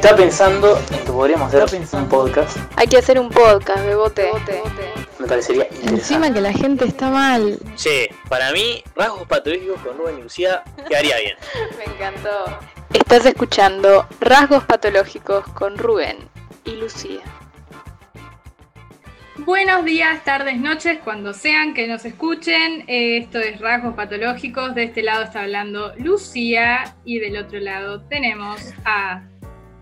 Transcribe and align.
Estaba 0.00 0.16
pensando 0.16 0.78
en 0.78 1.04
que 1.04 1.12
podríamos 1.12 1.54
hacer 1.54 1.78
un 1.92 2.08
podcast. 2.08 2.56
Hay 2.76 2.86
que 2.86 2.96
hacer 2.96 3.20
un 3.20 3.28
podcast, 3.28 3.84
bebote. 3.84 4.30
Me 5.18 5.26
parecería 5.26 5.64
interesante. 5.64 5.94
Encima 5.94 6.32
que 6.32 6.40
la 6.40 6.54
gente 6.54 6.86
está 6.86 7.10
mal. 7.10 7.58
Sí, 7.76 8.08
para 8.30 8.50
mí, 8.52 8.82
rasgos 8.96 9.28
patológicos 9.28 9.78
con 9.82 9.98
Rubén 9.98 10.18
y 10.18 10.22
Lucía 10.22 10.64
quedaría 10.88 11.18
bien. 11.18 11.36
Me 11.76 11.84
encantó. 11.84 12.58
Estás 12.94 13.26
escuchando 13.26 14.06
Rasgos 14.20 14.64
Patológicos 14.64 15.44
con 15.48 15.76
Rubén 15.76 16.16
y 16.64 16.76
Lucía. 16.76 17.20
Buenos 19.36 19.84
días, 19.84 20.24
tardes, 20.24 20.58
noches, 20.58 20.98
cuando 21.04 21.34
sean 21.34 21.74
que 21.74 21.86
nos 21.86 22.06
escuchen. 22.06 22.84
Eh, 22.88 23.18
Esto 23.18 23.38
es 23.38 23.60
Rasgos 23.60 23.94
Patológicos. 23.94 24.74
De 24.74 24.84
este 24.84 25.02
lado 25.02 25.24
está 25.24 25.42
hablando 25.42 25.92
Lucía 25.96 26.96
y 27.04 27.18
del 27.18 27.36
otro 27.36 27.60
lado 27.60 28.00
tenemos 28.08 28.62
a 28.86 29.24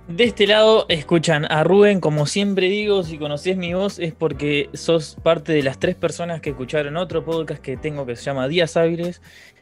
De 0.09 0.25
este 0.25 0.47
lado 0.47 0.87
escuchan 0.89 1.45
a 1.53 1.65
Rubén, 1.65 2.01
como 2.01 2.25
siempre 2.25 2.71
digo, 2.71 3.03
si 3.03 3.19
conocés 3.19 3.59
mi 3.59 3.75
voz 3.75 3.99
es 3.99 4.15
porque 4.15 4.71
sos 4.73 5.19
parte 5.23 5.53
de 5.53 5.63
las 5.63 5.79
tres 5.79 5.97
personas 5.97 6.41
que 6.41 6.49
escucharon 6.49 6.97
otro 6.97 7.23
podcast 7.27 7.61
que 7.61 7.77
tengo 7.77 8.07
que 8.07 8.17
se 8.17 8.25
llama 8.25 8.49
Días 8.49 8.79
Hábiles. 8.79 9.21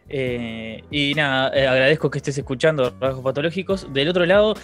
Eh, 0.09 0.85
y 0.89 1.15
nada, 1.15 1.51
eh, 1.53 1.67
agradezco 1.67 2.11
que 2.11 2.19
estés 2.19 2.39
escuchando 2.39 2.95
Rasgos 3.01 3.25
Patológicos. 3.25 3.93
Del 3.93 4.09
otro 4.09 4.25
lado 4.25 4.55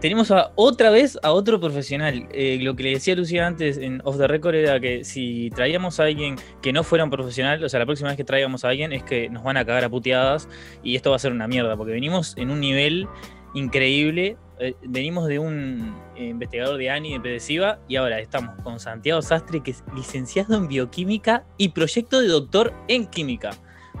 tenemos 0.00 0.30
a, 0.30 0.52
otra 0.54 0.90
vez 0.90 1.18
a 1.24 1.32
otro 1.32 1.58
profesional. 1.58 2.28
Eh, 2.30 2.58
lo 2.62 2.76
que 2.76 2.84
le 2.84 2.90
decía 2.90 3.16
Lucía 3.16 3.44
antes 3.44 3.78
en 3.78 4.00
Off 4.04 4.18
the 4.18 4.28
Record 4.28 4.54
era 4.54 4.78
que 4.78 5.02
si 5.02 5.50
traíamos 5.50 5.98
a 5.98 6.04
alguien 6.04 6.36
que 6.62 6.72
no 6.72 6.84
fuera 6.84 7.02
un 7.02 7.10
profesional, 7.10 7.64
o 7.64 7.68
sea, 7.68 7.80
la 7.80 7.86
próxima 7.86 8.10
vez 8.10 8.16
que 8.16 8.24
traigamos 8.24 8.64
a 8.64 8.68
alguien 8.68 8.92
es 8.92 9.02
que 9.02 9.28
nos 9.28 9.42
van 9.42 9.56
a 9.56 9.64
cagar 9.64 9.82
a 9.82 9.90
puteadas 9.90 10.48
y 10.84 10.94
esto 10.94 11.10
va 11.10 11.16
a 11.16 11.18
ser 11.18 11.32
una 11.32 11.48
mierda, 11.48 11.76
porque 11.76 11.92
venimos 11.92 12.36
en 12.38 12.52
un 12.52 12.60
nivel 12.60 13.08
increíble. 13.54 14.36
Eh, 14.62 14.76
venimos 14.82 15.26
de 15.26 15.40
un 15.40 15.92
eh, 16.14 16.26
investigador 16.26 16.78
de 16.78 16.88
ANI 16.88 17.14
de 17.14 17.20
Pedesiva 17.20 17.80
y 17.88 17.96
ahora 17.96 18.20
estamos 18.20 18.54
con 18.62 18.78
Santiago 18.78 19.20
Sastre, 19.20 19.60
que 19.60 19.72
es 19.72 19.82
licenciado 19.92 20.54
en 20.54 20.68
bioquímica 20.68 21.44
y 21.58 21.70
proyecto 21.70 22.20
de 22.20 22.28
doctor 22.28 22.72
en 22.86 23.06
química, 23.06 23.50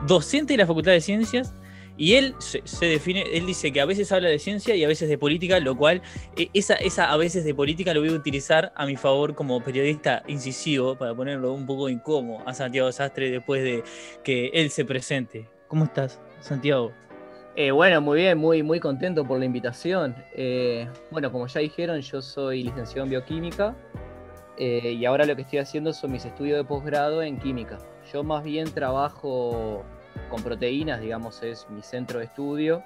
docente 0.06 0.52
de 0.52 0.58
la 0.58 0.66
Facultad 0.68 0.92
de 0.92 1.00
Ciencias. 1.00 1.52
Y 1.96 2.14
él 2.14 2.36
se, 2.38 2.86
define, 2.86 3.22
él 3.36 3.44
dice 3.44 3.72
que 3.72 3.80
a 3.80 3.84
veces 3.86 4.12
habla 4.12 4.28
de 4.28 4.38
ciencia 4.38 4.76
y 4.76 4.84
a 4.84 4.88
veces 4.88 5.08
de 5.08 5.18
política, 5.18 5.58
lo 5.58 5.76
cual 5.76 6.00
eh, 6.36 6.48
esa, 6.54 6.74
esa 6.74 7.12
a 7.12 7.16
veces 7.16 7.44
de 7.44 7.56
política 7.56 7.92
lo 7.92 8.00
voy 8.00 8.10
a 8.10 8.12
utilizar 8.12 8.72
a 8.76 8.86
mi 8.86 8.94
favor 8.94 9.34
como 9.34 9.60
periodista 9.64 10.22
incisivo 10.28 10.96
para 10.96 11.12
ponerlo 11.12 11.52
un 11.52 11.66
poco 11.66 11.88
incómodo 11.88 12.48
a 12.48 12.54
Santiago 12.54 12.92
Sastre 12.92 13.32
después 13.32 13.64
de 13.64 13.82
que 14.22 14.52
él 14.54 14.70
se 14.70 14.84
presente. 14.84 15.48
¿Cómo 15.66 15.86
estás, 15.86 16.20
Santiago? 16.40 16.92
Eh, 17.54 17.70
bueno, 17.70 18.00
muy 18.00 18.20
bien, 18.20 18.38
muy, 18.38 18.62
muy 18.62 18.80
contento 18.80 19.26
por 19.26 19.38
la 19.38 19.44
invitación. 19.44 20.14
Eh, 20.34 20.88
bueno, 21.10 21.30
como 21.30 21.46
ya 21.46 21.60
dijeron, 21.60 22.00
yo 22.00 22.22
soy 22.22 22.62
licenciado 22.62 23.04
en 23.04 23.10
bioquímica 23.10 23.76
eh, 24.56 24.92
y 24.92 25.04
ahora 25.04 25.26
lo 25.26 25.36
que 25.36 25.42
estoy 25.42 25.58
haciendo 25.58 25.92
son 25.92 26.12
mis 26.12 26.24
estudios 26.24 26.56
de 26.56 26.64
posgrado 26.64 27.22
en 27.22 27.38
química. 27.38 27.78
Yo 28.10 28.24
más 28.24 28.42
bien 28.42 28.72
trabajo 28.72 29.84
con 30.30 30.42
proteínas, 30.42 31.02
digamos, 31.02 31.42
es 31.42 31.68
mi 31.68 31.82
centro 31.82 32.20
de 32.20 32.24
estudio. 32.24 32.82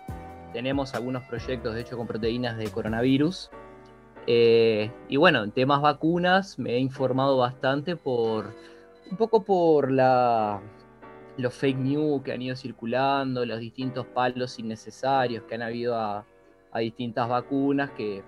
Tenemos 0.52 0.94
algunos 0.94 1.22
proyectos, 1.24 1.74
de 1.74 1.82
hecho, 1.82 1.96
con 1.96 2.08
proteínas 2.08 2.56
de 2.58 2.68
coronavirus. 2.68 3.50
Y 4.26 5.16
bueno, 5.16 5.44
en 5.44 5.52
temas 5.52 5.80
vacunas 5.80 6.58
me 6.58 6.72
he 6.72 6.78
informado 6.80 7.36
bastante 7.36 7.94
por 7.94 8.52
un 9.08 9.16
poco 9.16 9.44
por 9.44 9.92
la, 9.92 10.60
los 11.36 11.54
fake 11.54 11.78
news 11.78 12.22
que 12.22 12.32
han 12.32 12.42
ido 12.42 12.56
circulando, 12.56 13.44
los 13.44 13.60
distintos 13.60 14.06
palos 14.06 14.58
innecesarios 14.58 15.44
que 15.44 15.54
han 15.54 15.62
habido 15.62 15.96
a, 15.96 16.24
a 16.72 16.78
distintas 16.78 17.28
vacunas, 17.28 17.90
que 17.90 18.22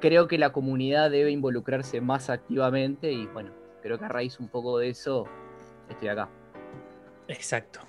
creo 0.00 0.28
que 0.28 0.38
la 0.38 0.52
comunidad 0.52 1.10
debe 1.10 1.30
involucrarse 1.30 2.00
más 2.00 2.28
activamente 2.28 3.12
y 3.12 3.26
bueno, 3.26 3.52
creo 3.82 3.98
que 3.98 4.04
a 4.04 4.08
raíz 4.08 4.40
un 4.40 4.48
poco 4.48 4.78
de 4.78 4.88
eso 4.88 5.26
estoy 5.88 6.08
acá. 6.08 6.28
Exacto. 7.28 7.80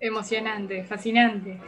Emocionante, 0.00 0.84
fascinante. 0.84 1.58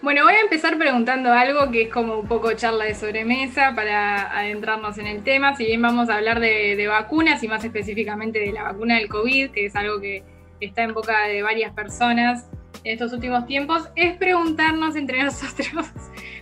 Bueno, 0.00 0.24
voy 0.24 0.34
a 0.34 0.40
empezar 0.40 0.78
preguntando 0.78 1.32
algo 1.32 1.70
que 1.70 1.82
es 1.82 1.88
como 1.92 2.18
un 2.18 2.26
poco 2.26 2.52
charla 2.54 2.86
de 2.86 2.94
sobremesa 2.94 3.72
para 3.74 4.36
adentrarnos 4.36 4.98
en 4.98 5.06
el 5.06 5.22
tema. 5.22 5.54
Si 5.54 5.64
bien 5.64 5.82
vamos 5.82 6.08
a 6.08 6.16
hablar 6.16 6.40
de, 6.40 6.74
de 6.74 6.86
vacunas 6.88 7.42
y 7.42 7.48
más 7.48 7.64
específicamente 7.64 8.40
de 8.40 8.52
la 8.52 8.64
vacuna 8.64 8.96
del 8.96 9.08
COVID, 9.08 9.50
que 9.50 9.66
es 9.66 9.76
algo 9.76 10.00
que 10.00 10.24
está 10.62 10.82
en 10.82 10.94
boca 10.94 11.26
de 11.26 11.42
varias 11.42 11.72
personas 11.72 12.46
en 12.84 12.92
estos 12.92 13.12
últimos 13.12 13.46
tiempos, 13.46 13.88
es 13.96 14.16
preguntarnos 14.16 14.96
entre 14.96 15.22
nosotros 15.24 15.86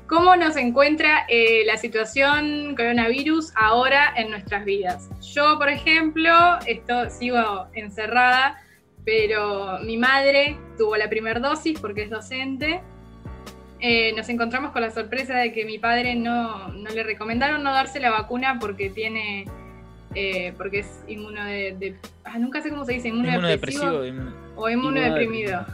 cómo 0.07 0.37
nos 0.37 0.57
encuentra 0.57 1.25
eh, 1.29 1.65
la 1.67 1.77
situación 1.77 2.75
coronavirus 2.77 3.53
ahora 3.55 4.13
en 4.17 4.31
nuestras 4.31 4.65
vidas. 4.65 5.09
Yo, 5.35 5.59
por 5.59 5.69
ejemplo, 5.69 6.33
esto, 6.67 7.11
sigo 7.11 7.67
encerrada, 7.75 8.61
pero 9.05 9.79
mi 9.85 9.97
madre 9.97 10.59
tuvo 10.77 10.97
la 10.97 11.09
primera 11.09 11.41
dosis 11.41 11.79
porque 11.79 12.03
es 12.03 12.11
docente. 12.11 12.81
Eh, 13.81 14.13
nos 14.15 14.29
encontramos 14.29 14.73
con 14.73 14.83
la 14.83 14.91
sorpresa 14.91 15.37
de 15.37 15.53
que 15.53 15.65
mi 15.65 15.79
padre 15.79 16.15
no, 16.15 16.69
no 16.69 16.91
le 16.91 17.03
recomendaron 17.03 17.63
no 17.63 17.73
darse 17.73 17.99
la 17.99 18.11
vacuna 18.11 18.59
porque 18.61 18.91
tiene 18.91 19.47
eh, 20.15 20.53
porque 20.57 20.81
es 20.81 21.05
inmuno 21.09 21.45
de, 21.45 21.77
de- 21.79 21.97
ah, 22.25 22.39
nunca 22.39 22.61
sé 22.63 22.71
cómo 22.71 22.85
se 22.85 22.95
dice, 22.95 23.09
inmunodepresivo 23.09 24.05
Inmunodepresivo. 24.05 24.55
o 24.57 24.69
inmunodeprimido. 24.71 25.67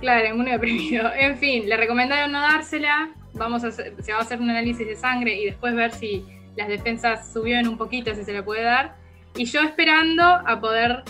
Claro, 0.00 0.26
inmunodeprimido. 0.28 1.10
En 1.16 1.36
fin, 1.38 1.68
le 1.68 1.76
recomendaron 1.76 2.32
no 2.32 2.40
dársela. 2.40 3.10
Vamos 3.34 3.62
a 3.64 3.68
hacer- 3.68 3.94
se 4.02 4.12
va 4.12 4.18
a 4.18 4.22
hacer 4.22 4.40
un 4.40 4.50
análisis 4.50 4.86
de 4.86 4.96
sangre 4.96 5.34
y 5.34 5.44
después 5.46 5.74
ver 5.74 5.92
si 5.92 6.24
las 6.56 6.68
defensas 6.68 7.32
subieron 7.32 7.68
un 7.68 7.78
poquito, 7.78 8.14
si 8.14 8.24
se 8.24 8.32
le 8.32 8.42
puede 8.42 8.62
dar. 8.62 8.94
Y 9.36 9.44
yo 9.44 9.60
esperando 9.60 10.24
a 10.24 10.60
poder 10.60 11.04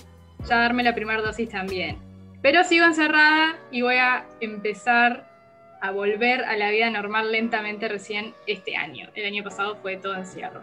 ya 0.47 0.57
darme 0.59 0.83
la 0.83 0.95
primera 0.95 1.23
dosis 1.23 1.49
también. 1.49 1.97
Pero 2.43 2.65
sigo 2.65 2.85
encerrada 2.85 3.57
y 3.71 3.83
voy 3.83 3.97
a 3.97 4.27
empezar 4.41 5.29
a 5.81 5.91
volver 5.93 6.45
a 6.45 6.57
la 6.57 6.71
vida 6.71 6.91
normal 6.91 7.33
lentamente 7.33 7.89
recién 7.89 8.35
este 8.47 8.77
año. 8.77 9.09
El 9.15 9.25
año 9.27 9.43
pasado 9.43 9.77
fue 9.77 9.97
todo 9.97 10.15
encierro. 10.15 10.63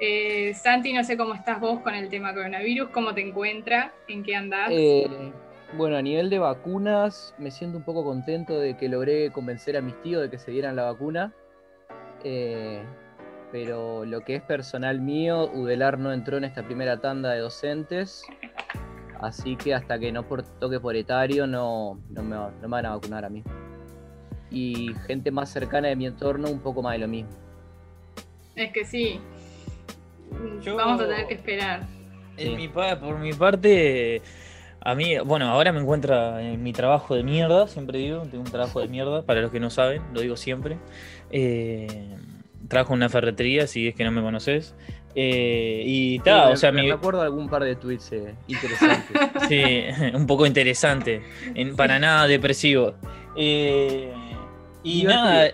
Eh, 0.00 0.54
Santi, 0.54 0.92
no 0.92 1.02
sé 1.02 1.16
cómo 1.16 1.34
estás 1.34 1.60
vos 1.60 1.80
con 1.80 1.94
el 1.94 2.08
tema 2.08 2.32
coronavirus, 2.32 2.90
cómo 2.90 3.14
te 3.14 3.26
encuentra, 3.26 3.92
en 4.06 4.22
qué 4.22 4.36
andás. 4.36 4.68
Eh, 4.70 5.32
bueno, 5.76 5.96
a 5.96 6.02
nivel 6.02 6.30
de 6.30 6.38
vacunas, 6.38 7.34
me 7.38 7.50
siento 7.50 7.78
un 7.78 7.84
poco 7.84 8.04
contento 8.04 8.58
de 8.58 8.76
que 8.76 8.88
logré 8.88 9.30
convencer 9.30 9.76
a 9.76 9.80
mis 9.80 10.00
tíos 10.02 10.22
de 10.22 10.30
que 10.30 10.38
se 10.38 10.50
dieran 10.50 10.76
la 10.76 10.84
vacuna. 10.84 11.34
Eh, 12.24 12.82
pero 13.50 14.04
lo 14.04 14.20
que 14.20 14.36
es 14.36 14.42
personal 14.42 15.00
mío, 15.00 15.50
Udelar 15.52 15.98
no 15.98 16.12
entró 16.12 16.36
en 16.36 16.44
esta 16.44 16.62
primera 16.62 17.00
tanda 17.00 17.32
de 17.32 17.40
docentes. 17.40 18.24
Así 19.20 19.56
que 19.56 19.74
hasta 19.74 19.98
que 19.98 20.12
no 20.12 20.28
por, 20.28 20.42
toque 20.42 20.78
por 20.78 20.94
etario, 20.94 21.46
no, 21.46 22.00
no, 22.10 22.22
me, 22.22 22.36
no 22.36 22.52
me 22.62 22.68
van 22.68 22.86
a 22.86 22.90
vacunar 22.90 23.24
a 23.24 23.28
mí. 23.28 23.42
Y 24.50 24.94
gente 25.06 25.30
más 25.30 25.50
cercana 25.50 25.88
de 25.88 25.96
mi 25.96 26.06
entorno, 26.06 26.48
un 26.48 26.60
poco 26.60 26.82
más 26.82 26.92
de 26.92 26.98
lo 27.00 27.08
mismo. 27.08 27.30
Es 28.54 28.72
que 28.72 28.84
sí. 28.84 29.20
Yo- 30.62 30.76
Vamos 30.76 31.00
a 31.00 31.06
tener 31.08 31.26
que 31.26 31.34
esperar. 31.34 31.86
En 32.36 32.50
Sí. 32.50 32.56
mi 32.56 32.68
pa- 32.68 32.98
por 33.00 33.18
mi 33.18 33.32
parte, 33.32 34.22
a 34.80 34.94
mí, 34.94 35.18
bueno, 35.24 35.48
ahora 35.48 35.72
me 35.72 35.80
encuentra 35.80 36.40
en 36.42 36.62
mi 36.62 36.72
trabajo 36.72 37.14
de 37.16 37.22
mierda, 37.24 37.66
siempre 37.66 37.98
digo, 37.98 38.22
tengo 38.22 38.44
un 38.44 38.50
trabajo 38.50 38.80
de 38.80 38.88
mierda, 38.88 39.22
para 39.22 39.40
los 39.40 39.50
que 39.50 39.58
no 39.60 39.70
saben, 39.70 40.02
lo 40.14 40.20
digo 40.20 40.36
siempre. 40.36 40.78
Eh, 41.30 42.16
trabajo 42.68 42.92
en 42.92 42.98
una 42.98 43.08
ferretería, 43.08 43.66
si 43.66 43.88
es 43.88 43.94
que 43.94 44.04
no 44.04 44.12
me 44.12 44.22
conoces. 44.22 44.74
Eh, 45.14 45.82
y 45.84 46.18
ta, 46.20 46.42
Sí, 46.42 46.46
me- 46.48 46.52
o 46.52 46.56
sea, 46.56 46.72
me, 46.72 46.82
mi, 46.82 46.90
acuerdo 46.90 47.20
de 47.20 47.26
algún 47.26 47.48
par 47.48 47.64
de 47.64 47.74
tweets 47.74 48.12
eh, 48.12 48.34
interesantes. 48.46 49.16
sí, 49.48 49.62
un 50.14 50.26
poco 50.26 50.46
interesante, 50.46 51.22
en- 51.54 51.74
para 51.74 51.98
nada 51.98 52.26
depresivo. 52.28 52.94
Eh, 53.34 54.12
y 54.84 55.00
Divertido. 55.00 55.24
nada, 55.24 55.48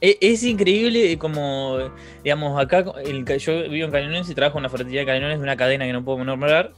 e- 0.00 0.18
es, 0.20 0.42
increíble 0.44 1.18
como, 1.18 1.78
digamos, 2.22 2.60
acá, 2.60 2.84
yo 2.84 3.68
vivo 3.68 3.86
en 3.86 3.90
Canelones 3.90 4.30
y 4.30 4.34
trabajo 4.34 4.58
en 4.58 4.62
una 4.62 4.68
ferretería 4.68 5.00
de 5.00 5.06
Canelones 5.06 5.38
de 5.38 5.42
una 5.42 5.56
cadena 5.56 5.86
que 5.86 5.92
no 5.92 6.04
puedo 6.04 6.24
nombrar, 6.24 6.72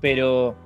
pero 0.00 0.56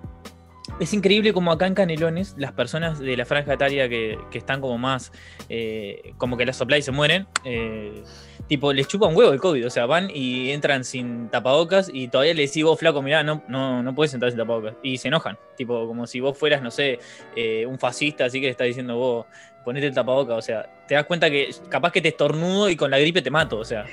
es 0.81 0.93
increíble 0.93 1.33
como 1.33 1.53
acá 1.53 1.67
en 1.67 1.75
Canelones 1.75 2.35
las 2.37 2.53
personas 2.53 2.99
de 2.99 3.17
la 3.17 3.25
franja 3.25 3.55
etaria 3.55 3.89
que, 3.89 4.19
están 4.33 4.61
como 4.61 4.79
más, 4.79 5.13
eh, 5.49 6.13
como 6.19 6.37
que 6.37 6.45
las 6.45 6.57
sopla 6.57 6.77
y 6.77 6.83
se 6.83 6.93
mueren, 6.93 7.27
eh, 7.45 8.03
tipo, 8.49 8.73
les 8.73 8.87
chupa 8.87 9.07
un 9.07 9.17
huevo 9.17 9.33
el 9.33 9.41
COVID, 9.41 9.67
o 9.67 9.71
sea, 9.71 9.87
van 9.87 10.11
y 10.13 10.51
entran 10.51 10.85
sin 10.85 11.29
tapabocas 11.29 11.91
y 11.93 12.09
todavía 12.09 12.35
les 12.35 12.51
decís 12.51 12.65
vos, 12.65 12.79
flaco, 12.79 13.01
mirá, 13.03 13.23
no, 13.23 13.43
no, 13.49 13.83
no 13.83 13.95
puedes 13.95 14.13
entrar 14.13 14.31
sin 14.31 14.39
tapabocas. 14.39 14.75
Y 14.83 14.99
se 14.99 15.09
enojan, 15.09 15.39
tipo, 15.57 15.87
como 15.87 16.07
si 16.07 16.21
vos 16.21 16.37
fueras, 16.37 16.63
no 16.63 16.71
sé, 16.71 16.99
eh, 17.35 17.65
un 17.67 17.79
fascista, 17.79 18.27
así 18.27 18.41
que 18.41 18.47
le 18.47 18.51
está 18.51 18.65
diciendo 18.65 18.97
vos, 18.97 19.27
ponete 19.67 19.89
el 19.89 19.95
tapabocas, 19.95 20.39
o 20.39 20.41
sea, 20.43 20.67
te 20.87 20.95
das 20.95 21.05
cuenta 21.05 21.29
que 21.29 21.51
capaz 21.69 21.91
que 21.93 22.01
te 22.01 22.09
estornudo 22.09 22.71
y 22.71 22.77
con 22.77 22.89
la 22.91 22.99
gripe 23.01 23.21
te 23.21 23.31
mato, 23.31 23.59
o 23.59 23.65
sea, 23.65 23.85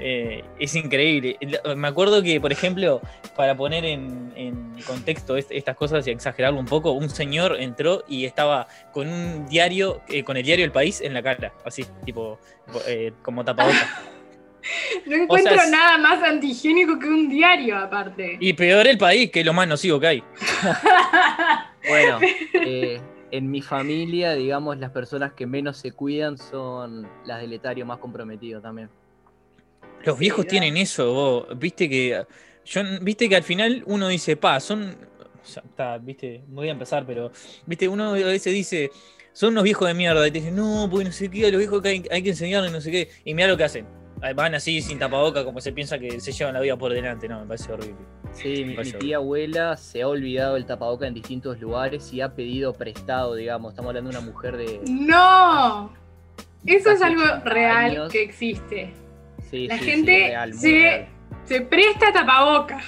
eh, 0.00 0.42
es 0.58 0.74
increíble. 0.74 1.38
Me 1.76 1.86
acuerdo 1.86 2.22
que, 2.24 2.40
por 2.40 2.50
ejemplo, 2.50 3.00
para 3.36 3.56
poner 3.56 3.84
en, 3.84 4.32
en 4.34 4.74
contexto 4.84 5.36
est- 5.36 5.52
estas 5.52 5.76
cosas 5.76 6.04
y 6.08 6.10
exagerarlo 6.10 6.58
un 6.58 6.66
poco, 6.66 6.90
un 6.90 7.08
señor 7.08 7.56
entró 7.60 8.02
y 8.08 8.24
estaba 8.24 8.66
con 8.92 9.06
un 9.06 9.46
diario, 9.48 10.02
eh, 10.08 10.24
con 10.24 10.36
el 10.36 10.42
diario 10.42 10.64
El 10.64 10.72
País 10.72 11.00
en 11.00 11.14
la 11.14 11.22
cara, 11.22 11.52
así, 11.64 11.86
tipo, 12.04 12.38
eh, 12.88 13.12
como 13.22 13.44
tapabocas. 13.44 13.86
No 15.06 15.16
encuentro 15.16 15.54
sea, 15.56 15.66
nada 15.70 15.98
más 15.98 16.22
antihigiénico 16.22 16.96
que 16.96 17.08
un 17.08 17.28
diario, 17.28 17.76
aparte. 17.76 18.36
Y 18.38 18.52
peor 18.52 18.86
el 18.86 18.96
país, 18.96 19.28
que 19.32 19.40
es 19.40 19.46
lo 19.46 19.52
más 19.52 19.66
nocivo 19.66 19.98
que 19.98 20.06
hay. 20.06 20.22
Bueno, 21.88 22.18
eh, 22.64 23.00
en 23.32 23.50
mi 23.50 23.62
familia, 23.62 24.34
digamos, 24.34 24.78
las 24.78 24.90
personas 24.90 25.32
que 25.32 25.46
menos 25.46 25.78
se 25.78 25.92
cuidan 25.92 26.36
son 26.36 27.08
las 27.24 27.40
del 27.40 27.54
etario 27.54 27.86
más 27.86 27.98
comprometido 27.98 28.60
también. 28.60 28.90
Los 30.04 30.18
viejos 30.18 30.46
tienen 30.46 30.76
eso, 30.76 31.12
vos. 31.12 31.58
Viste 31.58 31.88
que. 31.88 32.24
Yo, 32.64 32.82
viste 33.00 33.28
que 33.28 33.36
al 33.36 33.42
final 33.42 33.82
uno 33.86 34.08
dice, 34.08 34.36
pa, 34.36 34.60
son. 34.60 34.96
o 35.42 35.46
sea, 35.46 35.62
está, 35.66 35.96
viste, 35.96 36.42
voy 36.48 36.68
a 36.68 36.72
empezar, 36.72 37.06
pero. 37.06 37.32
Viste, 37.64 37.88
uno 37.88 38.10
a 38.10 38.12
veces 38.12 38.52
dice, 38.52 38.90
son 39.32 39.52
unos 39.52 39.64
viejos 39.64 39.88
de 39.88 39.94
mierda. 39.94 40.28
Y 40.28 40.30
te 40.30 40.38
dicen, 40.38 40.54
no, 40.54 40.86
porque 40.90 41.06
no 41.06 41.12
sé 41.12 41.30
qué, 41.30 41.46
a 41.46 41.50
los 41.50 41.58
viejos 41.58 41.80
que 41.80 41.88
hay, 41.88 42.04
hay 42.10 42.22
que 42.22 42.30
enseñarles, 42.30 42.70
no 42.70 42.82
sé 42.82 42.90
qué. 42.90 43.08
Y 43.24 43.32
mira 43.32 43.48
lo 43.48 43.56
que 43.56 43.64
hacen. 43.64 44.01
Van 44.36 44.54
así 44.54 44.80
sin 44.82 44.98
tapaboca, 44.98 45.44
como 45.44 45.60
se 45.60 45.72
piensa 45.72 45.98
que 45.98 46.20
se 46.20 46.30
llevan 46.32 46.54
la 46.54 46.60
vida 46.60 46.76
por 46.76 46.92
delante. 46.92 47.28
No, 47.28 47.40
me 47.40 47.46
parece 47.46 47.72
horrible. 47.72 47.96
Sí, 48.32 48.64
mi, 48.64 48.76
mi 48.76 48.92
tía 48.92 49.16
abuela 49.16 49.76
se 49.76 50.02
ha 50.02 50.08
olvidado 50.08 50.56
el 50.56 50.64
tapaboca 50.64 51.06
en 51.06 51.14
distintos 51.14 51.60
lugares 51.60 52.12
y 52.12 52.20
ha 52.20 52.34
pedido 52.34 52.72
prestado, 52.72 53.34
digamos. 53.34 53.72
Estamos 53.72 53.88
hablando 53.90 54.10
de 54.10 54.16
una 54.18 54.26
mujer 54.26 54.56
de. 54.56 54.80
¡No! 54.88 55.92
Eso 56.64 56.90
es 56.92 57.02
algo 57.02 57.22
80 57.22 57.44
real 57.50 57.76
años. 57.90 58.12
que 58.12 58.22
existe. 58.22 58.94
Sí, 59.50 59.66
La 59.66 59.76
sí, 59.78 59.84
sí, 59.84 59.90
gente 59.90 60.12
real, 60.28 60.54
se- 60.54 60.68
real. 60.70 61.08
Se 61.44 61.60
presta 61.62 62.12
tapabocas. 62.12 62.84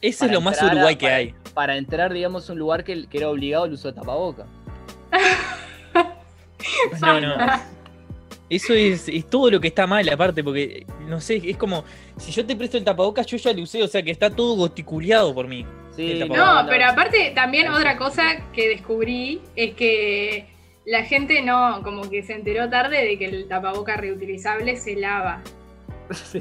Eso 0.00 0.20
Para 0.20 0.32
es 0.32 0.34
lo 0.34 0.40
más 0.40 0.62
a- 0.62 0.66
Uruguay 0.66 0.96
que 0.96 1.06
para- 1.06 1.16
hay. 1.16 1.34
Para 1.52 1.76
entrar, 1.76 2.12
digamos, 2.14 2.48
a 2.48 2.52
un 2.54 2.58
lugar 2.58 2.82
que, 2.82 3.06
que 3.06 3.18
era 3.18 3.28
obligado 3.28 3.66
el 3.66 3.74
uso 3.74 3.88
de 3.88 3.94
tapaboca. 3.94 4.46
No, 7.00 7.20
no. 7.20 7.36
Eso 8.50 8.74
es, 8.74 9.08
es 9.08 9.26
todo 9.30 9.50
lo 9.50 9.60
que 9.60 9.68
está 9.68 9.86
mal, 9.86 10.06
aparte, 10.10 10.44
porque, 10.44 10.84
no 11.08 11.20
sé, 11.22 11.40
es 11.42 11.56
como, 11.56 11.84
si 12.18 12.32
yo 12.32 12.44
te 12.44 12.54
presto 12.54 12.76
el 12.76 12.84
tapabocas, 12.84 13.26
yo 13.26 13.38
ya 13.38 13.52
lo 13.54 13.62
usé, 13.62 13.82
o 13.82 13.88
sea 13.88 14.02
que 14.02 14.10
está 14.10 14.28
todo 14.28 14.56
gosticuleado 14.56 15.34
por 15.34 15.48
mí. 15.48 15.64
Sí, 15.96 16.14
No, 16.28 16.28
tapabocas. 16.28 16.66
pero 16.68 16.84
aparte 16.86 17.32
también 17.34 17.68
otra 17.70 17.96
cosa 17.96 18.22
que 18.52 18.68
descubrí 18.68 19.40
es 19.56 19.74
que 19.74 20.46
la 20.84 21.04
gente 21.04 21.40
no, 21.42 21.80
como 21.82 22.10
que 22.10 22.22
se 22.22 22.34
enteró 22.34 22.68
tarde 22.68 23.02
de 23.04 23.18
que 23.18 23.24
el 23.26 23.48
tapaboca 23.48 23.96
reutilizable 23.96 24.76
se 24.76 24.96
lava. 24.96 25.42
Sí, 26.10 26.40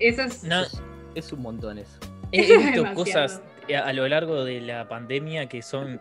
Eso 0.00 0.22
es... 0.22 0.42
No, 0.44 0.62
es, 0.62 0.82
es 1.14 1.32
un 1.32 1.42
montón 1.42 1.78
eso. 1.78 1.98
he, 2.32 2.40
visto 2.56 2.82
demasiado. 2.82 2.94
cosas 2.94 3.42
a, 3.72 3.78
a 3.88 3.92
lo 3.92 4.08
largo 4.08 4.44
de 4.44 4.60
la 4.60 4.88
pandemia 4.88 5.48
que 5.48 5.62
son, 5.62 6.00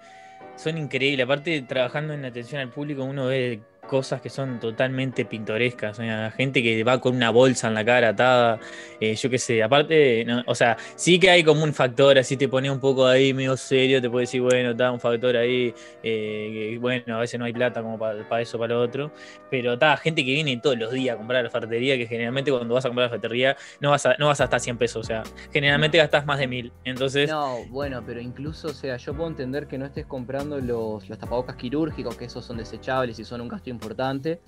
son 0.56 0.78
increíbles. 0.78 1.26
Aparte, 1.26 1.62
trabajando 1.62 2.14
en 2.14 2.26
atención 2.26 2.62
al 2.62 2.70
público, 2.70 3.04
uno 3.04 3.28
ve 3.28 3.62
cosas 3.88 4.22
que 4.22 4.30
son 4.30 4.60
totalmente 4.60 5.26
pintorescas. 5.26 6.00
O 6.00 6.04
gente 6.36 6.64
que 6.64 6.84
va 6.84 7.00
con 7.00 7.16
una 7.16 7.30
bolsa 7.30 7.68
en 7.68 7.74
la 7.74 7.86
cara 7.86 8.10
atada, 8.10 8.60
eh, 9.00 9.16
yo 9.16 9.30
qué 9.30 9.38
sé. 9.38 9.64
Aparte, 9.64 10.26
o 10.46 10.56
sea, 10.56 10.78
sí 10.96 11.20
que 11.20 11.30
hay 11.30 11.44
como 11.44 11.64
un 11.64 11.74
factor, 11.74 12.18
así 12.18 12.38
te 12.38 12.48
pone 12.48 12.70
un 12.72 12.80
poco 12.80 13.06
ahí 13.06 13.34
medio 13.34 13.58
serio, 13.58 14.02
te 14.02 14.10
puede 14.10 14.24
decir, 14.24 14.42
bueno, 14.42 14.72
está 14.72 14.92
un 14.92 15.00
factor 15.00 15.36
ahí, 15.38 15.74
eh, 16.02 16.78
bueno, 16.80 17.18
a 17.18 17.20
veces 17.20 17.40
no 17.40 17.46
hay 17.46 17.54
plata 17.54 17.82
como 17.82 17.98
para 17.98 18.42
eso, 18.42 18.58
para 18.58 18.74
lo 18.74 18.82
otro. 18.82 19.12
Pero 19.50 19.74
está 19.74 19.96
gente 19.98 20.24
que 20.26 20.32
viene 20.32 20.58
todos 20.58 20.78
los 20.78 20.92
días 20.92 21.16
a 21.16 21.18
comprar 21.18 21.44
la 21.44 21.50
ferretería, 21.50 21.98
que 21.98 22.08
generalmente 22.08 22.52
cuando 22.52 22.74
vas 22.74 22.86
a 22.86 22.90
comprar 22.90 23.06
la 23.06 23.10
ferretería 23.10 23.56
no 23.80 23.92
vas 23.92 24.06
a, 24.06 24.16
no 24.18 24.28
vas 24.28 24.40
a 24.42 24.46
gastar 24.46 24.60
100 24.60 24.78
pesos. 24.78 25.02
O 25.02 25.04
sea, 25.04 25.24
generalmente 25.52 25.98
gastas 25.98 26.26
más 26.26 26.40
de 26.40 26.48
1000. 26.48 26.72
Entonces, 26.84 27.30
No, 27.30 27.66
bueno, 27.70 28.04
pero 28.06 28.22
incluso, 28.22 28.70
o 28.70 28.74
sea, 28.74 28.98
yo 28.98 29.14
puedo 29.14 29.30
entender 29.30 29.68
que 29.68 29.78
no 29.78 29.86
estés 29.86 30.06
comprando 30.06 30.60
los, 30.60 31.08
los 31.10 31.18
tapabocas 31.18 31.56
quirúrgicos, 31.56 32.16
que 32.16 32.26
esos 32.26 32.46
son 32.46 32.58
desechables 32.58 33.20
y 33.20 33.24
son 33.26 33.42
un 33.42 33.48
gasto 33.48 33.70
importante, 33.74 34.40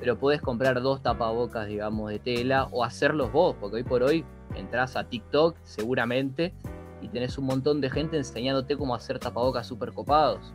pero 0.00 0.18
puedes 0.18 0.40
comprar 0.40 0.80
dos 0.82 1.02
tapabocas, 1.02 1.66
digamos, 1.66 2.10
de 2.10 2.18
tela 2.18 2.68
o 2.70 2.84
hacerlos 2.84 3.32
vos, 3.32 3.56
porque 3.60 3.76
hoy 3.76 3.82
por 3.82 4.02
hoy 4.02 4.24
entras 4.54 4.96
a 4.96 5.04
TikTok 5.04 5.56
seguramente 5.64 6.52
y 7.02 7.08
tenés 7.08 7.36
un 7.38 7.46
montón 7.46 7.80
de 7.80 7.90
gente 7.90 8.16
enseñándote 8.16 8.76
cómo 8.76 8.94
hacer 8.94 9.18
tapabocas 9.18 9.66
súper 9.66 9.92
copados. 9.92 10.52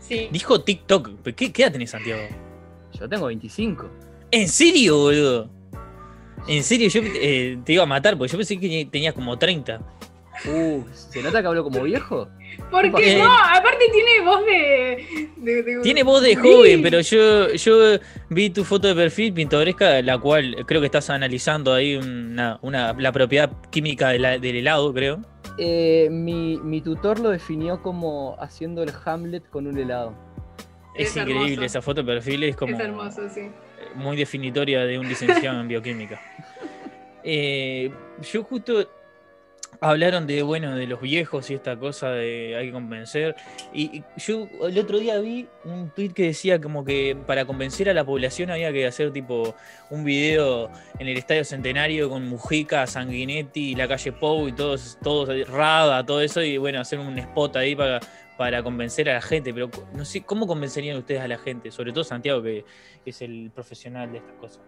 Sí. 0.00 0.28
dijo 0.30 0.60
TikTok. 0.60 1.22
¿Qué, 1.34 1.50
¿Qué 1.52 1.62
edad 1.62 1.72
tenés, 1.72 1.90
Santiago? 1.90 2.22
Yo 2.92 3.08
tengo 3.08 3.26
25. 3.26 3.88
¿En 4.30 4.48
serio, 4.48 4.98
boludo? 4.98 5.48
En 6.46 6.62
serio, 6.62 6.88
yo 6.88 7.00
eh, 7.02 7.58
te 7.64 7.72
iba 7.72 7.84
a 7.84 7.86
matar 7.86 8.18
porque 8.18 8.32
yo 8.32 8.38
pensé 8.38 8.58
que 8.58 8.86
tenías 8.90 9.14
como 9.14 9.38
30. 9.38 9.80
Uh, 10.46 10.82
¿se 10.92 11.22
nota 11.22 11.40
que 11.40 11.46
hablo 11.48 11.62
como 11.64 11.82
viejo? 11.82 12.28
Porque 12.70 13.12
Eh, 13.14 13.18
no, 13.18 13.32
aparte 13.32 13.84
tiene 13.92 14.20
voz 14.24 14.44
de... 14.44 15.28
de- 15.36 15.62
de- 15.62 15.80
Tiene 15.82 16.02
voz 16.02 16.22
de 16.22 16.30
Sí. 16.30 16.34
joven, 16.36 16.82
pero 16.82 17.00
yo, 17.00 17.52
yo 17.52 17.98
vi 18.30 18.50
tu 18.50 18.64
foto 18.64 18.88
de 18.88 18.94
perfil 18.94 19.32
pintoresca, 19.32 20.02
la 20.02 20.18
cual 20.18 20.56
creo 20.66 20.80
que 20.80 20.86
estás 20.86 21.08
analizando 21.10 21.72
ahí 21.72 21.96
una, 21.96 22.58
una- 22.62 22.92
la 22.94 23.12
propiedad 23.12 23.50
química 23.70 24.08
de 24.08 24.18
la- 24.18 24.38
del 24.38 24.56
helado, 24.56 24.92
creo. 24.92 25.20
Eh, 25.56 26.08
mi, 26.10 26.58
mi 26.58 26.80
tutor 26.80 27.20
lo 27.20 27.30
definió 27.30 27.80
como 27.80 28.36
haciendo 28.40 28.82
el 28.82 28.90
Hamlet 29.04 29.48
con 29.50 29.66
un 29.68 29.78
helado. 29.78 30.14
Es, 30.96 31.10
Es 31.10 31.16
increíble, 31.16 31.44
hermoso. 31.52 31.64
esa 31.64 31.82
foto 31.82 32.02
de 32.02 32.12
perfil 32.12 32.42
es 32.44 32.56
como 32.56 32.74
Es 32.74 32.80
hermoso, 32.80 33.28
sí. 33.32 33.42
muy 33.94 34.16
definitoria 34.16 34.84
de 34.84 34.98
un 34.98 35.08
licenciado 35.08 35.60
en 35.60 35.68
bioquímica. 35.68 36.20
Eh, 37.26 37.90
yo 38.32 38.44
justo 38.44 38.86
hablaron 39.80 40.26
de 40.26 40.42
bueno 40.42 40.76
de 40.76 40.86
los 40.86 41.00
viejos 41.00 41.50
y 41.50 41.54
esta 41.54 41.76
cosa 41.76 42.10
de 42.10 42.56
hay 42.56 42.66
que 42.66 42.72
convencer. 42.72 43.36
Y 43.72 44.02
yo 44.16 44.48
el 44.62 44.78
otro 44.78 44.98
día 44.98 45.18
vi 45.18 45.46
un 45.64 45.90
tweet 45.90 46.10
que 46.10 46.24
decía 46.24 46.60
como 46.60 46.84
que 46.84 47.16
para 47.26 47.44
convencer 47.44 47.88
a 47.88 47.94
la 47.94 48.04
población 48.04 48.50
había 48.50 48.72
que 48.72 48.86
hacer 48.86 49.12
tipo 49.12 49.54
un 49.90 50.04
video 50.04 50.70
en 50.98 51.08
el 51.08 51.16
Estadio 51.16 51.44
Centenario 51.44 52.08
con 52.08 52.28
Mujica, 52.28 52.86
Sanguinetti, 52.86 53.74
la 53.74 53.88
calle 53.88 54.12
Pou 54.12 54.48
y 54.48 54.52
todos, 54.52 54.98
todos 55.02 55.48
Rada, 55.48 56.04
todo 56.04 56.20
eso, 56.20 56.42
y 56.42 56.58
bueno, 56.58 56.80
hacer 56.80 56.98
un 56.98 57.18
spot 57.18 57.56
ahí 57.56 57.74
para, 57.74 58.00
para 58.36 58.62
convencer 58.62 59.08
a 59.10 59.14
la 59.14 59.22
gente. 59.22 59.52
Pero 59.52 59.70
no 59.94 60.04
sé, 60.04 60.22
¿cómo 60.22 60.46
convencerían 60.46 60.96
ustedes 60.96 61.20
a 61.20 61.28
la 61.28 61.38
gente? 61.38 61.70
Sobre 61.70 61.92
todo 61.92 62.04
Santiago, 62.04 62.42
que 62.42 62.64
es 63.04 63.22
el 63.22 63.50
profesional 63.54 64.12
de 64.12 64.18
estas 64.18 64.34
cosas. 64.34 64.60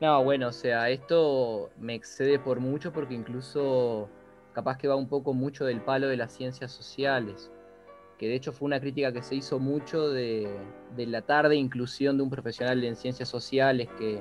No, 0.00 0.22
bueno, 0.22 0.48
o 0.48 0.52
sea, 0.52 0.90
esto 0.90 1.70
me 1.76 1.94
excede 1.94 2.38
por 2.38 2.60
mucho 2.60 2.92
porque 2.92 3.14
incluso 3.14 4.08
capaz 4.58 4.76
que 4.76 4.88
va 4.88 4.96
un 4.96 5.06
poco 5.06 5.34
mucho 5.34 5.64
del 5.64 5.80
palo 5.80 6.08
de 6.08 6.16
las 6.16 6.32
ciencias 6.32 6.72
sociales, 6.72 7.48
que 8.18 8.26
de 8.26 8.34
hecho 8.34 8.52
fue 8.52 8.66
una 8.66 8.80
crítica 8.80 9.12
que 9.12 9.22
se 9.22 9.36
hizo 9.36 9.60
mucho 9.60 10.08
de, 10.10 10.50
la 10.96 11.22
tarde 11.22 11.54
inclusión 11.54 12.16
de 12.16 12.24
un 12.24 12.28
profesional 12.28 12.82
en 12.82 12.96
ciencias 12.96 13.28
sociales 13.28 13.88
que, 13.96 14.20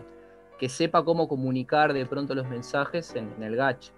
sepa 0.70 1.04
cómo 1.04 1.28
comunicar 1.28 1.92
de 1.92 2.06
pronto 2.06 2.36
los 2.36 2.48
mensajes 2.48 3.16
en, 3.16 3.42
el 3.42 3.56
GACH. 3.56 3.90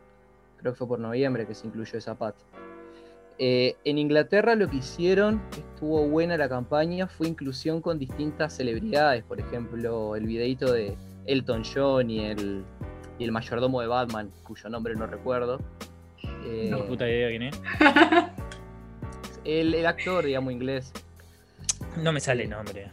Creo 0.55 0.71
que 0.71 0.77
fue 0.77 0.87
por 0.87 0.99
noviembre 0.99 1.45
que 1.45 1.53
se 1.53 1.67
incluyó 1.67 1.97
esa 1.97 2.15
parte. 2.15 2.41
Eh, 3.37 3.75
en 3.83 3.97
Inglaterra 3.97 4.55
lo 4.55 4.69
que 4.69 4.77
hicieron, 4.77 5.41
estuvo 5.51 6.07
buena 6.07 6.37
la 6.37 6.47
campaña, 6.47 7.07
fue 7.07 7.27
inclusión 7.27 7.81
con 7.81 7.99
distintas 7.99 8.55
celebridades, 8.55 9.25
por 9.25 9.41
ejemplo, 9.41 10.15
el 10.15 10.25
videito 10.25 10.71
de 10.71 10.95
Elton 11.25 11.63
John 11.65 12.09
y 12.09 12.21
el 12.21 12.63
mayordomo 13.29 13.81
de 13.81 13.87
Batman, 13.87 14.31
cuyo 14.45 14.69
nombre 14.69 14.95
no 14.95 15.05
recuerdo. 15.05 15.59
Eh, 16.45 16.67
No 16.69 16.85
puta 16.85 17.07
idea 17.07 17.29
quién 17.29 17.43
es. 17.43 17.61
el, 19.43 19.73
el 19.73 19.85
actor, 19.85 20.25
digamos, 20.25 20.53
inglés. 20.53 20.91
No 21.97 22.11
me 22.11 22.19
sale 22.19 22.43
el 22.43 22.49
nombre. 22.49 22.87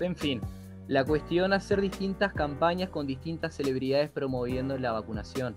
En 0.00 0.16
fin, 0.16 0.40
la 0.88 1.04
cuestión 1.04 1.52
hacer 1.52 1.80
distintas 1.80 2.32
campañas 2.32 2.90
con 2.90 3.06
distintas 3.06 3.54
celebridades 3.54 4.10
promoviendo 4.10 4.76
la 4.78 4.92
vacunación. 4.92 5.54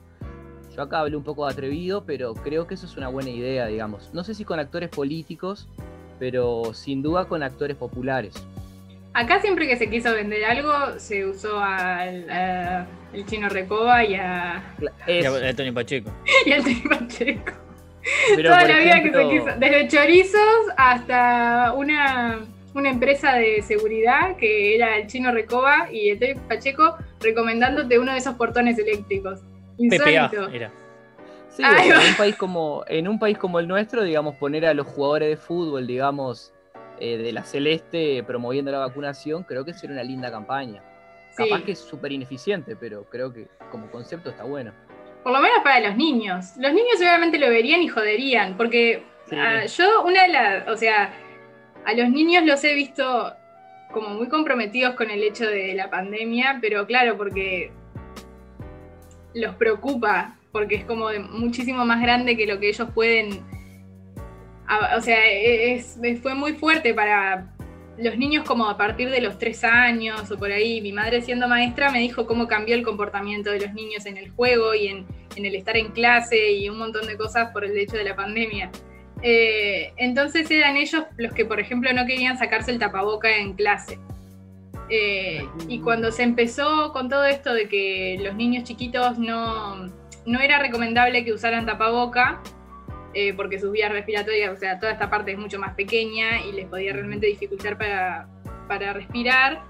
Yo 0.76 0.82
acá 0.82 1.00
hablé 1.00 1.16
un 1.16 1.24
poco 1.24 1.46
de 1.48 1.54
atrevido, 1.54 2.06
pero 2.06 2.34
creo 2.34 2.68
que 2.68 2.74
eso 2.76 2.86
es 2.86 2.98
una 2.98 3.08
buena 3.08 3.30
idea, 3.30 3.66
digamos. 3.68 4.12
No 4.14 4.24
sé 4.24 4.34
si 4.36 4.44
con 4.46 4.60
actores 4.60 4.90
políticos, 4.90 5.68
pero 6.20 6.74
sin 6.74 7.02
duda 7.02 7.26
con 7.26 7.44
actores 7.44 7.78
populares. 7.78 8.34
Acá 9.16 9.40
siempre 9.40 9.66
que 9.68 9.78
se 9.78 9.90
quiso 9.90 10.14
vender 10.14 10.44
algo, 10.46 10.72
se 11.00 11.26
usó 11.26 11.58
al 11.60 12.30
a- 12.30 12.86
el 13.14 13.26
chino 13.26 13.48
Recoba 13.50 14.04
y 14.04 14.16
a, 14.16 14.62
Y 15.08 15.26
a- 15.26 15.50
a 15.50 15.54
Tony 15.56 15.72
Pacheco. 15.72 16.12
y 16.46 16.52
al 16.52 16.62
Tony 16.64 16.84
Pacheco. 16.90 17.52
pero, 18.36 18.50
Toda 18.50 18.66
la 18.66 18.78
vida 18.78 19.02
que 19.02 19.12
se 19.14 19.30
quiso. 19.30 19.46
Desde 19.58 19.88
chorizos 19.88 20.42
hasta 20.78 21.74
una, 21.76 22.40
una 22.74 22.90
empresa 22.90 23.34
de 23.36 23.62
seguridad 23.62 24.36
que 24.36 24.76
era 24.76 24.98
el 24.98 25.08
chino 25.08 25.32
Recoba 25.32 25.90
y 25.92 26.10
el 26.10 26.20
Tony 26.20 26.36
Pacheco 26.48 26.98
recomendándote 27.22 27.98
uno 27.98 28.12
de 28.12 28.18
esos 28.18 28.36
portones 28.36 28.78
eléctricos. 28.78 29.40
PPA 29.78 29.86
Insólito. 30.28 30.50
era. 30.50 30.72
Sí, 31.50 31.64
en 31.64 32.10
un 32.10 32.16
país 32.18 32.36
como 32.36 32.84
en 32.88 33.08
un 33.08 33.18
país 33.18 33.38
como 33.38 33.60
el 33.62 33.68
nuestro, 33.70 34.04
digamos, 34.04 34.36
poner 34.36 34.66
a 34.66 34.74
los 34.74 34.86
jugadores 34.88 35.30
de 35.30 35.38
fútbol, 35.38 35.88
digamos, 35.88 36.52
eh, 37.00 37.18
de 37.18 37.32
la 37.32 37.44
celeste 37.44 38.24
promoviendo 38.24 38.72
la 38.72 38.80
vacunación, 38.80 39.44
creo 39.44 39.66
que 39.66 39.74
sería 39.74 39.94
una 39.96 40.04
linda 40.04 40.32
campaña. 40.32 40.84
Sí. 41.32 41.44
Capaz 41.44 41.64
que 41.64 41.74
es 41.74 41.80
súper 41.80 42.12
ineficiente, 42.12 42.76
pero 42.76 43.04
creo 43.10 43.34
que 43.34 43.48
como 43.72 43.90
concepto 43.92 44.30
está 44.30 44.44
bueno. 44.44 44.74
Por 45.24 45.34
lo 45.34 45.40
menos 45.40 45.60
para 45.64 45.80
los 45.88 45.98
niños. 45.98 46.54
Los 46.58 46.72
niños 46.72 46.96
obviamente 46.98 47.38
lo 47.40 47.50
verían 47.50 47.82
y 47.82 47.88
joderían, 47.88 48.56
porque 48.58 49.04
Sí. 49.30 49.36
ah, 49.38 49.66
yo 49.66 50.04
una 50.04 50.24
de 50.24 50.30
las, 50.30 50.68
o 50.68 50.78
sea, 50.78 51.12
a 51.86 51.94
los 51.94 52.10
niños 52.10 52.46
los 52.46 52.64
he 52.64 52.74
visto 52.76 53.34
como 53.92 54.10
muy 54.10 54.28
comprometidos 54.28 54.96
con 54.96 55.10
el 55.10 55.24
hecho 55.24 55.46
de 55.48 55.74
la 55.74 55.90
pandemia, 55.90 56.60
pero 56.62 56.86
claro, 56.86 57.18
porque 57.18 57.72
los 59.34 59.56
preocupa, 59.56 60.36
porque 60.52 60.76
es 60.76 60.86
como 60.86 61.08
muchísimo 61.32 61.86
más 61.86 62.02
grande 62.02 62.38
que 62.38 62.46
lo 62.46 62.60
que 62.60 62.70
ellos 62.70 62.88
pueden. 62.94 63.44
O 64.98 65.02
sea, 65.02 65.20
es, 65.30 65.98
fue 66.22 66.34
muy 66.34 66.54
fuerte 66.54 66.94
para 66.94 67.48
los 67.98 68.18
niños 68.18 68.44
como 68.46 68.68
a 68.68 68.78
partir 68.78 69.10
de 69.10 69.22
los 69.22 69.38
tres 69.38 69.64
años 69.64 70.30
o 70.32 70.38
por 70.38 70.52
ahí. 70.52 70.82
Mi 70.82 70.92
madre 70.92 71.22
siendo 71.22 71.48
maestra 71.48 71.92
me 71.92 72.00
dijo 72.00 72.26
cómo 72.26 72.48
cambió 72.48 72.76
el 72.76 72.84
comportamiento 72.84 73.52
de 73.52 73.62
los 73.62 73.74
niños 73.74 74.06
en 74.06 74.18
el 74.18 74.30
juego 74.32 74.74
y 74.74 74.88
en, 74.88 75.06
en 75.36 75.46
el 75.46 75.56
estar 75.56 75.78
en 75.78 75.92
clase 75.92 76.52
y 76.52 76.68
un 76.70 76.78
montón 76.78 77.08
de 77.08 77.18
cosas 77.18 77.52
por 77.52 77.64
el 77.64 77.78
hecho 77.78 77.98
de 77.98 78.04
la 78.04 78.16
pandemia. 78.16 78.72
Eh, 79.22 79.94
entonces 79.98 80.50
eran 80.52 80.78
ellos 80.78 81.04
los 81.18 81.34
que, 81.34 81.46
por 81.46 81.60
ejemplo, 81.60 81.92
no 81.94 82.06
querían 82.06 82.38
sacarse 82.38 82.72
el 82.72 82.80
tapaboca 82.80 83.38
en 83.38 83.54
clase. 83.54 83.98
Eh, 84.90 85.44
y 85.68 85.80
cuando 85.80 86.12
se 86.12 86.24
empezó 86.24 86.92
con 86.94 87.10
todo 87.10 87.26
esto 87.26 87.54
de 87.54 87.68
que 87.68 88.20
los 88.22 88.36
niños 88.36 88.66
chiquitos 88.66 89.18
no, 89.18 89.88
no 90.26 90.40
era 90.40 90.60
recomendable 90.60 91.26
que 91.26 91.34
usaran 91.34 91.66
tapaboca, 91.66 92.42
eh, 93.16 93.34
porque 93.34 93.60
sus 93.60 93.72
vías 93.72 93.92
respiratorias, 93.92 94.52
o 94.52 94.58
sea, 94.58 94.80
toda 94.80 94.92
esta 94.92 95.10
parte 95.10 95.32
es 95.32 95.38
mucho 95.38 95.58
más 95.58 95.74
pequeña 95.74 96.42
y 96.46 96.52
les 96.52 96.68
podía 96.68 96.94
realmente 96.94 97.28
dificultar 97.28 97.78
para, 97.78 98.28
para 98.68 98.94
respirar. 98.94 99.64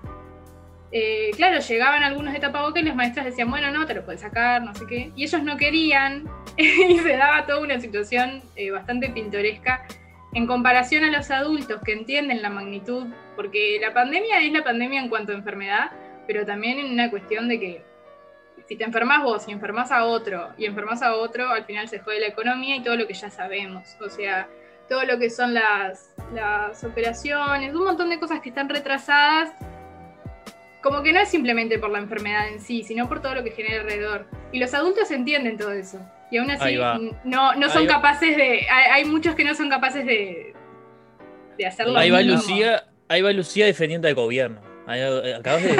Eh, 0.91 1.31
claro, 1.35 1.59
llegaban 1.59 2.03
algunos 2.03 2.33
de 2.33 2.39
tapabocas 2.39 2.81
y 2.81 2.85
las 2.85 2.95
maestras 2.95 3.25
decían, 3.25 3.49
bueno, 3.49 3.71
no, 3.71 3.85
te 3.85 3.93
lo 3.93 4.03
puedes 4.03 4.21
sacar, 4.21 4.63
no 4.63 4.73
sé 4.73 4.85
qué. 4.87 5.11
Y 5.15 5.23
ellos 5.23 5.43
no 5.43 5.57
querían 5.57 6.27
y 6.57 6.97
se 6.99 7.17
daba 7.17 7.45
toda 7.45 7.61
una 7.61 7.79
situación 7.79 8.41
bastante 8.71 9.09
pintoresca 9.09 9.85
en 10.35 10.47
comparación 10.47 11.05
a 11.05 11.11
los 11.11 11.31
adultos 11.31 11.81
que 11.83 11.93
entienden 11.93 12.41
la 12.41 12.49
magnitud, 12.49 13.07
porque 13.35 13.77
la 13.79 13.93
pandemia 13.93 14.41
es 14.41 14.51
la 14.51 14.63
pandemia 14.63 15.01
en 15.01 15.09
cuanto 15.09 15.31
a 15.31 15.35
enfermedad, 15.35 15.91
pero 16.27 16.45
también 16.45 16.77
en 16.77 16.91
una 16.91 17.09
cuestión 17.09 17.47
de 17.47 17.59
que 17.59 17.81
si 18.67 18.75
te 18.75 18.83
enfermas 18.83 19.23
vos 19.23 19.47
y 19.47 19.51
enfermas 19.51 19.91
a 19.91 20.05
otro 20.05 20.49
y 20.57 20.65
enfermas 20.65 21.01
a 21.01 21.15
otro, 21.15 21.49
al 21.49 21.65
final 21.65 21.87
se 21.87 21.99
jode 21.99 22.19
la 22.19 22.27
economía 22.27 22.75
y 22.75 22.83
todo 22.83 22.95
lo 22.95 23.07
que 23.07 23.13
ya 23.13 23.29
sabemos. 23.29 23.95
O 24.01 24.09
sea, 24.09 24.47
todo 24.89 25.03
lo 25.03 25.17
que 25.17 25.29
son 25.29 25.53
las, 25.53 26.13
las 26.33 26.83
operaciones, 26.83 27.73
un 27.73 27.83
montón 27.83 28.09
de 28.09 28.19
cosas 28.19 28.41
que 28.41 28.49
están 28.49 28.69
retrasadas, 28.69 29.51
como 30.81 31.01
que 31.01 31.11
no 31.11 31.19
es 31.19 31.29
simplemente 31.29 31.79
por 31.79 31.89
la 31.89 31.99
enfermedad 31.99 32.47
en 32.47 32.59
sí, 32.59 32.83
sino 32.83 33.09
por 33.09 33.21
todo 33.21 33.35
lo 33.35 33.43
que 33.43 33.51
genera 33.51 33.81
alrededor. 33.81 34.27
Y 34.51 34.59
los 34.59 34.73
adultos 34.73 35.09
entienden 35.11 35.57
todo 35.57 35.71
eso. 35.71 35.99
Y 36.31 36.37
aún 36.37 36.49
así 36.51 36.77
no, 37.23 37.55
no 37.55 37.69
son 37.69 37.85
capaces 37.87 38.35
de. 38.35 38.67
Hay, 38.69 39.05
muchos 39.05 39.35
que 39.35 39.43
no 39.43 39.53
son 39.53 39.69
capaces 39.69 40.05
de, 40.05 40.53
de 41.57 41.65
hacerlo. 41.65 41.97
Ahí 41.97 42.09
va, 42.09 42.21
Lucía, 42.21 42.85
ahí 43.07 43.21
va 43.21 43.31
Lucía 43.31 43.65
defendiendo 43.65 44.07
al 44.07 44.15
gobierno. 44.15 44.61
Eh, 44.87 45.35
acabas 45.37 45.63
de 45.63 45.75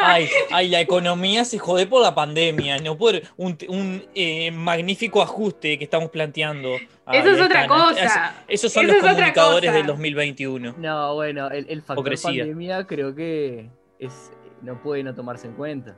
ay, 0.00 0.28
ay, 0.50 0.68
la 0.68 0.80
economía 0.80 1.44
se 1.44 1.58
jode 1.58 1.86
por 1.86 2.02
la 2.02 2.14
pandemia, 2.14 2.78
no 2.78 2.96
por 2.96 3.20
un, 3.36 3.56
un 3.68 4.04
eh, 4.14 4.50
magnífico 4.50 5.22
ajuste 5.22 5.78
que 5.78 5.84
estamos 5.84 6.10
planteando. 6.10 6.70
Eso 7.12 7.30
es 7.30 7.40
otra 7.40 7.66
cosa. 7.66 8.34
esos 8.48 8.72
son 8.72 8.86
los 8.86 8.96
comunicadores 8.96 9.72
del 9.72 9.86
2021. 9.86 10.74
No, 10.78 11.14
bueno, 11.14 11.50
el, 11.50 11.66
el 11.68 11.82
factor 11.82 12.20
pandemia 12.20 12.86
creo 12.86 13.14
que 13.14 13.68
es, 13.98 14.32
no 14.62 14.82
puede 14.82 15.02
no 15.02 15.14
tomarse 15.14 15.46
en 15.46 15.54
cuenta 15.54 15.96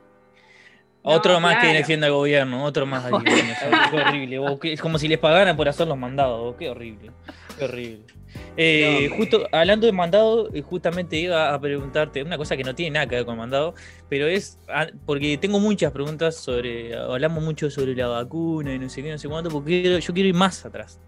otro 1.05 1.39
más 1.39 1.57
que 1.57 1.67
defienda 1.67 2.07
al 2.07 2.13
gobierno, 2.13 2.63
otro 2.63 2.85
más. 2.85 3.05
qué 3.91 3.97
horrible. 3.97 4.41
es 4.63 4.81
como 4.81 4.97
si 4.97 5.07
les 5.07 5.19
pagaran 5.19 5.55
por 5.55 5.69
hacer 5.69 5.87
los 5.87 5.97
mandados. 5.97 6.55
Qué 6.57 6.69
horrible. 6.69 7.11
Qué 7.57 7.65
horrible. 7.65 8.05
Eh, 8.57 9.09
justo 9.15 9.47
hablando 9.51 9.85
de 9.85 9.91
mandado, 9.91 10.49
eh, 10.53 10.61
justamente 10.61 11.17
iba 11.17 11.53
a 11.53 11.59
preguntarte 11.59 12.21
una 12.21 12.37
cosa 12.37 12.55
que 12.55 12.63
no 12.63 12.75
tiene 12.75 12.91
nada 12.91 13.07
que 13.07 13.15
ver 13.15 13.25
con 13.25 13.37
mandado, 13.37 13.75
pero 14.09 14.27
es 14.27 14.59
ah, 14.67 14.87
porque 15.05 15.37
tengo 15.37 15.59
muchas 15.59 15.91
preguntas 15.91 16.35
sobre, 16.35 16.95
hablamos 16.95 17.43
mucho 17.43 17.69
sobre 17.69 17.95
la 17.95 18.07
vacuna 18.07 18.73
y 18.73 18.79
no 18.79 18.89
sé 18.89 19.03
qué, 19.03 19.11
no 19.11 19.17
sé 19.17 19.27
cuánto, 19.27 19.49
porque 19.49 19.99
yo 20.01 20.13
quiero 20.13 20.29
ir 20.29 20.35
más 20.35 20.65
atrás. 20.65 20.99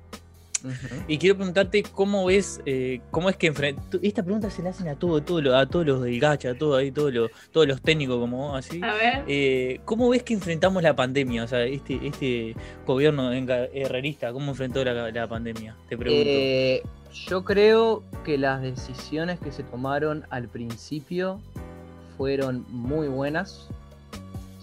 Y 1.08 1.18
quiero 1.18 1.36
preguntarte 1.36 1.84
cómo 1.84 2.26
ves, 2.26 2.62
eh, 2.66 3.02
cómo 3.12 3.30
es 3.30 3.38
que 3.38 3.54
esta 4.02 4.24
pregunta 4.24 4.50
se 4.50 4.64
la 4.64 4.72
hacen 4.72 4.88
a 4.88 4.96
todo, 4.96 5.22
todo 5.22 5.56
a 5.56 5.66
todos 5.66 5.86
los 5.86 6.02
del 6.02 6.20
gacha, 6.20 6.52
a 6.52 6.58
todo 6.58 6.76
ahí, 6.76 6.92
todos 6.92 7.14
los, 7.14 7.32
todos 7.52 7.68
los 7.68 7.82
técnicos 7.82 8.18
como 8.20 8.50
vos, 8.50 8.58
así. 8.58 8.82
A 8.84 8.94
ver. 8.94 9.24
Eh, 9.28 9.80
¿Cómo 9.86 10.10
ves 10.10 10.24
que 10.24 10.34
enfrentamos 10.34 10.84
la 10.84 10.96
pandemia? 10.96 11.44
O 11.44 11.48
sea, 11.48 11.64
este, 11.64 12.00
este 12.04 12.56
gobierno 12.86 13.32
herrerista, 13.32 14.32
¿cómo 14.34 14.52
enfrentó 14.52 14.84
la, 14.84 15.28
pandemia? 15.28 15.76
Te 15.90 15.98
pregunto. 15.98 16.30
Eh, 16.30 16.84
yo 17.14 17.44
creo 17.44 18.04
que 18.24 18.38
las 18.38 18.62
decisiones 18.62 19.40
que 19.40 19.52
se 19.52 19.64
tomaron 19.64 20.26
al 20.30 20.48
principio 20.48 21.40
fueron 22.18 22.66
muy 22.70 23.08
buenas 23.08 23.70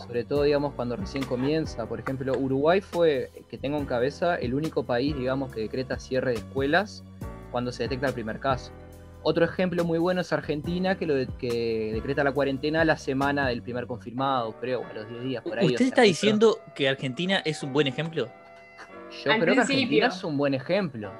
sobre 0.06 0.24
todo, 0.24 0.42
digamos, 0.42 0.74
cuando 0.74 0.96
recién 0.96 1.24
comienza. 1.24 1.86
Por 1.86 2.00
ejemplo, 2.00 2.36
Uruguay 2.38 2.80
fue, 2.80 3.30
que 3.48 3.56
tengo 3.56 3.78
en 3.78 3.86
cabeza, 3.86 4.36
el 4.36 4.54
único 4.54 4.84
país, 4.84 5.16
digamos, 5.16 5.52
que 5.52 5.60
decreta 5.60 5.98
cierre 5.98 6.32
de 6.32 6.36
escuelas 6.38 7.04
cuando 7.50 7.72
se 7.72 7.84
detecta 7.84 8.08
el 8.08 8.14
primer 8.14 8.38
caso. 8.38 8.72
Otro 9.22 9.44
ejemplo 9.46 9.84
muy 9.84 9.98
bueno 9.98 10.20
es 10.20 10.32
Argentina, 10.32 10.96
que, 10.96 11.06
lo 11.06 11.14
que 11.38 11.92
decreta 11.94 12.22
la 12.22 12.32
cuarentena 12.32 12.84
la 12.84 12.98
semana 12.98 13.48
del 13.48 13.62
primer 13.62 13.86
confirmado, 13.86 14.52
creo, 14.60 14.84
a 14.84 14.92
los 14.92 15.08
10 15.08 15.22
días. 15.24 15.42
Por 15.42 15.58
ahí, 15.58 15.66
¿Usted 15.66 15.86
está 15.86 16.02
diciendo 16.02 16.58
que 16.74 16.88
Argentina 16.88 17.40
es 17.44 17.62
un 17.62 17.72
buen 17.72 17.86
ejemplo? 17.86 18.28
Yo 19.24 19.32
creo 19.38 19.54
que 19.54 19.60
Argentina 19.60 20.08
es 20.08 20.22
un 20.24 20.36
buen 20.36 20.52
ejemplo. 20.52 21.10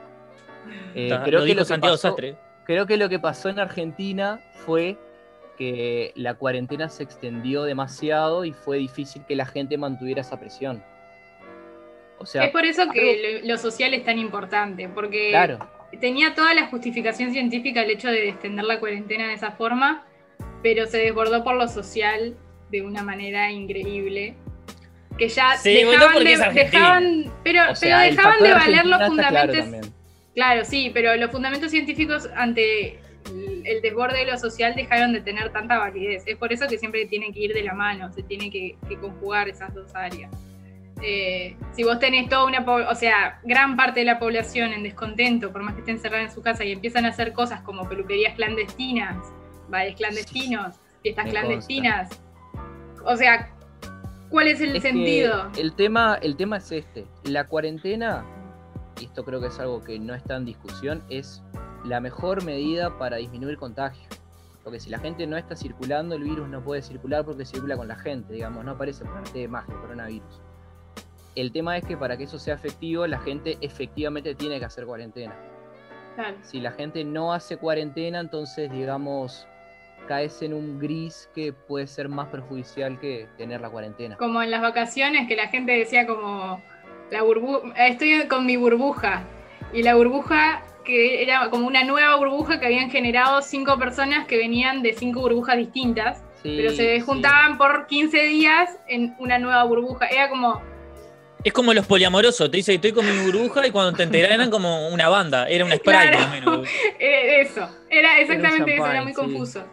Eh, 0.95 1.19
creo 1.25 1.45
que 1.45 1.55
lo 1.55 1.65
Santiago 1.65 1.97
Sastre. 1.97 2.37
Creo 2.65 2.87
que 2.87 2.97
lo 2.97 3.09
que 3.09 3.19
pasó 3.19 3.49
en 3.49 3.59
Argentina 3.59 4.41
fue 4.67 4.99
que 5.57 6.13
la 6.15 6.35
cuarentena 6.35 6.89
se 6.89 7.03
extendió 7.03 7.65
demasiado 7.65 8.45
y 8.45 8.53
fue 8.53 8.79
difícil 8.79 9.25
que 9.27 9.37
la 9.37 9.47
gente 9.47 9.79
mantuviera 9.79 10.21
esa 10.21 10.39
presión. 10.39 10.83
O 12.19 12.27
sea, 12.27 12.45
es 12.45 12.53
por 12.53 12.65
eso 12.65 12.89
que 12.91 13.41
lo, 13.45 13.59
social 13.59 13.93
es 13.93 14.05
tan 14.05 14.19
importante, 14.19 14.89
porque 14.89 15.59
tenía 16.01 16.35
toda 16.35 16.55
la 16.55 16.67
justificación 16.67 17.33
científica 17.33 17.83
el 17.83 17.91
hecho 17.91 18.09
de 18.09 18.31
extender 18.31 18.65
la 18.65 18.81
cuarentena 18.81 19.29
de 19.29 19.35
esa 19.35 19.53
forma, 19.53 20.07
pero 20.63 20.87
se 20.87 20.99
desbordó 20.99 21.45
por 21.45 21.57
lo 21.57 21.69
social 21.69 22.37
de 22.71 22.83
una 22.83 23.03
manera 23.03 23.51
increíble. 23.51 24.35
Que 25.19 25.29
ya 25.29 25.57
dejaban, 25.63 26.25
de, 26.25 26.37
dejaban, 26.55 27.33
pero, 27.45 27.63
pero 27.81 27.99
dejaban 27.99 28.43
de 28.43 28.53
valer 28.53 28.87
los 28.87 29.07
fundamentos. 29.07 29.91
Claro, 30.35 30.65
sí, 30.65 30.91
pero 30.93 31.15
los 31.17 31.31
fundamentos 31.31 31.71
científicos 31.71 32.29
ante 32.35 32.99
el 33.65 33.81
desborde 33.83 34.19
de 34.19 34.27
lo 34.27 34.39
social 34.39 34.75
dejaron 34.75 35.13
de 35.13 35.21
tener 35.21 35.51
tanta 35.53 35.79
validez. 35.79 36.25
Es 36.27 36.37
por 36.37 36.53
eso 36.53 36.67
que 36.69 36.79
siempre 36.79 37.07
tiene 37.07 37.33
que 37.33 37.41
ir 37.41 37.55
de 37.55 37.63
la 37.63 37.75
mano, 37.75 38.13
se 38.13 38.23
tiene 38.23 38.51
que, 38.51 38.77
conjugar 39.01 39.49
esas 39.49 39.75
dos 39.75 39.95
áreas. 39.95 40.31
Eh, 41.03 41.57
si 41.73 41.83
vos 41.83 41.99
tenés 41.99 42.29
toda 42.29 42.45
una, 42.45 42.61
o 42.61 42.95
sea, 42.95 43.41
gran 43.43 43.77
parte 43.77 44.01
de 44.01 44.07
la 44.07 44.19
población 44.19 44.73
en 44.73 44.83
descontento, 44.83 45.53
por 45.53 45.63
más 45.63 45.75
que 45.75 45.81
estén 45.81 45.97
encerrada 45.97 46.23
en 46.23 46.31
su 46.31 46.41
casa 46.41 46.65
y 46.65 46.73
empiezan 46.73 47.05
a 47.05 47.09
hacer 47.09 47.33
cosas 47.33 47.61
como 47.63 47.89
peluquerías 47.89 48.35
clandestinas, 48.35 49.17
bares 49.69 49.97
clandestinos, 49.97 50.77
fiestas 51.03 51.29
clandestinas, 51.31 52.09
o 53.05 53.17
sea, 53.17 53.51
¿cuál 54.31 54.49
es 54.49 54.61
el 54.61 54.81
sentido? 54.81 55.51
El 55.59 55.75
tema, 55.75 56.19
el 56.23 56.37
tema 56.37 56.59
es 56.59 56.73
este, 56.73 57.07
la 57.25 57.49
cuarentena, 57.49 58.25
y 59.01 59.07
esto 59.07 59.25
creo 59.25 59.41
que 59.41 59.49
es 59.49 59.59
algo 59.59 59.83
que 59.83 59.99
no 59.99 60.15
está 60.15 60.37
en 60.37 60.47
discusión, 60.47 61.03
es 61.11 61.43
la 61.85 62.01
mejor 62.01 62.45
medida 62.45 62.99
para 62.99 63.17
disminuir 63.17 63.59
contagio. 63.59 64.09
Porque 64.63 64.81
si 64.81 64.89
la 64.89 64.99
gente 64.99 65.27
no 65.27 65.37
está 65.37 65.55
circulando, 65.55 66.15
el 66.15 66.25
virus 66.25 66.49
no 66.49 66.65
puede 66.65 66.81
circular 66.81 67.25
porque 67.25 67.45
circula 67.45 67.77
con 67.77 67.87
la 67.87 67.97
gente, 67.97 68.33
digamos, 68.33 68.65
no 68.65 68.73
aparece 68.73 69.05
por 69.05 69.19
arte 69.19 69.41
de 69.41 69.49
magia, 69.49 69.75
coronavirus. 69.75 70.41
El 71.35 71.53
tema 71.53 71.77
es 71.77 71.85
que 71.85 71.97
para 71.97 72.17
que 72.17 72.25
eso 72.25 72.39
sea 72.39 72.55
efectivo, 72.55 73.07
la 73.07 73.19
gente 73.19 73.59
efectivamente 73.61 74.35
tiene 74.35 74.59
que 74.59 74.65
hacer 74.65 74.87
cuarentena. 74.87 75.35
Si 76.43 76.61
la 76.61 76.71
gente 76.71 77.05
no 77.05 77.33
hace 77.33 77.57
cuarentena, 77.57 78.21
entonces, 78.21 78.71
digamos, 78.71 79.47
caes 80.07 80.41
en 80.43 80.55
un 80.55 80.79
gris 80.79 81.29
que 81.35 81.53
puede 81.53 81.87
ser 81.89 82.09
más 82.09 82.29
perjudicial 82.29 83.01
que 83.01 83.29
tener 83.37 83.61
la 83.61 83.69
cuarentena. 83.69 84.17
Como 84.17 84.41
en 84.41 84.51
las 84.51 84.63
vacaciones, 84.63 85.27
que 85.27 85.35
la 85.35 85.49
gente 85.49 85.73
decía 85.73 86.07
como, 86.07 86.63
la 87.11 87.87
estoy 87.89 88.29
con 88.29 88.47
mi 88.47 88.57
burbuja, 88.57 89.25
y 89.73 89.83
la 89.83 89.97
burbuja 89.97 90.63
que 90.85 91.23
era 91.23 91.51
como 91.51 91.67
una 91.67 91.83
nueva 91.85 92.17
burbuja 92.17 92.61
que 92.61 92.67
habían 92.67 92.91
generado 92.91 93.43
cinco 93.43 93.79
personas 93.79 94.27
que 94.27 94.37
venían 94.37 94.83
de 94.83 94.93
cinco 94.93 95.21
burbujas 95.21 95.57
distintas, 95.57 96.23
pero 96.43 96.71
se 96.73 97.01
juntaban 97.01 97.57
por 97.57 97.87
15 97.87 98.23
días 98.25 98.79
en 98.87 99.15
una 99.19 99.39
nueva 99.39 99.65
burbuja. 99.65 100.07
Era 100.07 100.29
como... 100.29 100.63
Es 101.43 101.53
como 101.53 101.75
los 101.75 101.87
poliamorosos, 101.87 102.51
te 102.51 102.57
dice 102.59 102.75
estoy 102.75 102.93
con 102.93 103.05
mi 103.05 103.25
burbuja 103.25 103.67
y 103.67 103.71
cuando 103.71 103.93
te 103.93 104.05
enteras 104.05 104.33
eran 104.33 104.51
como 104.51 104.89
una 104.89 105.09
banda, 105.09 105.47
era 105.47 105.65
un 105.65 105.73
spray 105.73 106.11
más 106.11 106.27
o 106.27 106.31
menos. 106.31 106.69
Eso, 106.99 107.69
era 107.91 108.19
exactamente 108.19 108.75
eso, 108.75 108.87
era 108.87 109.03
muy 109.03 109.13
confuso. 109.13 109.65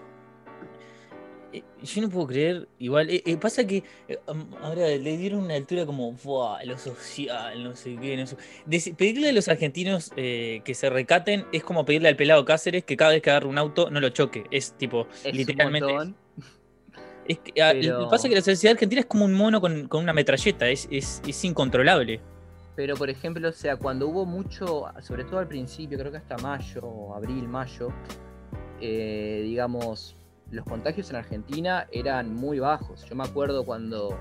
Eh, 1.54 1.64
yo 1.84 2.02
no 2.02 2.10
puedo 2.10 2.28
creer, 2.28 2.68
igual, 2.80 3.10
eh, 3.10 3.22
eh, 3.26 3.36
pasa 3.38 3.66
que 3.68 3.84
ahora 4.62 4.88
le 4.88 5.18
dieron 5.18 5.42
una 5.44 5.56
altura 5.56 5.86
como, 5.86 6.14
"Buah, 6.14 6.64
lo 6.64 6.78
social, 6.78 7.62
no 7.64 7.76
sé 7.76 7.98
qué, 8.02 8.16
no 8.18 8.26
sé". 8.26 8.38
Pedirle 8.94 9.30
a 9.30 9.34
los 9.34 9.48
argentinos 9.50 10.12
que 10.16 10.74
se 10.74 10.90
recaten 10.90 11.46
es 11.52 11.64
como 11.64 11.84
pedirle 11.84 12.08
al 12.10 12.16
pelado 12.16 12.46
Cáceres 12.46 12.84
que 12.86 12.96
cada 12.96 13.12
vez 13.12 13.22
que 13.22 13.30
agarre 13.32 13.48
un 13.48 13.58
auto 13.58 13.90
no 13.90 14.00
lo 14.00 14.10
choque, 14.10 14.46
es 14.52 14.74
tipo, 14.78 15.08
Es 15.24 15.36
literalmente. 15.36 15.92
un. 15.94 16.16
Es 17.28 17.40
que, 17.40 17.62
ah, 17.62 17.72
Pero- 17.74 18.10
Pasa 18.10 18.28
que 18.30 18.36
la 18.36 18.42
sociedad 18.42 18.74
argentina 18.74 19.02
es 19.02 19.06
como 19.08 19.26
un 19.26 19.34
mono 19.34 19.62
con, 19.62 19.88
con 19.88 20.02
una 20.04 20.12
metralleta, 20.14 20.68
es, 20.70 20.88
es, 20.92 21.22
es 21.28 21.44
incontrolable. 21.46 22.20
Pero, 22.76 22.96
por 22.96 23.10
ejemplo, 23.10 23.48
o 23.50 23.52
sea, 23.52 23.76
cuando 23.76 24.08
hubo 24.08 24.26
mucho, 24.26 24.86
sobre 25.02 25.24
todo 25.26 25.40
al 25.40 25.48
principio, 25.48 25.98
creo 26.00 26.12
que 26.12 26.18
hasta 26.18 26.38
mayo, 26.38 27.14
abril, 27.14 27.48
mayo, 27.48 27.90
eh, 28.80 29.42
digamos, 29.44 30.16
los 30.52 30.66
contagios 30.66 31.10
en 31.10 31.16
Argentina 31.16 31.88
eran 31.92 32.34
muy 32.36 32.60
bajos. 32.60 33.06
Yo 33.06 33.16
me 33.16 33.24
acuerdo 33.24 33.64
cuando, 33.66 34.18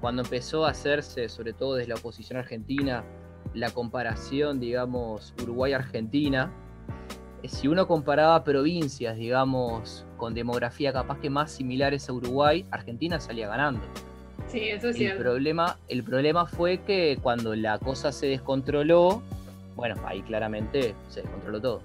cuando 0.00 0.22
empezó 0.22 0.66
a 0.66 0.70
hacerse, 0.70 1.28
sobre 1.28 1.52
todo 1.52 1.74
desde 1.76 1.88
la 1.88 1.94
oposición 1.96 2.38
argentina, 2.38 3.02
la 3.54 3.70
comparación, 3.70 4.60
digamos, 4.60 5.34
Uruguay-Argentina, 5.42 6.52
eh, 7.42 7.48
si 7.48 7.66
uno 7.68 7.88
comparaba 7.88 8.44
provincias, 8.44 9.16
digamos, 9.16 10.04
con 10.18 10.34
demografía 10.34 10.92
capaz 10.92 11.18
que 11.18 11.30
más 11.30 11.50
similares 11.50 12.08
a 12.08 12.12
Uruguay, 12.12 12.66
Argentina 12.70 13.18
salía 13.18 13.48
ganando. 13.48 13.80
Sí, 14.48 14.68
eso 14.68 14.88
es 14.88 14.96
El 14.96 15.02
cierto. 15.02 15.22
problema, 15.22 15.78
el 15.88 16.02
problema 16.04 16.44
fue 16.44 16.78
que 16.78 17.18
cuando 17.22 17.54
la 17.54 17.78
cosa 17.78 18.12
se 18.12 18.26
descontroló, 18.26 19.22
bueno, 19.76 19.94
ahí 20.04 20.20
claramente 20.22 20.94
se 21.08 21.22
descontroló 21.22 21.60
todo. 21.60 21.80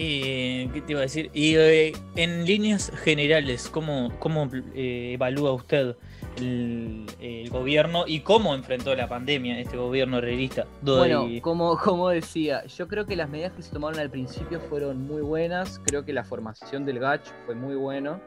Eh, 0.00 0.70
¿Qué 0.72 0.80
te 0.80 0.92
iba 0.92 1.00
a 1.00 1.02
decir? 1.02 1.28
Y 1.34 1.56
eh, 1.56 1.92
en 2.14 2.44
líneas 2.44 2.92
generales, 3.02 3.68
¿cómo, 3.68 4.12
cómo 4.20 4.48
eh, 4.72 5.14
evalúa 5.14 5.52
usted 5.52 5.96
el, 6.36 7.04
gobierno 7.50 8.04
y 8.06 8.20
cómo 8.20 8.54
enfrentó 8.54 8.94
la 8.94 9.08
pandemia 9.08 9.58
este 9.58 9.76
gobierno 9.76 10.20
realista? 10.20 10.66
Bueno, 10.82 11.26
como, 11.42 11.76
como 11.76 12.10
decía, 12.10 12.64
yo 12.66 12.86
creo 12.86 13.06
que 13.06 13.16
las 13.16 13.28
medidas 13.28 13.52
que 13.54 13.62
se 13.62 13.72
tomaron 13.72 13.98
al 13.98 14.08
principio 14.08 14.60
fueron 14.60 15.04
muy 15.04 15.22
buenas, 15.22 15.80
creo 15.84 16.04
que 16.04 16.12
la 16.12 16.22
formación 16.22 16.84
del 16.86 17.00
GACH 17.00 17.26
fue 17.44 17.56
muy 17.56 17.74
bueno, 17.74 18.20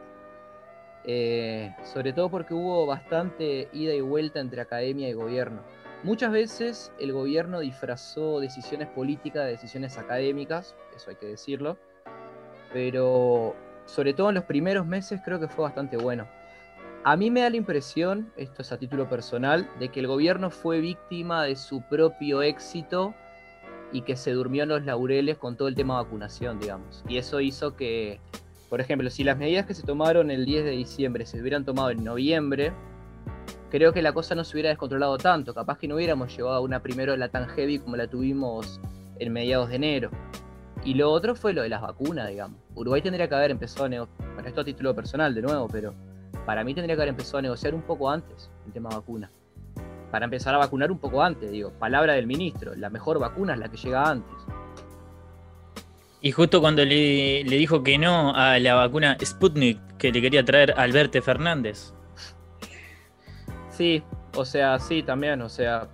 eh, 1.05 1.73
sobre 1.83 2.11
todo 2.11 2.29
porque 2.29 2.53
hubo 2.53 2.85
bastante 2.85 3.69
ida 3.71 3.93
y 3.93 4.01
vuelta 4.01 4.41
entre 4.41 4.59
academia 4.59 5.07
y 5.07 5.13
gobierno. 5.13 5.61
Muchas 6.03 6.31
veces 6.31 6.91
el 6.99 7.13
gobierno 7.13 7.59
disfrazó 7.59 8.39
decisiones 8.39 8.87
políticas 8.87 9.45
de 9.45 9.51
decisiones 9.51 9.99
académicas, 9.99 10.75
eso 10.95 11.11
hay 11.11 11.15
que 11.15 11.27
decirlo, 11.27 11.77
pero 12.73 13.55
sobre 13.85 14.13
todo 14.15 14.29
en 14.29 14.35
los 14.35 14.45
primeros 14.45 14.87
meses 14.87 15.21
creo 15.23 15.39
que 15.39 15.47
fue 15.47 15.63
bastante 15.63 15.97
bueno. 15.97 16.27
A 17.03 17.15
mí 17.15 17.29
me 17.29 17.41
da 17.41 17.51
la 17.51 17.57
impresión, 17.57 18.31
esto 18.35 18.63
es 18.63 18.71
a 18.71 18.79
título 18.79 19.07
personal, 19.09 19.69
de 19.79 19.89
que 19.89 19.99
el 19.99 20.07
gobierno 20.07 20.49
fue 20.49 20.79
víctima 20.79 21.43
de 21.43 21.55
su 21.55 21.83
propio 21.83 22.41
éxito 22.41 23.13
y 23.91 24.01
que 24.01 24.15
se 24.15 24.31
durmió 24.31 24.63
en 24.63 24.69
los 24.69 24.85
laureles 24.85 25.37
con 25.37 25.55
todo 25.55 25.67
el 25.67 25.75
tema 25.75 25.97
de 25.97 26.03
vacunación, 26.03 26.59
digamos. 26.59 27.03
Y 27.07 27.17
eso 27.17 27.41
hizo 27.41 27.75
que, 27.75 28.19
por 28.69 28.81
ejemplo, 28.81 29.09
si 29.11 29.23
las 29.23 29.37
medidas 29.37 29.67
que 29.67 29.75
se 29.75 29.83
tomaron 29.83 30.31
el 30.31 30.45
10 30.45 30.65
de 30.65 30.71
diciembre 30.71 31.27
se 31.27 31.39
hubieran 31.39 31.63
tomado 31.65 31.91
en 31.91 32.03
noviembre, 32.03 32.73
creo 33.71 33.93
que 33.93 34.01
la 34.01 34.13
cosa 34.13 34.35
no 34.35 34.43
se 34.43 34.53
hubiera 34.53 34.69
descontrolado 34.69 35.17
tanto. 35.17 35.55
Capaz 35.55 35.79
que 35.79 35.87
no 35.87 35.95
hubiéramos 35.95 36.35
llevado 36.35 36.57
a 36.57 36.59
una 36.59 36.83
primera 36.83 37.13
ola 37.13 37.29
tan 37.29 37.47
heavy 37.47 37.79
como 37.79 37.95
la 37.95 38.07
tuvimos 38.07 38.79
en 39.17 39.33
mediados 39.33 39.69
de 39.69 39.77
enero. 39.77 40.11
Y 40.83 40.95
lo 40.95 41.09
otro 41.09 41.35
fue 41.35 41.53
lo 41.53 41.61
de 41.61 41.69
las 41.69 41.81
vacunas, 41.81 42.27
digamos. 42.29 42.59
Uruguay 42.75 43.01
tendría 43.01 43.27
que 43.27 43.35
haber 43.35 43.51
empezado 43.51 43.85
a 43.85 43.89
negociar, 43.89 44.33
bueno, 44.33 44.49
esto 44.49 44.61
a 44.61 44.65
título 44.65 44.93
personal 44.93 45.33
de 45.33 45.41
nuevo, 45.41 45.67
pero 45.71 45.93
para 46.45 46.63
mí 46.63 46.73
tendría 46.73 46.95
que 46.95 47.01
haber 47.01 47.09
empezado 47.09 47.37
a 47.37 47.41
negociar 47.43 47.73
un 47.73 47.81
poco 47.83 48.09
antes 48.09 48.49
el 48.65 48.73
tema 48.73 48.89
vacuna. 48.89 49.31
Para 50.11 50.25
empezar 50.25 50.53
a 50.53 50.57
vacunar 50.57 50.91
un 50.91 50.97
poco 50.97 51.23
antes, 51.23 51.51
digo, 51.51 51.71
palabra 51.71 52.13
del 52.13 52.27
ministro, 52.27 52.75
la 52.75 52.89
mejor 52.89 53.19
vacuna 53.19 53.53
es 53.53 53.59
la 53.59 53.69
que 53.69 53.77
llega 53.77 54.09
antes. 54.09 54.35
Y 56.19 56.31
justo 56.31 56.59
cuando 56.59 56.83
le, 56.83 57.43
le 57.43 57.55
dijo 57.57 57.83
que 57.83 57.97
no 57.97 58.35
a 58.35 58.59
la 58.59 58.75
vacuna 58.75 59.17
Sputnik 59.23 59.79
que 59.97 60.11
le 60.11 60.21
quería 60.21 60.43
traer 60.43 60.73
Alberto 60.77 61.21
Fernández. 61.21 61.93
Sí, 63.71 64.03
o 64.35 64.45
sea, 64.45 64.77
sí, 64.79 65.01
también, 65.03 65.41
o 65.41 65.49
sea. 65.49 65.87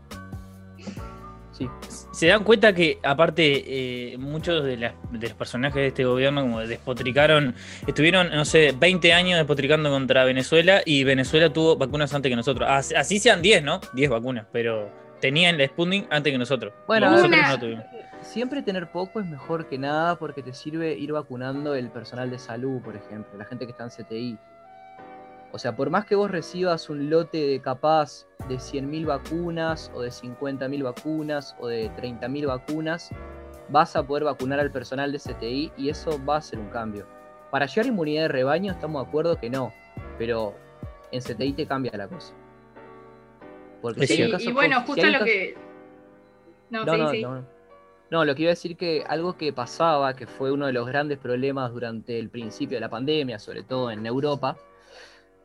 Sí. 1.52 1.68
Se 2.12 2.28
dan 2.28 2.44
cuenta 2.44 2.72
que, 2.74 3.00
aparte, 3.02 4.14
eh, 4.14 4.18
muchos 4.20 4.64
de, 4.64 4.78
las- 4.78 4.94
de 5.12 5.28
los 5.28 5.34
personajes 5.38 5.76
de 5.76 5.88
este 5.88 6.06
gobierno, 6.06 6.42
como 6.42 6.60
despotricaron, 6.60 7.56
estuvieron, 7.88 8.30
no 8.30 8.46
sé, 8.46 8.76
20 8.78 9.12
años 9.12 9.38
despotricando 9.40 9.90
contra 9.90 10.24
Venezuela 10.24 10.82
y 10.86 11.04
Venezuela 11.04 11.52
tuvo 11.52 11.76
vacunas 11.76 12.14
antes 12.14 12.30
que 12.30 12.36
nosotros. 12.36 12.70
As- 12.70 12.94
Así 12.96 13.18
sean 13.18 13.42
10, 13.42 13.64
¿no? 13.64 13.82
10 13.94 14.10
vacunas, 14.10 14.46
pero 14.52 14.88
tenían 15.20 15.58
la 15.58 15.66
Sputnik 15.66 16.06
antes 16.12 16.32
que 16.32 16.38
nosotros. 16.38 16.74
Bueno, 16.86 17.10
nosotros 17.10 17.36
una- 17.40 17.50
no 17.50 17.60
tuvimos. 17.60 17.86
Siempre 18.22 18.62
tener 18.62 18.92
poco 18.92 19.20
es 19.20 19.26
mejor 19.26 19.68
que 19.68 19.80
nada 19.80 20.16
porque 20.20 20.44
te 20.44 20.54
sirve 20.54 20.94
ir 20.94 21.12
vacunando 21.12 21.74
el 21.74 21.90
personal 21.90 22.30
de 22.30 22.38
salud, 22.38 22.82
por 22.82 22.96
ejemplo, 22.96 23.36
la 23.38 23.46
gente 23.46 23.66
que 23.66 23.72
está 23.72 23.84
en 23.86 23.90
CTI. 23.90 24.38
O 25.58 25.60
sea, 25.60 25.76
por 25.76 25.90
más 25.90 26.06
que 26.06 26.14
vos 26.14 26.30
recibas 26.30 26.88
un 26.88 27.10
lote 27.10 27.40
de 27.40 27.60
capaz 27.60 28.28
de 28.48 28.58
100.000 28.58 29.08
vacunas 29.08 29.92
o 29.96 30.02
de 30.02 30.10
50.000 30.10 30.84
vacunas 30.84 31.56
o 31.60 31.66
de 31.66 31.90
30.000 31.94 32.46
vacunas, 32.46 33.10
vas 33.68 33.96
a 33.96 34.06
poder 34.06 34.26
vacunar 34.26 34.60
al 34.60 34.72
personal 34.72 35.12
de 35.12 35.18
CTI 35.18 35.72
y 35.76 35.90
eso 35.90 36.24
va 36.24 36.38
a 36.38 36.42
ser 36.42 36.60
un 36.60 36.70
cambio. 36.70 37.08
Para 37.50 37.66
llegar 37.66 37.86
a 37.86 37.88
inmunidad 37.88 38.22
de 38.22 38.28
rebaño 38.28 38.72
estamos 38.72 39.02
de 39.02 39.10
acuerdo 39.10 39.40
que 39.40 39.50
no, 39.50 39.74
pero 40.20 40.54
en 41.12 41.22
CTI 41.22 41.54
te 41.54 41.66
cambia 41.66 41.92
la 41.98 42.08
cosa. 42.08 42.36
Porque 43.82 44.06
si 44.06 44.14
cierto. 44.14 44.36
Y, 44.36 44.38
caso 44.38 44.54
bueno, 44.54 44.80
si 44.82 44.86
justo 44.86 45.06
lo 45.08 45.12
caso- 45.14 45.26
que. 45.26 45.58
No, 46.70 46.86
no, 46.86 46.94
sí, 46.94 47.00
no, 47.00 47.10
sí. 47.10 47.22
no. 47.24 47.46
No, 48.12 48.26
lo 48.26 48.36
que 48.36 48.44
iba 48.44 48.50
a 48.50 48.54
decir 48.54 48.78
que 48.78 49.04
algo 49.08 49.36
que 49.38 49.52
pasaba, 49.54 50.14
que 50.14 50.28
fue 50.28 50.52
uno 50.52 50.68
de 50.68 50.74
los 50.74 50.86
grandes 50.86 51.18
problemas 51.18 51.74
durante 51.74 52.20
el 52.20 52.30
principio 52.30 52.78
de 52.78 52.82
la 52.82 52.90
pandemia, 52.90 53.40
sobre 53.40 53.64
todo 53.64 53.90
en 53.90 54.06
Europa, 54.06 54.56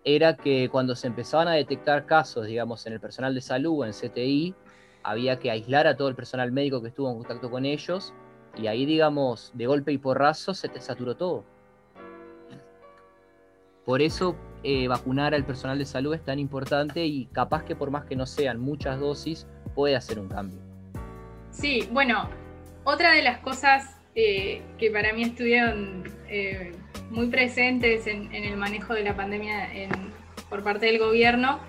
era 0.04 0.36
que 0.36 0.68
cuando 0.70 0.96
se 0.96 1.06
empezaban 1.06 1.48
a 1.48 1.52
detectar 1.52 2.06
casos, 2.06 2.46
digamos, 2.46 2.86
en 2.86 2.94
el 2.94 3.00
personal 3.00 3.34
de 3.34 3.40
salud 3.40 3.80
o 3.80 3.84
en 3.84 3.92
CTI, 3.92 4.54
había 5.02 5.38
que 5.38 5.50
aislar 5.50 5.86
a 5.86 5.96
todo 5.96 6.08
el 6.08 6.14
personal 6.14 6.52
médico 6.52 6.80
que 6.82 6.88
estuvo 6.88 7.10
en 7.10 7.18
contacto 7.18 7.50
con 7.50 7.64
ellos, 7.64 8.12
y 8.56 8.66
ahí, 8.66 8.84
digamos, 8.84 9.50
de 9.54 9.66
golpe 9.66 9.92
y 9.92 9.98
porrazo 9.98 10.54
se 10.54 10.68
te 10.68 10.80
saturó 10.80 11.16
todo. 11.16 11.44
Por 13.84 14.02
eso 14.02 14.36
eh, 14.62 14.86
vacunar 14.86 15.34
al 15.34 15.44
personal 15.44 15.78
de 15.78 15.84
salud 15.84 16.14
es 16.14 16.24
tan 16.24 16.38
importante 16.38 17.04
y 17.04 17.26
capaz 17.26 17.64
que 17.64 17.74
por 17.74 17.90
más 17.90 18.04
que 18.04 18.14
no 18.14 18.26
sean 18.26 18.60
muchas 18.60 19.00
dosis, 19.00 19.46
puede 19.74 19.96
hacer 19.96 20.18
un 20.20 20.28
cambio. 20.28 20.60
Sí, 21.50 21.88
bueno, 21.90 22.28
otra 22.84 23.12
de 23.12 23.22
las 23.22 23.38
cosas 23.38 23.96
eh, 24.14 24.62
que 24.78 24.90
para 24.90 25.12
mí 25.12 25.22
estuvieron 25.22 26.04
eh, 26.28 26.72
muy 27.12 27.28
presentes 27.28 28.06
en, 28.06 28.34
en 28.34 28.44
el 28.44 28.56
manejo 28.56 28.94
de 28.94 29.04
la 29.04 29.14
pandemia 29.14 29.72
en- 29.72 29.90
por 30.48 30.62
parte 30.64 30.86
del 30.86 30.98
gobierno 30.98 31.60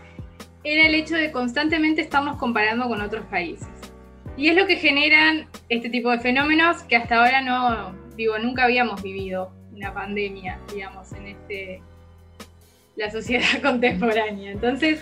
era 0.64 0.86
el 0.88 0.96
hecho 0.96 1.16
de 1.16 1.32
constantemente 1.32 2.02
estarnos 2.02 2.38
comparando 2.38 2.88
con 2.88 3.02
otros 3.02 3.26
países. 3.26 3.68
Y 4.38 4.48
es 4.48 4.56
lo 4.56 4.66
que 4.66 4.78
generan 4.78 5.48
este 5.70 5.90
tipo 5.90 6.10
de 6.10 6.20
fenómenos 6.20 6.82
que 6.84 6.96
hasta 6.96 7.18
ahora 7.20 7.42
no, 7.42 7.94
digo, 8.16 8.38
nunca 8.40 8.64
habíamos 8.64 9.04
vivido 9.04 9.52
una 9.74 9.94
pandemia, 9.94 10.60
digamos, 10.74 11.12
en 11.14 11.28
este 11.28 11.82
la 12.96 13.12
sociedad 13.12 13.44
contemporánea. 13.62 14.52
Entonces, 14.52 15.02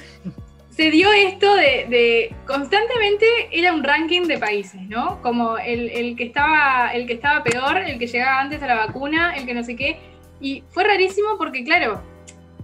se 0.69 0.89
dio 0.89 1.11
esto 1.11 1.55
de, 1.55 1.85
de- 1.89 2.35
constantemente 2.47 3.25
era 3.51 3.73
un 3.73 3.83
ranking 3.83 4.23
de 4.23 4.37
países, 4.37 4.81
¿no? 4.89 5.21
Como 5.21 5.57
el, 5.57 5.89
el 5.89 6.15
que 6.15 6.23
estaba, 6.25 6.91
el 6.93 7.05
que 7.05 7.13
estaba 7.13 7.43
peor, 7.43 7.77
el 7.77 7.99
que 7.99 8.07
llegaba 8.07 8.39
antes 8.39 8.61
a 8.63 8.67
la 8.67 8.75
vacuna, 8.75 9.35
el 9.35 9.45
que 9.45 9.53
no 9.53 9.63
sé 9.63 9.75
qué. 9.75 9.97
Y 10.41 10.63
fue 10.69 10.83
rarísimo 10.83 11.37
porque, 11.37 11.63
claro, 11.63 12.01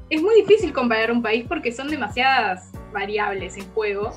es 0.10 0.22
muy 0.22 0.36
difícil 0.36 0.74
comparar 0.74 1.12
un 1.12 1.22
país 1.22 1.46
porque 1.48 1.72
son 1.72 1.90
demasiadas 1.90 2.72
variables 2.92 3.58
en 3.58 3.66
juego. 3.74 4.12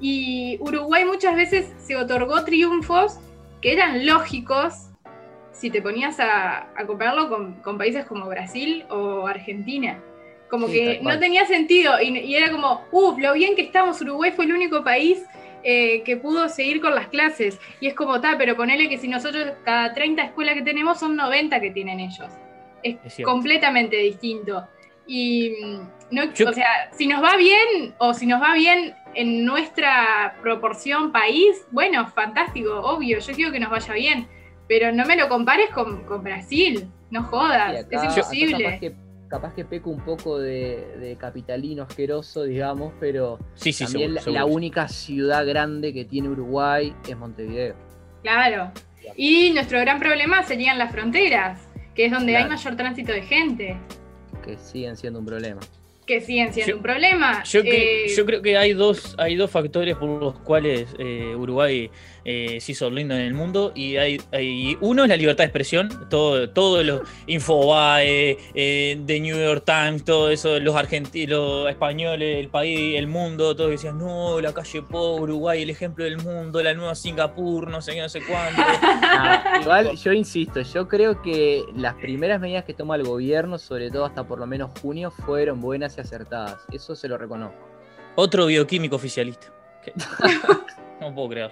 Y 0.00 0.56
Uruguay 0.60 1.04
muchas 1.04 1.36
veces 1.36 1.72
se 1.78 1.96
otorgó 1.96 2.44
triunfos 2.44 3.18
que 3.60 3.72
eran 3.72 4.06
lógicos 4.06 4.88
si 5.52 5.70
te 5.70 5.82
ponías 5.82 6.18
a, 6.18 6.70
a 6.76 6.86
compararlo 6.86 7.28
con, 7.28 7.54
con 7.62 7.78
países 7.78 8.04
como 8.06 8.26
Brasil 8.26 8.84
o 8.88 9.26
Argentina. 9.26 10.02
Como 10.48 10.66
Sí, 10.66 10.74
que 10.74 10.94
tal 10.96 11.04
no 11.04 11.18
tenía 11.18 11.46
sentido 11.46 12.00
y, 12.00 12.18
y 12.18 12.34
era 12.34 12.50
como, 12.50 12.82
uff, 12.90 13.18
lo 13.18 13.32
bien 13.34 13.54
que 13.54 13.62
estamos, 13.62 14.00
Uruguay 14.02 14.32
fue 14.32 14.44
el 14.44 14.52
único 14.52 14.84
país 14.84 15.24
eh, 15.64 16.02
que 16.02 16.16
pudo 16.16 16.48
seguir 16.48 16.80
con 16.80 16.94
las 16.94 17.08
clases. 17.08 17.58
Y 17.80 17.86
es 17.86 17.94
como, 17.94 18.20
ta, 18.20 18.36
pero 18.36 18.56
ponele 18.56 18.88
que 18.88 18.98
si 18.98 19.08
nosotros 19.08 19.52
cada 19.64 19.94
30 19.94 20.22
escuelas 20.22 20.54
que 20.54 20.62
tenemos 20.62 20.98
son 20.98 21.16
90 21.16 21.60
que 21.60 21.70
tienen 21.70 22.00
ellos. 22.00 22.28
Es, 22.82 23.16
completamente 23.24 23.96
distinto. 23.96 24.66
Y 25.06 25.50
mm, 25.64 25.80
no, 26.12 26.32
Yo- 26.32 26.48
o 26.48 26.52
sea, 26.52 26.90
si 26.92 27.06
nos 27.06 27.22
va 27.22 27.36
bien 27.36 27.94
o 27.98 28.14
si 28.14 28.26
nos 28.26 28.40
va 28.42 28.54
bien 28.54 28.94
en 29.14 29.44
nuestra 29.44 30.36
proporción 30.42 31.12
país, 31.12 31.66
bueno, 31.70 32.06
fantástico, 32.08 32.80
obvio, 32.80 33.18
yo 33.18 33.34
quiero 33.34 33.52
que 33.52 33.60
nos 33.60 33.70
vaya 33.70 33.92
bien, 33.94 34.28
pero 34.68 34.92
no 34.92 35.04
me 35.06 35.16
lo 35.16 35.28
compares 35.28 35.70
con, 35.70 36.04
con 36.04 36.22
Brasil. 36.22 36.88
No 37.10 37.24
jodas, 37.24 37.84
acá- 37.84 37.96
es 37.96 38.04
imposible. 38.16 38.64
Capaz 38.64 38.80
que, 38.80 38.92
capaz 39.28 39.54
que 39.54 39.64
peco 39.66 39.90
un 39.90 40.00
poco 40.02 40.38
de, 40.38 40.96
de 40.98 41.16
capitalino 41.16 41.82
asqueroso, 41.82 42.44
digamos, 42.44 42.92
pero 42.98 43.38
Sí, 43.54 43.72
sí, 43.72 43.84
también 43.84 44.02
seguro, 44.10 44.14
la, 44.14 44.20
seguro. 44.22 44.40
la 44.40 44.44
única 44.46 44.88
ciudad 44.88 45.46
grande 45.46 45.92
que 45.92 46.04
tiene 46.06 46.28
Uruguay 46.30 46.94
es 47.06 47.16
Montevideo. 47.16 47.74
Claro. 48.22 48.70
Y 49.16 49.50
nuestro 49.50 49.80
gran 49.80 49.98
problema 49.98 50.42
serían 50.44 50.78
las 50.78 50.92
fronteras, 50.92 51.60
que 51.94 52.06
es 52.06 52.12
donde 52.12 52.36
hay 52.36 52.48
mayor 52.48 52.76
tránsito 52.76 53.12
de 53.12 53.22
gente, 53.22 53.76
que 54.44 54.56
siguen 54.56 54.96
siendo 54.96 55.18
un 55.20 55.26
problema. 55.26 55.60
que 56.04 56.20
siguen 56.20 56.52
siendo 56.52 56.70
Yo- 56.72 56.76
un 56.78 56.82
problema. 56.82 57.44
Yo, 57.44 57.60
Eh, 57.64 58.06
yo 58.16 58.26
creo 58.26 58.42
que 58.42 58.56
hay 58.56 58.72
dos, 58.72 59.14
hay 59.18 59.36
dos 59.36 59.50
factores 59.50 59.94
por 59.96 60.08
los 60.20 60.38
cuales 60.40 60.88
eh, 60.98 61.32
Uruguay 61.36 61.90
eh, 62.24 62.60
se 62.60 62.72
hizo 62.72 62.90
lindo 62.90 63.14
en 63.14 63.20
el 63.22 63.34
mundo 63.34 63.72
y 63.74 63.96
hay, 63.96 64.20
hay- 64.32 64.76
uno 64.80 65.02
es 65.04 65.08
la 65.08 65.16
libertad 65.16 65.44
de 65.44 65.46
expresión, 65.48 66.06
todo, 66.08 66.48
todos 66.50 66.84
los 66.84 67.00
Infobae, 67.26 68.38
eh, 68.54 69.00
The 69.06 69.20
New 69.20 69.36
York 69.36 69.64
Times, 69.64 70.04
todo 70.04 70.30
eso, 70.30 70.58
los 70.60 70.74
argentinos, 70.76 71.28
los 71.62 71.70
españoles, 71.70 72.38
el 72.38 72.48
país, 72.48 72.96
el 72.98 73.06
mundo, 73.06 73.54
todos 73.56 73.70
decían, 73.70 73.98
no, 73.98 74.40
la 74.40 74.52
calle 74.52 74.82
Po, 74.82 75.16
Uruguay, 75.16 75.62
el 75.62 75.70
ejemplo 75.70 76.04
del 76.04 76.18
mundo, 76.18 76.62
la 76.62 76.74
nueva 76.74 76.94
Singapur, 76.94 77.68
no 77.68 77.80
sé 77.82 77.92
qué, 77.94 78.00
no 78.00 78.08
sé 78.08 78.20
cuánto. 78.22 78.62
Ah, 79.14 79.58
igual 79.60 79.96
yo 79.96 80.12
insisto, 80.12 80.62
yo 80.62 80.88
creo 80.88 81.20
que 81.22 81.64
las 81.76 81.94
primeras 81.94 82.40
medidas 82.40 82.64
que 82.64 82.72
toma 82.72 82.96
el 82.96 83.02
gobierno, 83.04 83.58
sobre 83.58 83.90
todo 83.90 84.04
hasta 84.06 84.24
por 84.26 84.38
lo 84.38 84.46
menos 84.46 84.70
junio, 84.80 85.10
fueron 85.10 85.60
buenas 85.60 85.96
y 85.98 86.00
acertadas. 86.00 86.58
Eso 86.72 86.94
se 86.96 87.08
lo 87.08 87.18
reconozco. 87.18 87.56
Otro 88.16 88.46
bioquímico 88.46 88.96
oficialista. 88.96 89.52
No 91.08 91.14
puedo 91.14 91.28
creer. 91.30 91.50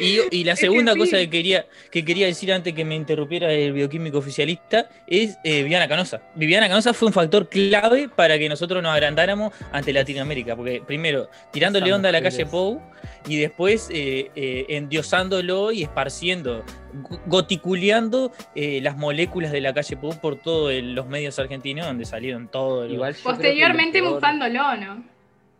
Y, 0.00 0.18
y 0.30 0.44
la 0.44 0.52
Es 0.54 0.60
que 0.60 0.66
segunda 0.66 0.92
sí. 0.94 0.98
cosa 0.98 1.16
que 1.18 1.30
quería, 1.30 1.66
que 1.90 2.04
quería 2.04 2.26
decir 2.26 2.52
antes 2.52 2.72
que 2.74 2.84
me 2.84 2.94
interrumpiera 2.94 3.52
el 3.52 3.72
bioquímico 3.72 4.18
oficialista 4.18 4.88
es 5.06 5.36
eh, 5.44 5.62
Viviana 5.62 5.88
Canosa. 5.88 6.22
Viviana 6.34 6.68
Canosa 6.68 6.94
fue 6.94 7.08
un 7.08 7.12
factor 7.12 7.48
clave 7.48 8.08
para 8.08 8.38
que 8.38 8.48
nosotros 8.48 8.82
nos 8.82 8.92
agrandáramos 8.92 9.52
ante 9.72 9.92
Latinoamérica. 9.92 10.54
Porque 10.56 10.82
primero, 10.86 11.28
tirándole 11.52 11.92
onda 11.92 12.08
a 12.08 12.12
la 12.12 12.22
calle 12.22 12.46
Pou 12.46 12.80
y 13.28 13.36
después 13.36 13.88
eh, 13.92 14.30
eh, 14.36 14.66
endiosándolo 14.68 15.72
y 15.72 15.82
esparciendo, 15.82 16.64
go- 16.92 17.20
goticuleando 17.26 18.32
eh, 18.54 18.80
las 18.82 18.96
moléculas 18.96 19.52
de 19.52 19.60
la 19.60 19.72
calle 19.74 19.96
Pou 19.96 20.18
por 20.20 20.36
todos 20.36 20.72
los 20.82 21.06
medios 21.06 21.38
argentinos 21.38 21.86
donde 21.86 22.04
salieron 22.04 22.48
todos. 22.48 22.84
los- 22.84 22.92
Igual 22.94 23.14
posteriormente 23.22 23.98
lo 23.98 24.04
peor- 24.04 24.14
mufándolo, 24.14 24.76
¿no? 24.76 25.04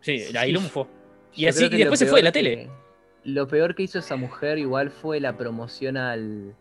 Sí, 0.01 0.23
ahí 0.37 0.51
lo 0.51 0.61
mufó. 0.61 0.87
Y 1.35 1.47
así 1.47 1.65
y 1.65 1.69
después 1.69 1.99
se 1.99 2.05
fue 2.05 2.19
de 2.19 2.23
la 2.23 2.31
tele. 2.31 2.69
Lo 3.25 3.47
peor 3.47 3.75
que 3.75 3.83
hizo 3.83 3.99
esa 3.99 4.15
mujer 4.15 4.57
igual 4.57 4.91
fue 4.91 5.19
la 5.19 5.35
promoción 5.35 5.97
al, 5.97 6.55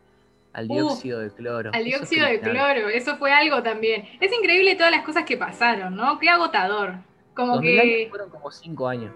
al 0.53 0.67
Uh, 0.71 0.75
dióxido 0.75 1.21
de 1.21 1.31
cloro. 1.31 1.71
Al 1.73 1.81
Eso 1.81 1.99
dióxido 1.99 2.27
de 2.27 2.41
cloro, 2.41 2.89
eso 2.89 3.17
fue 3.17 3.33
algo 3.33 3.63
también. 3.63 4.09
Es 4.21 4.33
increíble 4.33 4.75
todas 4.75 4.91
las 4.91 5.05
cosas 5.05 5.25
que 5.25 5.37
pasaron, 5.37 5.95
¿no? 5.95 6.19
Qué 6.19 6.29
agotador. 6.29 6.97
Como 7.35 7.57
2000 7.57 7.81
años 7.81 7.95
que. 7.97 8.09
fueron 8.09 8.31
como 8.31 8.51
5 8.51 8.89
años. 8.89 9.13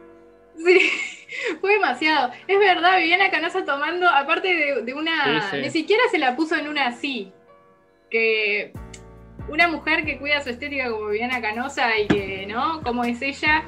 Sí, 0.57 0.91
fue 1.61 1.73
demasiado. 1.75 2.33
Es 2.47 2.59
verdad, 2.59 2.99
Viviana 2.99 3.31
Canosa 3.31 3.65
tomando, 3.65 4.09
aparte 4.09 4.49
de, 4.49 4.83
de 4.83 4.95
una. 4.95 5.41
Sí, 5.43 5.47
sí. 5.51 5.63
Ni 5.63 5.71
siquiera 5.71 6.03
se 6.11 6.19
la 6.19 6.37
puso 6.37 6.55
en 6.55 6.69
una 6.69 6.89
así. 6.89 7.33
Que 8.11 8.73
una 9.49 9.69
mujer 9.69 10.05
que 10.05 10.19
cuida 10.19 10.43
su 10.43 10.51
estética 10.51 10.91
como 10.91 11.07
Viviana 11.07 11.41
Canosa 11.41 11.97
y 11.99 12.09
que, 12.09 12.47
¿no? 12.47 12.83
Como 12.83 13.05
es 13.05 13.23
ella, 13.23 13.65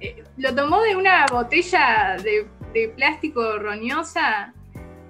eh, 0.00 0.22
lo 0.38 0.54
tomó 0.54 0.80
de 0.82 0.96
una 0.96 1.26
botella 1.30 2.16
de, 2.22 2.46
de 2.72 2.88
plástico 2.96 3.58
roñosa. 3.58 4.52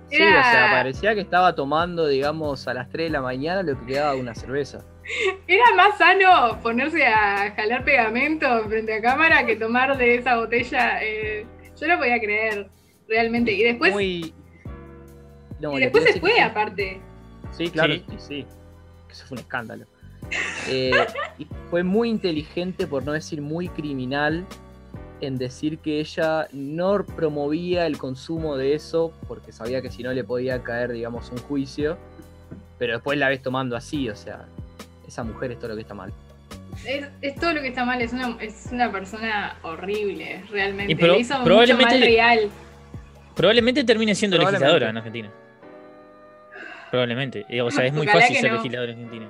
Sí, 0.09 0.17
o 0.17 0.43
sea, 0.43 0.69
parecía 0.73 1.15
que 1.15 1.21
estaba 1.21 1.55
tomando, 1.55 2.07
digamos, 2.09 2.67
a 2.67 2.75
las 2.75 2.89
3 2.91 3.07
de 3.07 3.11
la 3.11 3.21
mañana 3.23 3.63
lo 3.63 3.79
que 3.79 3.87
quedaba 3.93 4.15
de 4.15 4.21
una 4.21 4.35
cerveza. 4.35 4.85
Era 5.47 5.65
más 5.77 5.97
sano 5.99 6.61
ponerse 6.63 7.07
a 7.07 7.53
jalar 7.55 7.85
pegamento 7.85 8.47
frente 8.69 8.95
a 8.95 9.01
cámara 9.03 9.47
que 9.47 9.55
tomar 9.57 9.97
de 9.97 10.17
esa 10.17 10.37
botella. 10.37 11.03
eh, 11.03 11.47
yo 11.81 11.87
no 11.89 11.99
podía 11.99 12.19
creer, 12.19 12.69
realmente. 13.09 13.53
Y 13.53 13.63
después, 13.63 13.93
Muy... 13.93 14.35
No, 15.61 15.77
y 15.79 15.81
después 15.83 16.05
se 16.05 16.21
fue, 16.21 16.41
aparte. 16.41 17.01
Sí, 17.53 17.71
claro, 17.71 17.95
Sí. 17.95 18.05
sí, 18.09 18.17
sí. 18.19 18.47
Eso 19.11 19.27
fue 19.27 19.37
un 19.37 19.41
escándalo. 19.41 19.85
Eh, 20.69 20.91
y 21.39 21.47
fue 21.71 21.83
muy 21.83 22.09
inteligente, 22.11 22.87
por 22.87 23.05
no 23.05 23.13
decir 23.13 23.41
muy 23.43 23.69
criminal, 23.69 24.45
en 25.21 25.37
decir 25.39 25.79
que 25.79 26.01
ella 26.01 26.49
no 26.53 27.05
promovía 27.05 27.87
el 27.87 27.99
consumo 27.99 28.57
de 28.57 28.75
eso, 28.75 29.13
porque 29.29 29.53
sabía 29.53 29.83
que 29.83 29.91
si 29.91 30.03
no 30.03 30.13
le 30.13 30.25
podía 30.25 30.63
caer, 30.63 30.93
digamos, 30.93 31.31
un 31.31 31.39
juicio. 31.39 31.97
Pero 32.79 32.95
después 32.95 33.19
la 33.19 33.29
ves 33.29 33.43
tomando 33.43 33.77
así, 33.77 34.09
o 34.09 34.17
sea, 34.17 34.47
esa 35.07 35.23
mujer 35.23 35.53
es 35.53 35.59
todo 35.59 35.69
lo 35.69 35.75
que 35.77 35.83
está 35.83 35.95
mal. 35.95 36.13
Es, 36.87 37.07
es 37.21 37.35
todo 37.35 37.53
lo 37.53 37.61
que 37.61 37.69
está 37.69 37.85
mal, 37.85 38.01
es 38.01 38.13
una, 38.13 38.37
es 38.41 38.69
una 38.73 38.91
persona 38.91 39.57
horrible, 39.63 40.45
realmente. 40.51 40.93
Y 40.93 40.95
pro- 40.97 41.13
Le 41.13 41.19
hizo 41.19 41.35
mucho 41.35 41.45
probablemente 41.45 41.85
mal 41.93 42.01
le- 42.01 42.07
real. 42.07 42.51
Probablemente 43.37 43.85
termine 43.85 44.15
siendo 44.15 44.37
Probablemente. 44.39 44.65
legisladora 44.67 44.91
en 44.91 44.97
Argentina. 44.97 45.31
Probablemente. 46.91 47.47
O 47.63 47.71
sea, 47.71 47.87
es 47.87 47.93
muy 47.93 48.07
Ojalá 48.07 48.21
fácil 48.23 48.37
ser 48.37 48.51
no. 48.51 48.57
legisladora 48.57 48.93
en 48.93 48.99
Argentina. 48.99 49.27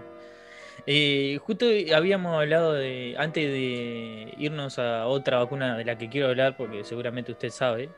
Eh, 0.93 1.39
justo 1.47 1.67
habíamos 1.95 2.35
hablado 2.35 2.73
de, 2.73 3.15
antes 3.17 3.45
de 3.49 4.35
irnos 4.39 4.77
a 4.81 5.07
otra 5.07 5.39
vacuna 5.39 5.77
de 5.77 5.85
la 5.85 5.97
que 5.97 6.09
quiero 6.09 6.27
hablar, 6.31 6.57
porque 6.57 6.83
seguramente 6.83 7.31
usted 7.31 7.51
sabe, 7.51 7.91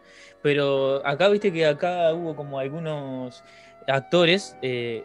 pero 0.43 1.01
acá 1.07 1.29
viste 1.29 1.51
que 1.55 1.65
acá 1.65 2.13
hubo 2.13 2.37
como 2.37 2.59
algunos 2.59 3.43
actores, 3.87 4.59
eh, 4.61 5.05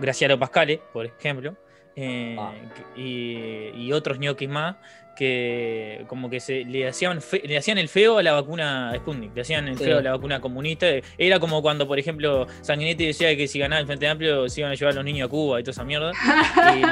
Graciano 0.00 0.38
Pascale, 0.38 0.80
por 0.94 1.04
ejemplo, 1.04 1.54
eh, 1.94 2.36
Ah. 2.38 2.54
y 2.96 3.92
otros 3.92 4.18
ñoquis 4.18 4.48
más, 4.48 4.76
que 5.16 6.04
como 6.06 6.30
que 6.30 6.38
se 6.38 6.64
le 6.64 6.86
hacían 6.86 7.20
fe- 7.20 7.42
le 7.44 7.56
hacían 7.58 7.78
el 7.78 7.88
feo 7.88 8.18
a 8.18 8.22
la 8.22 8.32
vacuna 8.32 8.92
Sputnik, 8.96 9.34
le 9.34 9.40
hacían 9.42 9.66
el 9.66 9.76
Sí. 9.78 9.84
feo 9.84 9.98
a 9.98 10.02
la 10.02 10.12
vacuna 10.12 10.40
comunista. 10.40 10.86
Era 11.18 11.40
como 11.40 11.62
cuando, 11.62 11.88
por 11.88 11.98
ejemplo, 11.98 12.46
Sanguinetti 12.62 13.06
decía 13.06 13.36
que 13.36 13.48
si 13.48 13.58
ganaba 13.58 13.80
el 13.80 13.86
Frente 13.86 14.06
Amplio 14.06 14.48
se 14.48 14.60
iban 14.60 14.72
a 14.72 14.74
llevar 14.76 14.92
a 14.92 14.96
los 14.96 15.04
niños 15.04 15.26
a 15.26 15.30
Cuba 15.30 15.58
y 15.58 15.62
toda 15.64 15.72
esa 15.72 15.84
mierda. 15.84 16.12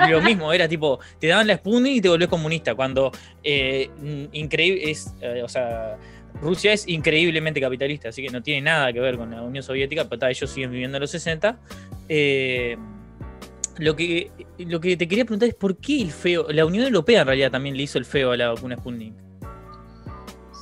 Y 0.07 0.11
lo 0.11 0.21
mismo, 0.23 0.53
era 0.53 0.67
tipo, 0.67 0.99
te 1.21 1.29
daban 1.29 1.47
la 1.47 1.57
Sputnik 1.57 1.97
y 1.97 2.01
te 2.01 2.09
volvés 2.09 2.29
comunista. 2.29 2.75
Cuando 2.75 3.13
eh, 3.45 3.91
increíble 4.33 4.91
es, 4.91 5.15
eh, 5.21 5.43
o 5.45 5.49
sea, 5.49 5.97
Rusia 6.41 6.73
es 6.73 6.89
increíblemente 6.89 7.61
capitalista, 7.61 8.09
así 8.09 8.23
que 8.23 8.29
no 8.31 8.43
tiene 8.43 8.63
nada 8.63 8.93
que 8.93 8.99
ver 9.01 9.17
con 9.17 9.31
la 9.31 9.43
Unión 9.43 9.63
Soviética, 9.63 10.05
pero 10.09 10.19
ta, 10.19 10.31
ellos 10.31 10.51
siguen 10.51 10.71
viviendo 10.73 10.97
en 10.97 11.03
los 11.03 11.11
60. 11.11 11.59
Eh, 12.09 12.77
lo 13.79 13.97
que, 13.97 14.31
lo 14.59 14.81
que 14.81 14.97
te 14.97 15.09
quería 15.09 15.25
preguntar 15.25 15.49
es 15.49 15.55
por 15.55 15.77
qué 15.77 16.03
el 16.03 16.11
feo, 16.11 16.47
la 16.51 16.65
Unión 16.65 16.85
Europea 16.85 17.23
en 17.23 17.27
realidad 17.27 17.51
también 17.51 17.77
le 17.77 17.83
hizo 17.83 17.99
el 17.99 18.05
feo 18.05 18.33
a 18.33 18.37
la 18.37 18.49
vacuna 18.49 18.77
Sputnik. 18.77 19.15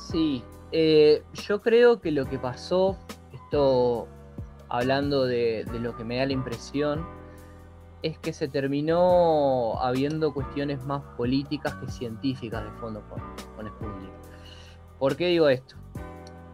Sí, 0.09 0.43
eh, 0.71 1.23
yo 1.47 1.61
creo 1.61 2.01
que 2.01 2.11
lo 2.11 2.25
que 2.25 2.39
pasó, 2.39 2.97
esto 3.31 4.07
hablando 4.69 5.25
de, 5.25 5.65
de 5.71 5.79
lo 5.79 5.95
que 5.95 6.03
me 6.03 6.17
da 6.17 6.25
la 6.25 6.33
impresión, 6.33 7.05
es 8.01 8.17
que 8.17 8.33
se 8.33 8.47
terminó 8.47 9.79
habiendo 9.79 10.33
cuestiones 10.33 10.83
más 10.85 11.01
políticas 11.15 11.73
que 11.75 11.89
científicas 11.89 12.63
de 12.63 12.71
fondo 12.79 13.01
con, 13.09 13.19
con 13.55 13.67
Sputnik. 13.67 14.11
¿Por 14.99 15.15
qué 15.15 15.27
digo 15.27 15.47
esto? 15.49 15.75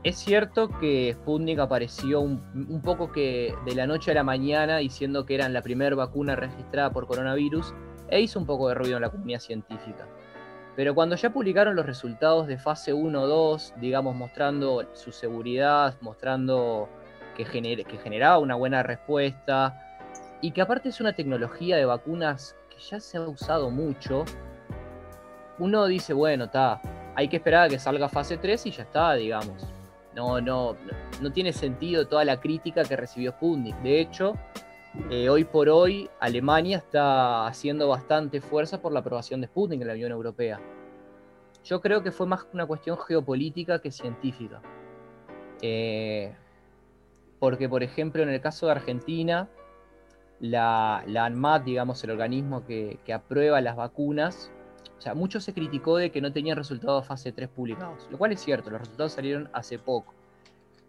Es 0.04 0.18
cierto 0.18 0.70
que 0.80 1.14
Sputnik 1.14 1.60
apareció 1.60 2.22
un, 2.22 2.82
poco 2.82 3.12
que 3.12 3.54
de 3.66 3.76
la 3.76 3.86
noche 3.86 4.12
a 4.12 4.14
la 4.14 4.24
mañana 4.24 4.78
diciendo 4.78 5.26
que 5.26 5.36
eran 5.36 5.52
la 5.54 5.62
primera 5.62 5.94
vacuna 5.96 6.38
registrada 6.38 6.90
por 6.92 7.06
coronavirus 7.06 7.74
e 8.08 8.22
hizo 8.22 8.40
un 8.40 8.46
poco 8.46 8.70
de 8.70 8.76
ruido 8.76 8.96
en 8.96 9.02
la 9.02 9.10
comunidad 9.10 9.42
científica. 9.42 10.08
Pero 10.78 10.96
cuando 10.96 11.18
ya 11.18 11.32
publicaron 11.34 11.76
los 11.76 11.86
resultados 11.86 12.48
de 12.48 12.58
fase 12.58 12.94
1 12.94 13.22
o 13.22 13.28
2, 13.28 13.74
digamos, 13.82 14.16
mostrando 14.16 14.86
su 14.94 15.12
seguridad, 15.12 15.96
mostrando 16.00 16.88
que, 17.36 17.46
gener- 17.46 17.86
que 17.86 17.98
generaba 17.98 18.38
una 18.38 18.56
buena 18.56 18.82
respuesta, 18.84 19.86
y 20.42 20.52
que 20.52 20.62
aparte 20.62 20.88
es 20.88 21.02
una 21.02 21.12
tecnología 21.12 21.76
de 21.76 21.84
vacunas 21.84 22.56
que 22.70 22.78
ya 22.80 23.02
se 23.02 23.18
ha 23.18 23.22
usado 23.28 23.70
mucho, 23.70 24.24
uno 25.58 25.86
dice, 25.88 26.14
bueno, 26.14 26.46
está, 26.46 26.82
hay 27.16 27.28
que 27.28 27.36
esperar 27.36 27.66
a 27.66 27.70
que 27.70 27.78
salga 27.80 28.08
fase 28.08 28.38
3 28.38 28.66
y 28.68 28.72
ya 28.72 28.84
está, 28.84 29.14
digamos. 29.16 29.68
No, 30.20 30.42
no, 30.42 30.76
no 31.22 31.32
tiene 31.32 31.54
sentido 31.54 32.06
toda 32.06 32.26
la 32.26 32.42
crítica 32.42 32.84
que 32.84 32.98
recibió 32.98 33.32
Sputnik. 33.32 33.78
De 33.78 34.02
hecho, 34.02 34.34
eh, 35.10 35.30
hoy 35.30 35.46
por 35.46 35.70
hoy 35.70 36.10
Alemania 36.20 36.76
está 36.76 37.48
haciendo 37.48 37.88
bastante 37.88 38.42
fuerza 38.42 38.82
por 38.82 38.92
la 38.92 39.00
aprobación 39.00 39.40
de 39.40 39.48
Sputnik 39.48 39.80
en 39.80 39.88
la 39.88 39.94
Unión 39.94 40.12
Europea. 40.12 40.60
Yo 41.64 41.80
creo 41.80 42.04
que 42.04 42.12
fue 42.12 42.28
más 42.28 42.46
una 42.52 42.66
cuestión 42.66 42.98
geopolítica 42.98 43.80
que 43.80 43.94
científica. 43.94 44.62
Eh, 45.62 46.36
porque, 47.40 47.70
por 47.70 47.82
ejemplo, 47.82 48.22
en 48.22 48.28
el 48.28 48.42
caso 48.42 48.66
de 48.66 48.74
Argentina, 48.74 49.48
la, 50.42 51.02
la 51.08 51.24
ANMAT, 51.28 51.64
digamos, 51.64 52.04
el 52.04 52.12
organismo 52.12 52.66
que, 52.66 53.00
que 53.06 53.14
aprueba 53.14 53.62
las 53.62 53.78
vacunas, 53.78 54.52
o 55.00 55.02
sea, 55.02 55.14
mucho 55.14 55.40
se 55.40 55.54
criticó 55.54 55.96
de 55.96 56.12
que 56.12 56.20
no 56.20 56.34
tenían 56.34 56.58
resultados 56.58 57.08
fase 57.08 57.32
3 57.32 57.48
publicados, 57.48 58.10
lo 58.12 58.18
cual 58.18 58.34
es 58.34 58.42
cierto, 58.42 58.70
los 58.70 58.82
resultados 58.82 59.14
salieron 59.14 59.50
hace 59.54 59.80
poco. 59.80 60.14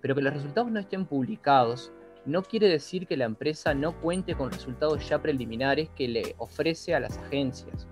Pero 0.00 0.16
que 0.16 0.20
los 0.20 0.34
resultados 0.34 0.68
no 0.68 0.80
estén 0.80 1.06
publicados 1.06 1.92
no 2.26 2.42
quiere 2.42 2.68
decir 2.68 3.06
que 3.06 3.16
la 3.16 3.24
empresa 3.26 3.72
no 3.72 3.92
cuente 4.00 4.34
con 4.34 4.50
resultados 4.50 5.08
ya 5.08 5.22
preliminares 5.22 5.90
que 5.90 6.08
le 6.08 6.34
ofrece 6.38 6.92
a 6.92 6.98
las 6.98 7.18
agencias. 7.18 7.86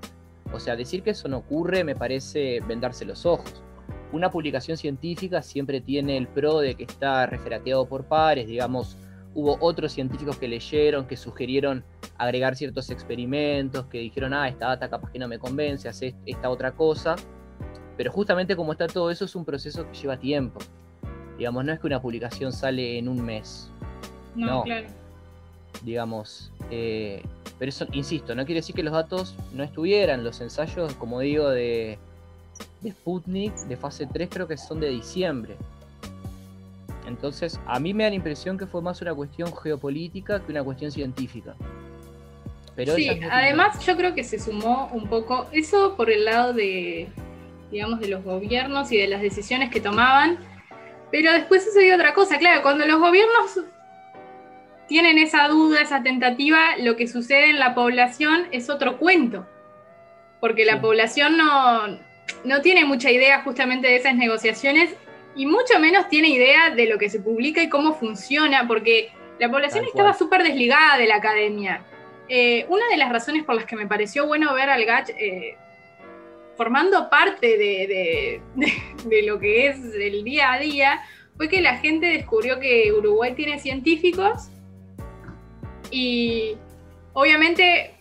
O 0.53 0.59
sea, 0.59 0.75
decir 0.75 1.05
que 1.05 1.11
eso 1.11 1.29
no 1.29 1.39
ocurre 1.39 1.85
me 1.85 1.95
parece 1.95 2.59
vendarse 2.67 3.05
los 3.05 3.25
ojos. 3.25 3.63
Una 4.11 4.29
publicación 4.29 4.77
científica 4.77 5.41
siempre 5.41 5.81
tiene 5.81 6.17
el 6.17 6.27
pro 6.27 6.59
de 6.59 6.75
que 6.75 6.83
está 6.83 7.27
referateado 7.27 7.87
por 7.87 8.07
pares, 8.07 8.49
digamos, 8.49 8.97
hubo 9.35 9.57
otros 9.61 9.93
científicos 9.93 10.37
que 10.37 10.49
leyeron, 10.49 11.07
que 11.07 11.17
sugirieron 11.17 11.85
agregar 12.19 12.57
ciertos 12.57 12.91
experimentos, 12.91 13.87
que 13.87 13.99
dijeron, 13.99 14.35
ah, 14.35 14.49
esta 14.49 14.67
data 14.67 14.91
capaz 14.91 15.11
que 15.11 15.19
no 15.19 15.29
me 15.29 15.39
convence, 15.39 15.89
hace 15.89 16.15
esta 16.27 16.51
otra 16.51 16.73
cosa. 16.73 17.17
Pero 17.97 18.13
justamente 18.13 18.57
como 18.57 18.73
está 18.73 18.87
todo 18.87 19.11
eso, 19.11 19.25
es 19.25 19.35
un 19.35 19.45
proceso 19.45 19.87
que 19.91 19.97
lleva 19.97 20.19
tiempo. 20.19 20.61
Digamos, 21.39 21.65
no 21.65 21.73
es 21.73 21.81
que 21.81 21.87
una 21.87 22.03
publicación 22.03 22.53
sale 22.53 22.99
en 22.99 23.09
un 23.09 23.25
mes. 23.25 23.71
No, 24.35 24.63
claro. 24.65 24.89
Digamos, 25.85 26.53
eh, 26.71 27.23
pero 27.59 27.69
eso, 27.69 27.87
insisto, 27.93 28.35
no 28.35 28.45
quiere 28.45 28.61
decir 28.61 28.75
que 28.75 28.83
los 28.83 28.93
datos 28.93 29.37
no 29.53 29.63
estuvieran. 29.63 30.25
Los 30.25 30.41
ensayos, 30.41 30.95
como 30.95 31.21
digo, 31.21 31.49
de, 31.49 31.99
de 32.81 32.91
Sputnik, 32.91 33.55
de 33.55 33.77
fase 33.77 34.07
3, 34.07 34.29
creo 34.31 34.49
que 34.49 34.57
son 34.57 34.81
de 34.81 34.89
diciembre. 34.91 35.57
Entonces, 37.07 37.59
a 37.67 37.81
mí 37.81 37.95
me 37.95 38.05
da 38.05 38.11
la 38.11 38.17
impresión 38.17 38.59
que 38.59 38.67
fue 38.67 38.83
más 38.83 39.01
una 39.01 39.15
cuestión 39.15 39.53
geopolítica 39.57 40.41
que 40.41 40.53
una 40.53 40.63
cuestión 40.63 40.93
científica. 40.93 41.57
Pero 42.79 42.95
sí, 42.95 43.11
además 43.29 43.85
yo 43.85 43.97
creo 43.97 44.15
que 44.15 44.23
se 44.23 44.39
sumó 44.39 44.89
un 44.93 45.09
poco 45.09 45.49
eso 45.51 45.97
por 45.97 46.13
el 46.13 46.25
lado 46.25 46.53
de, 46.53 47.09
digamos, 47.73 47.99
de 47.99 48.07
los 48.07 48.23
gobiernos 48.23 48.93
y 48.93 48.99
de 48.99 49.09
las 49.09 49.21
decisiones 49.21 49.71
que 49.71 49.81
tomaban. 49.81 50.39
Pero 51.11 51.33
después 51.33 51.65
sucedió 51.65 51.97
otra 51.97 52.15
cosa, 52.15 52.39
claro, 52.39 52.63
cuando 52.63 52.87
los 52.87 53.01
gobiernos 53.01 53.63
tienen 54.87 55.19
esa 55.19 55.49
duda, 55.49 55.81
esa 55.81 56.05
tentativa, 56.05 56.77
lo 56.79 56.95
que 56.95 57.09
sucede 57.09 57.51
en 57.51 57.59
la 57.59 57.75
población 57.75 58.47
es 58.53 58.71
otro 58.71 58.97
cuento. 58.99 59.45
Porque 60.39 60.65
la 60.65 60.81
población 60.81 61.37
no, 61.37 61.99
no 62.45 62.61
tiene 62.63 62.85
mucha 62.85 63.11
idea 63.11 63.43
justamente 63.43 63.89
de 63.89 63.97
esas 63.97 64.15
negociaciones 64.15 64.95
y 65.35 65.47
mucho 65.47 65.81
menos 65.81 66.09
tiene 66.09 66.29
idea 66.29 66.71
de 66.71 66.87
lo 66.87 66.97
que 66.97 67.11
se 67.11 67.19
publica 67.19 67.61
y 67.61 67.69
cómo 67.69 67.95
funciona, 67.95 68.69
porque 68.69 69.11
la 69.41 69.51
población 69.51 69.85
estaba 69.85 70.15
súper 70.15 70.45
desligada 70.45 70.97
de 70.97 71.07
la 71.09 71.17
academia. 71.17 71.83
Eh, 72.29 72.67
una 72.69 72.87
de 72.91 72.97
las 72.99 73.11
razones 73.11 73.45
por 73.45 73.55
las 73.55 73.65
que 73.65 73.77
me 73.77 73.87
pareció 73.87 74.27
bueno 74.27 74.53
ver 74.53 74.69
al 74.69 74.85
GACH 74.85 75.11
eh, 75.19 75.57
formando 76.57 77.09
parte 77.09 77.57
de, 77.59 78.41
de, 79.05 79.23
lo 79.23 79.39
que 79.39 79.69
es 79.69 79.79
el 79.95 80.25
día 80.25 80.53
a 80.53 80.59
día 80.59 81.01
fue 81.37 81.49
que 81.49 81.61
la 81.61 81.77
gente 81.79 82.07
descubrió 82.07 82.61
que 82.61 82.93
Uruguay 82.93 83.35
tiene 83.35 83.59
científicos 83.59 84.51
y 85.91 86.57
obviamente 87.15 87.98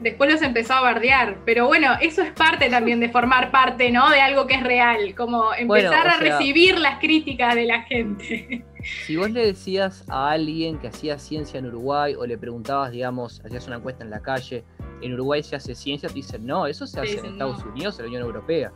después 0.00 0.32
los 0.32 0.42
empezó 0.42 0.74
a 0.74 0.80
bardear. 0.80 1.38
Pero 1.44 1.66
bueno, 1.66 1.94
eso 2.00 2.22
es 2.22 2.32
parte 2.32 2.68
también 2.68 3.00
de 3.00 3.08
formar 3.08 3.50
parte, 3.50 3.90
¿no? 3.90 4.10
De 4.10 4.20
algo 4.20 4.46
que 4.46 4.54
es 4.54 4.62
real, 4.62 5.14
como 5.14 5.54
empezar 5.54 6.08
a 6.08 6.16
recibir 6.18 6.78
las 6.78 6.98
críticas 6.98 7.54
de 7.54 7.64
la 7.64 7.82
gente. 7.82 8.64
Si 9.06 9.16
vos 9.16 9.30
le 9.30 9.46
decías 9.46 10.04
a 10.08 10.30
alguien 10.30 10.78
que 10.78 10.88
hacía 10.88 11.18
ciencia 11.18 11.58
en 11.58 11.66
Uruguay 11.66 12.14
o 12.14 12.24
le 12.24 12.38
preguntabas, 12.38 12.92
digamos, 12.92 13.40
hacías 13.44 13.66
una 13.66 13.76
encuesta 13.76 14.04
en 14.04 14.10
la 14.10 14.20
calle, 14.20 14.64
en 15.02 15.12
Uruguay 15.14 15.42
se 15.42 15.56
hace 15.56 15.74
ciencia, 15.74 16.08
te 16.08 16.14
dicen, 16.14 16.46
no, 16.46 16.66
eso 16.66 16.86
se 16.86 17.00
hace 17.00 17.18
en 17.18 17.26
Estados 17.26 17.64
Unidos, 17.64 17.98
en 17.98 18.04
la 18.04 18.08
Unión 18.08 18.22
Europea. 18.22 18.72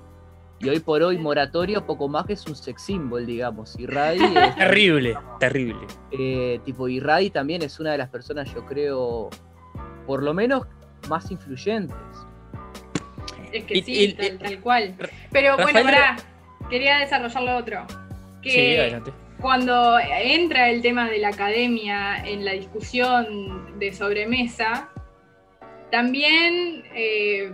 Y 0.62 0.68
hoy 0.68 0.80
por 0.80 1.02
hoy, 1.02 1.16
moratorio 1.16 1.87
poco 1.87 2.06
más 2.06 2.26
que 2.26 2.35
es 2.35 2.46
un 2.46 2.54
sex 2.54 2.83
symbol, 2.83 3.24
digamos. 3.24 3.78
Y 3.78 3.85
es, 3.85 3.90
terrible, 4.56 5.16
terrible. 5.38 5.87
Eh, 6.11 6.61
tipo, 6.64 6.87
y 6.87 7.00
Ray 7.00 7.30
también 7.30 7.62
es 7.62 7.80
una 7.80 7.92
de 7.92 7.98
las 7.98 8.11
personas, 8.11 8.52
yo 8.52 8.66
creo, 8.66 9.30
por 10.06 10.22
lo 10.22 10.35
menos 10.35 10.66
más 11.08 11.30
influyentes. 11.30 11.96
Es 13.52 13.64
que 13.64 13.82
sí, 13.82 14.16
tal, 14.38 14.60
cual. 14.60 14.94
Pero 15.30 15.56
bueno, 15.56 15.82
para 15.82 16.16
quería 16.68 16.98
desarrollar 16.98 17.42
lo 17.42 17.56
otro. 17.56 17.86
Que 18.42 18.50
sí, 18.50 18.76
adelante. 18.76 19.12
Cuando 19.40 19.98
entra 19.98 20.68
el 20.68 20.82
tema 20.82 21.08
de 21.08 21.18
la 21.18 21.28
academia 21.28 22.22
en 22.24 22.44
la 22.44 22.52
discusión 22.52 23.78
de 23.78 23.92
sobremesa, 23.92 24.90
también 25.90 26.84
eh, 26.94 27.52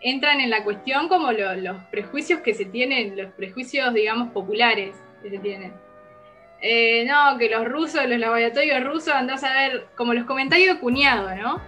entran 0.00 0.40
en 0.40 0.50
la 0.50 0.62
cuestión 0.62 1.08
como 1.08 1.32
los 1.32 1.82
prejuicios 1.90 2.40
que 2.40 2.54
se 2.54 2.66
tienen, 2.66 3.16
los 3.16 3.32
prejuicios, 3.32 3.92
digamos, 3.94 4.28
populares 4.32 4.94
que 5.22 5.30
se 5.30 5.38
tienen. 5.38 5.72
Eh, 6.62 7.06
no, 7.06 7.38
que 7.38 7.48
los 7.48 7.66
rusos, 7.66 8.06
los 8.06 8.18
laboratorios 8.18 8.84
rusos, 8.84 9.14
andás 9.14 9.42
a 9.44 9.52
ver, 9.52 9.86
como 9.96 10.12
los 10.12 10.24
comentarios 10.26 10.74
de 10.74 10.80
cuñado, 10.80 11.34
¿no? 11.34 11.62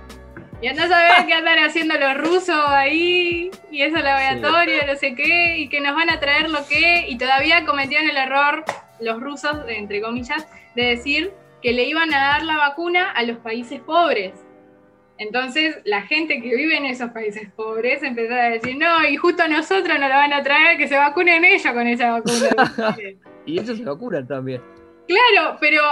Y 0.63 0.69
andás 0.69 0.93
a 0.93 1.03
ver 1.03 1.27
qué 1.27 1.35
andan 1.35 1.59
haciendo 1.59 1.99
los 1.99 2.19
rusos 2.19 2.65
ahí, 2.69 3.51
y 3.73 3.83
eso 3.83 3.97
laboratorio, 3.99 4.87
no 4.87 4.95
sé 4.95 5.17
qué, 5.17 5.59
y 5.59 5.69
que 5.69 5.81
nos 5.81 5.93
van 5.97 6.09
a 6.09 6.21
traer 6.21 6.49
lo 6.51 6.65
que, 6.69 7.07
y 7.09 7.19
todavía 7.19 7.65
cometieron 7.67 8.09
el 8.09 8.17
error, 8.17 8.65
los 9.01 9.21
rusos, 9.21 9.57
entre 9.67 10.01
comillas, 10.01 10.47
de 10.77 10.85
decir 10.85 11.33
que 11.63 11.73
le 11.73 11.83
iban 11.83 12.15
a 12.15 12.19
dar 12.19 12.45
la 12.45 12.59
vacuna 12.59 13.11
a 13.11 13.25
los 13.25 13.39
países 13.39 13.81
pobres. 13.81 14.35
Entonces, 15.19 15.81
la 15.85 16.03
gente 16.03 16.41
que 16.41 16.55
vive 16.55 16.77
en 16.77 16.87
esos 16.87 17.11
países 17.11 17.51
pobres 17.57 18.01
empezó 18.05 18.35
a 18.35 18.51
decir, 18.51 18.77
no, 18.77 19.05
y 19.09 19.17
justo 19.17 19.43
a 19.43 19.49
nosotros 19.49 19.99
nos 19.99 20.09
la 20.09 20.17
van 20.17 20.33
a 20.33 20.45
traer, 20.45 20.79
que 20.79 20.87
se 20.87 20.97
vacunen 20.97 21.45
ellos 21.45 21.73
con 21.73 21.89
esa 21.89 22.21
vacuna. 22.21 22.97
y 23.47 23.59
ellos 23.59 23.79
se 23.79 23.85
vacunan 23.85 24.29
también. 24.29 24.63
Claro, 25.09 25.57
pero 25.61 25.83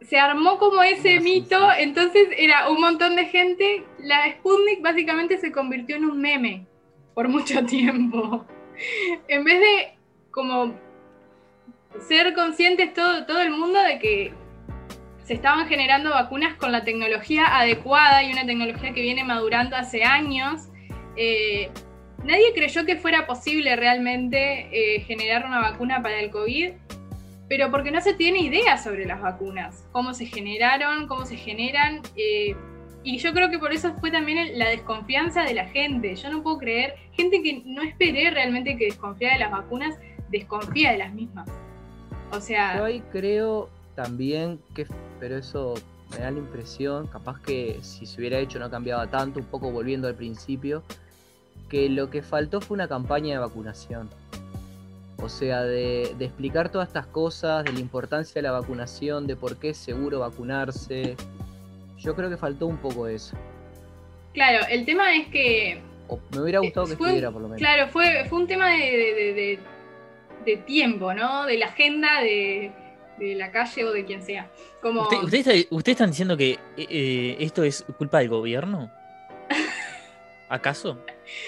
se 0.00 0.18
armó 0.18 0.58
como 0.58 0.82
ese 0.82 1.20
mito, 1.20 1.58
entonces 1.76 2.28
era 2.36 2.68
un 2.68 2.80
montón 2.80 3.16
de 3.16 3.26
gente. 3.26 3.84
La 3.98 4.30
Sputnik 4.32 4.80
básicamente 4.80 5.38
se 5.38 5.52
convirtió 5.52 5.96
en 5.96 6.04
un 6.04 6.20
meme 6.20 6.66
por 7.14 7.28
mucho 7.28 7.64
tiempo. 7.66 8.46
en 9.26 9.44
vez 9.44 9.60
de 9.60 9.98
como 10.30 10.74
ser 12.06 12.32
conscientes 12.34 12.94
todo, 12.94 13.26
todo 13.26 13.40
el 13.40 13.50
mundo 13.50 13.80
de 13.82 13.98
que 13.98 14.32
se 15.24 15.34
estaban 15.34 15.66
generando 15.68 16.10
vacunas 16.10 16.54
con 16.56 16.72
la 16.72 16.84
tecnología 16.84 17.58
adecuada 17.58 18.22
y 18.22 18.32
una 18.32 18.46
tecnología 18.46 18.94
que 18.94 19.02
viene 19.02 19.24
madurando 19.24 19.76
hace 19.76 20.04
años. 20.04 20.68
Eh, 21.16 21.70
nadie 22.24 22.54
creyó 22.54 22.86
que 22.86 22.96
fuera 22.96 23.26
posible 23.26 23.76
realmente 23.76 24.68
eh, 24.72 25.00
generar 25.00 25.44
una 25.44 25.60
vacuna 25.60 26.02
para 26.02 26.20
el 26.20 26.30
COVID 26.30 26.70
pero 27.48 27.70
porque 27.70 27.90
no 27.90 28.00
se 28.00 28.14
tiene 28.14 28.40
idea 28.40 28.76
sobre 28.76 29.06
las 29.06 29.20
vacunas, 29.20 29.86
cómo 29.92 30.14
se 30.14 30.26
generaron, 30.26 31.06
cómo 31.06 31.24
se 31.24 31.36
generan. 31.36 32.02
Eh, 32.16 32.54
y 33.02 33.18
yo 33.18 33.32
creo 33.32 33.48
que 33.48 33.58
por 33.58 33.72
eso 33.72 33.94
fue 34.00 34.10
también 34.10 34.58
la 34.58 34.68
desconfianza 34.68 35.44
de 35.44 35.54
la 35.54 35.66
gente. 35.68 36.14
Yo 36.14 36.30
no 36.30 36.42
puedo 36.42 36.58
creer, 36.58 36.94
gente 37.12 37.42
que 37.42 37.62
no 37.64 37.82
esperé 37.82 38.30
realmente 38.30 38.76
que 38.76 38.86
desconfía 38.86 39.32
de 39.32 39.38
las 39.38 39.50
vacunas, 39.50 39.96
desconfía 40.30 40.92
de 40.92 40.98
las 40.98 41.14
mismas. 41.14 41.48
O 42.32 42.40
sea... 42.40 42.76
Yo 42.76 42.84
ahí 42.84 43.02
creo 43.10 43.70
también 43.94 44.60
que, 44.74 44.86
pero 45.18 45.38
eso 45.38 45.74
me 46.10 46.18
da 46.18 46.30
la 46.30 46.38
impresión, 46.38 47.06
capaz 47.06 47.40
que 47.40 47.78
si 47.82 48.04
se 48.04 48.20
hubiera 48.20 48.38
hecho 48.38 48.58
no 48.58 48.70
cambiaba 48.70 49.06
tanto, 49.06 49.40
un 49.40 49.46
poco 49.46 49.70
volviendo 49.70 50.06
al 50.08 50.14
principio, 50.14 50.82
que 51.68 51.88
lo 51.88 52.10
que 52.10 52.22
faltó 52.22 52.60
fue 52.60 52.74
una 52.74 52.88
campaña 52.88 53.34
de 53.34 53.38
vacunación. 53.38 54.08
O 55.20 55.28
sea, 55.28 55.64
de, 55.64 56.14
explicar 56.20 56.70
todas 56.70 56.88
estas 56.88 57.06
cosas, 57.06 57.64
de 57.64 57.72
la 57.72 57.80
importancia 57.80 58.34
de 58.34 58.42
la 58.42 58.52
vacunación, 58.52 59.26
de 59.26 59.34
por 59.34 59.56
qué 59.56 59.70
es 59.70 59.76
seguro 59.76 60.20
vacunarse. 60.20 61.16
Yo 61.98 62.14
creo 62.14 62.30
que 62.30 62.36
faltó 62.36 62.66
un 62.66 62.78
poco 62.78 63.08
eso. 63.08 63.36
Claro, 64.32 64.64
el 64.70 64.84
tema 64.84 65.16
es 65.16 65.26
que... 65.28 65.80
me 66.30 66.40
hubiera 66.40 66.60
gustado 66.60 66.86
que 66.86 66.92
estuviera 66.92 67.32
por 67.32 67.42
lo 67.42 67.48
menos. 67.48 67.58
Claro, 67.58 67.88
fue, 67.88 68.26
fue 68.28 68.38
un 68.38 68.46
tema 68.46 68.70
de, 68.70 69.58
tiempo, 70.66 71.12
¿no? 71.12 71.46
De 71.46 71.58
la 71.58 71.66
agenda 71.66 72.20
de, 72.20 72.72
la 73.18 73.50
calle 73.50 73.84
o 73.84 73.92
de 73.92 74.04
quien 74.04 74.22
sea. 74.22 74.48
Como... 74.80 75.08
¿Ustedes 75.08 75.66
están 75.84 76.10
diciendo 76.10 76.36
que 76.36 76.52
eh, 76.52 76.86
eh, 76.88 77.36
esto 77.40 77.64
es 77.64 77.84
culpa 77.98 78.20
del 78.20 78.28
gobierno? 78.28 78.88
¿Acaso? 80.48 80.96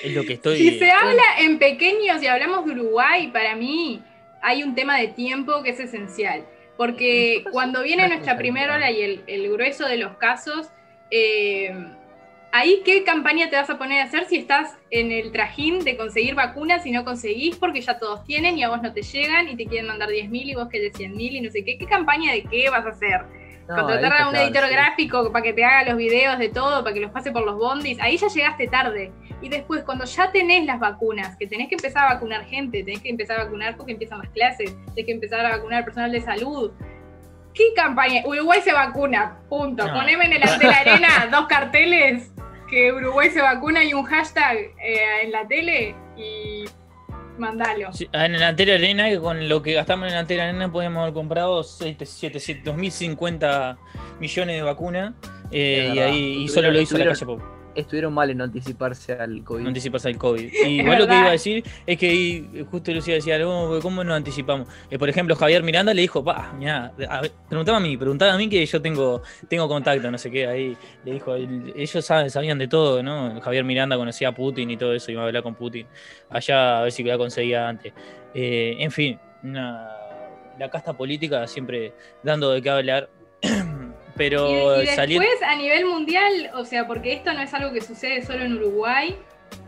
Es 0.02 0.14
lo 0.14 0.24
que 0.24 0.34
estoy. 0.34 0.58
Si 0.58 0.78
se 0.78 0.90
habla 0.90 1.22
en 1.38 1.58
pequeños 1.58 2.22
y 2.22 2.26
hablamos 2.26 2.64
de 2.64 2.72
Uruguay, 2.72 3.28
para 3.28 3.56
mí 3.56 4.02
hay 4.42 4.62
un 4.62 4.74
tema 4.74 4.98
de 4.98 5.08
tiempo 5.08 5.62
que 5.62 5.70
es 5.70 5.80
esencial. 5.80 6.44
Porque 6.76 7.44
cuando 7.52 7.82
viene 7.82 8.08
nuestra 8.08 8.38
primera 8.38 8.76
ola 8.76 8.90
y 8.90 9.22
el, 9.26 9.52
grueso 9.52 9.86
de 9.86 9.98
los 9.98 10.16
casos, 10.16 10.70
eh, 11.10 11.74
ahí 12.52 12.80
qué 12.84 13.04
campaña 13.04 13.50
te 13.50 13.56
vas 13.56 13.68
a 13.68 13.76
poner 13.76 14.00
a 14.00 14.04
hacer 14.04 14.24
si 14.24 14.36
estás 14.36 14.78
en 14.90 15.12
el 15.12 15.30
trajín 15.30 15.84
de 15.84 15.98
conseguir 15.98 16.34
vacunas 16.34 16.86
y 16.86 16.90
no 16.90 17.04
conseguís 17.04 17.56
porque 17.56 17.82
ya 17.82 17.98
todos 17.98 18.24
tienen 18.24 18.56
y 18.56 18.62
a 18.62 18.70
vos 18.70 18.80
no 18.80 18.94
te 18.94 19.02
llegan 19.02 19.48
y 19.48 19.56
te 19.56 19.66
quieren 19.66 19.88
mandar 19.88 20.08
10.000 20.08 20.30
y 20.46 20.54
vos 20.54 20.68
querés 20.68 20.94
100.000 20.94 21.32
y 21.32 21.40
no 21.42 21.50
sé 21.50 21.64
qué. 21.64 21.76
¿Qué 21.76 21.84
campaña 21.84 22.32
de 22.32 22.44
qué 22.44 22.70
vas 22.70 22.86
a 22.86 22.90
hacer? 22.90 23.20
contratar 23.74 24.22
a 24.22 24.28
un 24.28 24.36
editor 24.36 24.68
gráfico 24.68 25.30
para 25.30 25.44
que 25.44 25.52
te 25.52 25.64
haga 25.64 25.90
los 25.90 25.96
videos 25.96 26.38
de 26.38 26.48
todo, 26.48 26.82
para 26.82 26.92
que 26.92 27.00
los 27.00 27.12
pase 27.12 27.30
por 27.30 27.44
los 27.44 27.56
bondis, 27.56 28.00
ahí 28.00 28.16
ya 28.16 28.28
llegaste 28.28 28.66
tarde. 28.66 29.12
Y 29.42 29.48
después, 29.48 29.84
cuando 29.84 30.04
ya 30.04 30.30
tenés 30.32 30.66
las 30.66 30.78
vacunas, 30.78 31.36
que 31.36 31.46
tenés 31.46 31.68
que 31.68 31.76
empezar 31.76 32.10
a 32.10 32.14
vacunar 32.14 32.44
gente, 32.44 32.82
tenés 32.82 33.00
que 33.00 33.08
empezar 33.08 33.40
a 33.40 33.44
vacunar 33.44 33.76
porque 33.76 33.92
empiezan 33.92 34.18
las 34.18 34.28
clases, 34.30 34.74
tenés 34.94 35.06
que 35.06 35.12
empezar 35.12 35.46
a 35.46 35.56
vacunar 35.56 35.84
personal 35.84 36.12
de 36.12 36.20
salud, 36.20 36.72
¿Qué 37.54 37.72
campaña? 37.74 38.22
Uruguay 38.24 38.60
se 38.62 38.72
vacuna, 38.72 39.38
punto. 39.48 39.84
No. 39.86 39.94
Poneme 39.94 40.26
en 40.26 40.34
el 40.34 40.42
ante 40.48 40.66
la 40.66 40.76
arena 40.76 41.08
dos 41.30 41.46
carteles 41.46 42.30
que 42.68 42.92
Uruguay 42.92 43.30
se 43.30 43.40
vacuna 43.40 43.82
y 43.84 43.92
un 43.92 44.04
hashtag 44.04 44.56
eh, 44.56 45.24
en 45.24 45.32
la 45.32 45.48
tele 45.48 45.96
y 46.16 46.64
mandalo. 47.38 47.92
Sí, 47.92 48.08
En 48.12 48.36
el 48.36 48.42
anterior 48.42 48.78
arena, 48.78 49.08
que 49.08 49.18
con 49.18 49.48
lo 49.48 49.62
que 49.62 49.72
gastamos 49.72 50.06
en 50.06 50.12
el 50.12 50.18
anterior 50.20 50.46
arena, 50.46 50.70
podemos 50.70 51.02
haber 51.02 51.14
comprado 51.14 51.60
2.050 51.62 53.76
millones 54.20 54.56
de 54.56 54.62
vacunas. 54.62 55.14
eh, 55.50 55.90
y 55.92 55.98
ahí 55.98 56.44
y 56.44 56.48
solo 56.48 56.70
lo 56.70 56.80
hizo 56.80 56.96
la 56.96 57.06
calle 57.06 57.26
Pop. 57.26 57.40
Estuvieron 57.74 58.12
mal 58.12 58.28
en 58.30 58.38
no 58.38 58.44
anticiparse 58.44 59.12
al 59.12 59.44
COVID. 59.44 59.62
No 59.62 59.68
anticiparse 59.68 60.08
al 60.08 60.16
COVID. 60.18 60.50
Y 60.66 60.80
igual 60.80 60.98
lo 60.98 61.06
que 61.06 61.14
iba 61.14 61.28
a 61.28 61.30
decir 61.32 61.64
es 61.86 61.98
que 61.98 62.64
justo 62.70 62.92
Lucía 62.92 63.14
decía, 63.14 63.38
"No, 63.38 63.78
¿cómo 63.80 64.02
nos 64.02 64.16
anticipamos? 64.16 64.68
Eh, 64.90 64.98
por 64.98 65.08
ejemplo, 65.08 65.36
Javier 65.36 65.62
Miranda 65.62 65.94
le 65.94 66.02
dijo, 66.02 66.24
pa, 66.24 66.52
mirá, 66.58 66.92
a 67.08 67.22
preguntaba 67.48 67.78
a 67.78 67.80
mí, 67.80 67.96
preguntaba 67.96 68.32
a 68.34 68.36
mí 68.36 68.48
que 68.48 68.64
yo 68.66 68.82
tengo, 68.82 69.22
tengo 69.48 69.68
contacto, 69.68 70.10
no 70.10 70.18
sé 70.18 70.30
qué, 70.30 70.46
ahí 70.46 70.76
le 71.04 71.12
dijo, 71.12 71.34
"El- 71.34 71.72
ellos 71.76 72.04
saben, 72.04 72.28
sabían 72.30 72.58
de 72.58 72.66
todo, 72.68 73.02
¿no? 73.02 73.40
Javier 73.40 73.64
Miranda 73.64 73.96
conocía 73.96 74.28
a 74.28 74.34
Putin 74.34 74.70
y 74.70 74.76
todo 74.76 74.92
eso, 74.94 75.12
iba 75.12 75.22
a 75.22 75.26
hablar 75.26 75.42
con 75.42 75.54
Putin. 75.54 75.86
Allá 76.28 76.80
a 76.80 76.82
ver 76.82 76.92
si 76.92 77.04
la 77.04 77.16
conseguía 77.18 77.68
antes. 77.68 77.92
Eh, 78.34 78.76
en 78.80 78.90
fin, 78.90 79.18
una- 79.42 79.88
la 80.58 80.68
casta 80.70 80.92
política 80.92 81.46
siempre 81.46 81.92
dando 82.22 82.50
de 82.50 82.60
qué 82.60 82.68
hablar. 82.70 83.08
Pero 84.20 84.78
Y, 84.82 84.84
y 84.84 84.86
salir. 84.88 85.18
después 85.18 85.42
a 85.48 85.56
nivel 85.56 85.86
mundial, 85.86 86.50
o 86.52 86.66
sea, 86.66 86.86
porque 86.86 87.14
esto 87.14 87.32
no 87.32 87.40
es 87.40 87.54
algo 87.54 87.72
que 87.72 87.80
sucede 87.80 88.20
solo 88.22 88.44
en 88.44 88.52
Uruguay, 88.52 89.16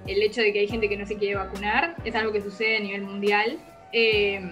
el 0.06 0.22
hecho 0.22 0.42
de 0.42 0.52
que 0.52 0.58
hay 0.58 0.68
gente 0.68 0.90
que 0.90 0.96
no 0.98 1.06
se 1.06 1.16
quiere 1.16 1.36
vacunar, 1.36 1.96
es 2.04 2.14
algo 2.14 2.32
que 2.34 2.42
sucede 2.42 2.76
a 2.76 2.80
nivel 2.80 3.00
mundial. 3.00 3.58
Eh, 3.94 4.42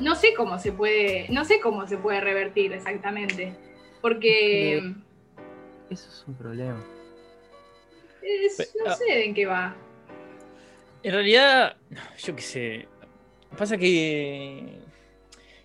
no 0.00 0.16
sé 0.16 0.34
cómo 0.36 0.58
se 0.58 0.72
puede, 0.72 1.28
no 1.28 1.44
sé 1.44 1.60
cómo 1.60 1.86
se 1.86 1.98
puede 1.98 2.20
revertir 2.20 2.72
exactamente, 2.72 3.52
porque 4.00 4.78
Eso 5.88 6.08
es 6.08 6.24
un 6.26 6.34
problema. 6.34 6.84
es- 8.22 8.74
no 8.84 8.90
ah. 8.90 8.94
sé 8.96 9.24
en 9.24 9.34
qué 9.34 9.46
va. 9.46 9.76
En 11.04 11.12
realidad, 11.12 11.76
yo 12.18 12.34
qué 12.34 12.42
sé. 12.42 12.88
Pasa 13.56 13.76
que 13.78 14.78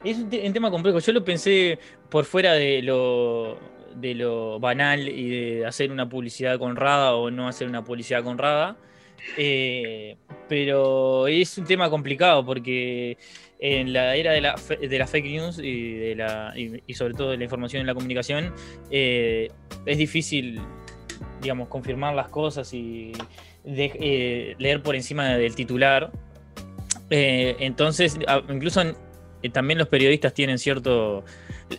es 0.04 0.18
un, 0.18 0.30
te- 0.30 0.46
un 0.46 0.54
tema 0.54 0.70
complejo. 0.70 1.00
Yo 1.00 1.12
lo 1.12 1.24
pensé 1.26 1.80
por 2.15 2.23
fuera 2.23 2.54
de 2.54 2.82
lo, 2.82 3.60
de 3.93 4.15
lo 4.15 4.58
banal 4.58 5.10
y 5.10 5.28
de 5.28 5.65
hacer 5.65 5.91
una 5.91 6.08
publicidad 6.08 6.58
con 6.58 6.78
Rada 6.78 7.13
o 7.13 7.30
no 7.30 7.49
hacer 7.49 7.67
una 7.67 7.84
publicidad 7.84 8.23
con 8.23 8.38
Rada. 8.38 8.78
Eh, 9.38 10.15
pero 10.47 11.28
es 11.28 11.58
un 11.58 11.65
tema 11.65 11.89
complicado 11.89 12.45
porque 12.45 13.17
en 13.60 13.91
la 13.91 14.15
era 14.15 14.32
de 14.32 14.39
la, 14.39 14.56
de 14.80 14.97
la 14.97 15.08
fake 15.08 15.25
news 15.25 15.60
y, 15.60 15.95
de 15.95 16.15
la, 16.15 16.54
y, 16.56 16.82
y 16.88 16.93
sobre 16.93 17.15
todo 17.15 17.32
de 17.32 17.38
la 17.38 17.43
información 17.43 17.82
en 17.82 17.88
la 17.88 17.93
comunicación, 17.93 18.54
eh, 18.91 19.49
es 19.86 19.97
difícil, 19.97 20.62
digamos, 21.41 21.67
confirmar 21.67 22.15
las 22.15 22.30
cosas 22.30 22.73
y 22.73 23.12
eh, 23.65 24.56
leer 24.58 24.82
por 24.82 24.95
encima 24.95 25.36
del 25.36 25.54
titular. 25.54 26.13
Eh, 27.10 27.58
entonces, 27.60 28.17
incluso 28.47 28.82
también 29.51 29.80
los 29.80 29.89
periodistas 29.89 30.34
tienen 30.34 30.58
cierto... 30.60 31.25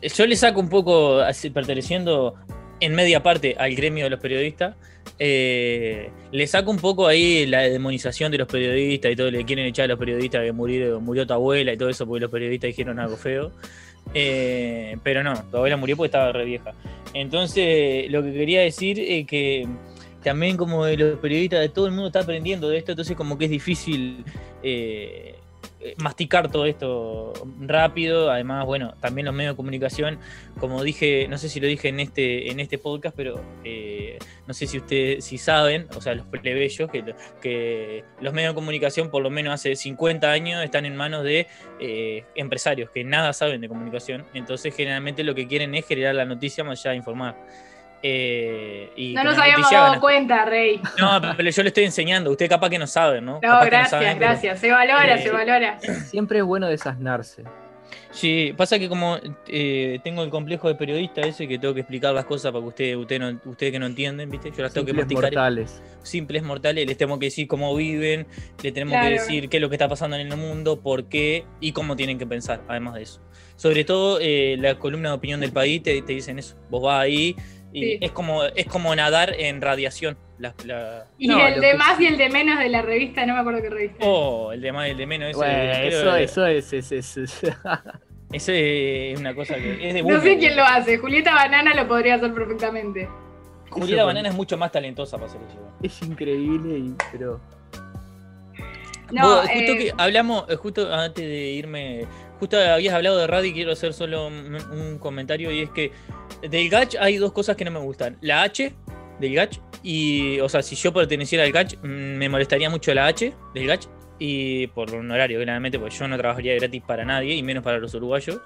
Yo 0.02 0.26
le 0.26 0.36
saco 0.36 0.60
un 0.60 0.68
poco, 0.68 1.20
perteneciendo 1.54 2.34
en 2.80 2.94
media 2.94 3.22
parte 3.22 3.56
al 3.58 3.74
gremio 3.74 4.04
de 4.04 4.10
los 4.10 4.20
periodistas, 4.20 4.74
eh, 5.18 6.10
le 6.32 6.46
saco 6.46 6.70
un 6.70 6.78
poco 6.78 7.06
ahí 7.06 7.46
la 7.46 7.62
demonización 7.62 8.30
de 8.32 8.38
los 8.38 8.48
periodistas 8.48 9.12
y 9.12 9.16
todo, 9.16 9.30
le 9.30 9.44
quieren 9.44 9.66
echar 9.66 9.84
a 9.86 9.88
los 9.88 9.98
periodistas 9.98 10.42
que 10.42 10.52
murió, 10.52 11.00
murió 11.00 11.26
tu 11.26 11.32
abuela 11.32 11.72
y 11.72 11.76
todo 11.76 11.88
eso 11.88 12.06
porque 12.06 12.22
los 12.22 12.30
periodistas 12.30 12.68
dijeron 12.68 12.98
algo 12.98 13.16
feo. 13.16 13.52
Eh, 14.14 14.96
pero 15.02 15.22
no, 15.22 15.34
tu 15.50 15.56
abuela 15.56 15.76
murió 15.76 15.96
porque 15.96 16.06
estaba 16.06 16.32
re 16.32 16.44
vieja. 16.44 16.72
Entonces, 17.14 18.10
lo 18.10 18.22
que 18.22 18.32
quería 18.32 18.60
decir 18.60 19.00
es 19.00 19.26
que 19.26 19.66
también 20.22 20.56
como 20.56 20.86
los 20.86 21.18
periodistas, 21.18 21.60
de 21.60 21.68
todo 21.68 21.86
el 21.86 21.92
mundo 21.92 22.08
está 22.08 22.20
aprendiendo 22.20 22.68
de 22.68 22.78
esto, 22.78 22.92
entonces 22.92 23.16
como 23.16 23.38
que 23.38 23.44
es 23.46 23.50
difícil 23.50 24.24
eh, 24.62 25.36
masticar 25.98 26.50
todo 26.50 26.66
esto 26.66 27.32
rápido. 27.60 28.30
Además, 28.30 28.66
bueno, 28.66 28.94
también 29.00 29.26
los 29.26 29.34
medios 29.34 29.54
de 29.54 29.56
comunicación, 29.56 30.18
como 30.58 30.82
dije, 30.82 31.26
no 31.28 31.38
sé 31.38 31.48
si 31.48 31.60
lo 31.60 31.66
dije 31.66 31.88
en 31.88 32.00
este, 32.00 32.50
en 32.50 32.60
este 32.60 32.78
podcast, 32.78 33.16
pero 33.16 33.40
eh, 33.64 34.18
no 34.46 34.54
sé 34.54 34.66
si 34.66 34.78
ustedes 34.78 35.24
si 35.24 35.38
saben, 35.38 35.86
o 35.96 36.00
sea, 36.00 36.14
los 36.14 36.26
plebeyos, 36.26 36.90
que, 36.90 37.14
que 37.40 38.04
los 38.20 38.32
medios 38.32 38.52
de 38.52 38.54
comunicación 38.54 39.10
por 39.10 39.22
lo 39.22 39.30
menos 39.30 39.54
hace 39.54 39.76
50 39.76 40.30
años 40.30 40.64
están 40.64 40.86
en 40.86 40.96
manos 40.96 41.24
de 41.24 41.46
eh, 41.80 42.24
empresarios 42.34 42.90
que 42.90 43.04
nada 43.04 43.32
saben 43.32 43.60
de 43.60 43.68
comunicación. 43.68 44.24
Entonces, 44.34 44.74
generalmente 44.74 45.24
lo 45.24 45.34
que 45.34 45.46
quieren 45.46 45.74
es 45.74 45.86
generar 45.86 46.14
la 46.14 46.24
noticia 46.24 46.64
más 46.64 46.80
allá 46.80 46.92
de 46.92 46.96
informar. 46.98 47.36
Eh, 48.08 48.90
y 48.96 49.14
No 49.14 49.24
nos 49.24 49.36
habíamos 49.36 49.68
dado 49.70 50.00
cuenta, 50.00 50.44
Rey. 50.44 50.80
no, 51.00 51.20
pero 51.36 51.50
yo 51.50 51.62
le 51.62 51.68
estoy 51.68 51.84
enseñando. 51.84 52.30
Usted 52.30 52.48
capaz 52.48 52.70
que 52.70 52.78
no 52.78 52.86
sabe, 52.86 53.20
¿no? 53.20 53.34
No, 53.34 53.40
Capaz 53.40 53.58
que 53.64 53.64
no 53.64 53.70
gracias, 53.78 54.00
pero- 54.04 54.18
gracias. 54.20 54.60
Se 54.60 54.70
valora, 54.70 55.14
Eh, 55.16 55.22
se 55.22 55.30
valora. 55.30 55.80
Siempre 55.80 56.38
es 56.38 56.44
bueno 56.44 56.68
desasnarse. 56.68 57.42
Sí, 58.10 58.54
pasa 58.56 58.78
que 58.78 58.88
como 58.88 59.18
eh, 59.46 59.98
tengo 60.02 60.22
el 60.22 60.30
complejo 60.30 60.68
de 60.68 60.74
periodista 60.74 61.20
ese 61.20 61.46
que 61.46 61.58
tengo 61.58 61.74
que 61.74 61.80
explicar 61.80 62.14
las 62.14 62.24
cosas 62.24 62.50
para 62.50 62.62
que 62.62 62.68
ustedes 62.68 62.96
usted 62.96 63.18
no, 63.20 63.40
ustedes 63.44 63.72
que 63.72 63.78
no 63.78 63.86
entienden, 63.86 64.30
¿viste? 64.30 64.50
Yo 64.56 64.62
las 64.62 64.72
tengo 64.72 64.86
que 64.86 64.92
Simples 64.92 65.06
masticar. 65.06 65.22
mortales. 65.32 65.82
Simples 66.02 66.42
mortales, 66.42 66.86
les 66.86 66.96
tenemos 66.96 67.18
que 67.18 67.26
decir 67.26 67.46
cómo 67.46 67.74
viven, 67.76 68.26
les 68.62 68.72
tenemos 68.72 68.92
Claro. 68.92 69.06
que 69.08 69.12
decir 69.14 69.48
qué 69.48 69.58
es 69.58 69.60
lo 69.60 69.68
que 69.68 69.74
está 69.74 69.88
pasando 69.88 70.16
en 70.16 70.26
el 70.32 70.36
mundo, 70.36 70.80
por 70.80 71.04
qué 71.08 71.44
y 71.60 71.72
cómo 71.72 71.94
tienen 71.96 72.18
que 72.18 72.26
pensar, 72.26 72.62
además 72.68 72.94
de 72.94 73.02
eso. 73.02 73.20
Sobre 73.56 73.84
todo 73.84 74.18
eh, 74.20 74.56
la 74.58 74.76
columna 74.78 75.10
de 75.10 75.14
opinión 75.14 75.40
del 75.40 75.52
país 75.52 75.82
te, 75.82 76.00
te 76.02 76.12
dicen 76.14 76.38
eso. 76.38 76.56
Vos 76.70 76.82
vas 76.82 77.02
ahí 77.02 77.36
y 77.76 77.80
Sí. 77.80 77.98
es 78.00 78.10
como 78.12 78.42
es 78.44 78.66
como 78.66 78.94
nadar 78.96 79.34
en 79.38 79.60
radiación. 79.60 80.16
La, 80.38 80.54
la- 80.64 81.06
Y 81.18 81.28
No, 81.28 81.46
el 81.46 81.60
de 81.60 81.70
que 81.72 81.74
más 81.76 82.00
y 82.00 82.06
el 82.06 82.16
de 82.18 82.28
menos 82.30 82.58
de 82.58 82.68
la 82.68 82.82
revista, 82.82 83.24
no 83.26 83.34
me 83.34 83.40
acuerdo 83.40 83.60
qué 83.62 83.70
revista. 83.70 83.98
Oh, 84.06 84.52
el 84.52 84.60
de 84.60 84.72
más 84.72 84.88
y 84.88 84.90
el 84.92 84.96
de 84.96 85.06
menos. 85.06 85.28
Ese, 85.30 85.36
Bueno, 85.38 85.54
creo- 85.54 85.88
eso, 85.88 86.16
eso 86.16 86.46
es, 86.46 86.72
es- 86.72 86.92
es- 86.92 87.16
es- 87.16 87.40
ese 88.32 89.12
es 89.12 89.20
una 89.20 89.34
cosa 89.34 89.54
que 89.56 89.88
es 89.88 89.94
de 89.94 90.02
no 90.02 90.20
sé 90.20 90.38
quién 90.38 90.56
lo 90.56 90.64
hace. 90.64 90.98
Julieta 90.98 91.34
Banana 91.34 91.74
lo 91.74 91.86
podría 91.88 92.14
hacer 92.16 92.32
perfectamente. 92.34 93.08
Julieta 93.70 94.04
Banana 94.04 94.28
es 94.30 94.34
mucho 94.34 94.56
más 94.56 94.72
talentosa 94.72 95.16
para 95.18 95.28
hacer 95.30 95.40
eso. 95.48 95.58
es 95.82 96.02
increíble, 96.02 96.78
y- 96.78 96.94
pero 97.12 97.40
No, 99.12 99.22
Vos, 99.22 99.40
justo 99.42 99.72
eh, 99.72 99.78
que 99.78 99.92
hablamos, 99.98 100.48
eh, 100.50 100.56
justo 100.56 100.92
antes 100.92 101.24
de 101.24 101.46
irme, 101.52 102.06
justo 102.40 102.58
habías 102.58 102.92
hablado 102.94 103.18
de 103.18 103.26
radio 103.28 103.50
y 103.50 103.52
quiero 103.54 103.70
hacer 103.72 103.92
solo 103.92 104.26
un, 104.26 104.56
un 104.72 104.98
comentario 104.98 105.50
y 105.52 105.60
es 105.62 105.70
que 105.70 105.92
del 106.48 106.68
Gach 106.68 106.94
hay 106.98 107.16
dos 107.16 107.32
cosas 107.32 107.56
que 107.56 107.64
no 107.64 107.70
me 107.70 107.80
gustan. 107.80 108.16
La 108.20 108.42
H 108.42 108.72
del 109.20 109.34
Gach 109.34 109.58
y, 109.82 110.40
o 110.40 110.48
sea, 110.48 110.62
si 110.62 110.76
yo 110.76 110.92
perteneciera 110.92 111.44
al 111.44 111.52
Gach 111.52 111.74
mm, 111.82 111.86
me 111.86 112.28
molestaría 112.28 112.70
mucho 112.70 112.92
la 112.94 113.06
H 113.06 113.32
del 113.54 113.66
Gach 113.66 113.86
y 114.18 114.66
por 114.68 114.94
un 114.94 115.10
horario, 115.10 115.40
claramente, 115.40 115.78
porque 115.78 115.94
yo 115.94 116.08
no 116.08 116.16
trabajaría 116.16 116.54
gratis 116.54 116.82
para 116.86 117.04
nadie 117.04 117.34
y 117.34 117.42
menos 117.42 117.62
para 117.62 117.78
los 117.78 117.92
uruguayos. 117.94 118.40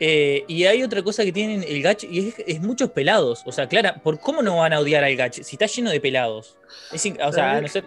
Eh, 0.00 0.44
y 0.48 0.64
hay 0.64 0.82
otra 0.82 1.02
cosa 1.02 1.24
que 1.24 1.32
tienen 1.32 1.62
el 1.62 1.82
Gach 1.82 2.02
y 2.04 2.28
es, 2.28 2.34
es 2.46 2.60
muchos 2.60 2.90
pelados. 2.90 3.42
O 3.46 3.52
sea, 3.52 3.68
Clara, 3.68 4.02
¿por 4.02 4.18
cómo 4.18 4.42
no 4.42 4.56
van 4.56 4.72
a 4.72 4.80
odiar 4.80 5.04
al 5.04 5.14
Gach 5.16 5.34
si 5.34 5.56
está 5.56 5.66
lleno 5.66 5.90
de 5.90 6.00
pelados? 6.00 6.58
O 6.92 6.98
sea, 7.32 7.56
a 7.56 7.60
no 7.60 7.68
ser... 7.68 7.84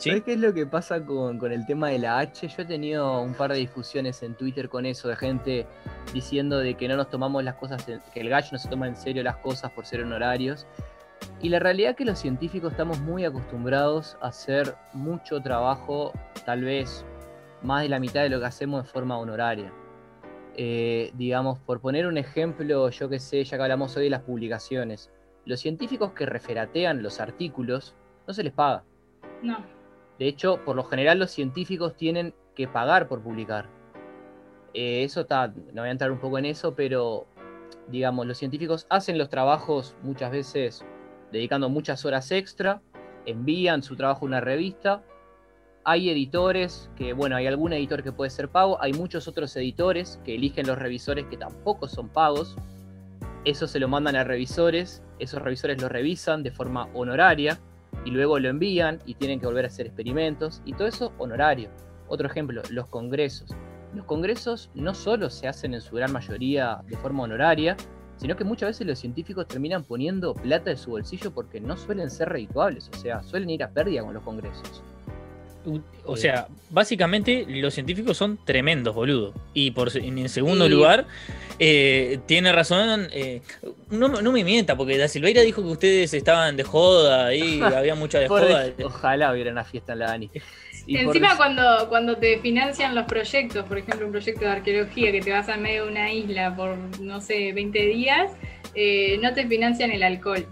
¿Sí? 0.00 0.08
¿Sabes 0.10 0.24
qué 0.24 0.32
es 0.32 0.40
lo 0.40 0.52
que 0.54 0.66
pasa 0.66 1.04
con, 1.04 1.38
con 1.38 1.52
el 1.52 1.66
tema 1.66 1.90
de 1.90 1.98
la 1.98 2.18
H? 2.18 2.48
Yo 2.48 2.62
he 2.62 2.64
tenido 2.64 3.20
un 3.20 3.34
par 3.34 3.52
de 3.52 3.58
discusiones 3.58 4.22
en 4.22 4.34
Twitter 4.34 4.68
con 4.70 4.86
eso, 4.86 5.08
de 5.08 5.16
gente 5.16 5.66
diciendo 6.14 6.58
de 6.58 6.74
que 6.74 6.88
no 6.88 6.96
nos 6.96 7.10
tomamos 7.10 7.44
las 7.44 7.56
cosas, 7.56 7.86
en- 7.88 8.00
que 8.14 8.20
el 8.20 8.30
gallo 8.30 8.48
no 8.52 8.58
se 8.58 8.68
toma 8.68 8.88
en 8.88 8.96
serio 8.96 9.22
las 9.22 9.36
cosas 9.36 9.70
por 9.72 9.84
ser 9.84 10.02
honorarios. 10.02 10.66
Y 11.42 11.50
la 11.50 11.58
realidad 11.58 11.90
es 11.90 11.96
que 11.98 12.06
los 12.06 12.18
científicos 12.18 12.72
estamos 12.72 12.98
muy 13.00 13.26
acostumbrados 13.26 14.16
a 14.22 14.28
hacer 14.28 14.74
mucho 14.94 15.40
trabajo, 15.42 16.12
tal 16.46 16.64
vez 16.64 17.04
más 17.62 17.82
de 17.82 17.90
la 17.90 18.00
mitad 18.00 18.22
de 18.22 18.30
lo 18.30 18.40
que 18.40 18.46
hacemos 18.46 18.82
de 18.84 18.88
forma 18.90 19.18
honoraria. 19.18 19.70
Eh, 20.56 21.10
digamos, 21.14 21.58
por 21.58 21.80
poner 21.80 22.06
un 22.06 22.16
ejemplo, 22.16 22.88
yo 22.88 23.08
que 23.10 23.18
sé, 23.18 23.44
ya 23.44 23.56
que 23.58 23.62
hablamos 23.62 23.94
hoy 23.98 24.04
de 24.04 24.10
las 24.10 24.22
publicaciones, 24.22 25.10
los 25.44 25.60
científicos 25.60 26.12
que 26.12 26.24
referatean 26.24 27.02
los 27.02 27.20
artículos 27.20 27.94
no 28.26 28.32
se 28.32 28.42
les 28.44 28.52
paga. 28.54 28.82
no. 29.42 29.58
De 30.20 30.28
hecho, 30.28 30.62
por 30.66 30.76
lo 30.76 30.84
general 30.84 31.18
los 31.18 31.30
científicos 31.30 31.96
tienen 31.96 32.34
que 32.54 32.68
pagar 32.68 33.08
por 33.08 33.22
publicar. 33.22 33.70
Eh, 34.74 35.02
eso 35.02 35.22
está, 35.22 35.48
no 35.48 35.80
voy 35.80 35.88
a 35.88 35.92
entrar 35.92 36.12
un 36.12 36.18
poco 36.18 36.36
en 36.36 36.44
eso, 36.44 36.74
pero 36.74 37.26
digamos, 37.88 38.26
los 38.26 38.36
científicos 38.36 38.86
hacen 38.90 39.16
los 39.16 39.30
trabajos 39.30 39.96
muchas 40.02 40.30
veces 40.30 40.84
dedicando 41.32 41.70
muchas 41.70 42.04
horas 42.04 42.30
extra, 42.32 42.82
envían 43.24 43.82
su 43.82 43.96
trabajo 43.96 44.26
a 44.26 44.28
una 44.28 44.40
revista. 44.42 45.02
Hay 45.84 46.10
editores 46.10 46.90
que, 46.96 47.14
bueno, 47.14 47.36
hay 47.36 47.46
algún 47.46 47.72
editor 47.72 48.02
que 48.02 48.12
puede 48.12 48.28
ser 48.28 48.50
pago, 48.50 48.76
hay 48.82 48.92
muchos 48.92 49.26
otros 49.26 49.56
editores 49.56 50.20
que 50.22 50.34
eligen 50.34 50.66
los 50.66 50.78
revisores 50.78 51.24
que 51.30 51.38
tampoco 51.38 51.88
son 51.88 52.10
pagos. 52.10 52.58
Eso 53.46 53.66
se 53.66 53.80
lo 53.80 53.88
mandan 53.88 54.16
a 54.16 54.24
revisores, 54.24 55.02
esos 55.18 55.40
revisores 55.40 55.80
lo 55.80 55.88
revisan 55.88 56.42
de 56.42 56.50
forma 56.50 56.90
honoraria 56.92 57.58
y 58.04 58.10
luego 58.10 58.38
lo 58.38 58.48
envían 58.48 58.98
y 59.06 59.14
tienen 59.14 59.40
que 59.40 59.46
volver 59.46 59.64
a 59.64 59.68
hacer 59.68 59.86
experimentos 59.86 60.62
y 60.64 60.72
todo 60.72 60.88
eso 60.88 61.12
honorario. 61.18 61.70
Otro 62.08 62.26
ejemplo, 62.26 62.62
los 62.70 62.86
congresos. 62.86 63.50
los 63.94 64.04
congresos 64.04 64.70
no 64.74 64.94
solo 64.94 65.30
se 65.30 65.48
hacen 65.48 65.74
en 65.74 65.80
su 65.80 65.96
gran 65.96 66.12
mayoría 66.12 66.80
de 66.86 66.96
forma 66.96 67.24
honoraria, 67.24 67.76
sino 68.16 68.36
que 68.36 68.44
muchas 68.44 68.70
veces 68.70 68.86
los 68.86 68.98
científicos 68.98 69.48
terminan 69.48 69.82
poniendo 69.82 70.34
plata 70.34 70.70
de 70.70 70.76
su 70.76 70.90
bolsillo 70.90 71.32
porque 71.32 71.60
no 71.60 71.76
suelen 71.76 72.10
ser 72.10 72.28
redituables, 72.28 72.90
o 72.92 72.96
sea, 72.98 73.22
suelen 73.22 73.50
ir 73.50 73.64
a 73.64 73.70
pérdida 73.70 74.02
con 74.02 74.14
los 74.14 74.22
congresos. 74.22 74.82
O 76.04 76.16
sea, 76.16 76.48
básicamente 76.70 77.44
los 77.48 77.74
científicos 77.74 78.16
son 78.16 78.38
tremendos, 78.44 78.94
boludo. 78.94 79.34
Y 79.54 79.72
por 79.72 79.94
en 79.96 80.28
segundo 80.28 80.68
lugar, 80.68 81.06
eh, 81.58 82.18
tiene 82.26 82.52
razón. 82.52 83.08
Eh, 83.12 83.42
no, 83.90 84.08
me 84.08 84.44
mienta, 84.44 84.76
porque 84.76 84.96
Da 84.96 85.08
Silveira 85.08 85.42
dijo 85.42 85.62
que 85.62 85.68
ustedes 85.68 86.14
estaban 86.14 86.56
de 86.56 86.64
joda 86.64 87.34
y 87.34 87.60
había 87.62 87.94
mucha 87.94 88.18
de 88.18 88.28
joda. 88.28 88.66
Ojalá 88.82 89.32
hubiera 89.32 89.52
una 89.52 89.64
fiesta 89.64 89.92
en 89.92 89.98
la 89.98 90.06
Dani. 90.06 90.30
Encima 90.88 91.36
cuando, 91.36 91.88
cuando 91.88 92.16
te 92.16 92.38
financian 92.38 92.94
los 92.94 93.04
proyectos, 93.04 93.64
por 93.66 93.78
ejemplo 93.78 94.06
un 94.06 94.12
proyecto 94.12 94.40
de 94.40 94.50
arqueología 94.50 95.12
que 95.12 95.20
te 95.20 95.30
vas 95.30 95.48
a 95.48 95.56
medio 95.56 95.84
de 95.84 95.90
una 95.90 96.12
isla 96.12 96.56
por, 96.56 96.76
no 97.00 97.20
sé, 97.20 97.52
20 97.52 97.78
días, 97.86 98.32
eh, 98.74 99.18
no 99.22 99.32
te 99.34 99.46
financian 99.46 99.90
el 99.90 100.02
alcohol. 100.02 100.46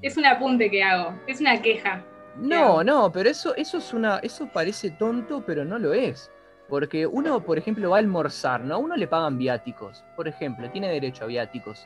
Es 0.00 0.16
un 0.16 0.26
apunte 0.26 0.70
que 0.70 0.82
hago, 0.82 1.18
es 1.26 1.40
una 1.40 1.60
queja. 1.60 2.04
No, 2.36 2.82
no, 2.82 3.12
pero 3.12 3.30
eso, 3.30 3.54
eso 3.54 3.78
es 3.78 3.92
una, 3.92 4.18
eso 4.18 4.48
parece 4.52 4.90
tonto, 4.90 5.42
pero 5.46 5.64
no 5.64 5.78
lo 5.78 5.94
es. 5.94 6.30
Porque 6.68 7.06
uno, 7.06 7.44
por 7.44 7.58
ejemplo, 7.58 7.90
va 7.90 7.96
a 7.96 8.00
almorzar, 8.00 8.62
¿no? 8.62 8.74
A 8.74 8.78
uno 8.78 8.96
le 8.96 9.06
pagan 9.06 9.36
viáticos, 9.38 10.04
por 10.16 10.26
ejemplo, 10.26 10.70
tiene 10.70 10.90
derecho 10.90 11.24
a 11.24 11.26
viáticos. 11.26 11.82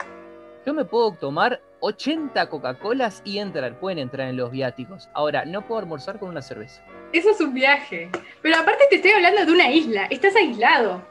Yo 0.65 0.75
me 0.75 0.85
puedo 0.85 1.13
tomar 1.13 1.61
80 1.81 2.49
Coca-Colas 2.49 3.23
y 3.25 3.39
entrar, 3.39 3.79
pueden 3.79 3.99
entrar 3.99 4.29
en 4.29 4.37
los 4.37 4.51
viáticos. 4.51 5.09
Ahora, 5.15 5.45
no 5.45 5.67
puedo 5.67 5.81
almorzar 5.81 6.19
con 6.19 6.29
una 6.29 6.43
cerveza. 6.43 6.83
Eso 7.13 7.31
es 7.31 7.41
un 7.41 7.55
viaje. 7.55 8.11
Pero 8.43 8.57
aparte 8.57 8.85
te 8.91 8.97
estoy 8.97 9.13
hablando 9.13 9.47
de 9.47 9.53
una 9.53 9.71
isla, 9.71 10.07
estás 10.11 10.37
aislado. 10.37 11.03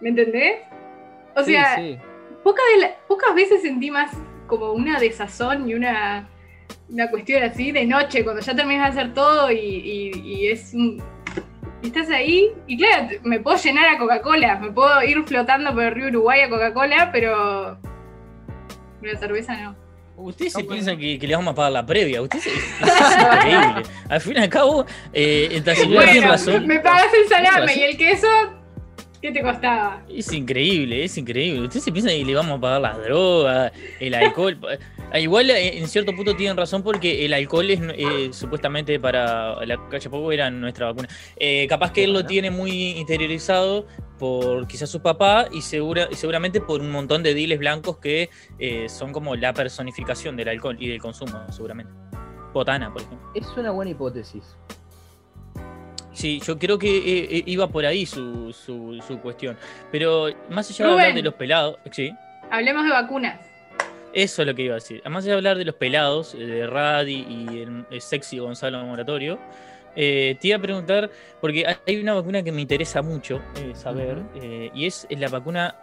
¿Me 0.00 0.10
entendés? 0.10 0.60
O 1.34 1.42
sea, 1.42 1.76
pocas 2.42 3.34
veces 3.34 3.62
sentí 3.62 3.90
más 3.90 4.12
como 4.46 4.72
una 4.72 5.00
desazón 5.00 5.68
y 5.68 5.74
una 5.74 6.28
una 6.88 7.10
cuestión 7.10 7.42
así 7.42 7.72
de 7.72 7.86
noche, 7.86 8.24
cuando 8.24 8.42
ya 8.42 8.54
terminas 8.54 8.94
de 8.94 9.00
hacer 9.00 9.14
todo 9.14 9.50
y, 9.50 10.48
es 10.50 10.74
un, 10.74 11.02
y 11.82 11.86
estás 11.86 12.10
ahí, 12.10 12.50
y 12.66 12.76
claro, 12.76 13.08
me 13.22 13.40
puedo 13.40 13.56
llenar 13.56 13.88
a 13.88 13.98
Coca-Cola, 13.98 14.58
me 14.58 14.70
puedo 14.70 15.02
ir 15.02 15.22
flotando 15.24 15.72
por 15.74 15.84
el 15.84 15.94
río 15.94 16.08
Uruguay 16.08 16.42
a 16.42 16.48
Coca-Cola, 16.48 17.10
pero 17.12 17.78
la 19.02 19.18
cerveza 19.18 19.56
no. 19.56 19.84
Ustedes 20.16 20.52
se 20.52 20.62
piensan 20.62 20.96
que, 20.96 21.18
le 21.18 21.34
vamos 21.34 21.52
a 21.52 21.54
pagar 21.56 21.72
la 21.72 21.84
previa. 21.84 22.22
Ustedes 22.22 22.46
es, 22.46 22.54
increíble. 22.80 23.82
Al 24.08 24.20
fin 24.20 24.34
y 24.36 24.38
al 24.38 24.48
cabo, 24.48 24.86
eh, 25.12 25.60
bueno, 25.88 26.28
razón. 26.28 26.66
Me 26.68 26.78
pagas 26.78 27.08
el 27.12 27.28
salame 27.28 27.74
y 27.74 27.82
el 27.82 27.96
queso, 27.96 28.28
¿qué 29.24 29.32
te 29.32 29.42
costaba? 29.42 30.02
Es 30.06 30.30
increíble, 30.34 31.02
es 31.02 31.16
increíble. 31.16 31.62
Ustedes 31.62 31.84
se 31.84 31.92
piensan 31.92 32.12
que 32.12 32.26
le 32.26 32.34
vamos 32.34 32.58
a 32.58 32.60
pagar 32.60 32.80
las 32.82 33.02
drogas, 33.02 33.72
el 33.98 34.12
alcohol. 34.12 34.58
Ah, 35.10 35.18
igual 35.18 35.48
eh, 35.48 35.78
en 35.78 35.88
cierto 35.88 36.14
punto 36.14 36.36
tienen 36.36 36.58
razón 36.58 36.82
porque 36.82 37.24
el 37.24 37.32
alcohol 37.32 37.70
es 37.70 37.80
eh, 37.82 38.28
supuestamente 38.32 39.00
para 39.00 39.64
la 39.64 39.88
calle 39.88 40.10
poco 40.10 40.30
era 40.30 40.50
nuestra 40.50 40.86
vacuna. 40.86 41.08
Eh, 41.36 41.66
capaz 41.70 41.92
que 41.92 42.04
él 42.04 42.12
lo 42.12 42.26
tiene 42.26 42.50
muy 42.50 42.98
interiorizado 42.98 43.86
por 44.18 44.66
quizás 44.66 44.90
su 44.90 45.00
papá 45.00 45.46
y, 45.50 45.62
segura, 45.62 46.06
y 46.10 46.16
seguramente 46.16 46.60
por 46.60 46.82
un 46.82 46.90
montón 46.90 47.22
de 47.22 47.32
diles 47.32 47.58
blancos 47.58 47.96
que 47.96 48.28
son 48.88 49.10
como 49.10 49.36
la 49.36 49.54
personificación 49.54 50.36
del 50.36 50.50
alcohol 50.50 50.76
y 50.78 50.88
del 50.88 51.00
consumo, 51.00 51.50
seguramente. 51.50 51.94
Botana, 52.52 52.92
por 52.92 53.00
ejemplo. 53.00 53.30
Es 53.34 53.48
una 53.56 53.70
buena 53.70 53.92
hipótesis. 53.92 54.54
Sí, 56.14 56.40
yo 56.46 56.58
creo 56.58 56.78
que 56.78 57.42
iba 57.44 57.68
por 57.68 57.84
ahí 57.84 58.06
su, 58.06 58.52
su, 58.52 59.18
cuestión. 59.20 59.58
Pero 59.92 60.28
más 60.48 60.70
allá 60.70 60.86
de 60.86 60.92
hablar 60.92 61.14
de 61.14 61.22
los 61.22 61.34
pelados, 61.34 61.78
sí. 61.90 62.14
Hablemos 62.50 62.84
de 62.84 62.90
vacunas. 62.90 63.54
Eso 64.14 64.42
es 64.42 64.48
lo 64.48 64.54
que 64.54 64.62
iba 64.62 64.74
a 64.74 64.76
decir. 64.76 65.00
Además 65.04 65.24
de 65.24 65.32
hablar 65.32 65.58
de 65.58 65.64
los 65.64 65.74
pelados, 65.74 66.34
eh, 66.34 66.38
de 66.38 66.66
Radi 66.68 67.26
y 67.28 67.62
el, 67.62 68.00
sexy 68.00 68.38
Gonzalo 68.38 68.82
Moratorio, 68.84 69.40
eh, 69.96 70.36
te 70.40 70.48
iba 70.48 70.56
a 70.56 70.60
preguntar, 70.60 71.10
porque 71.40 71.66
hay 71.86 72.00
una 72.00 72.14
vacuna 72.14 72.42
que 72.42 72.52
me 72.52 72.60
interesa 72.60 73.02
mucho 73.02 73.40
eh, 73.56 73.72
saber, 73.74 74.22
y 74.72 74.86
es, 74.86 75.06
la 75.10 75.28
vacuna 75.28 75.74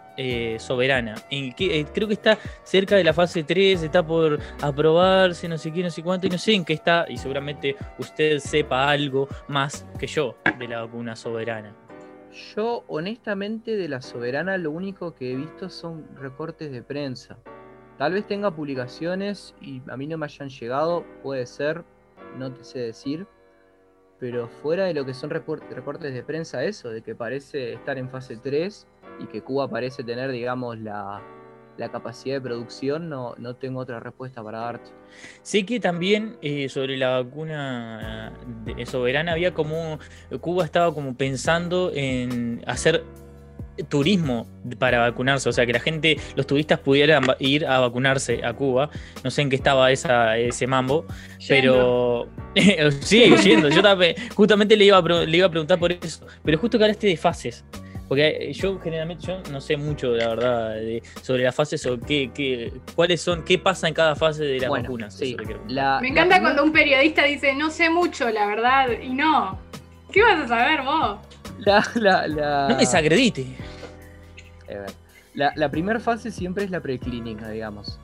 soberana. 0.58 1.14
En 1.30 1.52
que, 1.52 1.86
creo 1.92 2.08
que 2.08 2.14
está 2.14 2.38
cerca 2.62 2.96
de 2.96 3.04
la 3.04 3.12
fase 3.12 3.44
3, 3.44 3.82
está 3.82 4.06
por 4.06 4.38
aprobarse, 4.60 5.48
no 5.48 5.58
sé 5.58 5.72
qué, 5.72 5.82
no 5.82 5.90
sé 5.90 6.02
cuánto, 6.02 6.26
y 6.26 6.30
no 6.30 6.38
sé 6.38 6.54
en 6.54 6.64
qué 6.64 6.74
está, 6.74 7.06
y 7.08 7.16
seguramente 7.16 7.76
usted 7.98 8.38
sepa 8.38 8.88
algo 8.90 9.28
más 9.48 9.86
que 9.98 10.06
yo 10.06 10.36
de 10.58 10.68
la 10.68 10.82
vacuna 10.82 11.16
soberana. 11.16 11.74
Yo, 12.54 12.84
honestamente, 12.88 13.76
de 13.76 13.88
la 13.88 14.00
soberana, 14.00 14.56
lo 14.56 14.70
único 14.70 15.14
que 15.14 15.32
he 15.32 15.36
visto 15.36 15.68
son 15.68 16.06
recortes 16.16 16.72
de 16.72 16.82
prensa. 16.82 17.38
Tal 17.98 18.14
vez 18.14 18.26
tenga 18.26 18.50
publicaciones 18.50 19.54
y 19.60 19.82
a 19.88 19.96
mí 19.96 20.06
no 20.06 20.16
me 20.16 20.24
hayan 20.24 20.48
llegado, 20.48 21.04
puede 21.22 21.44
ser, 21.46 21.84
no 22.38 22.52
te 22.52 22.64
sé 22.64 22.78
decir, 22.78 23.26
pero 24.18 24.48
fuera 24.48 24.86
de 24.86 24.94
lo 24.94 25.04
que 25.04 25.14
son 25.14 25.30
reportes 25.30 26.14
de 26.14 26.22
prensa, 26.22 26.64
eso, 26.64 26.88
de 26.90 27.02
que 27.02 27.14
parece 27.14 27.74
estar 27.74 27.98
en 27.98 28.08
fase 28.08 28.36
3 28.36 28.86
y 29.20 29.26
que 29.26 29.42
Cuba 29.42 29.68
parece 29.68 30.04
tener, 30.04 30.30
digamos, 30.30 30.78
la, 30.78 31.22
capacidad 31.90 32.36
de 32.36 32.40
producción, 32.40 33.08
no, 33.08 33.34
no 33.38 33.56
tengo 33.56 33.80
otra 33.80 33.98
respuesta 33.98 34.40
para 34.40 34.60
darte. 34.60 34.92
Sé 35.42 35.66
que 35.66 35.80
también 35.80 36.36
eh, 36.40 36.68
sobre 36.68 36.96
la 36.96 37.22
vacuna 37.22 38.32
soberana 38.86 39.32
había 39.32 39.52
como, 39.52 39.98
Cuba 40.40 40.64
estaba 40.64 40.94
como 40.94 41.16
pensando 41.16 41.90
en 41.92 42.62
hacer 42.68 43.04
turismo 43.88 44.46
para 44.78 44.98
vacunarse, 44.98 45.48
o 45.48 45.52
sea, 45.52 45.66
que 45.66 45.72
la 45.72 45.80
gente, 45.80 46.18
los 46.36 46.46
turistas 46.46 46.78
pudieran 46.80 47.24
ir 47.38 47.66
a 47.66 47.80
vacunarse 47.80 48.44
a 48.44 48.52
Cuba. 48.52 48.90
No 49.24 49.30
sé 49.30 49.42
en 49.42 49.50
qué 49.50 49.56
estaba 49.56 49.90
esa, 49.90 50.36
ese 50.38 50.66
mambo, 50.66 51.06
pero 51.48 52.28
sigue 53.00 53.36
yendo. 53.38 53.68
Yo 53.68 53.82
justamente 54.34 54.76
le 54.76 54.84
iba, 54.84 54.98
a, 54.98 55.02
le 55.02 55.36
iba 55.36 55.46
a 55.46 55.50
preguntar 55.50 55.78
por 55.78 55.92
eso, 55.92 56.26
pero 56.44 56.58
justo 56.58 56.78
que 56.78 56.84
hablaste 56.84 57.06
de 57.06 57.16
fases. 57.16 57.64
Porque 58.12 58.28
eh, 58.28 58.52
yo 58.52 58.78
generalmente 58.78 59.26
yo 59.26 59.40
no 59.50 59.58
sé 59.58 59.78
mucho, 59.78 60.14
la 60.14 60.28
verdad, 60.28 60.76
sobre 61.22 61.44
las 61.44 61.54
fases 61.54 61.86
o 61.86 61.98
qué, 61.98 62.30
qué, 62.34 62.70
cuáles 62.94 63.22
son, 63.22 63.42
qué 63.42 63.58
pasa 63.58 63.88
en 63.88 63.94
cada 63.94 64.14
fase 64.14 64.44
de 64.44 64.60
las 64.60 64.68
vacunas. 64.68 65.18
Me 65.18 66.08
encanta 66.08 66.38
cuando 66.42 66.62
un 66.62 66.72
periodista 66.72 67.24
dice, 67.24 67.54
no 67.54 67.70
sé 67.70 67.88
mucho, 67.88 68.28
la 68.28 68.44
verdad, 68.44 68.90
y 69.02 69.14
no. 69.14 69.58
¿Qué 70.12 70.20
vas 70.20 70.40
a 70.40 70.46
saber 70.46 70.82
vos? 70.82 71.20
No 71.96 72.68
me 72.68 72.80
desacredite. 72.80 73.46
La, 75.32 75.70
primera 75.70 75.98
fase 75.98 76.30
siempre 76.30 76.64
es 76.64 76.70
la 76.70 76.80
preclínica, 76.80 77.48
digamos, 77.48 77.98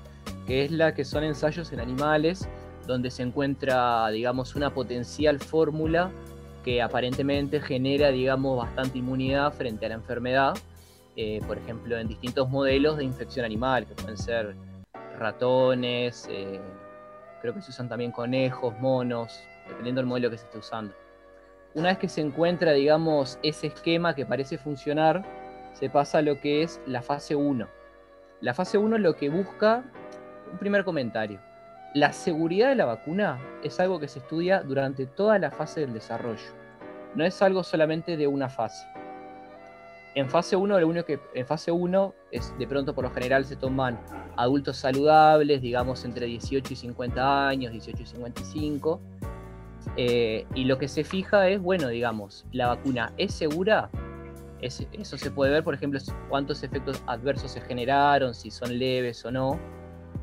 que 0.47 0.65
es 0.65 0.71
la 0.71 0.95
que 0.95 1.05
son 1.05 1.23
ensayos 1.23 1.71
en 1.71 1.81
animales, 1.81 2.49
donde 2.87 3.11
se 3.11 3.25
encuentra, 3.25 4.09
digamos, 4.09 4.55
una 4.55 4.73
potencial 4.73 5.39
fórmula 5.39 6.11
que 6.69 6.83
aparentemente 6.83 7.63
genera, 7.63 8.11
digamos, 8.11 8.59
bastante 8.59 8.99
inmunidad 8.99 9.55
frente 9.55 9.87
a 9.87 9.89
la 9.89 9.95
enfermedad, 9.95 10.53
eh, 11.17 11.41
por 11.47 11.57
ejemplo, 11.57 11.97
en 11.97 12.09
distintos 12.09 12.51
modelos 12.51 12.99
de 12.99 13.05
infección 13.05 13.47
animal, 13.47 13.87
que 13.87 13.95
pueden 13.95 14.19
ser 14.19 14.55
ratones, 15.19 16.29
eh, 16.31 16.61
creo 17.41 17.55
que 17.55 17.63
se 17.63 17.71
usan 17.71 17.89
también 17.89 18.13
conejos, 18.13 18.79
monos, 18.81 19.43
dependiendo 19.67 20.03
del 20.03 20.09
modelo 20.09 20.29
que 20.29 20.37
se 20.37 20.45
esté 20.45 20.59
usando. 20.59 20.95
Una 21.73 21.89
vez 21.89 21.97
que 21.97 22.09
se 22.11 22.21
encuentra, 22.21 22.73
digamos, 22.73 23.39
ese 23.43 23.69
esquema 23.69 24.15
que 24.15 24.27
parece 24.27 24.59
funcionar, 24.59 25.25
se 25.73 25.89
pasa 25.89 26.19
a 26.19 26.23
lo 26.23 26.39
que 26.39 26.63
es 26.63 26.83
la 26.85 27.01
fase 27.01 27.35
1. 27.35 27.67
La 28.43 28.53
fase 28.53 28.77
1 28.77 28.99
lo 28.99 29.17
que 29.17 29.31
busca, 29.31 29.85
un 30.53 30.59
primer 30.59 30.85
comentario, 30.85 31.41
la 31.95 32.13
seguridad 32.13 32.69
de 32.69 32.75
la 32.75 32.85
vacuna 32.85 33.41
es 33.65 33.81
algo 33.81 33.99
que 33.99 34.09
se 34.09 34.19
estudia 34.19 34.61
durante 34.61 35.07
toda 35.07 35.39
la 35.39 35.51
fase 35.51 35.81
del 35.81 35.95
desarrollo. 35.95 36.58
No 37.19 37.25
es 37.25 37.43
algo 37.43 37.65
solamente 37.65 38.17
de 38.17 38.29
una 38.29 38.49
fase. 38.49 38.87
En 40.15 40.31
fase 40.31 40.55
1, 40.55 40.79
lo 40.79 40.87
único 40.87 41.05
que 41.05 41.19
en 41.35 41.45
fase 41.45 41.73
1 41.73 42.15
es 42.31 42.57
de 42.57 42.67
pronto 42.69 42.95
por 42.95 43.03
lo 43.03 43.11
general 43.11 43.45
se 43.45 43.57
toman 43.57 43.99
adultos 44.37 44.77
saludables, 44.77 45.61
digamos 45.61 46.05
entre 46.05 46.27
18 46.27 46.73
y 46.73 46.77
50 46.77 47.49
años, 47.49 47.73
18 47.73 48.05
y 48.05 48.07
55. 48.07 49.01
Eh, 49.97 50.47
y 50.55 50.65
lo 50.67 50.79
que 50.79 50.87
se 50.87 51.03
fija 51.03 51.49
es, 51.49 51.61
bueno, 51.61 51.89
digamos, 51.89 52.47
la 52.53 52.69
vacuna 52.69 53.13
es 53.17 53.35
segura 53.35 53.91
eso 54.61 55.19
se 55.19 55.31
puede 55.33 55.51
ver, 55.51 55.65
por 55.65 55.75
ejemplo, 55.75 55.99
cuántos 56.29 56.63
efectos 56.63 57.03
adversos 57.07 57.51
se 57.51 57.61
generaron, 57.61 58.33
si 58.33 58.53
son 58.53 58.79
leves 58.79 59.25
o 59.25 59.33
no. 59.33 59.59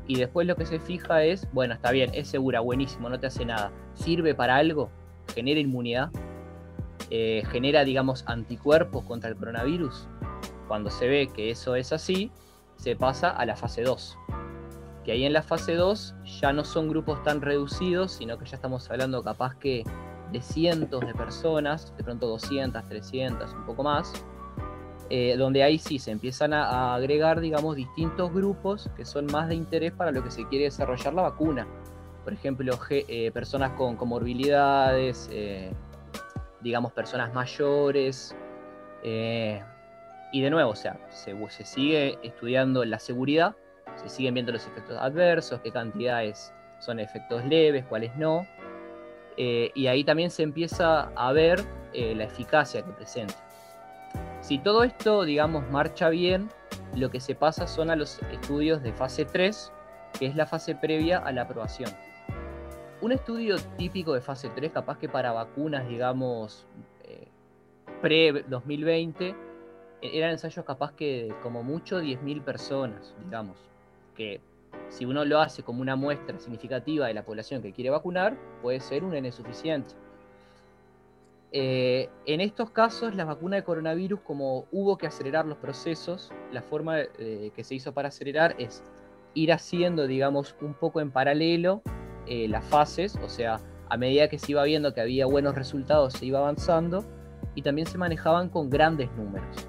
Y 0.06 0.16
después 0.16 0.46
lo 0.46 0.56
que 0.56 0.64
se 0.64 0.78
fija 0.78 1.24
es, 1.24 1.46
bueno, 1.52 1.74
está 1.74 1.90
bien, 1.90 2.10
es 2.14 2.28
segura, 2.28 2.60
buenísimo, 2.60 3.10
no 3.10 3.20
te 3.20 3.26
hace 3.26 3.44
nada. 3.44 3.70
¿Sirve 3.92 4.34
para 4.34 4.56
algo? 4.56 4.88
¿Genera 5.34 5.60
inmunidad? 5.60 6.10
Eh, 7.10 7.42
¿Genera, 7.50 7.84
digamos, 7.84 8.24
anticuerpos 8.26 9.04
contra 9.04 9.30
el 9.30 9.36
coronavirus? 9.36 10.08
Cuando 10.68 10.90
se 10.90 11.06
ve 11.06 11.28
que 11.28 11.50
eso 11.50 11.76
es 11.76 11.92
así, 11.92 12.30
se 12.76 12.96
pasa 12.96 13.30
a 13.30 13.46
la 13.46 13.56
fase 13.56 13.82
2. 13.82 14.18
Que 15.04 15.12
ahí 15.12 15.24
en 15.24 15.32
la 15.32 15.42
fase 15.42 15.74
2 15.74 16.14
ya 16.40 16.52
no 16.52 16.64
son 16.64 16.88
grupos 16.88 17.22
tan 17.22 17.40
reducidos, 17.40 18.12
sino 18.12 18.38
que 18.38 18.46
ya 18.46 18.56
estamos 18.56 18.90
hablando 18.90 19.22
capaz 19.22 19.54
que 19.56 19.84
de 20.32 20.42
cientos 20.42 21.00
de 21.06 21.14
personas, 21.14 21.96
de 21.96 22.02
pronto 22.02 22.26
200, 22.26 22.88
300, 22.88 23.52
un 23.52 23.66
poco 23.66 23.84
más, 23.84 24.12
eh, 25.08 25.36
donde 25.36 25.62
ahí 25.62 25.78
sí 25.78 26.00
se 26.00 26.10
empiezan 26.10 26.52
a, 26.52 26.96
agregar, 26.96 27.38
digamos, 27.40 27.76
distintos 27.76 28.32
grupos 28.32 28.90
que 28.96 29.04
son 29.04 29.26
más 29.26 29.48
de 29.48 29.54
interés 29.54 29.92
para 29.92 30.10
lo 30.10 30.24
que 30.24 30.32
se 30.32 30.44
quiere 30.48 30.64
desarrollar 30.64 31.14
la 31.14 31.22
vacuna. 31.22 31.68
Por 32.24 32.32
ejemplo, 32.32 32.76
eh, 32.90 33.30
personas 33.30 33.70
con 33.72 33.94
comorbilidades, 33.94 35.30
digamos, 36.66 36.92
personas 36.92 37.32
mayores. 37.32 38.34
y 39.02 40.40
de 40.42 40.50
nuevo, 40.50 40.72
o 40.72 40.76
sea, 40.76 40.98
se, 41.10 41.34
sigue 41.64 42.18
estudiando 42.24 42.84
la 42.84 42.98
seguridad, 42.98 43.54
se 43.94 44.08
siguen 44.08 44.34
viendo 44.34 44.52
los 44.52 44.66
efectos 44.66 44.98
adversos, 45.00 45.60
qué 45.60 45.70
cantidades 45.70 46.52
son 46.80 46.98
efectos 46.98 47.44
leves, 47.44 47.84
cuáles 47.86 48.14
no. 48.16 48.46
y 49.36 49.86
ahí 49.86 50.02
también 50.02 50.30
se 50.30 50.42
empieza 50.42 51.08
a 51.14 51.32
ver 51.32 51.64
la 51.94 52.24
eficacia 52.24 52.82
que 52.82 52.90
presenta. 52.92 53.36
Si 54.40 54.58
todo 54.58 54.82
esto, 54.82 55.24
digamos, 55.24 55.70
marcha 55.70 56.08
bien, 56.08 56.50
lo 56.96 57.10
que 57.10 57.20
se 57.20 57.36
pasa 57.36 57.68
son 57.68 57.90
a 57.90 57.96
los 57.96 58.20
estudios 58.32 58.82
de 58.82 58.92
fase 58.92 59.24
3, 59.24 59.72
que 60.18 60.26
es 60.26 60.34
la 60.34 60.46
fase 60.46 60.74
previa 60.74 61.18
a 61.18 61.30
la 61.30 61.42
aprobación. 61.42 61.90
Un 63.02 63.12
estudio 63.12 63.56
típico 63.76 64.14
de 64.14 64.22
fase 64.22 64.48
3, 64.48 64.72
capaz 64.72 64.98
que 64.98 65.06
para 65.06 65.30
vacunas, 65.30 65.86
digamos, 65.86 66.66
eh, 67.04 67.28
pre-2020, 68.00 69.36
eran 70.00 70.30
ensayos 70.30 70.64
capaz 70.64 70.92
que 70.92 71.34
como 71.42 71.62
mucho 71.62 72.00
10.000 72.00 72.42
personas, 72.42 73.14
digamos, 73.22 73.58
que 74.14 74.40
si 74.88 75.04
uno 75.04 75.26
lo 75.26 75.40
hace 75.40 75.62
como 75.62 75.82
una 75.82 75.94
muestra 75.94 76.38
significativa 76.38 77.06
de 77.06 77.12
la 77.12 77.22
población 77.22 77.60
que 77.60 77.72
quiere 77.72 77.90
vacunar, 77.90 78.34
puede 78.62 78.80
ser 78.80 79.04
un 79.04 79.14
N 79.14 79.30
suficiente. 79.30 79.94
Eh, 81.52 82.08
en 82.24 82.40
estos 82.40 82.70
casos, 82.70 83.14
la 83.14 83.26
vacuna 83.26 83.56
de 83.56 83.64
coronavirus, 83.64 84.20
como 84.20 84.64
hubo 84.72 84.96
que 84.96 85.06
acelerar 85.06 85.44
los 85.44 85.58
procesos, 85.58 86.32
la 86.50 86.62
forma 86.62 87.00
eh, 87.00 87.50
que 87.54 87.62
se 87.62 87.74
hizo 87.74 87.92
para 87.92 88.08
acelerar 88.08 88.54
es 88.58 88.82
ir 89.34 89.52
haciendo, 89.52 90.06
digamos, 90.06 90.56
un 90.62 90.72
poco 90.72 91.00
en 91.02 91.10
paralelo 91.10 91.82
eh, 92.26 92.48
las 92.48 92.64
fases, 92.64 93.18
o 93.22 93.28
sea, 93.28 93.60
a 93.88 93.96
medida 93.96 94.28
que 94.28 94.38
se 94.38 94.52
iba 94.52 94.64
viendo 94.64 94.94
que 94.94 95.00
había 95.00 95.26
buenos 95.26 95.54
resultados, 95.54 96.14
se 96.14 96.26
iba 96.26 96.38
avanzando 96.38 97.04
y 97.54 97.62
también 97.62 97.86
se 97.86 97.98
manejaban 97.98 98.48
con 98.48 98.70
grandes 98.70 99.10
números. 99.16 99.68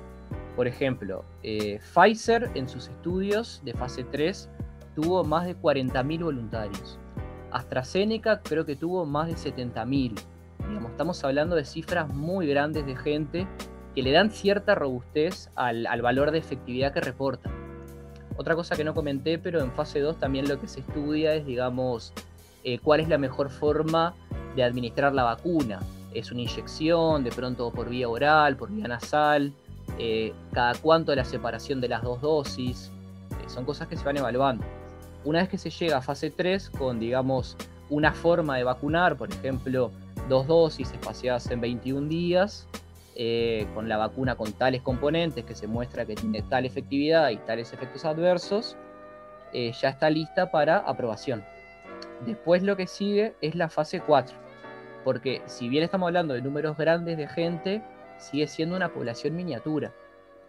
Por 0.56 0.68
ejemplo, 0.68 1.24
Pfizer 1.42 2.50
en 2.56 2.68
sus 2.68 2.88
estudios 2.88 3.62
de 3.64 3.74
fase 3.74 4.04
3 4.04 4.50
tuvo 4.96 5.24
más 5.24 5.46
de 5.46 5.56
40.000 5.56 6.24
voluntarios. 6.24 6.98
AstraZeneca 7.52 8.42
creo 8.42 8.66
que 8.66 8.76
tuvo 8.76 9.06
más 9.06 9.28
de 9.28 9.36
70.000 9.36 10.16
estamos 10.98 11.24
hablando 11.24 11.56
de 11.56 11.64
cifras 11.64 12.12
muy 12.12 12.48
grandes 12.48 12.86
de 12.86 12.96
gente 12.96 13.48
que 13.94 14.02
le 14.02 14.12
dan 14.12 14.32
cierta 14.32 14.74
robustez 14.74 15.52
al, 15.56 15.86
valor 16.02 16.32
de 16.32 16.40
efectividad 16.40 16.92
que 16.92 17.02
reportan. 17.02 17.54
Otra 18.36 18.56
cosa 18.56 18.76
que 18.76 18.84
no 18.84 18.96
comenté, 18.96 19.38
pero 19.38 19.62
en 19.62 19.72
fase 19.72 20.00
2 20.00 20.18
también 20.18 20.48
lo 20.48 20.60
que 20.60 20.68
se 20.68 20.80
estudia 20.80 21.36
es, 21.36 21.46
digamos, 21.46 22.14
eh, 22.68 22.80
cuál 22.80 23.00
es 23.00 23.08
la 23.08 23.18
mejor 23.18 23.50
forma 23.50 24.14
de 24.58 24.62
administrar 24.62 25.14
la 25.14 25.24
vacuna. 25.24 25.80
¿Es 26.14 26.34
una 26.34 26.42
inyección, 26.42 27.24
de 27.24 27.32
pronto 27.32 27.72
por 27.72 27.88
vía 27.88 28.10
oral, 28.10 28.58
por 28.58 28.70
vía 28.70 28.90
nasal? 28.90 29.54
Eh, 29.98 30.34
¿Cada 30.52 30.74
cuánto 30.76 31.16
la 31.16 31.24
separación 31.24 31.80
de 31.80 31.88
las 31.88 32.04
dos 32.04 32.20
dosis? 32.20 32.92
Eh, 33.32 33.50
son 33.50 33.64
cosas 33.64 33.88
que 33.88 33.96
se 33.96 34.04
van 34.04 34.18
evaluando. 34.18 34.66
Una 35.24 35.40
vez 35.40 35.48
que 35.48 35.58
se 35.58 35.70
llega 35.70 35.96
a 35.96 36.02
fase 36.02 36.30
3 36.30 36.72
con, 36.72 37.00
digamos, 37.00 37.56
una 37.90 38.12
forma 38.12 38.58
de 38.58 38.66
vacunar, 38.66 39.16
por 39.16 39.30
ejemplo, 39.30 39.90
dos 40.28 40.46
dosis 40.46 40.92
espaciadas 40.92 41.50
en 41.50 41.62
21 41.62 42.10
días, 42.10 42.68
con 43.74 43.88
la 43.88 43.96
vacuna 43.96 44.36
con 44.36 44.52
tales 44.52 44.82
componentes 44.82 45.46
que 45.46 45.56
se 45.56 45.68
muestra 45.68 46.06
que 46.06 46.16
tiene 46.16 46.42
tal 46.42 46.66
efectividad 46.66 47.30
y 47.30 47.38
tales 47.38 47.72
efectos 47.72 48.04
adversos, 48.04 48.76
ya 49.54 49.90
está 49.90 50.10
lista 50.10 50.52
para 50.52 50.80
aprobación. 50.80 51.44
Después 52.26 52.64
lo 52.64 52.76
que 52.76 52.88
sigue 52.88 53.36
es 53.42 53.56
la 53.56 53.70
fase 53.70 54.02
4, 54.02 54.36
porque 55.04 55.42
si 55.46 55.70
bien 55.70 55.84
estamos 55.84 56.08
hablando 56.08 56.34
de 56.34 56.42
números 56.42 56.78
grandes 56.78 57.18
de 57.18 57.28
gente, 57.28 57.84
sigue 58.18 58.48
siendo 58.48 58.76
una 58.76 58.90
población 58.90 59.36
miniatura. 59.36 59.94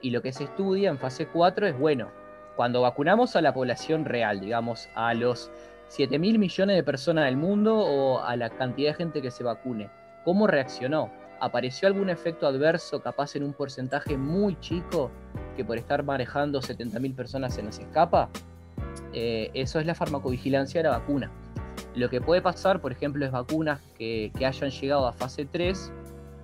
Y 0.01 0.11
lo 0.11 0.23
que 0.23 0.33
se 0.33 0.45
estudia 0.45 0.91
en 0.91 0.99
fase 0.99 1.27
4 1.27 1.67
es, 1.67 1.79
bueno, 1.79 2.09
cuando 2.57 2.81
vacunamos 2.81 3.37
a 3.37 3.43
la 3.43 3.53
población 3.53 4.05
real, 4.05 4.41
digamos, 4.41 4.89
a 4.95 5.15
los 5.15 5.51
7 5.89 6.19
mil 6.19 6.39
millones 6.39 6.77
de 6.77 6.83
personas 6.83 7.25
del 7.27 7.37
mundo 7.37 7.77
o 7.77 8.21
a 8.21 8.37
la 8.37 8.51
cantidad 8.51 8.91
de 8.91 8.95
gente 8.95 9.23
que 9.23 9.31
se 9.31 9.45
vacune. 9.45 9.91
¿Cómo 10.25 10.47
reaccionó? 10.47 11.11
¿Apareció 11.41 11.89
algún 11.89 12.11
efecto 12.11 12.47
adverso 12.47 13.01
capaz 13.01 13.37
en 13.37 13.45
un 13.45 13.53
porcentaje 13.53 14.17
muy 14.17 14.59
chico 14.61 15.11
que 15.57 15.65
por 15.65 15.79
estar 15.79 16.03
manejando 16.03 16.61
70 16.61 16.99
mil 16.99 17.15
personas 17.15 17.55
se 17.55 17.63
nos 17.63 17.79
escapa? 17.79 18.29
Eh, 19.13 19.51
eso 19.55 19.79
es 19.79 19.87
la 19.87 19.95
farmacovigilancia 19.95 20.81
de 20.81 20.89
la 20.89 20.99
vacuna. 20.99 21.31
Lo 21.95 22.09
que 22.09 22.21
puede 22.21 22.43
pasar, 22.43 22.81
por 22.81 22.93
ejemplo, 22.93 23.25
es 23.25 23.33
vacunas 23.33 23.81
que, 23.97 24.31
que 24.37 24.47
hayan 24.47 24.71
llegado 24.71 25.07
a 25.07 25.13
fase 25.13 25.47
3, 25.47 25.93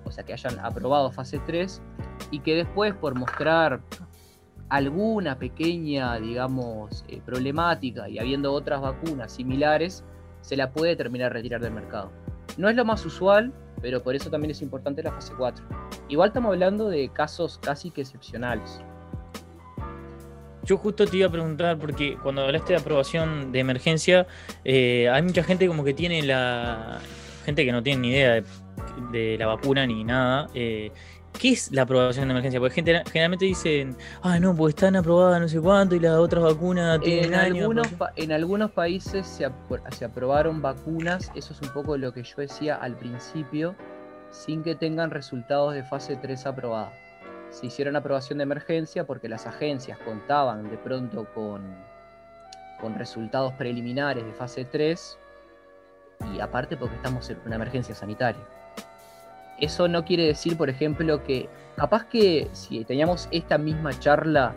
o 0.05 0.11
sea, 0.11 0.23
que 0.23 0.33
hayan 0.33 0.59
aprobado 0.59 1.11
fase 1.11 1.39
3, 1.45 1.81
y 2.31 2.39
que 2.39 2.55
después, 2.55 2.93
por 2.93 3.15
mostrar 3.15 3.81
alguna 4.69 5.37
pequeña, 5.37 6.19
digamos, 6.19 7.05
eh, 7.07 7.21
problemática 7.23 8.09
y 8.09 8.19
habiendo 8.19 8.51
otras 8.51 8.81
vacunas 8.81 9.33
similares, 9.33 10.03
se 10.41 10.57
la 10.57 10.71
puede 10.71 10.95
terminar 10.95 11.33
retirar 11.33 11.61
del 11.61 11.73
mercado. 11.73 12.11
No 12.57 12.69
es 12.69 12.75
lo 12.75 12.85
más 12.85 13.05
usual, 13.05 13.53
pero 13.81 14.01
por 14.01 14.15
eso 14.15 14.29
también 14.29 14.51
es 14.51 14.61
importante 14.61 15.03
la 15.03 15.11
fase 15.11 15.33
4. 15.37 15.65
Igual 16.09 16.29
estamos 16.29 16.51
hablando 16.53 16.87
de 16.87 17.09
casos 17.09 17.59
casi 17.59 17.91
que 17.91 18.01
excepcionales. 18.01 18.81
Yo 20.65 20.77
justo 20.77 21.05
te 21.05 21.17
iba 21.17 21.27
a 21.27 21.31
preguntar, 21.31 21.77
porque 21.77 22.17
cuando 22.21 22.41
hablaste 22.41 22.73
de 22.73 22.79
aprobación 22.79 23.51
de 23.51 23.59
emergencia, 23.59 24.27
eh, 24.63 25.09
hay 25.09 25.21
mucha 25.21 25.43
gente 25.43 25.67
como 25.67 25.83
que 25.83 25.93
tiene 25.93 26.21
la... 26.23 26.99
gente 27.45 27.63
que 27.65 27.71
no 27.71 27.83
tiene 27.83 28.01
ni 28.01 28.09
idea 28.09 28.43
de, 29.11 29.37
la 29.37 29.47
vacuna 29.47 29.85
ni 29.85 30.03
nada, 30.03 30.47
eh, 30.53 30.91
¿Qué 31.39 31.49
es 31.49 31.71
la 31.71 31.81
aprobación 31.81 32.27
de 32.27 32.31
emergencia? 32.31 32.59
Porque 32.59 32.75
gente, 32.75 33.03
generalmente 33.11 33.45
dicen, 33.45 33.95
ah, 34.21 34.39
no, 34.39 34.55
pues 34.55 34.73
están 34.73 34.95
aprobadas 34.95 35.41
no 35.41 35.47
sé 35.47 35.59
cuánto 35.59 35.95
y 35.95 35.99
las 35.99 36.17
otras 36.17 36.43
vacunas 36.43 36.99
tienen 37.01 37.33
en 37.33 37.35
Algunos, 37.35 37.87
en 38.15 38.31
algunos 38.31 38.71
países 38.71 39.27
se, 39.27 39.49
se, 39.91 40.05
aprobaron 40.05 40.61
vacunas, 40.61 41.31
eso 41.35 41.53
es 41.53 41.61
un 41.61 41.69
poco 41.69 41.97
lo 41.97 42.13
que 42.13 42.23
yo 42.23 42.35
decía 42.37 42.75
al 42.75 42.95
principio, 42.95 43.75
sin 44.31 44.63
que 44.63 44.75
tengan 44.75 45.11
resultados 45.11 45.73
de 45.73 45.83
fase 45.83 46.15
3 46.15 46.45
aprobados. 46.45 46.93
Se 47.55 47.67
hicieron 47.67 47.95
aprobación 47.95 48.39
de 48.39 48.43
emergencia 48.43 49.05
porque 49.07 49.29
las 49.29 49.47
agencias 49.47 49.97
contaban 49.99 50.69
de 50.69 50.77
pronto 50.77 51.25
con, 51.33 51.63
con 52.81 52.95
resultados 52.95 53.53
preliminares 53.53 54.25
de 54.25 54.33
fase 54.33 54.65
3 54.65 55.17
y 56.35 56.41
aparte 56.41 56.75
porque 56.75 56.97
estamos 56.97 57.29
en 57.29 57.37
una 57.45 57.55
emergencia 57.55 57.95
sanitaria. 57.95 58.41
Eso 59.57 59.87
no 59.87 60.03
quiere 60.03 60.25
decir, 60.25 60.57
por 60.57 60.69
ejemplo, 60.69 61.23
que 61.23 61.47
capaz 61.77 62.03
que 62.07 62.49
si 62.51 62.83
teníamos 62.83 63.29
esta 63.31 63.57
misma 63.57 63.97
charla 63.97 64.53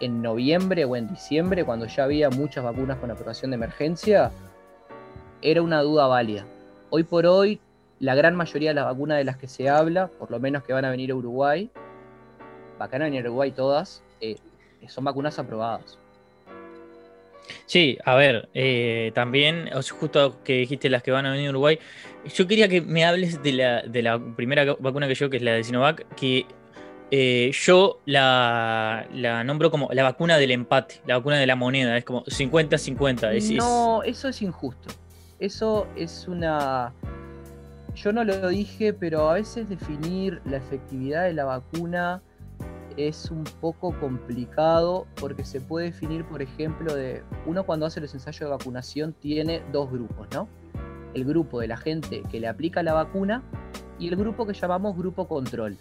en 0.00 0.20
noviembre 0.20 0.84
o 0.84 0.94
en 0.94 1.08
diciembre, 1.08 1.64
cuando 1.64 1.86
ya 1.86 2.04
había 2.04 2.28
muchas 2.28 2.64
vacunas 2.64 2.98
con 2.98 3.10
aprobación 3.10 3.52
de 3.52 3.54
emergencia, 3.54 4.30
era 5.40 5.62
una 5.62 5.80
duda 5.80 6.06
válida. 6.06 6.44
Hoy 6.90 7.04
por 7.04 7.24
hoy, 7.24 7.62
la 7.98 8.14
gran 8.14 8.36
mayoría 8.36 8.70
de 8.70 8.74
las 8.74 8.84
vacunas 8.84 9.16
de 9.16 9.24
las 9.24 9.38
que 9.38 9.48
se 9.48 9.70
habla, 9.70 10.08
por 10.08 10.30
lo 10.30 10.38
menos 10.38 10.64
que 10.64 10.74
van 10.74 10.84
a 10.84 10.90
venir 10.90 11.12
a 11.12 11.14
Uruguay, 11.14 11.70
van 12.90 13.02
a 13.02 13.04
venir 13.06 13.20
a 13.20 13.28
Uruguay 13.28 13.50
todas, 13.52 14.02
eh, 14.20 14.36
son 14.88 15.04
vacunas 15.04 15.38
aprobadas. 15.38 15.98
Sí, 17.66 17.98
a 18.04 18.14
ver, 18.14 18.48
eh, 18.54 19.12
también, 19.14 19.70
justo 19.98 20.42
que 20.44 20.58
dijiste 20.58 20.88
las 20.88 21.02
que 21.02 21.10
van 21.10 21.26
a 21.26 21.32
venir 21.32 21.48
a 21.48 21.50
Uruguay, 21.50 21.78
yo 22.34 22.46
quería 22.46 22.68
que 22.68 22.80
me 22.80 23.04
hables 23.04 23.42
de 23.42 23.52
la, 23.52 23.82
de 23.82 24.02
la 24.02 24.18
primera 24.18 24.76
vacuna 24.78 25.08
que 25.08 25.14
yo, 25.14 25.30
que 25.30 25.38
es 25.38 25.42
la 25.42 25.52
de 25.52 25.64
Sinovac, 25.64 26.06
que 26.14 26.46
eh, 27.10 27.50
yo 27.52 28.00
la, 28.06 29.06
nombro 29.44 29.70
como 29.70 29.88
la 29.92 30.02
vacuna 30.02 30.38
del 30.38 30.50
empate, 30.50 31.02
la 31.06 31.18
vacuna 31.18 31.38
de 31.38 31.46
la 31.46 31.56
moneda, 31.56 31.96
es 31.96 32.04
como 32.04 32.24
50-50. 32.24 33.56
No, 33.56 34.02
eso 34.02 34.28
es 34.28 34.40
injusto. 34.42 34.94
Eso 35.38 35.86
es 35.96 36.26
una... 36.28 36.94
Yo 37.94 38.12
no 38.12 38.24
lo 38.24 38.48
dije, 38.48 38.94
pero 38.94 39.28
a 39.28 39.34
veces 39.34 39.68
definir 39.68 40.40
la 40.46 40.56
efectividad 40.56 41.24
de 41.24 41.34
la 41.34 41.44
vacuna 41.44 42.22
es 42.96 43.30
un 43.30 43.44
poco 43.60 43.98
complicado 43.98 45.06
porque 45.20 45.44
se 45.44 45.60
puede 45.60 45.86
definir, 45.86 46.24
por 46.24 46.42
ejemplo, 46.42 46.94
de 46.94 47.22
uno 47.46 47.64
cuando 47.64 47.86
hace 47.86 48.00
los 48.00 48.12
ensayos 48.14 48.40
de 48.40 48.46
vacunación 48.46 49.12
tiene 49.12 49.62
dos 49.72 49.90
grupos, 49.90 50.28
¿no? 50.32 50.48
El 51.14 51.24
grupo 51.24 51.60
de 51.60 51.68
la 51.68 51.76
gente 51.76 52.22
que 52.30 52.40
le 52.40 52.48
aplica 52.48 52.82
la 52.82 52.94
vacuna 52.94 53.42
y 53.98 54.08
el 54.08 54.16
grupo 54.16 54.46
que 54.46 54.54
llamamos 54.54 54.96
grupo 54.96 55.28
control, 55.28 55.76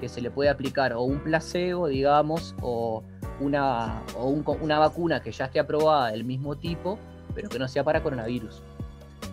que 0.00 0.08
se 0.08 0.20
le 0.20 0.30
puede 0.30 0.50
aplicar 0.50 0.92
o 0.92 1.02
un 1.02 1.20
placebo, 1.20 1.88
digamos, 1.88 2.54
o 2.60 3.02
una, 3.40 4.02
o 4.16 4.28
una 4.28 4.78
vacuna 4.78 5.22
que 5.22 5.32
ya 5.32 5.46
esté 5.46 5.60
aprobada 5.60 6.12
del 6.12 6.24
mismo 6.24 6.56
tipo, 6.56 6.98
pero 7.34 7.48
que 7.48 7.58
no 7.58 7.68
sea 7.68 7.84
para 7.84 8.02
coronavirus. 8.02 8.62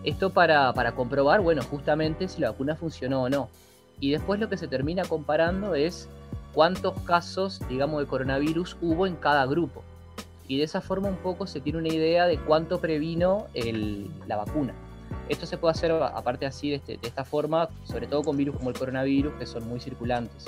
Esto 0.04 0.32
para, 0.32 0.74
para 0.74 0.94
comprobar, 0.94 1.42
bueno, 1.42 1.62
justamente 1.64 2.28
si 2.28 2.42
la 2.42 2.52
vacuna 2.52 2.76
funcionó 2.76 3.24
o 3.24 3.30
no. 3.30 3.50
Y 4.00 4.12
después 4.12 4.40
lo 4.40 4.48
que 4.50 4.58
se 4.58 4.68
termina 4.68 5.04
comparando 5.04 5.76
es 5.76 6.08
cuántos 6.58 7.00
casos, 7.02 7.62
digamos, 7.70 8.00
de 8.00 8.08
coronavirus 8.08 8.78
hubo 8.82 9.06
en 9.06 9.16
cada 9.16 9.46
grupo. 9.46 9.84
Y 10.48 10.58
de 10.58 10.64
esa 10.64 10.82
forma 10.82 11.08
un 11.08 11.18
poco 11.18 11.46
se 11.46 11.62
tiene 11.62 11.78
una 11.78 11.90
idea 11.90 12.26
de 12.26 12.40
cuánto 12.40 12.82
previno 12.82 13.46
la 14.26 14.38
vacuna. 14.38 14.74
Esto 15.30 15.46
se 15.46 15.60
puede 15.60 15.74
hacer 15.74 15.92
aparte 15.92 16.48
así 16.48 16.74
este, 16.74 16.98
de, 16.98 17.08
esta 17.08 17.24
forma, 17.24 17.70
sobre 17.84 18.08
todo 18.08 18.24
con 18.24 18.38
virus 18.38 18.58
como 18.58 18.72
el 18.72 18.76
coronavirus, 18.76 19.36
que 19.36 19.46
son 19.46 19.70
muy 19.70 19.80
circulantes. 19.80 20.46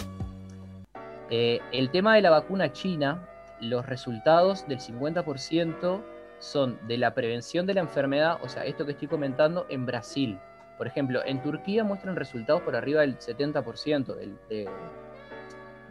Eh, 1.30 1.60
el 1.72 1.92
tema 1.92 2.16
de 2.16 2.24
la 2.24 2.32
vacuna 2.32 2.74
china, 2.74 3.30
los 3.62 3.86
resultados 3.86 4.68
del 4.68 4.80
50% 4.80 6.02
son 6.40 6.80
de 6.88 6.98
la 6.98 7.14
prevención 7.14 7.68
de 7.68 7.76
la 7.76 7.82
enfermedad, 7.82 8.40
o 8.42 8.50
sea, 8.50 8.66
esto 8.66 8.84
que 8.88 8.94
estoy 8.94 9.10
comentando 9.10 9.68
en 9.70 9.86
Brasil. 9.86 10.40
Por 10.76 10.88
ejemplo, 10.88 11.22
en 11.24 11.44
Turquía 11.44 11.84
muestran 11.84 12.16
resultados 12.16 12.64
por 12.64 12.76
arriba 12.76 13.02
del 13.02 13.20
70% 13.20 14.16
de, 14.48 14.68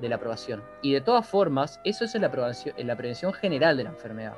la 0.07 0.17
aprobación. 0.17 0.63
Y 0.83 0.93
de 0.93 1.01
todas 1.01 1.27
formas, 1.27 1.81
eso 1.85 2.05
es 2.05 2.15
la, 2.15 2.31
en 2.77 2.87
la 2.87 2.97
prevención 2.97 3.33
general 3.33 3.77
de 3.77 3.85
la 3.85 3.91
enfermedad. 3.91 4.35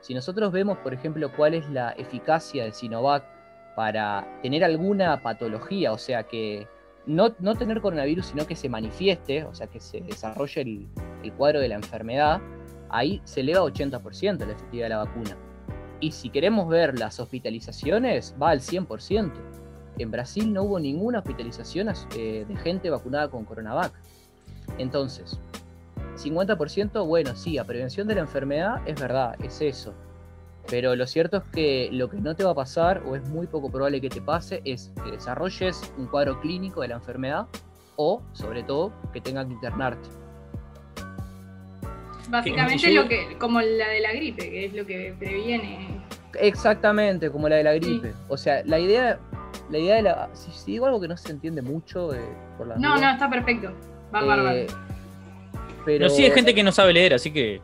Si 0.00 0.14
nosotros 0.14 0.52
vemos, 0.52 0.78
por 0.78 0.94
ejemplo, 0.94 1.30
cuál 1.36 1.54
es 1.54 1.68
la 1.68 1.92
eficacia 1.92 2.64
de 2.64 2.72
Sinovac 2.72 3.24
para 3.74 4.26
tener 4.42 4.64
alguna 4.64 5.22
patología, 5.22 5.92
o 5.92 5.98
sea, 5.98 6.22
que 6.22 6.66
no, 7.06 7.30
tener 7.54 7.80
coronavirus, 7.80 8.26
sino 8.26 8.46
que 8.46 8.56
se 8.56 8.68
manifieste, 8.68 9.44
o 9.44 9.54
sea, 9.54 9.66
que 9.66 9.80
se 9.80 10.00
desarrolle 10.00 10.60
el, 10.62 11.32
cuadro 11.36 11.60
de 11.60 11.68
la 11.68 11.76
enfermedad, 11.76 12.40
ahí 12.88 13.20
se 13.24 13.40
eleva 13.40 13.60
80% 13.60 14.38
la 14.46 14.52
efectividad 14.52 14.86
de 14.86 14.90
la 14.90 14.98
vacuna. 14.98 15.36
Y 16.00 16.12
si 16.12 16.30
queremos 16.30 16.68
ver 16.68 16.98
las 16.98 17.18
hospitalizaciones, 17.20 18.34
va 18.40 18.50
al 18.50 18.60
100%. 18.60 19.32
En 19.98 20.10
Brasil 20.10 20.52
no 20.52 20.64
hubo 20.64 20.78
ninguna 20.78 21.20
hospitalización 21.20 21.88
eh, 22.16 22.44
de 22.46 22.56
gente 22.56 22.90
vacunada 22.90 23.28
con 23.28 23.44
Coronavac. 23.44 23.92
Entonces, 24.78 25.38
50%, 26.16 27.06
bueno, 27.06 27.36
sí, 27.36 27.58
a 27.58 27.64
prevención 27.64 28.08
de 28.08 28.14
la 28.16 28.22
enfermedad 28.22 28.80
es 28.86 29.00
verdad, 29.00 29.36
es 29.42 29.60
eso. 29.60 29.94
Pero 30.68 30.96
lo 30.96 31.06
cierto 31.06 31.38
es 31.38 31.44
que 31.52 31.88
lo 31.92 32.10
que 32.10 32.16
no 32.16 32.34
te 32.34 32.42
va 32.42 32.50
a 32.50 32.54
pasar, 32.54 33.02
o 33.06 33.14
es 33.14 33.28
muy 33.28 33.46
poco 33.46 33.70
probable 33.70 34.00
que 34.00 34.08
te 34.08 34.20
pase, 34.20 34.62
es 34.64 34.92
que 35.04 35.12
desarrolles 35.12 35.92
un 35.96 36.06
cuadro 36.06 36.40
clínico 36.40 36.80
de 36.80 36.88
la 36.88 36.96
enfermedad 36.96 37.46
o, 37.96 38.22
sobre 38.32 38.62
todo, 38.62 38.92
que 39.12 39.20
tengas 39.20 39.46
que 39.46 39.52
internarte. 39.52 40.08
Básicamente 42.28 42.92
lo 42.92 43.06
que, 43.06 43.36
como 43.38 43.60
la 43.60 43.88
de 43.88 44.00
la 44.00 44.12
gripe, 44.12 44.50
que 44.50 44.64
es 44.66 44.74
lo 44.74 44.84
que 44.84 45.14
previene. 45.16 46.00
Exactamente, 46.40 47.30
como 47.30 47.48
la 47.48 47.56
de 47.56 47.64
la 47.64 47.74
gripe. 47.74 48.12
O 48.28 48.36
sea, 48.36 48.62
la 48.64 48.80
idea, 48.80 49.18
la 49.70 49.78
idea 49.78 49.96
de 49.96 50.02
la. 50.02 50.28
Si, 50.34 50.72
digo 50.72 50.86
algo 50.86 51.00
que 51.00 51.08
no 51.08 51.16
se 51.16 51.30
entiende 51.30 51.62
mucho 51.62 52.12
eh, 52.12 52.20
por 52.58 52.66
la. 52.66 52.76
No, 52.76 52.96
no, 52.96 53.10
está 53.10 53.30
perfecto. 53.30 53.72
Va 54.24 54.54
eh, 54.54 54.66
Pero 55.84 56.08
sí 56.08 56.24
hay 56.24 56.30
gente 56.30 56.54
que 56.54 56.62
no 56.62 56.72
sabe 56.72 56.92
leer, 56.92 57.14
así 57.14 57.32
que 57.32 57.60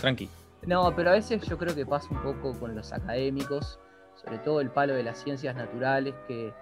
tranqui. 0.00 0.28
No, 0.66 0.94
pero 0.94 1.10
a 1.10 1.12
veces 1.14 1.42
yo 1.46 1.58
creo 1.58 1.74
que 1.74 1.86
pasa 1.86 2.08
un 2.10 2.22
poco 2.22 2.58
con 2.58 2.74
los 2.74 2.92
académicos, 2.92 3.78
sobre 4.22 4.38
todo 4.38 4.60
el 4.60 4.70
palo 4.70 4.94
de 4.94 5.02
las 5.02 5.22
ciencias 5.22 5.54
naturales, 5.56 6.14
que, 6.28 6.52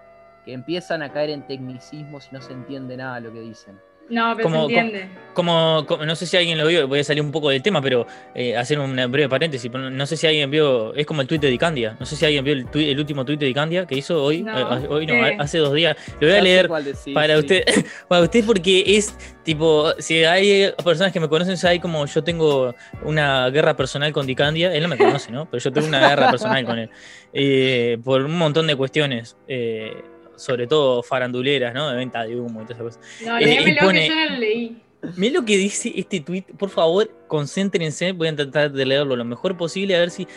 que 0.45 0.53
empiezan 0.53 1.03
a 1.03 1.11
caer 1.11 1.29
en 1.29 1.45
tecnicismos 1.47 2.27
y 2.31 2.35
no 2.35 2.41
se 2.41 2.53
entiende 2.53 2.97
nada 2.97 3.15
de 3.15 3.21
lo 3.21 3.33
que 3.33 3.41
dicen. 3.41 3.79
No, 4.11 4.33
pero 4.35 4.49
como, 4.49 4.67
se 4.67 4.73
entiende. 4.73 5.09
Como, 5.33 5.87
no 6.05 6.15
sé 6.15 6.25
si 6.25 6.35
alguien 6.35 6.57
lo 6.57 6.67
vio, 6.67 6.85
voy 6.87 6.99
a 6.99 7.03
salir 7.05 7.23
un 7.23 7.31
poco 7.31 7.49
del 7.49 7.61
tema, 7.61 7.81
pero 7.81 8.05
eh, 8.35 8.57
hacer 8.57 8.77
un 8.77 8.93
breve 9.09 9.29
paréntesis. 9.29 9.71
No 9.71 10.05
sé 10.05 10.17
si 10.17 10.27
alguien 10.27 10.51
vio, 10.51 10.93
es 10.93 11.05
como 11.05 11.21
el 11.21 11.27
tuit 11.27 11.41
de 11.41 11.47
Dicandia. 11.47 11.95
No 11.97 12.05
sé 12.05 12.17
si 12.17 12.25
alguien 12.25 12.43
vio 12.43 12.53
el, 12.53 12.99
último 12.99 13.23
tuit 13.23 13.39
de 13.39 13.45
Dicandia 13.45 13.85
que 13.85 13.95
hizo 13.95 14.21
hoy, 14.21 14.45
eh, 14.45 14.87
hoy 14.89 15.07
no, 15.07 15.13
hace 15.39 15.59
dos 15.59 15.73
días. 15.73 15.95
Lo 16.19 16.27
voy 16.27 16.37
a 16.37 16.41
leer 16.41 16.67
para 17.13 17.37
usted, 17.39 17.63
para 18.09 18.21
usted 18.21 18.43
porque 18.45 18.83
es 18.85 19.15
tipo, 19.43 19.93
si 19.99 20.25
hay 20.25 20.73
personas 20.83 21.13
que 21.13 21.21
me 21.21 21.29
conocen, 21.29 21.55
hay 21.65 21.79
como 21.79 22.05
yo 22.05 22.21
tengo 22.23 22.75
una 23.05 23.49
guerra 23.49 23.77
personal 23.77 24.11
con 24.11 24.27
Dicandia. 24.27 24.73
Él 24.73 24.83
no 24.83 24.89
me 24.89 24.97
conoce, 24.97 25.31
¿no? 25.31 25.49
Pero 25.49 25.63
yo 25.63 25.71
tengo 25.71 25.87
una 25.87 26.09
guerra 26.09 26.29
personal 26.29 26.65
con 26.65 26.77
él. 26.77 26.89
Eh, 27.33 27.97
por 28.03 28.23
un 28.23 28.37
montón 28.37 28.67
de 28.67 28.75
cuestiones. 28.75 29.37
Eh, 29.47 30.03
sobre 30.35 30.67
todo 30.67 31.03
faranduleras, 31.03 31.73
¿no? 31.73 31.89
De 31.89 31.95
venta 31.95 32.23
de 32.23 32.39
humo 32.39 32.61
y 32.61 32.65
todas 32.65 32.79
esas 32.79 32.97
cosas. 32.97 33.25
No, 33.25 33.37
eh, 33.37 33.63
que 33.63 33.75
yo 33.75 33.81
no 33.81 34.29
lo 34.29 34.37
leí. 34.37 34.81
Miren 35.15 35.33
lo 35.33 35.45
que 35.45 35.57
dice 35.57 35.91
este 35.95 36.19
tweet, 36.19 36.43
por 36.57 36.69
favor, 36.69 37.09
concéntrense, 37.27 38.11
voy 38.11 38.27
a 38.27 38.35
tratar 38.35 38.71
de 38.71 38.85
leerlo 38.85 39.15
lo 39.15 39.25
mejor 39.25 39.57
posible, 39.57 39.95
a 39.95 39.99
ver 39.99 40.11
si 40.11 40.27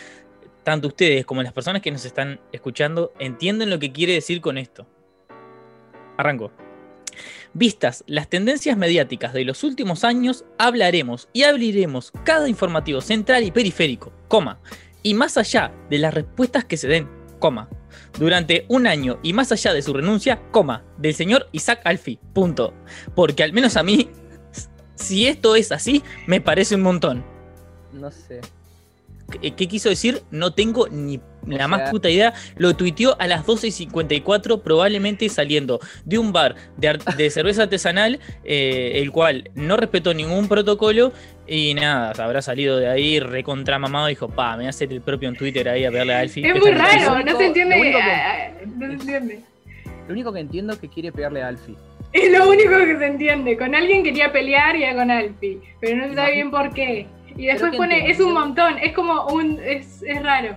tanto 0.63 0.87
ustedes 0.87 1.25
como 1.25 1.43
las 1.43 1.53
personas 1.53 1.83
que 1.83 1.91
nos 1.91 2.03
están 2.03 2.39
escuchando 2.51 3.13
entienden 3.19 3.69
lo 3.69 3.77
que 3.77 3.91
quiere 3.91 4.13
decir 4.13 4.41
con 4.41 4.57
esto. 4.57 4.87
Arranco. 6.17 6.51
Vistas 7.53 8.03
las 8.07 8.27
tendencias 8.27 8.75
mediáticas 8.75 9.33
de 9.33 9.45
los 9.45 9.63
últimos 9.63 10.03
años, 10.03 10.43
hablaremos 10.57 11.29
y 11.31 11.43
abriremos 11.43 12.11
cada 12.23 12.49
informativo 12.49 12.99
central 12.99 13.43
y 13.43 13.51
periférico, 13.51 14.11
coma, 14.27 14.59
y 15.03 15.13
más 15.13 15.37
allá 15.37 15.71
de 15.89 15.99
las 15.99 16.13
respuestas 16.13 16.65
que 16.65 16.77
se 16.77 16.87
den, 16.87 17.07
coma, 17.39 17.69
durante 18.19 18.65
un 18.69 18.87
año 18.87 19.19
y 19.23 19.33
más 19.33 19.51
allá 19.51 19.73
de 19.73 19.81
su 19.81 19.93
renuncia, 19.93 20.41
coma, 20.51 20.83
del 20.97 21.13
señor 21.13 21.47
Isaac 21.51 21.81
Alfi, 21.83 22.19
punto. 22.33 22.73
Porque 23.15 23.43
al 23.43 23.53
menos 23.53 23.77
a 23.77 23.83
mí, 23.83 24.09
si 24.95 25.27
esto 25.27 25.55
es 25.55 25.71
así, 25.71 26.03
me 26.27 26.41
parece 26.41 26.75
un 26.75 26.81
montón. 26.81 27.25
No 27.93 28.11
sé. 28.11 28.41
¿Qué, 29.41 29.67
quiso 29.67 29.89
decir? 29.89 30.23
No 30.29 30.53
tengo 30.53 30.87
ni 30.87 31.19
la 31.47 31.67
más 31.67 31.89
puta 31.89 32.09
idea. 32.09 32.33
Lo 32.57 32.75
tuiteó 32.75 33.15
a 33.19 33.27
las 33.27 33.45
12.54, 33.45 34.61
probablemente 34.61 35.27
saliendo 35.29 35.79
de 36.03 36.17
un 36.17 36.31
bar 36.31 36.55
de, 36.77 37.29
cerveza 37.29 37.63
artesanal, 37.63 38.19
eh, 38.43 38.93
el 38.95 39.11
cual 39.11 39.49
no 39.55 39.77
respetó 39.77 40.13
ningún 40.13 40.47
protocolo. 40.47 41.11
Y 41.47 41.75
nada, 41.75 42.11
habrá 42.23 42.41
salido 42.41 42.77
de 42.77 42.87
ahí 42.87 43.19
recontramamado 43.19 44.07
y 44.09 44.13
dijo, 44.13 44.29
pa, 44.29 44.51
me 44.51 44.57
voy 44.57 44.65
a 44.65 44.69
hacer 44.69 44.91
el 44.91 45.01
propio 45.01 45.29
en 45.29 45.35
Twitter 45.35 45.69
ahí 45.69 45.85
a 45.85 45.91
verle 45.91 46.15
a 46.15 46.19
Alfie. 46.19 46.47
Es 46.47 46.59
muy 46.59 46.71
raro, 46.71 47.23
no 47.23 47.37
se 47.37 47.45
entiende. 47.45 47.93
no 48.65 48.87
se 48.87 48.93
entiende. 48.93 49.39
Lo 50.07 50.13
único 50.13 50.33
que 50.33 50.39
entiendo 50.39 50.73
es 50.73 50.79
que 50.79 50.89
quiere 50.89 51.11
pegarle 51.11 51.41
a 51.41 51.47
Alfie. 51.47 51.75
Es 52.13 52.31
lo 52.31 52.49
único 52.49 52.69
que 52.69 52.97
se 52.97 53.05
entiende. 53.05 53.57
Con 53.57 53.75
alguien 53.75 54.03
quería 54.03 54.31
pelear 54.31 54.75
y 54.75 54.81
ya 54.81 54.95
con 54.95 55.11
Alfie. 55.11 55.59
Pero 55.81 55.97
no 55.97 56.07
se 56.09 56.15
sabe 56.15 56.31
bien 56.33 56.51
por 56.51 56.73
qué. 56.73 57.07
Y 57.37 57.47
después 57.47 57.75
pone, 57.75 58.09
es 58.09 58.19
un 58.19 58.33
montón, 58.33 58.77
es 58.77 58.93
como 58.93 59.25
un, 59.27 59.59
es, 59.61 60.01
es 60.03 60.23
raro. 60.23 60.55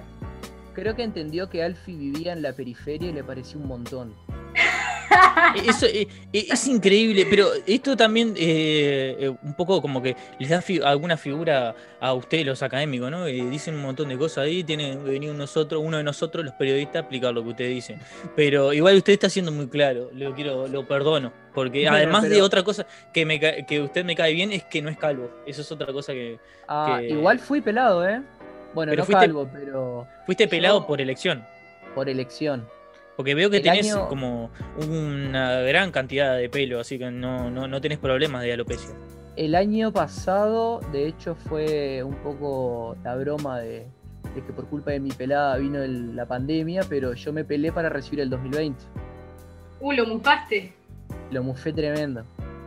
Creo 0.79 0.95
que 0.95 1.03
entendió 1.03 1.51
que 1.51 1.65
Alfie 1.65 1.97
vivía 1.97 2.33
en 2.33 2.41
la 2.41 2.53
periferia 2.53 3.11
y 3.11 3.13
le 3.13 3.25
pareció 3.25 3.59
un 3.59 3.67
montón. 3.67 4.15
Eso 5.67 5.87
eh, 5.87 6.07
eh, 6.33 6.47
es, 6.51 6.69
increíble, 6.69 7.27
pero 7.29 7.49
esto 7.67 7.97
también 7.97 8.35
eh, 8.37 9.35
un 9.43 9.55
poco 9.55 9.83
como 9.83 10.01
que 10.01 10.15
les 10.39 10.51
da 10.51 10.63
alguna 10.85 11.17
figura 11.17 11.75
a 11.99 12.13
ustedes 12.13 12.47
los 12.47 12.63
académicos, 12.63 13.11
¿no? 13.11 13.25
dicen 13.25 13.75
un 13.75 13.83
montón 13.83 14.09
de 14.09 14.19
cosas 14.19 14.45
ahí, 14.45 14.63
tiene 14.63 14.93
que 14.93 15.11
venir 15.11 15.35
nosotros, 15.35 15.83
uno 15.85 15.97
de 15.97 16.05
nosotros, 16.05 16.45
los 16.45 16.55
periodistas, 16.55 16.97
a 16.97 16.99
explicar 17.01 17.35
lo 17.35 17.43
que 17.43 17.49
ustedes 17.49 17.71
dicen. 17.71 17.99
Pero 18.37 18.73
igual 18.73 18.99
usted 18.99 19.15
está 19.15 19.29
siendo 19.29 19.51
muy 19.51 19.67
claro, 19.69 20.11
lo 20.15 20.33
quiero, 20.35 20.69
lo 20.69 20.87
perdono, 20.87 21.33
porque 21.55 21.89
además 21.89 22.29
de 22.29 22.41
otra 22.41 22.63
cosa 22.63 22.87
que, 23.13 23.27
me, 23.27 23.41
que 23.41 23.81
usted 23.81 24.05
me 24.05 24.15
cae 24.15 24.33
bien 24.33 24.53
es 24.53 24.63
que 24.65 24.81
no 24.81 24.91
es 24.91 24.99
calvo. 24.99 25.31
Eso 25.45 25.63
es 25.63 25.73
otra 25.73 25.93
cosa 25.93 26.13
que. 26.13 26.39
Ah, 26.69 27.01
igual 27.03 27.41
fui 27.41 27.61
pelado, 27.61 28.07
¿eh? 28.07 28.23
Bueno, 28.75 28.95
no 28.95 29.05
calvo, 29.07 29.49
pero. 29.53 30.07
Fuiste 30.27 30.49
pelado 30.49 30.87
por 30.87 31.01
elección. 31.01 31.45
Por 31.95 32.09
elección. 32.09 32.67
Porque 33.19 33.35
veo 33.35 33.51
que 33.51 33.59
tenés 33.59 33.97
como 33.97 34.51
una 34.87 35.61
gran 35.63 35.91
cantidad 35.91 36.37
de 36.37 36.49
pelo, 36.49 36.79
así 36.79 37.01
que 37.01 37.11
no, 37.11 37.51
no, 37.51 37.81
tenés 37.81 37.99
problemas 37.99 38.45
de 38.45 38.53
alopecia. 38.53 38.95
El 39.35 39.57
año 39.57 39.93
pasado, 39.93 40.81
de 40.93 41.09
hecho, 41.09 41.35
fue 41.35 42.05
un 42.05 42.15
poco 42.17 42.97
la 43.03 43.17
broma 43.17 43.59
de, 43.59 43.89
que 44.35 44.53
por 44.53 44.67
culpa 44.69 44.93
de 44.93 45.01
mi 45.01 45.11
pelada 45.11 45.57
vino 45.57 45.81
la 45.85 46.27
pandemia, 46.27 46.83
pero 46.89 47.15
yo 47.15 47.33
me 47.33 47.45
pelé 47.45 47.73
para 47.73 47.89
recibir 47.89 48.21
el 48.21 48.31
2020. 48.31 48.85
Uh, 49.81 49.93
lo 49.93 50.07
mufaste. 50.07 50.73
Lo 51.33 51.43
mufé 51.43 51.73
tremendo. 51.73 52.23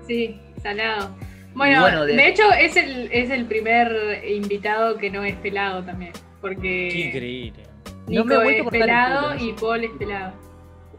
Sí, 0.05 0.37
salado. 0.61 1.15
Bueno, 1.53 2.05
de... 2.05 2.27
hecho 2.27 2.43
es 2.53 2.75
el, 2.77 3.09
es 3.11 3.29
el 3.29 3.45
primer 3.45 4.23
invitado 4.27 4.97
que 4.97 5.09
no 5.09 5.23
es 5.23 5.35
pelado 5.35 5.83
también. 5.83 6.13
Porque. 6.39 6.89
Qué 6.91 6.99
increíble. 7.07 7.63
Nico 8.07 8.23
no 8.25 8.41
me 8.41 8.57
es 8.57 8.67
pelado 8.67 9.35
y 9.37 9.53
Paul 9.53 9.83
es 9.83 9.91
pelado. 9.91 10.33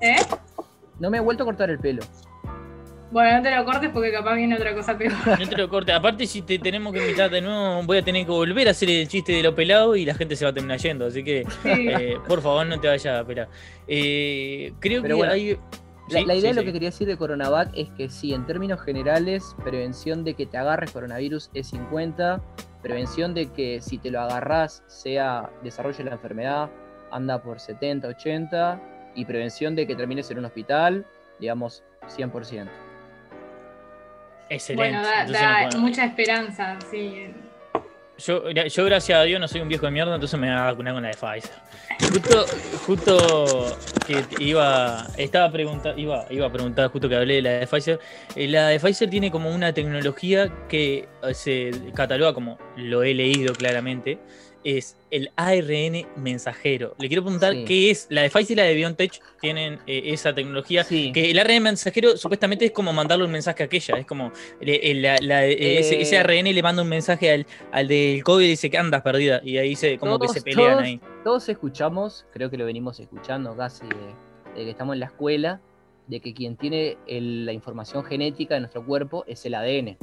¿Eh? 0.00 0.16
No 0.98 1.10
me 1.10 1.18
he 1.18 1.20
vuelto 1.20 1.42
a 1.42 1.46
cortar 1.46 1.70
el 1.70 1.78
pelo. 1.78 2.02
Bueno, 3.10 3.36
no 3.36 3.42
te 3.42 3.54
lo 3.54 3.64
cortes 3.66 3.90
porque 3.92 4.10
capaz 4.10 4.34
viene 4.36 4.56
otra 4.56 4.74
cosa 4.74 4.96
peor. 4.96 5.12
No 5.38 5.46
te 5.46 5.56
lo 5.56 5.68
cortes. 5.68 5.94
Aparte, 5.94 6.26
si 6.26 6.40
te 6.40 6.58
tenemos 6.58 6.94
que 6.94 7.00
invitar 7.00 7.30
de 7.30 7.42
nuevo, 7.42 7.82
voy 7.82 7.98
a 7.98 8.02
tener 8.02 8.24
que 8.24 8.30
volver 8.30 8.68
a 8.68 8.70
hacer 8.70 8.88
el 8.88 9.06
chiste 9.06 9.32
de 9.32 9.42
lo 9.42 9.54
pelado 9.54 9.94
y 9.96 10.06
la 10.06 10.14
gente 10.14 10.34
se 10.34 10.46
va 10.46 10.50
a 10.50 10.54
terminar 10.54 10.78
yendo. 10.78 11.06
Así 11.06 11.22
que, 11.22 11.44
eh, 11.64 12.16
por 12.26 12.40
favor, 12.40 12.64
no 12.66 12.80
te 12.80 12.88
vayas 12.88 13.20
a 13.20 13.24
pelar. 13.26 13.48
Eh, 13.86 14.72
creo 14.80 15.02
que 15.02 15.12
hay. 15.12 15.58
La, 16.08 16.34
idea 16.34 16.50
de 16.50 16.54
lo 16.54 16.64
que 16.64 16.72
quería 16.72 16.90
decir 16.90 17.06
de 17.06 17.16
Coronavac 17.16 17.70
es 17.74 17.88
que 17.90 18.08
sí, 18.08 18.34
en 18.34 18.44
términos 18.44 18.80
generales, 18.80 19.54
prevención 19.64 20.24
de 20.24 20.34
que 20.34 20.46
te 20.46 20.58
agarres 20.58 20.90
coronavirus 20.90 21.50
es 21.54 21.68
50, 21.68 22.42
prevención 22.82 23.34
de 23.34 23.50
que 23.52 23.80
si 23.80 23.98
te 23.98 24.10
lo 24.10 24.20
agarras 24.20 24.82
sea 24.88 25.50
desarrolle 25.62 26.04
la 26.04 26.12
enfermedad, 26.12 26.70
anda 27.10 27.42
por 27.42 27.60
70, 27.60 28.08
80, 28.08 28.80
y 29.14 29.24
prevención 29.24 29.74
de 29.74 29.86
que 29.86 29.94
termines 29.94 30.30
en 30.30 30.38
un 30.38 30.46
hospital, 30.46 31.06
digamos, 31.38 31.82
100%. 32.16 32.68
Excelente. 34.48 34.98
Bueno, 34.98 35.02
da, 35.02 35.68
no 35.70 35.78
mucha 35.78 36.04
esperanza, 36.04 36.78
sí. 36.90 37.32
Yo, 38.26 38.50
yo, 38.50 38.84
gracias 38.84 39.18
a 39.18 39.22
Dios, 39.22 39.40
no 39.40 39.48
soy 39.48 39.60
un 39.60 39.68
viejo 39.68 39.86
de 39.86 39.92
mierda, 39.92 40.14
entonces 40.14 40.38
me 40.38 40.48
voy 40.48 40.56
a 40.56 40.64
vacunar 40.64 40.94
con 40.94 41.02
la 41.02 41.08
de 41.08 41.14
Pfizer. 41.14 41.50
Justo, 42.00 42.46
justo 42.86 43.78
que 44.06 44.24
iba, 44.42 45.06
estaba 45.16 45.50
pregunta, 45.50 45.94
iba, 45.96 46.26
iba 46.30 46.46
a 46.46 46.52
preguntar, 46.52 46.90
justo 46.90 47.08
que 47.08 47.16
hablé 47.16 47.34
de 47.34 47.42
la 47.42 47.50
de 47.50 47.66
Pfizer. 47.66 48.00
eh, 48.36 48.48
La 48.48 48.68
de 48.68 48.78
Pfizer 48.80 49.08
tiene 49.10 49.30
como 49.30 49.50
una 49.50 49.72
tecnología 49.72 50.50
que 50.68 51.08
eh, 51.22 51.34
se 51.34 51.70
cataloga 51.94 52.32
como, 52.34 52.58
lo 52.76 53.02
he 53.02 53.14
leído 53.14 53.54
claramente, 53.54 54.18
es 54.64 54.96
el 55.10 55.30
ARN 55.36 56.06
mensajero. 56.16 56.94
Le 56.98 57.08
quiero 57.08 57.22
preguntar 57.22 57.52
Sí. 57.52 57.64
qué 57.64 57.90
es. 57.90 58.06
La 58.10 58.22
de 58.22 58.30
Pfizer 58.30 58.52
y 58.52 58.54
la 58.56 58.62
de 58.64 58.74
BioNTech 58.74 59.20
tienen 59.40 59.74
eh, 59.86 60.02
esa 60.06 60.34
tecnología. 60.34 60.84
Sí. 60.84 61.12
Que 61.12 61.30
el 61.30 61.38
ARN 61.38 61.60
mensajero 61.62 62.16
supuestamente 62.16 62.64
es 62.66 62.70
como 62.72 62.92
mandarle 62.92 63.24
un 63.24 63.30
mensaje 63.32 63.62
a 63.62 63.66
aquella. 63.66 63.96
Es 63.98 64.06
como 64.06 64.32
le- 64.60 64.90
el- 64.90 65.02
la- 65.02 65.18
la- 65.20 65.44
ese, 65.46 65.96
Eh. 65.96 66.02
ese 66.02 66.18
ARN 66.18 66.52
le 66.52 66.62
manda 66.62 66.82
un 66.82 66.88
mensaje 66.88 67.30
al, 67.30 67.46
al 67.72 67.88
del 67.88 68.22
COVID 68.24 68.44
y 68.44 68.48
dice 68.48 68.70
que 68.70 68.78
andas 68.78 69.02
perdida. 69.02 69.40
Y 69.44 69.58
ahí 69.58 69.74
se, 69.76 69.98
como 69.98 70.18
que 70.18 70.28
se 70.28 70.42
pelean 70.42 70.72
todos- 70.72 70.82
ahí. 70.82 71.00
Todos 71.24 71.48
escuchamos, 71.48 72.26
creo 72.32 72.50
que 72.50 72.56
lo 72.56 72.64
venimos 72.64 72.98
escuchando 73.00 73.56
casi 73.56 73.84
de, 73.86 74.54
de 74.56 74.64
que 74.64 74.70
estamos 74.70 74.94
en 74.94 75.00
la 75.00 75.06
escuela, 75.06 75.60
de 76.06 76.20
que 76.20 76.34
quien 76.34 76.56
tiene 76.56 76.96
el- 77.06 77.46
la 77.46 77.52
información 77.52 78.04
genética 78.04 78.54
de 78.54 78.60
nuestro 78.60 78.84
cuerpo 78.84 79.24
es 79.26 79.44
el 79.46 79.54
ADN. 79.54 79.96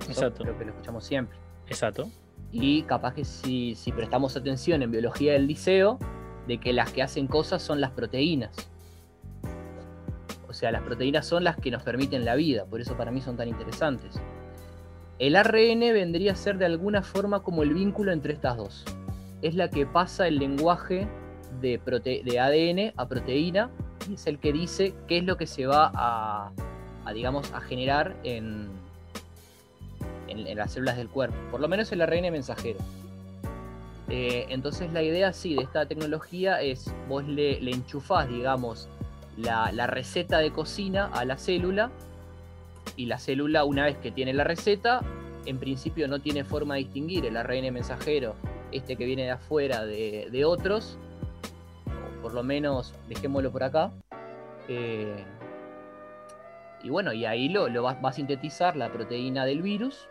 Eso 0.00 0.10
Exacto. 0.10 0.42
Creo 0.44 0.58
que 0.58 0.64
lo 0.66 0.70
escuchamos 0.72 1.04
siempre. 1.04 1.36
Exacto. 1.68 2.08
Y 2.52 2.82
capaz 2.82 3.14
que 3.14 3.24
si, 3.24 3.74
si 3.74 3.92
prestamos 3.92 4.36
atención 4.36 4.82
en 4.82 4.90
biología 4.90 5.32
del 5.32 5.46
liceo, 5.46 5.98
de 6.46 6.58
que 6.58 6.72
las 6.72 6.92
que 6.92 7.02
hacen 7.02 7.26
cosas 7.26 7.60
son 7.62 7.80
las 7.80 7.90
proteínas. 7.90 8.54
O 10.48 10.52
sea, 10.52 10.70
las 10.70 10.82
proteínas 10.82 11.26
son 11.26 11.44
las 11.44 11.56
que 11.56 11.70
nos 11.70 11.82
permiten 11.82 12.24
la 12.24 12.34
vida, 12.34 12.64
por 12.64 12.80
eso 12.80 12.96
para 12.96 13.10
mí 13.10 13.20
son 13.20 13.36
tan 13.36 13.48
interesantes. 13.48 14.20
El 15.18 15.34
ARN 15.36 15.80
vendría 15.80 16.32
a 16.32 16.36
ser 16.36 16.56
de 16.56 16.66
alguna 16.66 17.02
forma 17.02 17.42
como 17.42 17.62
el 17.62 17.74
vínculo 17.74 18.12
entre 18.12 18.32
estas 18.32 18.56
dos. 18.56 18.84
Es 19.42 19.54
la 19.54 19.68
que 19.68 19.84
pasa 19.86 20.28
el 20.28 20.38
lenguaje 20.38 21.08
de, 21.60 21.80
prote- 21.82 22.22
de 22.22 22.38
ADN 22.40 22.92
a 22.96 23.08
proteína 23.08 23.70
y 24.08 24.14
es 24.14 24.26
el 24.26 24.38
que 24.38 24.52
dice 24.52 24.94
qué 25.08 25.18
es 25.18 25.24
lo 25.24 25.36
que 25.36 25.46
se 25.46 25.66
va 25.66 25.90
a, 25.94 26.52
a, 27.04 27.12
digamos, 27.12 27.52
a 27.52 27.60
generar 27.60 28.16
en, 28.24 28.68
en, 30.28 30.56
las 30.56 30.72
células 30.72 30.96
del 30.96 31.08
cuerpo. 31.08 31.36
Por 31.50 31.60
lo 31.60 31.68
menos 31.68 31.90
el 31.92 32.02
ARN 32.02 32.30
mensajero. 32.32 32.78
Eh, 34.08 34.46
entonces 34.50 34.92
la 34.92 35.02
idea 35.02 35.32
sí 35.32 35.56
de 35.56 35.62
esta 35.62 35.86
tecnología 35.86 36.60
es 36.60 36.94
vos 37.08 37.26
le, 37.26 37.60
le 37.60 37.72
enchufás, 37.72 38.28
digamos, 38.28 38.88
la, 39.36 39.86
receta 39.86 40.38
de 40.38 40.50
cocina 40.50 41.10
a 41.12 41.24
la 41.24 41.36
célula 41.36 41.90
y 42.96 43.06
la 43.06 43.18
célula 43.18 43.64
una 43.64 43.84
vez 43.84 43.98
que 43.98 44.10
tiene 44.10 44.32
la 44.32 44.44
receta, 44.44 45.02
en 45.44 45.58
principio 45.58 46.08
no 46.08 46.20
tiene 46.20 46.44
forma 46.44 46.74
de 46.74 46.80
distinguir 46.80 47.26
el 47.26 47.36
ARN 47.36 47.72
mensajero, 47.72 48.34
este 48.72 48.96
que 48.96 49.04
viene 49.04 49.24
de 49.24 49.32
afuera 49.32 49.84
de, 49.84 50.44
otros, 50.44 50.98
por 52.22 52.32
lo 52.32 52.42
menos 52.42 52.94
dejémoslo 53.08 53.52
por 53.52 53.64
acá. 53.64 53.92
Eh, 54.68 55.24
y 56.82 56.88
bueno, 56.88 57.12
y 57.12 57.24
ahí 57.24 57.48
lo, 57.48 57.68
lo 57.68 57.82
va, 57.82 57.94
va 57.94 58.10
a 58.10 58.12
sintetizar 58.12 58.76
la 58.76 58.90
proteína 58.92 59.44
del 59.44 59.62
virus 59.62 60.08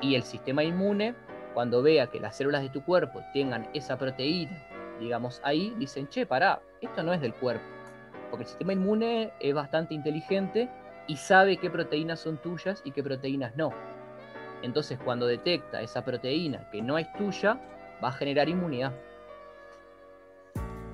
y 0.00 0.14
el 0.14 0.22
sistema 0.22 0.62
inmune, 0.62 1.14
cuando 1.54 1.82
vea 1.82 2.08
que 2.08 2.20
las 2.20 2.36
células 2.36 2.62
de 2.62 2.68
tu 2.68 2.82
cuerpo 2.84 3.20
tengan 3.32 3.68
esa 3.74 3.98
proteína, 3.98 4.64
digamos 5.00 5.40
ahí, 5.44 5.74
dicen, 5.78 6.08
che, 6.08 6.26
pará, 6.26 6.60
esto 6.80 7.02
no 7.02 7.12
es 7.12 7.20
del 7.20 7.34
cuerpo. 7.34 7.64
Porque 8.30 8.44
el 8.44 8.48
sistema 8.48 8.72
inmune 8.72 9.32
es 9.40 9.54
bastante 9.54 9.94
inteligente 9.94 10.68
y 11.06 11.16
sabe 11.16 11.56
qué 11.56 11.70
proteínas 11.70 12.20
son 12.20 12.36
tuyas 12.38 12.82
y 12.84 12.92
qué 12.92 13.02
proteínas 13.02 13.56
no. 13.56 13.72
Entonces, 14.62 14.98
cuando 15.04 15.26
detecta 15.26 15.80
esa 15.80 16.04
proteína 16.04 16.68
que 16.70 16.82
no 16.82 16.98
es 16.98 17.10
tuya, 17.14 17.58
va 18.02 18.08
a 18.08 18.12
generar 18.12 18.48
inmunidad. 18.48 18.92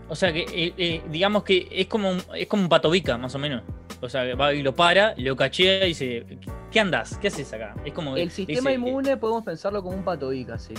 O 0.08 0.14
sea 0.14 0.32
que, 0.32 0.42
eh, 0.42 0.74
eh, 0.76 1.02
digamos 1.08 1.44
que 1.44 1.66
es 1.70 1.86
como, 1.86 2.10
un, 2.10 2.22
es 2.34 2.46
como 2.46 2.62
un 2.62 2.68
patobica, 2.68 3.16
más 3.16 3.34
o 3.34 3.38
menos. 3.38 3.62
O 4.00 4.08
sea, 4.08 4.24
que 4.24 4.34
va 4.34 4.52
y 4.52 4.62
lo 4.62 4.74
para, 4.74 5.14
lo 5.16 5.34
cachea 5.34 5.84
y 5.84 5.88
dice, 5.88 6.26
¿qué 6.74 6.80
andas? 6.80 7.16
¿Qué 7.18 7.28
haces 7.28 7.50
acá? 7.54 7.74
Es 7.84 7.92
como 7.94 8.16
El 8.16 8.30
sistema 8.32 8.70
dice, 8.70 8.72
inmune 8.74 9.16
podemos 9.16 9.44
pensarlo 9.44 9.80
como 9.82 9.96
un 9.96 10.02
patobica, 10.04 10.58
sí. 10.58 10.74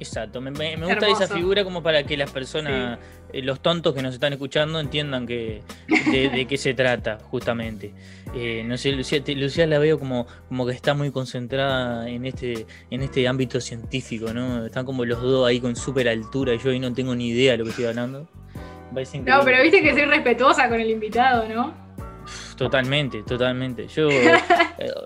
Exacto, 0.00 0.40
me, 0.40 0.50
me- 0.50 0.76
me 0.76 0.86
gusta 0.86 1.06
esa 1.06 1.28
figura 1.36 1.62
como 1.62 1.80
para 1.80 2.02
que 2.02 2.16
las 2.16 2.28
personas, 2.32 2.98
eh, 3.32 3.40
los 3.42 3.60
tontos 3.60 3.94
que 3.94 4.02
nos 4.02 4.12
están 4.14 4.32
escuchando, 4.32 4.80
entiendan 4.80 5.24
que, 5.28 5.62
de, 6.10 6.28
de 6.28 6.46
qué 6.46 6.56
se 6.56 6.74
trata, 6.74 7.18
justamente. 7.30 7.94
Eh, 8.34 8.64
no 8.66 8.76
sé, 8.76 8.90
Lucía, 8.90 9.22
te- 9.22 9.36
Lucía 9.36 9.64
la 9.68 9.78
veo 9.78 10.00
como, 10.00 10.26
como 10.48 10.66
que 10.66 10.72
está 10.72 10.94
muy 10.94 11.12
concentrada 11.12 12.08
en 12.08 12.24
este, 12.26 12.66
en 12.90 13.02
este 13.02 13.28
ámbito 13.28 13.60
científico, 13.60 14.32
¿no? 14.34 14.66
Están 14.66 14.84
como 14.84 15.04
los 15.04 15.22
dos 15.22 15.46
ahí 15.46 15.60
con 15.60 15.76
súper 15.76 16.08
altura 16.08 16.54
y 16.54 16.58
yo 16.58 16.70
ahí 16.70 16.80
no 16.80 16.92
tengo 16.92 17.14
ni 17.14 17.28
idea 17.28 17.52
de 17.52 17.58
lo 17.58 17.64
que 17.64 17.70
estoy 17.70 17.84
hablando. 17.84 18.26
No, 19.38 19.44
pero 19.44 19.62
viste 19.62 19.82
que 19.82 19.92
soy 19.92 20.04
respetuosa 20.06 20.68
con 20.68 20.80
el 20.80 20.90
invitado, 20.90 21.48
¿no? 21.48 21.74
Totalmente, 22.64 23.22
totalmente. 23.22 23.86
Yo, 23.88 24.08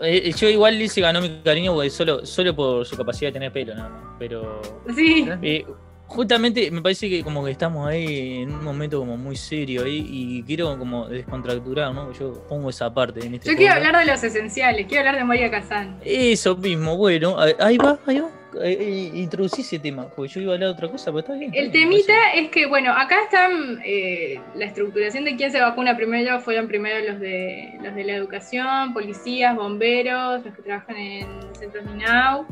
eh, 0.03 0.33
yo 0.37 0.49
igual 0.49 0.79
Liz 0.79 0.93
se 0.93 1.01
ganó 1.01 1.21
mi 1.21 1.29
cariño 1.43 1.73
porque 1.75 1.91
solo, 1.91 2.25
solo 2.27 2.55
por 2.55 2.85
su 2.87 2.97
capacidad 2.97 3.29
de 3.29 3.33
tener 3.35 3.53
pelo, 3.53 3.75
nada 3.75 3.89
más. 3.89 4.03
Pero 4.19 4.61
Sí. 4.95 5.29
eh, 5.43 5.65
justamente 6.07 6.71
me 6.71 6.81
parece 6.83 7.09
que 7.09 7.23
como 7.23 7.45
que 7.45 7.51
estamos 7.51 7.89
ahí 7.89 8.43
en 8.43 8.53
un 8.53 8.65
momento 8.65 8.99
como 8.99 9.17
muy 9.17 9.37
serio 9.37 9.85
ahí 9.85 10.07
y 10.09 10.43
quiero 10.45 10.79
como 10.79 11.09
descontracturar, 11.09 11.93
¿no? 11.95 12.13
Yo 12.13 12.45
pongo 12.49 12.71
esa 12.71 12.93
parte 12.93 13.25
en 13.27 13.35
este 13.35 13.51
Yo 13.51 13.57
quiero 13.57 13.75
podcast. 13.75 13.87
hablar 13.87 14.07
de 14.07 14.13
los 14.13 14.23
esenciales, 14.23 14.87
quiero 14.87 15.01
hablar 15.01 15.17
de 15.17 15.25
Moria 15.25 15.51
Kazan. 15.51 15.99
Eso 16.05 16.57
mismo, 16.57 16.97
bueno, 16.97 17.37
ahí 17.59 17.77
va, 17.79 17.99
ahí 18.07 18.21
va. 18.21 18.31
Eh, 18.63 18.79
eh, 18.81 19.11
introducí 19.19 19.61
ese 19.61 19.79
tema, 19.79 20.09
porque 20.09 20.33
yo 20.33 20.41
iba 20.41 20.53
a 20.53 20.55
hablar 20.55 20.71
de 20.71 20.75
otra 20.75 20.89
cosa, 20.91 21.07
pero 21.07 21.19
está 21.19 21.35
bien. 21.35 21.53
está 21.53 21.61
El 21.63 21.71
bien, 21.71 21.91
temita 21.91 22.33
es 22.35 22.49
que, 22.51 22.65
bueno, 22.67 22.91
acá 22.93 23.17
están 23.25 23.81
eh, 23.85 24.41
la 24.55 24.65
estructuración 24.65 25.25
de 25.25 25.37
quién 25.37 25.51
se 25.51 25.61
vacuna 25.61 25.95
primero, 25.95 26.41
fueron 26.41 26.67
primero 26.67 27.07
los 27.07 27.21
de 27.21 27.75
los 27.83 27.95
de 27.95 28.05
la 28.05 28.15
educación, 28.15 28.95
policías, 28.95 29.55
bomberos, 29.55 30.43
los 30.43 30.55
que 30.55 30.63
trabajan 30.63 30.97
en 30.97 31.27
centros 31.59 31.85
MINAU. 31.85 32.47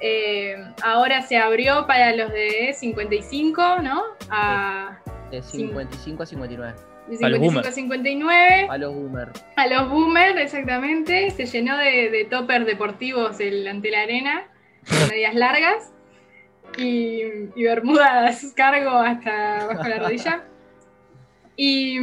Eh, 0.00 0.56
ahora 0.82 1.22
se 1.22 1.36
abrió 1.38 1.86
para 1.86 2.14
los 2.14 2.30
de 2.32 2.74
55, 2.74 3.78
¿no? 3.82 4.02
A, 4.30 4.98
De 5.30 5.42
55 5.42 6.22
a 6.22 6.26
59. 6.26 6.74
de 7.08 7.26
A 7.26 7.28
los 7.28 7.38
55 7.38 7.38
a 7.38 7.38
boomers. 7.38 7.74
59. 7.74 8.66
A 8.68 8.78
los 8.78 8.94
boomer. 8.94 9.28
A 9.56 9.66
los 9.66 9.90
boomers, 9.90 10.40
exactamente. 10.40 11.30
Se 11.30 11.46
llenó 11.46 11.76
de, 11.78 12.10
de 12.10 12.24
toppers 12.24 12.66
deportivos 12.66 13.40
el 13.40 13.66
ante 13.66 13.90
la 13.90 14.02
arena, 14.02 14.48
con 14.88 15.08
medias 15.10 15.34
largas 15.34 15.92
y, 16.76 17.22
y 17.54 17.62
bermudas 17.64 18.52
cargo 18.54 18.90
hasta 18.90 19.66
bajo 19.66 19.88
la 19.88 19.98
rodilla. 19.98 20.44
Y, 21.56 21.98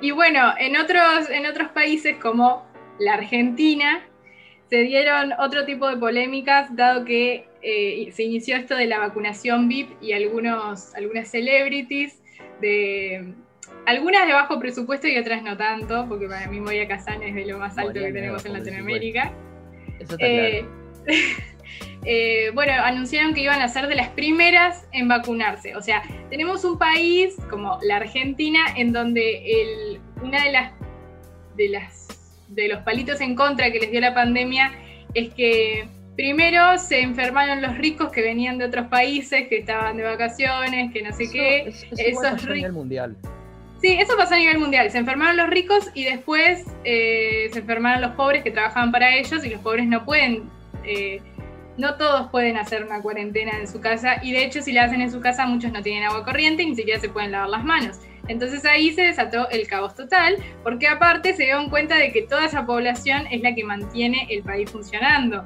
y 0.00 0.10
bueno, 0.10 0.54
en 0.58 0.76
otros, 0.76 1.30
en 1.30 1.46
otros 1.46 1.68
países 1.68 2.16
como 2.16 2.66
la 2.98 3.14
Argentina, 3.14 4.02
se 4.72 4.84
dieron 4.84 5.34
otro 5.38 5.66
tipo 5.66 5.86
de 5.86 5.98
polémicas, 5.98 6.74
dado 6.74 7.04
que 7.04 7.44
eh, 7.60 8.10
se 8.10 8.22
inició 8.22 8.56
esto 8.56 8.74
de 8.74 8.86
la 8.86 9.00
vacunación 9.00 9.68
VIP 9.68 9.90
y 10.00 10.14
algunos, 10.14 10.94
algunas 10.94 11.28
celebrities 11.28 12.22
de, 12.62 13.34
algunas 13.84 14.26
de 14.26 14.32
bajo 14.32 14.58
presupuesto 14.58 15.08
y 15.08 15.18
otras 15.18 15.42
no 15.42 15.58
tanto, 15.58 16.06
porque 16.08 16.26
para 16.26 16.46
mí 16.46 16.58
Moria 16.58 16.88
Kazan 16.88 17.22
es 17.22 17.34
de 17.34 17.44
lo 17.44 17.58
más 17.58 17.76
alto 17.76 17.90
Moria 17.90 18.06
que 18.06 18.12
tenemos 18.14 18.46
en 18.46 18.52
Latinoamérica. 18.54 19.34
Eso 20.00 20.12
está 20.14 20.26
Eh, 20.26 20.64
claro. 21.04 21.20
eh, 22.06 22.50
bueno, 22.54 22.72
anunciaron 22.72 23.34
que 23.34 23.42
iban 23.42 23.60
a 23.60 23.68
ser 23.68 23.88
de 23.88 23.94
las 23.94 24.08
primeras 24.08 24.88
en 24.92 25.06
vacunarse. 25.06 25.76
O 25.76 25.82
sea, 25.82 26.02
tenemos 26.30 26.64
un 26.64 26.78
país 26.78 27.36
como 27.50 27.78
la 27.82 27.96
Argentina 27.96 28.60
en 28.74 28.94
donde 28.94 29.42
el, 29.44 30.00
una 30.22 30.42
de 30.42 30.52
las, 30.52 30.72
de 31.58 31.68
las 31.68 32.01
de 32.54 32.68
los 32.68 32.82
palitos 32.82 33.20
en 33.20 33.34
contra 33.34 33.70
que 33.70 33.80
les 33.80 33.90
dio 33.90 34.00
la 34.00 34.14
pandemia 34.14 34.72
es 35.14 35.32
que 35.34 35.86
primero 36.16 36.78
se 36.78 37.00
enfermaron 37.00 37.62
los 37.62 37.76
ricos 37.78 38.10
que 38.10 38.20
venían 38.22 38.58
de 38.58 38.66
otros 38.66 38.86
países, 38.88 39.48
que 39.48 39.58
estaban 39.58 39.96
de 39.96 40.02
vacaciones, 40.02 40.92
que 40.92 41.02
no 41.02 41.12
sé 41.12 41.24
Eso- 41.24 41.32
qué. 41.32 41.58
eso- 41.68 41.86
eso 41.86 41.94
esos 41.96 42.22
pasó 42.22 42.50
a 42.50 42.54
nivel 42.54 42.72
mundial. 42.72 43.16
Sí, 43.80 43.88
eso 43.98 44.16
pasó 44.16 44.34
a 44.34 44.38
nivel 44.38 44.58
mundial. 44.58 44.90
Se 44.90 44.98
enfermaron 44.98 45.36
los 45.36 45.48
ricos 45.50 45.90
y 45.94 46.04
después 46.04 46.64
eh, 46.84 47.48
se 47.52 47.58
enfermaron 47.60 48.00
los 48.02 48.12
pobres 48.12 48.42
que 48.44 48.50
trabajaban 48.50 48.92
para 48.92 49.16
ellos 49.16 49.44
y 49.44 49.48
los 49.50 49.60
pobres 49.60 49.86
no 49.86 50.04
pueden, 50.04 50.44
eh, 50.84 51.20
no 51.78 51.94
todos 51.96 52.30
pueden 52.30 52.58
hacer 52.58 52.84
una 52.84 53.00
cuarentena 53.00 53.52
en 53.58 53.66
su 53.66 53.80
casa 53.80 54.16
y 54.22 54.32
de 54.32 54.44
hecho 54.44 54.60
si 54.62 54.72
la 54.72 54.84
hacen 54.84 55.00
en 55.00 55.10
su 55.10 55.20
casa 55.20 55.46
muchos 55.46 55.72
no 55.72 55.82
tienen 55.82 56.04
agua 56.04 56.24
corriente 56.24 56.62
y 56.62 56.66
ni 56.70 56.76
siquiera 56.76 57.00
se 57.00 57.08
pueden 57.08 57.32
lavar 57.32 57.48
las 57.48 57.64
manos. 57.64 57.98
Entonces 58.28 58.64
ahí 58.64 58.92
se 58.92 59.02
desató 59.02 59.48
el 59.50 59.66
caos 59.66 59.94
total 59.96 60.36
porque 60.62 60.86
aparte 60.88 61.34
se 61.34 61.42
dieron 61.44 61.68
cuenta 61.70 61.96
de 61.96 62.12
que 62.12 62.22
toda 62.22 62.46
esa 62.46 62.64
población 62.64 63.26
es 63.30 63.40
la 63.42 63.54
que 63.54 63.64
mantiene 63.64 64.26
el 64.30 64.42
país 64.42 64.70
funcionando. 64.70 65.44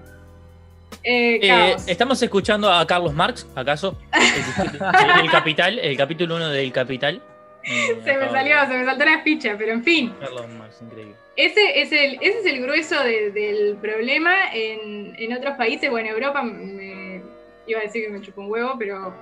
Eh, 1.03 1.39
Eh. 1.43 1.77
Estamos 1.87 2.21
escuchando 2.23 2.71
a 2.71 2.87
Carlos 2.87 3.15
Marx, 3.15 3.47
¿acaso? 3.55 3.97
El, 5.23 5.31
Capital, 5.31 5.79
el 5.79 5.97
capítulo 5.97 6.37
1 6.37 6.49
del 6.51 6.73
Capital. 6.73 7.23
Eh, 7.65 7.99
Se 8.05 8.17
me 8.17 8.29
salió, 8.31 8.61
de 8.61 8.67
se 8.67 8.79
me 8.79 8.85
saltó 8.85 9.05
la 9.05 9.21
ficha, 9.23 9.55
pero 9.57 9.73
en 9.73 9.83
fin. 9.83 10.13
verlo 10.21 10.47
más, 10.49 10.81
increíble. 10.83 11.15
Ese 11.37 11.81
es 11.83 11.93
el, 11.93 12.15
ese 12.23 12.39
es 12.41 12.47
el 12.47 12.63
grueso 12.63 13.03
de- 13.03 13.31
del 13.31 13.77
problema 13.77 14.35
en, 14.55 15.15
en 15.19 15.33
otros 15.37 15.57
países. 15.57 15.91
Bueno, 15.91 16.09
Europa 16.11 16.43
me 16.43 17.21
iba 17.67 17.81
a 17.81 17.83
decir 17.83 18.05
que 18.07 18.11
me 18.11 18.21
chupó 18.23 18.41
un 18.43 18.51
huevo, 18.51 18.75
pero 18.79 19.13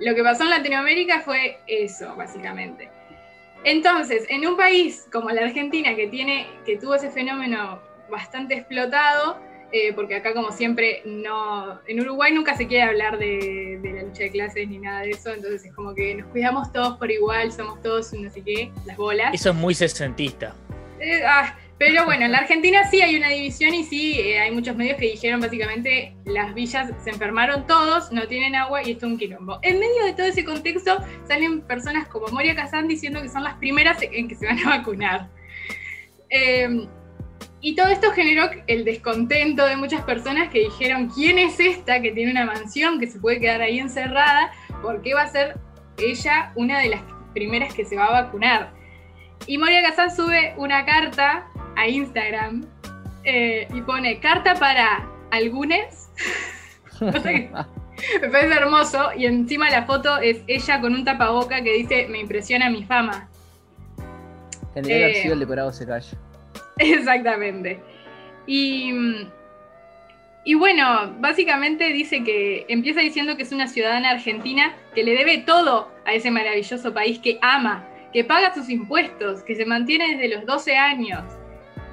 lo 0.00 0.14
que 0.14 0.22
pasó 0.22 0.44
en 0.44 0.50
Latinoamérica 0.50 1.20
fue 1.20 1.58
eso, 1.66 2.14
básicamente. 2.16 2.90
Entonces, 3.64 4.24
en 4.28 4.46
un 4.46 4.56
país 4.56 5.06
como 5.12 5.30
la 5.30 5.42
Argentina, 5.42 5.94
que 5.96 6.06
tiene, 6.06 6.46
que 6.64 6.76
tuvo 6.76 6.94
ese 6.94 7.10
fenómeno 7.10 7.80
bastante 8.08 8.54
explotado, 8.54 9.38
eh, 9.70 9.92
porque 9.92 10.14
acá 10.14 10.32
como 10.32 10.50
siempre 10.50 11.02
no, 11.04 11.78
en 11.86 12.00
Uruguay 12.00 12.32
nunca 12.32 12.56
se 12.56 12.66
quiere 12.66 12.84
hablar 12.84 13.18
de, 13.18 13.78
de 13.82 13.92
la 13.92 14.02
lucha 14.02 14.22
de 14.22 14.30
clases 14.30 14.66
ni 14.68 14.78
nada 14.78 15.02
de 15.02 15.10
eso, 15.10 15.30
entonces 15.30 15.64
es 15.66 15.74
como 15.74 15.94
que 15.94 16.14
nos 16.14 16.26
cuidamos 16.28 16.72
todos 16.72 16.96
por 16.96 17.10
igual, 17.10 17.52
somos 17.52 17.82
todos 17.82 18.12
no 18.14 18.30
sé 18.30 18.42
qué, 18.42 18.70
las 18.86 18.96
bolas. 18.96 19.34
Eso 19.34 19.50
es 19.50 19.56
muy 19.56 19.74
sesentista. 19.74 20.54
Eh, 21.00 21.22
ah, 21.26 21.54
pero 21.78 22.04
bueno, 22.04 22.24
en 22.24 22.32
la 22.32 22.38
Argentina 22.38 22.88
sí 22.90 23.00
hay 23.00 23.16
una 23.16 23.28
división 23.28 23.72
y 23.72 23.84
sí 23.84 24.18
eh, 24.18 24.40
hay 24.40 24.50
muchos 24.50 24.76
medios 24.76 24.98
que 24.98 25.06
dijeron 25.06 25.40
básicamente 25.40 26.14
las 26.24 26.52
villas 26.52 26.90
se 27.02 27.10
enfermaron 27.10 27.66
todos, 27.66 28.10
no 28.10 28.26
tienen 28.26 28.56
agua 28.56 28.82
y 28.82 28.92
esto 28.92 29.06
es 29.06 29.12
un 29.12 29.18
quilombo. 29.18 29.58
En 29.62 29.78
medio 29.78 30.04
de 30.04 30.12
todo 30.12 30.26
ese 30.26 30.44
contexto 30.44 30.98
salen 31.28 31.60
personas 31.62 32.08
como 32.08 32.26
Moria 32.28 32.56
Kazan 32.56 32.88
diciendo 32.88 33.22
que 33.22 33.28
son 33.28 33.44
las 33.44 33.54
primeras 33.54 33.98
en 34.02 34.28
que 34.28 34.34
se 34.34 34.46
van 34.46 34.58
a 34.58 34.78
vacunar. 34.78 35.28
Eh, 36.30 36.88
y 37.60 37.74
todo 37.74 37.88
esto 37.88 38.12
generó 38.12 38.50
el 38.68 38.84
descontento 38.84 39.66
de 39.66 39.76
muchas 39.76 40.02
personas 40.02 40.48
que 40.50 40.60
dijeron, 40.60 41.08
¿quién 41.08 41.38
es 41.38 41.58
esta 41.58 42.00
que 42.00 42.12
tiene 42.12 42.30
una 42.30 42.44
mansión 42.44 43.00
que 43.00 43.08
se 43.08 43.18
puede 43.18 43.40
quedar 43.40 43.62
ahí 43.62 43.80
encerrada? 43.80 44.52
¿Por 44.80 45.02
qué 45.02 45.14
va 45.14 45.22
a 45.22 45.28
ser 45.28 45.58
ella 45.96 46.52
una 46.54 46.78
de 46.80 46.90
las 46.90 47.02
primeras 47.34 47.74
que 47.74 47.84
se 47.84 47.96
va 47.96 48.06
a 48.06 48.22
vacunar? 48.22 48.77
Y 49.46 49.58
Moria 49.58 49.82
Kazan 49.82 50.14
sube 50.14 50.54
una 50.56 50.84
carta 50.84 51.46
a 51.76 51.86
Instagram 51.86 52.66
eh, 53.24 53.66
y 53.72 53.80
pone 53.82 54.20
carta 54.20 54.54
para 54.54 55.06
algunos. 55.30 56.10
Me 57.00 58.28
parece 58.30 58.54
hermoso. 58.54 59.10
Y 59.16 59.26
encima 59.26 59.70
la 59.70 59.84
foto 59.84 60.18
es 60.18 60.42
ella 60.46 60.80
con 60.80 60.94
un 60.94 61.04
tapaboca 61.04 61.62
que 61.62 61.72
dice: 61.72 62.06
Me 62.08 62.20
impresiona 62.20 62.70
mi 62.70 62.84
fama. 62.84 63.28
General 64.74 65.02
Eh. 65.02 65.12
García 65.12 65.32
el 65.32 65.40
decorado 65.40 65.72
se 65.72 65.86
calla. 65.86 66.16
Exactamente. 66.78 67.80
Y, 68.46 68.92
y 70.44 70.54
bueno, 70.54 71.14
básicamente 71.18 71.92
dice 71.92 72.24
que 72.24 72.64
empieza 72.68 73.00
diciendo 73.00 73.36
que 73.36 73.42
es 73.42 73.52
una 73.52 73.66
ciudadana 73.66 74.10
argentina 74.10 74.74
que 74.94 75.02
le 75.04 75.14
debe 75.14 75.38
todo 75.38 75.90
a 76.06 76.14
ese 76.14 76.30
maravilloso 76.30 76.94
país 76.94 77.18
que 77.18 77.38
ama, 77.42 77.84
que 78.12 78.24
paga 78.24 78.54
sus 78.54 78.68
impuestos, 78.68 79.42
que 79.42 79.54
se 79.54 79.64
mantiene 79.64 80.16
desde 80.16 80.36
los 80.36 80.46
12 80.46 80.76
años. 80.76 81.22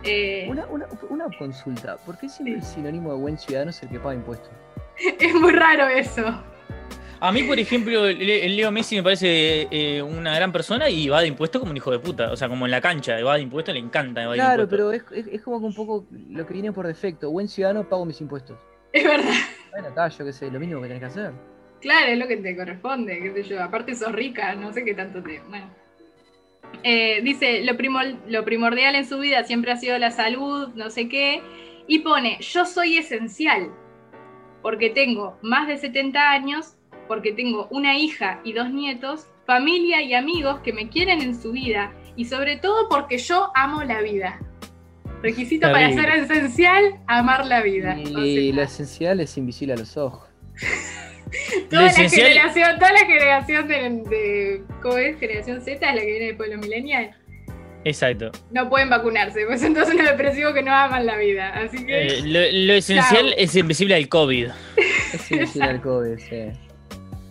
Eh, 0.03 0.45
Una, 0.49 0.65
una, 0.67 0.87
una 1.09 1.25
consulta, 1.37 1.97
¿por 1.97 2.17
qué 2.17 2.29
siempre 2.29 2.55
el 2.55 2.63
sinónimo 2.63 3.11
de 3.13 3.19
buen 3.19 3.37
ciudadano 3.37 3.71
es 3.71 3.81
el 3.81 3.89
que 3.89 3.99
paga 3.99 4.15
impuestos? 4.15 4.51
es 5.19 5.33
muy 5.33 5.51
raro 5.51 5.87
eso. 5.87 6.43
A 7.19 7.31
mí, 7.31 7.43
por 7.43 7.57
ejemplo, 7.57 8.05
el 8.05 8.55
Leo 8.55 8.71
Messi 8.71 8.97
me 8.97 9.03
parece 9.03 9.67
eh, 9.71 10.01
una 10.01 10.35
gran 10.35 10.51
persona 10.51 10.89
y 10.89 11.07
va 11.07 11.21
de 11.21 11.27
impuestos 11.27 11.59
como 11.59 11.71
un 11.71 11.77
hijo 11.77 11.89
de 11.89 11.97
puta. 11.97 12.31
O 12.31 12.35
sea, 12.35 12.49
como 12.49 12.65
en 12.65 12.71
la 12.71 12.81
cancha, 12.81 13.21
va 13.23 13.35
de 13.35 13.41
impuestos, 13.41 13.73
le 13.73 13.79
encanta. 13.79 14.27
va 14.27 14.33
Claro, 14.33 14.67
pero 14.67 14.91
es, 14.91 15.03
es, 15.11 15.25
es 15.27 15.41
como 15.41 15.59
que 15.59 15.65
un 15.65 15.73
poco 15.73 16.05
lo 16.11 16.45
que 16.45 16.53
viene 16.53 16.71
por 16.71 16.85
defecto. 16.85 17.31
Buen 17.31 17.47
ciudadano, 17.47 17.87
pago 17.87 18.05
mis 18.05 18.19
impuestos. 18.19 18.57
Es 18.91 19.03
verdad. 19.03 19.33
Bueno, 19.71 19.87
acá 19.87 20.09
yo 20.09 20.23
qué 20.23 20.33
sé, 20.33 20.51
lo 20.51 20.59
mínimo 20.59 20.81
que 20.81 20.87
tenés 20.87 21.01
que 21.01 21.07
hacer. 21.07 21.31
Claro, 21.81 22.11
es 22.11 22.17
lo 22.17 22.27
que 22.27 22.37
te 22.37 22.55
corresponde, 22.55 23.19
qué 23.19 23.33
sé 23.33 23.49
yo. 23.49 23.63
Aparte 23.63 23.95
sos 23.95 24.11
rica, 24.11 24.53
no 24.55 24.71
sé 24.71 24.83
qué 24.83 24.93
tanto 24.93 25.23
te... 25.23 25.41
Bueno. 25.49 25.69
Eh, 26.87 27.21
dice, 27.23 27.63
lo, 27.63 27.73
primor- 27.73 28.15
lo 28.27 28.45
primordial 28.45 28.93
en 28.93 29.07
su 29.07 29.17
vida 29.17 29.43
siempre 29.43 29.71
ha 29.71 29.75
sido 29.75 29.97
la 29.97 30.11
salud, 30.11 30.69
no 30.75 30.91
sé 30.91 31.09
qué. 31.09 31.41
Y 31.87 31.99
pone, 31.99 32.37
yo 32.41 32.63
soy 32.65 32.97
esencial, 32.97 33.71
porque 34.61 34.91
tengo 34.91 35.37
más 35.41 35.67
de 35.67 35.77
70 35.79 36.29
años, 36.29 36.75
porque 37.07 37.31
tengo 37.33 37.67
una 37.71 37.97
hija 37.97 38.39
y 38.43 38.53
dos 38.53 38.69
nietos, 38.69 39.27
familia 39.47 40.03
y 40.03 40.13
amigos 40.13 40.59
que 40.59 40.73
me 40.73 40.87
quieren 40.89 41.21
en 41.21 41.39
su 41.39 41.51
vida, 41.53 41.91
y 42.15 42.25
sobre 42.25 42.57
todo 42.57 42.87
porque 42.87 43.17
yo 43.17 43.51
amo 43.55 43.83
la 43.83 44.01
vida. 44.01 44.39
Requisito 45.23 45.71
para 45.71 45.91
ser 45.91 46.09
esencial, 46.09 46.99
amar 47.07 47.47
la 47.47 47.63
vida. 47.63 47.95
O 47.95 48.19
Y 48.19 48.35
sea, 48.51 48.55
lo 48.55 48.61
esencial 48.61 49.19
es 49.21 49.35
invisible 49.39 49.73
a 49.73 49.77
los 49.77 49.97
ojos. 49.97 50.29
Toda 51.69 51.83
la 51.83 51.91
generación, 51.91 52.75
toda 52.79 52.91
la 52.93 53.05
generación 53.05 53.67
de, 53.67 53.75
de- 54.09 54.63
¿cómo 54.81 54.97
es? 54.97 55.19
Generación 55.19 55.61
Z 55.61 55.71
es 55.89 55.95
la 55.95 56.01
que 56.01 56.07
viene 56.07 56.25
después 56.27 56.49
de 56.49 56.55
los 56.57 56.65
millennials. 56.65 57.15
Exacto. 57.83 58.31
No 58.51 58.67
pueden 58.67 58.89
vacunarse, 58.89 59.45
pues 59.45 59.61
entonces 59.61 59.93
unos 59.93 60.07
depresivos 60.09 60.53
que 60.55 60.63
no 60.63 60.73
aman 60.73 61.05
la 61.05 61.17
vida. 61.17 61.49
Así 61.53 61.85
que 61.85 62.07
Eh, 62.07 62.21
lo, 62.23 62.39
lo 62.67 62.73
esencial 62.73 63.27
Chao. 63.29 63.35
es 63.37 63.55
invisible 63.55 63.95
al 63.95 64.07
COVID. 64.09 64.47
Es 65.13 65.31
invisible 65.31 65.69
al 65.69 65.81
COVID, 65.81 66.17
sí. 66.17 66.35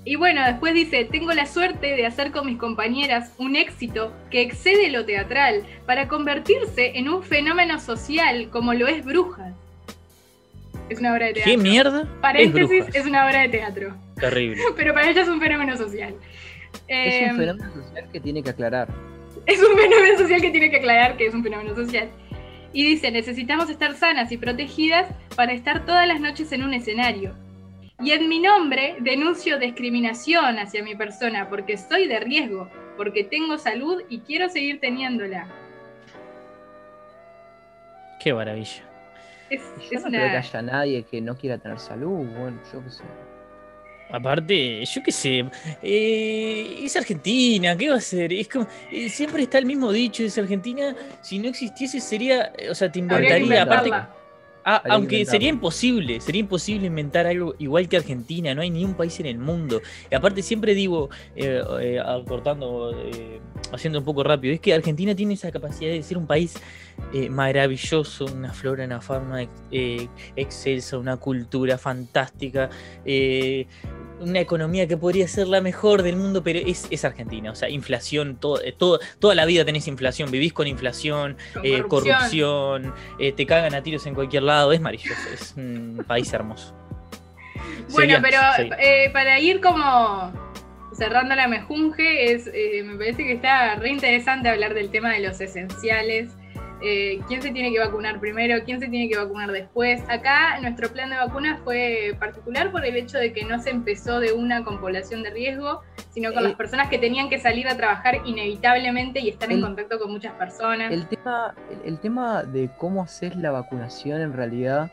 Y 0.06 0.16
bueno, 0.16 0.44
después 0.46 0.74
dice, 0.74 1.06
tengo 1.06 1.32
la 1.32 1.46
suerte 1.46 1.96
de 1.96 2.04
hacer 2.04 2.30
con 2.30 2.44
mis 2.46 2.58
compañeras 2.58 3.32
un 3.38 3.56
éxito 3.56 4.12
que 4.30 4.42
excede 4.42 4.90
lo 4.90 5.06
teatral 5.06 5.62
para 5.86 6.08
convertirse 6.08 6.98
en 6.98 7.08
un 7.08 7.22
fenómeno 7.22 7.80
social 7.80 8.50
como 8.50 8.74
lo 8.74 8.86
es 8.86 9.02
Brujas. 9.02 9.54
Es 10.88 11.00
una 11.00 11.12
obra 11.14 11.26
de 11.26 11.34
teatro. 11.34 11.50
¿Qué 11.50 11.58
mierda? 11.58 12.02
Es 12.02 12.08
Paréntesis, 12.20 12.84
es 12.92 13.06
una 13.06 13.26
obra 13.26 13.40
de 13.42 13.48
teatro. 13.48 13.94
Terrible. 14.20 14.62
Pero 14.76 14.94
para 14.94 15.10
ella 15.10 15.22
es 15.22 15.28
un 15.28 15.40
fenómeno 15.40 15.76
social. 15.76 16.14
Es 16.88 17.14
Em, 17.14 17.30
un 17.30 17.36
fenómeno 17.38 17.72
social 17.74 18.08
que 18.12 18.20
tiene 18.20 18.42
que 18.42 18.50
aclarar. 18.50 18.88
Es 19.46 19.60
un 19.62 19.76
fenómeno 19.76 20.18
social 20.18 20.40
que 20.40 20.50
tiene 20.50 20.70
que 20.70 20.76
aclarar 20.76 21.16
que 21.16 21.26
es 21.26 21.34
un 21.34 21.42
fenómeno 21.42 21.74
social. 21.74 22.08
Y 22.72 22.84
dice, 22.84 23.10
necesitamos 23.10 23.70
estar 23.70 23.94
sanas 23.94 24.32
y 24.32 24.36
protegidas 24.36 25.06
para 25.36 25.52
estar 25.52 25.86
todas 25.86 26.06
las 26.08 26.20
noches 26.20 26.50
en 26.52 26.64
un 26.64 26.74
escenario. 26.74 27.34
Y 28.00 28.10
en 28.10 28.28
mi 28.28 28.40
nombre 28.40 28.96
denuncio 29.00 29.58
discriminación 29.58 30.58
hacia 30.58 30.82
mi 30.82 30.94
persona 30.96 31.48
porque 31.48 31.76
soy 31.78 32.08
de 32.08 32.20
riesgo, 32.20 32.68
porque 32.96 33.22
tengo 33.24 33.56
salud 33.58 34.02
y 34.08 34.18
quiero 34.20 34.48
seguir 34.48 34.80
teniéndola. 34.80 35.46
Qué 38.20 38.34
maravilla. 38.34 38.82
Es, 39.50 39.60
Yo 39.90 39.98
es 39.98 40.02
no 40.02 40.08
creo 40.08 40.10
que 40.10 40.26
una... 40.28 40.38
haya 40.38 40.62
nadie 40.62 41.02
que 41.02 41.20
no 41.20 41.36
quiera 41.36 41.58
tener 41.58 41.78
salud, 41.78 42.26
bueno, 42.36 42.58
yo 42.72 42.82
qué 42.82 42.90
sé. 42.90 43.04
Aparte, 44.10 44.84
yo 44.84 45.02
qué 45.02 45.10
sé, 45.10 45.44
eh, 45.82 46.80
es 46.84 46.94
Argentina, 46.96 47.76
¿qué 47.76 47.88
va 47.88 47.96
a 47.96 48.00
ser? 48.00 48.32
Es 48.32 48.48
como, 48.48 48.66
eh, 48.92 49.08
siempre 49.08 49.42
está 49.42 49.58
el 49.58 49.66
mismo 49.66 49.90
dicho, 49.90 50.22
es 50.22 50.36
Argentina, 50.38 50.94
si 51.20 51.38
no 51.38 51.48
existiese 51.48 52.00
sería, 52.00 52.52
eh, 52.56 52.70
o 52.70 52.74
sea, 52.74 52.92
te 52.92 52.98
inventaría, 52.98 53.62
aparte. 53.62 53.90
Ah, 54.64 54.82
aunque 54.90 55.24
sería 55.26 55.48
imposible, 55.48 56.20
sería 56.20 56.40
imposible 56.40 56.86
inventar 56.86 57.26
algo 57.26 57.54
igual 57.58 57.88
que 57.88 57.96
Argentina, 57.96 58.54
no 58.54 58.62
hay 58.62 58.70
ni 58.70 58.84
un 58.84 58.94
país 58.94 59.18
en 59.20 59.26
el 59.26 59.38
mundo. 59.38 59.80
Y 60.10 60.14
aparte 60.14 60.42
siempre 60.42 60.74
digo, 60.74 61.10
eh, 61.36 61.62
eh, 61.80 62.02
cortando, 62.26 62.92
eh, 62.96 63.40
haciendo 63.72 63.98
un 63.98 64.04
poco 64.04 64.22
rápido, 64.24 64.54
es 64.54 64.60
que 64.60 64.74
Argentina 64.74 65.14
tiene 65.14 65.34
esa 65.34 65.50
capacidad 65.52 65.90
de 65.90 66.02
ser 66.02 66.18
un 66.18 66.26
país 66.26 66.54
eh, 67.12 67.28
maravilloso, 67.28 68.26
una 68.26 68.52
flora, 68.52 68.84
una 68.84 69.00
fauna 69.00 69.42
ex- 69.42 70.08
excelsa, 70.36 70.98
una 70.98 71.16
cultura 71.16 71.76
fantástica, 71.78 72.70
una 74.24 74.40
economía 74.40 74.86
que 74.88 74.96
podría 74.96 75.28
ser 75.28 75.46
la 75.48 75.60
mejor 75.60 76.02
del 76.02 76.16
mundo, 76.16 76.42
pero 76.42 76.58
es, 76.58 76.86
es 76.90 77.04
Argentina. 77.04 77.50
O 77.50 77.54
sea, 77.54 77.68
inflación, 77.68 78.36
todo, 78.36 78.60
eh, 78.62 78.72
todo- 78.76 78.98
toda 79.18 79.34
la 79.34 79.44
vida 79.44 79.64
tenés 79.64 79.86
inflación, 79.88 80.30
vivís 80.30 80.52
con 80.52 80.66
inflación, 80.66 81.36
Con 81.52 81.64
eh, 81.64 81.82
corrupción. 81.82 82.16
corrupción, 82.16 82.94
eh, 83.18 83.32
te 83.32 83.46
cagan 83.46 83.74
a 83.74 83.82
tiros 83.82 84.06
en 84.06 84.14
cualquier 84.14 84.42
lado, 84.42 84.72
es 84.72 84.80
maravilloso, 84.80 85.20
es 85.32 85.54
un 85.56 86.04
país 86.08 86.32
hermoso. 86.32 86.74
Bueno, 87.90 88.18
pero 88.22 88.38
eh, 88.78 89.10
para 89.12 89.38
ir 89.40 89.60
como 89.60 90.32
cerrando 90.96 91.34
la 91.34 91.48
mejunje, 91.48 92.32
es, 92.32 92.46
eh, 92.52 92.82
me 92.84 92.96
parece 92.96 93.24
que 93.24 93.32
está 93.32 93.74
re 93.76 93.90
interesante 93.90 94.48
hablar 94.48 94.74
del 94.74 94.90
tema 94.90 95.12
de 95.12 95.20
los 95.20 95.40
esenciales. 95.40 96.30
Eh, 96.86 97.18
¿Quién 97.26 97.40
se 97.40 97.50
tiene 97.50 97.72
que 97.72 97.78
vacunar 97.78 98.20
primero? 98.20 98.62
¿Quién 98.62 98.78
se 98.78 98.88
tiene 98.88 99.08
que 99.08 99.16
vacunar 99.16 99.50
después? 99.50 100.02
Acá 100.08 100.60
nuestro 100.60 100.90
plan 100.90 101.08
de 101.08 101.16
vacunas 101.16 101.58
fue 101.64 102.14
particular 102.20 102.70
por 102.70 102.84
el 102.84 102.94
hecho 102.94 103.16
de 103.16 103.32
que 103.32 103.42
no 103.46 103.58
se 103.58 103.70
empezó 103.70 104.20
de 104.20 104.34
una 104.34 104.62
con 104.64 104.78
población 104.78 105.22
de 105.22 105.30
riesgo, 105.30 105.80
sino 106.10 106.34
con 106.34 106.44
Eh, 106.44 106.48
las 106.48 106.56
personas 106.56 106.90
que 106.90 106.98
tenían 106.98 107.30
que 107.30 107.38
salir 107.38 107.68
a 107.68 107.76
trabajar 107.76 108.20
inevitablemente 108.26 109.20
y 109.20 109.30
estar 109.30 109.50
en 109.50 109.62
contacto 109.62 109.98
con 109.98 110.12
muchas 110.12 110.34
personas. 110.34 110.92
El 110.92 111.08
tema, 111.08 111.54
el, 111.70 111.92
el 111.94 111.98
tema 112.00 112.42
de 112.42 112.68
cómo 112.76 113.02
haces 113.02 113.34
la 113.36 113.50
vacunación 113.50 114.20
en 114.20 114.34
realidad 114.34 114.92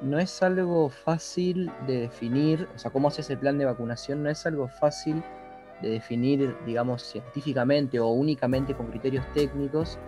no 0.00 0.18
es 0.18 0.42
algo 0.42 0.90
fácil 0.90 1.70
de 1.86 2.00
definir, 2.00 2.66
o 2.74 2.78
sea, 2.78 2.90
cómo 2.90 3.08
haces 3.08 3.30
el 3.30 3.38
plan 3.38 3.58
de 3.58 3.64
vacunación 3.64 4.24
no 4.24 4.28
es 4.28 4.44
algo 4.44 4.66
fácil 4.66 5.22
de 5.82 5.90
definir, 5.90 6.56
digamos, 6.66 7.02
científicamente 7.02 8.00
o 8.00 8.08
únicamente 8.08 8.74
con 8.74 8.88
criterios 8.88 9.24
técnicos, 9.34 9.98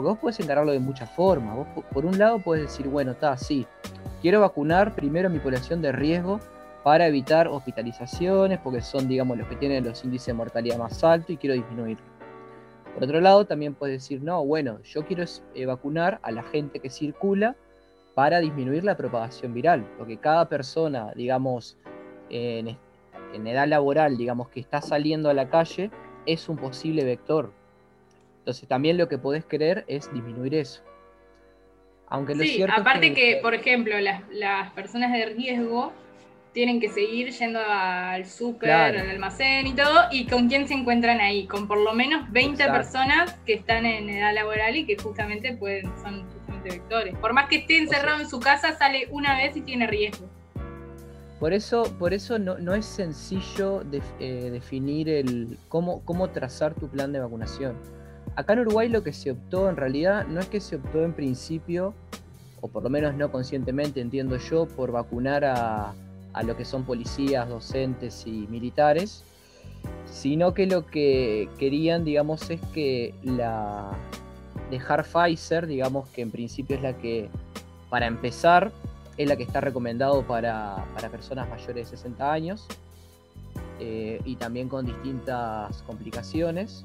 porque 0.00 0.12
vos 0.12 0.18
podés 0.18 0.40
encararlo 0.40 0.72
de 0.72 0.78
muchas 0.80 1.10
formas. 1.10 1.54
Vos, 1.56 1.66
po- 1.74 1.82
por 1.82 2.06
un 2.06 2.18
lado, 2.18 2.38
podés 2.38 2.62
decir, 2.62 2.88
bueno, 2.88 3.10
está, 3.12 3.36
sí, 3.36 3.66
quiero 4.22 4.40
vacunar 4.40 4.94
primero 4.94 5.28
a 5.28 5.30
mi 5.30 5.38
población 5.38 5.82
de 5.82 5.92
riesgo 5.92 6.40
para 6.82 7.06
evitar 7.06 7.48
hospitalizaciones, 7.48 8.58
porque 8.60 8.80
son, 8.80 9.06
digamos, 9.08 9.36
los 9.36 9.46
que 9.46 9.56
tienen 9.56 9.84
los 9.84 10.02
índices 10.02 10.28
de 10.28 10.32
mortalidad 10.32 10.78
más 10.78 11.04
altos 11.04 11.28
y 11.28 11.36
quiero 11.36 11.54
disminuir. 11.54 11.98
Por 12.94 13.04
otro 13.04 13.20
lado, 13.20 13.44
también 13.44 13.74
puedes 13.74 14.02
decir, 14.02 14.22
no, 14.22 14.42
bueno, 14.42 14.80
yo 14.84 15.04
quiero 15.04 15.22
eh, 15.54 15.66
vacunar 15.66 16.18
a 16.22 16.30
la 16.30 16.44
gente 16.44 16.80
que 16.80 16.88
circula 16.88 17.54
para 18.14 18.40
disminuir 18.40 18.84
la 18.84 18.96
propagación 18.96 19.52
viral, 19.52 19.86
porque 19.98 20.16
cada 20.16 20.48
persona, 20.48 21.12
digamos, 21.14 21.76
en 22.30 22.76
edad 23.46 23.68
laboral, 23.68 24.16
digamos, 24.16 24.48
que 24.48 24.60
está 24.60 24.80
saliendo 24.80 25.28
a 25.28 25.34
la 25.34 25.50
calle, 25.50 25.90
es 26.24 26.48
un 26.48 26.56
posible 26.56 27.04
vector. 27.04 27.52
Entonces 28.40 28.68
también 28.68 28.96
lo 28.96 29.08
que 29.08 29.18
podés 29.18 29.44
querer 29.44 29.84
es 29.86 30.12
disminuir 30.12 30.54
eso. 30.54 30.82
Aunque 32.08 32.34
lo 32.34 32.42
sí, 32.42 32.62
aparte 32.62 33.14
que, 33.14 33.38
por 33.40 33.54
ejemplo, 33.54 33.94
las, 34.00 34.72
personas 34.72 35.12
de 35.12 35.26
riesgo 35.26 35.92
tienen 36.52 36.80
que 36.80 36.88
seguir 36.88 37.30
yendo 37.30 37.60
al 37.64 38.26
súper, 38.26 38.70
al 38.70 39.10
almacén 39.10 39.68
y 39.68 39.74
todo, 39.74 40.06
y 40.10 40.26
con 40.26 40.48
quién 40.48 40.66
se 40.66 40.74
encuentran 40.74 41.20
ahí, 41.20 41.46
con 41.46 41.68
por 41.68 41.78
lo 41.78 41.92
menos 41.92 42.28
20 42.32 42.64
personas 42.66 43.34
que 43.46 43.54
están 43.54 43.86
en 43.86 44.10
edad 44.10 44.34
laboral 44.34 44.74
y 44.74 44.86
que 44.86 44.96
justamente 44.96 45.52
pueden, 45.52 45.84
son 46.02 46.28
justamente 46.32 46.70
vectores. 46.70 47.16
Por 47.18 47.32
más 47.32 47.48
que 47.48 47.56
esté 47.58 47.78
encerrado 47.78 48.20
en 48.20 48.28
su 48.28 48.40
casa, 48.40 48.76
sale 48.76 49.06
una 49.10 49.36
vez 49.36 49.56
y 49.56 49.60
tiene 49.60 49.86
riesgo. 49.86 50.28
Por 51.38 51.52
eso, 51.52 51.84
por 51.98 52.12
eso 52.12 52.40
no, 52.40 52.74
es 52.74 52.84
sencillo 52.84 53.84
eh, 54.18 54.50
definir 54.50 55.08
el 55.08 55.58
cómo, 55.68 56.04
cómo 56.04 56.28
trazar 56.30 56.74
tu 56.74 56.88
plan 56.88 57.12
de 57.12 57.20
vacunación. 57.20 57.99
Acá 58.36 58.52
en 58.54 58.60
Uruguay 58.60 58.88
lo 58.88 59.02
que 59.02 59.12
se 59.12 59.32
optó 59.32 59.68
en 59.68 59.76
realidad 59.76 60.26
no 60.26 60.40
es 60.40 60.46
que 60.46 60.60
se 60.60 60.76
optó 60.76 61.04
en 61.04 61.12
principio, 61.12 61.94
o 62.60 62.68
por 62.68 62.82
lo 62.82 62.90
menos 62.90 63.14
no 63.14 63.30
conscientemente 63.32 64.00
entiendo 64.00 64.36
yo, 64.36 64.66
por 64.66 64.92
vacunar 64.92 65.44
a, 65.44 65.94
a 66.32 66.42
lo 66.42 66.56
que 66.56 66.64
son 66.64 66.84
policías, 66.84 67.48
docentes 67.48 68.26
y 68.26 68.46
militares, 68.48 69.24
sino 70.06 70.54
que 70.54 70.66
lo 70.66 70.86
que 70.86 71.48
querían, 71.58 72.04
digamos, 72.04 72.50
es 72.50 72.60
que 72.72 73.14
la 73.22 73.90
dejar 74.70 75.04
Pfizer, 75.04 75.66
digamos 75.66 76.08
que 76.10 76.22
en 76.22 76.30
principio 76.30 76.76
es 76.76 76.82
la 76.82 76.96
que, 76.96 77.28
para 77.88 78.06
empezar, 78.06 78.72
es 79.16 79.28
la 79.28 79.36
que 79.36 79.42
está 79.42 79.60
recomendado 79.60 80.22
para, 80.26 80.84
personas 81.10 81.48
mayores 81.48 81.90
de 81.90 81.96
60 81.96 82.32
años 82.32 82.66
eh, 83.78 84.20
y 84.24 84.36
también 84.36 84.68
con 84.68 84.86
distintas 84.86 85.82
complicaciones. 85.82 86.84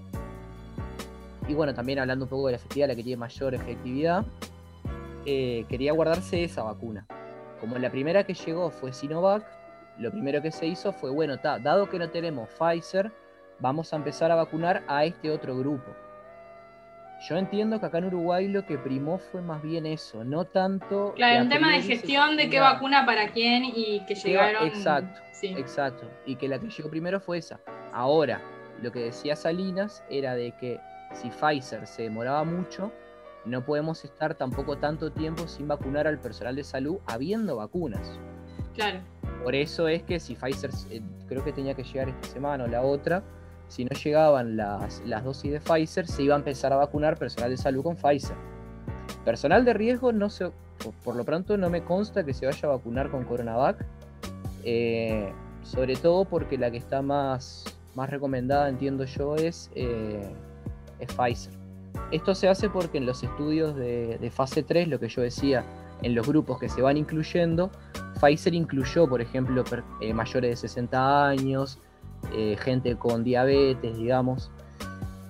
Y 1.48 1.54
bueno, 1.54 1.74
también 1.74 2.00
hablando 2.00 2.26
un 2.26 2.30
poco 2.30 2.48
de 2.48 2.54
la 2.54 2.58
efectividad, 2.58 2.88
la 2.88 2.96
que 2.96 3.04
tiene 3.04 3.18
mayor 3.18 3.54
efectividad, 3.54 4.26
eh, 5.26 5.66
quería 5.70 5.94
guardarse 5.94 6.44
esa 6.44 6.64
vacuna. 6.64 7.06
Como 7.60 7.78
la 7.78 7.90
primera 7.90 8.24
que 8.24 8.34
llegó 8.34 8.70
fue 8.72 8.94
Sinovac, 8.94 9.46
lo 9.98 10.12
primero 10.12 10.42
que 10.42 10.52
se 10.52 10.66
hizo 10.66 10.92
fue, 10.92 11.12
bueno, 11.12 11.38
dado 11.38 11.90
que 11.90 12.00
no 12.00 12.10
tenemos 12.10 12.50
Pfizer, 12.50 13.12
vamos 13.60 13.94
a 13.94 13.96
empezar 13.96 14.32
a 14.32 14.36
vacunar 14.36 14.84
a 14.88 15.06
este 15.06 15.32
otro 15.32 15.58
grupo. 15.58 15.96
Yo 17.30 17.38
entiendo 17.38 17.80
que 17.80 17.86
acá 17.86 18.00
en 18.00 18.06
Uruguay 18.06 18.48
lo 18.48 18.66
que 18.66 18.78
primó 18.78 19.18
fue 19.18 19.42
más 19.42 19.62
bien 19.62 19.86
eso, 19.86 20.24
no 20.24 20.46
tanto. 20.46 21.14
Claro, 21.16 21.44
un 21.44 21.50
tema 21.50 21.72
de 21.72 21.82
gestión 21.82 22.36
de 22.36 22.50
qué 22.50 22.60
vacuna 22.60 23.06
para 23.06 23.30
quién 23.30 23.64
y 23.64 24.06
que 24.06 24.16
llegaron. 24.16 24.68
Exacto, 24.68 25.22
exacto. 25.42 26.10
Y 26.26 26.36
que 26.36 26.48
la 26.48 26.60
que 26.60 26.70
llegó 26.70 26.90
primero 26.90 27.20
fue 27.20 27.38
esa. 27.38 27.60
Ahora, 27.94 28.42
lo 28.82 28.92
que 28.92 29.00
decía 29.00 29.36
Salinas 29.36 30.04
era 30.10 30.36
de 30.36 30.52
que 30.52 30.80
si 31.16 31.30
Pfizer 31.30 31.88
se 31.88 32.04
demoraba 32.04 32.44
mucho, 32.44 32.92
no 33.46 33.64
podemos 33.64 34.04
estar 34.04 34.36
tampoco 34.36 34.78
tanto 34.78 35.12
tiempo 35.12 35.48
sin 35.48 35.68
vacunar 35.68 36.08
al 36.08 36.20
personal 36.20 36.56
de 36.56 36.64
salud 36.64 36.98
habiendo 37.06 37.58
vacunas. 37.58 38.20
Claro. 38.74 39.00
Por 39.44 39.56
eso 39.56 39.88
es 39.88 40.04
que 40.04 40.20
si 40.20 40.36
Pfizer 40.36 40.72
eh, 40.90 41.02
creo 41.28 41.44
que 41.44 41.54
tenía 41.54 41.76
que 41.76 41.84
llegar 41.84 42.10
esta 42.10 42.28
semana 42.28 42.64
o 42.64 42.68
la 42.68 42.82
otra, 42.82 43.24
si 43.68 43.86
no 43.86 43.92
llegaban 43.92 44.58
las, 44.58 45.02
dosis 45.24 45.52
de 45.52 45.60
Pfizer, 45.60 46.08
se 46.08 46.24
iba 46.24 46.36
a 46.36 46.38
empezar 46.38 46.74
a 46.74 46.78
vacunar 46.78 47.18
personal 47.18 47.50
de 47.50 47.58
salud 47.58 47.84
con 47.84 47.96
Pfizer. 47.96 48.36
Personal 49.24 49.66
de 49.66 49.74
riesgo, 49.74 50.12
no 50.12 50.30
se, 50.30 50.52
por, 51.04 51.16
lo 51.16 51.24
pronto 51.24 51.58
no 51.58 51.70
me 51.70 51.84
consta 51.84 52.24
que 52.24 52.34
se 52.34 52.46
vaya 52.46 52.70
a 52.70 52.72
vacunar 52.74 53.10
con 53.10 53.24
Coronavac, 53.24 53.84
eh, 54.64 55.32
sobre 55.64 55.96
todo 55.96 56.26
porque 56.26 56.58
la 56.58 56.70
que 56.70 56.78
está 56.78 57.02
más, 57.02 57.64
más 57.96 58.10
recomendada, 58.10 58.70
entiendo 58.70 59.06
yo, 59.06 59.36
es, 59.36 59.72
eh, 59.76 60.32
Pfizer. 61.00 61.54
Esto 62.12 62.36
se 62.36 62.48
hace 62.48 62.70
porque 62.70 62.98
en 62.98 63.06
los 63.06 63.24
estudios 63.24 63.76
de, 63.76 64.32
fase 64.34 64.64
3, 64.64 64.88
lo 64.88 65.00
que 65.00 65.08
yo 65.08 65.22
decía, 65.22 65.64
en 66.02 66.14
los 66.14 66.28
grupos 66.28 66.60
que 66.60 66.70
se 66.70 66.82
van 66.82 66.98
incluyendo, 66.98 67.72
Pfizer 68.22 68.54
incluyó, 68.54 69.08
por 69.08 69.22
ejemplo, 69.22 69.64
eh, 70.02 70.14
mayores 70.14 70.50
de 70.52 70.56
60 70.68 71.28
años, 71.28 71.80
eh, 72.34 72.58
gente 72.60 72.96
con 72.96 73.24
diabetes, 73.24 73.98
digamos. 73.98 74.52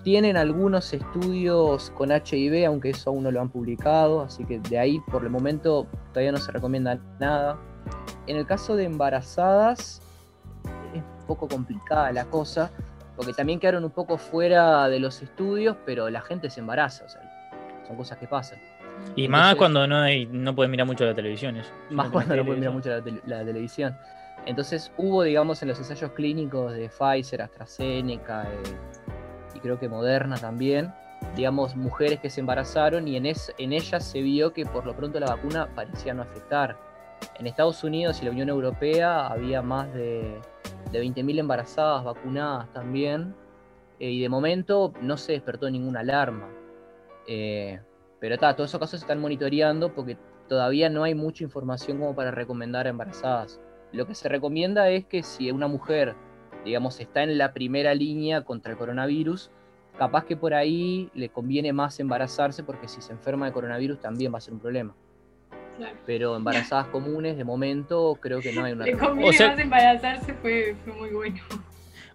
Tienen 0.04 0.38
algunos 0.38 0.94
estudios 0.94 1.92
con 1.92 2.12
HIV, 2.12 2.68
aunque 2.68 2.92
eso 2.92 3.10
aún 3.10 3.24
no 3.24 3.32
lo 3.32 3.42
han 3.42 3.50
publicado, 3.50 4.22
así 4.22 4.46
que 4.46 4.60
de 4.60 4.78
ahí 4.78 5.00
por 5.12 5.24
el 5.24 5.32
momento 5.32 5.88
todavía 6.14 6.32
no 6.32 6.38
se 6.38 6.52
recomienda 6.52 7.00
nada. 7.20 7.58
En 8.28 8.38
el 8.38 8.46
caso 8.46 8.76
de 8.76 8.84
embarazadas, 8.84 10.02
es 10.94 11.02
un 11.02 11.28
poco 11.28 11.48
complicada 11.48 12.12
la 12.12 12.26
cosa, 12.26 12.72
porque 13.16 13.34
también 13.34 13.60
quedaron 13.60 13.84
un 13.84 13.92
poco 13.92 14.18
fuera 14.18 14.88
de 14.90 15.00
los 15.00 15.22
estudios, 15.22 15.78
pero 15.86 16.10
la 16.10 16.22
gente 16.22 16.50
se 16.50 16.60
embaraza, 16.60 17.06
o 17.06 17.10
sea, 17.10 17.22
son 17.88 17.96
cosas 17.96 18.18
que 18.18 18.28
pasan. 18.28 18.60
Y 19.16 19.28
más 19.28 19.56
cuando 19.56 19.86
no 19.88 19.98
hay, 19.98 20.26
no 20.26 20.56
puedes 20.56 20.70
mirar 20.70 20.88
mucho 20.88 21.06
la 21.06 21.14
televisión. 21.14 21.62
Más 21.90 22.10
cuando 22.10 22.36
no 22.36 22.46
puedes 22.46 22.60
mirar 22.60 22.74
mucho 22.74 22.90
la 22.90 23.44
televisión. 23.44 23.98
Entonces 24.46 24.92
hubo, 24.98 25.24
digamos, 25.24 25.62
en 25.62 25.70
los 25.70 25.80
ensayos 25.80 26.12
clínicos 26.12 26.74
de 26.74 26.90
Pfizer, 26.90 27.42
AstraZeneca 27.42 28.44
eh, 28.44 28.64
y 29.56 29.60
creo 29.60 29.80
que 29.80 29.90
Moderna 29.90 30.38
también, 30.38 30.94
digamos, 31.36 31.76
mujeres 31.76 32.20
que 32.20 32.30
se 32.30 32.42
embarazaron 32.42 33.08
y 33.08 33.18
en, 33.18 33.26
en 33.26 33.74
ellas 33.74 34.04
se 34.04 34.22
vio 34.22 34.54
que 34.54 34.66
por 34.66 34.86
lo 34.86 34.96
pronto 34.96 35.20
la 35.20 35.28
vacuna 35.28 35.68
parecía 35.74 36.14
no 36.14 36.22
afectar. 36.22 36.78
En 37.38 37.48
Estados 37.48 37.84
Unidos 37.84 38.22
y 38.22 38.26
la 38.26 38.32
Unión 38.32 38.50
Europea 38.50 39.28
había 39.28 39.62
más 39.62 39.94
de, 39.94 40.40
de 40.92 41.04
20.000 41.04 41.40
embarazadas 41.40 42.04
vacunadas 42.04 42.72
también 42.74 43.36
eh, 44.00 44.12
y 44.12 44.22
de 44.22 44.30
momento 44.30 44.94
no 45.02 45.18
se 45.18 45.34
despertó 45.34 45.70
ninguna 45.70 46.02
alarma. 46.02 46.50
Eh, 47.28 47.80
pero 48.20 48.36
está, 48.36 48.56
todos 48.56 48.70
esos 48.70 48.80
casos 48.80 49.00
se 49.00 49.04
están 49.04 49.20
monitoreando 49.20 49.94
porque 49.94 50.18
todavía 50.48 50.90
no 50.90 51.04
hay 51.04 51.16
mucha 51.16 51.44
información 51.44 52.00
como 52.00 52.16
para 52.16 52.32
recomendar 52.32 52.88
a 52.88 52.90
embarazadas. 52.90 53.60
Lo 53.92 54.08
que 54.08 54.16
se 54.16 54.30
recomienda 54.30 54.90
es 54.90 55.06
que 55.06 55.24
si 55.24 55.52
una 55.52 55.68
mujer, 55.68 56.16
digamos, 56.64 57.00
está 57.00 57.24
en 57.24 57.38
la 57.38 57.54
primera 57.54 57.94
línea 57.94 58.44
contra 58.44 58.72
el 58.72 58.78
coronavirus, 58.78 59.52
capaz 59.98 60.26
que 60.26 60.36
por 60.36 60.54
ahí 60.54 61.10
le 61.14 61.30
conviene 61.30 61.72
más 61.72 62.00
embarazarse 62.00 62.64
porque 62.64 62.88
si 62.88 63.02
se 63.02 63.14
enferma 63.14 63.46
de 63.46 63.54
coronavirus 63.54 64.00
también 64.00 64.34
va 64.34 64.40
a 64.40 64.42
ser 64.42 64.54
un 64.54 64.60
problema. 64.60 64.96
Pero 66.06 66.36
embarazadas 66.36 66.88
comunes, 66.88 67.38
de 67.38 67.44
momento, 67.44 68.18
creo 68.22 68.40
que 68.40 68.54
no 68.54 68.64
hay 68.64 68.74
una. 68.74 68.86
Le 68.86 68.98
conviene 68.98 69.48
más 69.48 69.60
embarazarse, 69.60 70.34
fue, 70.42 70.76
muy 70.98 71.10
bueno. 71.10 71.42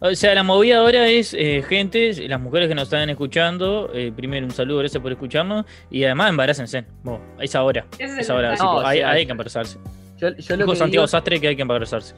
O 0.02 0.14
sea, 0.14 0.34
la 0.34 0.42
movida 0.42 0.78
ahora 0.78 1.08
es 1.08 1.34
eh, 1.34 1.62
gente, 1.68 2.26
las 2.26 2.40
mujeres 2.40 2.68
que 2.68 2.74
nos 2.74 2.84
están 2.84 3.11
escuchando, 3.11 3.90
eh, 3.92 4.11
primero 4.14 4.46
un 4.46 4.52
saludo, 4.52 4.78
gracias 4.78 5.02
por 5.02 5.12
escucharnos, 5.12 5.66
y 5.90 6.04
además 6.04 6.30
embarácense. 6.30 6.86
Bueno, 7.02 7.20
es 7.38 7.54
ahora. 7.54 7.86
Es, 7.98 8.30
ahora, 8.30 8.56
hay, 8.86 9.26
que 9.26 9.32
embarazarse. 9.32 9.78
Yo, 10.16 10.30
lo 10.56 10.66
que 10.66 10.76
Santiago 10.76 11.06
Sastre 11.06 11.38
que 11.38 11.48
hay 11.48 11.56
que 11.56 11.62
embarazarse. 11.62 12.14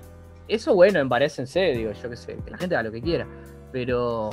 Eso 0.47 0.75
bueno, 0.75 1.01
embarácense, 1.01 1.73
digo, 1.73 1.93
yo 1.93 2.11
qué 2.11 2.17
sé, 2.17 2.37
que 2.45 2.51
la 2.53 2.59
gente 2.59 2.77
haga 2.77 2.85
lo 2.85 2.93
que 2.93 3.03
quiera. 3.03 3.27
Pero 3.73 4.31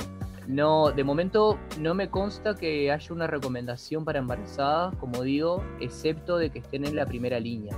no, 0.50 0.90
de 0.90 1.04
momento 1.04 1.58
no 1.78 1.94
me 1.94 2.10
consta 2.10 2.56
que 2.56 2.90
haya 2.90 3.14
una 3.14 3.26
recomendación 3.28 4.04
para 4.04 4.18
embarazadas, 4.18 4.94
como 4.96 5.22
digo, 5.22 5.62
excepto 5.80 6.38
de 6.38 6.50
que 6.50 6.58
estén 6.58 6.84
en 6.84 6.96
la 6.96 7.06
primera 7.06 7.38
línea. 7.38 7.76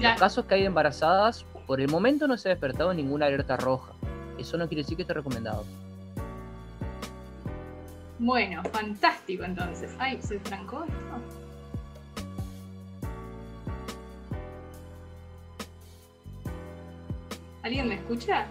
Los 0.00 0.18
casos 0.18 0.44
que 0.46 0.54
hay 0.54 0.60
de 0.62 0.66
embarazadas, 0.66 1.44
por 1.66 1.80
el 1.80 1.88
momento 1.88 2.26
no 2.26 2.36
se 2.36 2.48
ha 2.48 2.50
despertado 2.50 2.92
ninguna 2.92 3.26
alerta 3.26 3.56
roja. 3.56 3.92
Eso 4.38 4.56
no 4.56 4.66
quiere 4.66 4.82
decir 4.82 4.96
que 4.96 5.02
esté 5.02 5.14
recomendado. 5.14 5.64
Bueno, 8.18 8.62
fantástico 8.72 9.44
entonces. 9.44 9.94
Ay, 9.98 10.18
¿se 10.20 10.38
trancó 10.40 10.84
esto? 10.84 10.94
¿Alguien 17.62 17.88
me 17.88 17.94
escucha? 17.94 18.46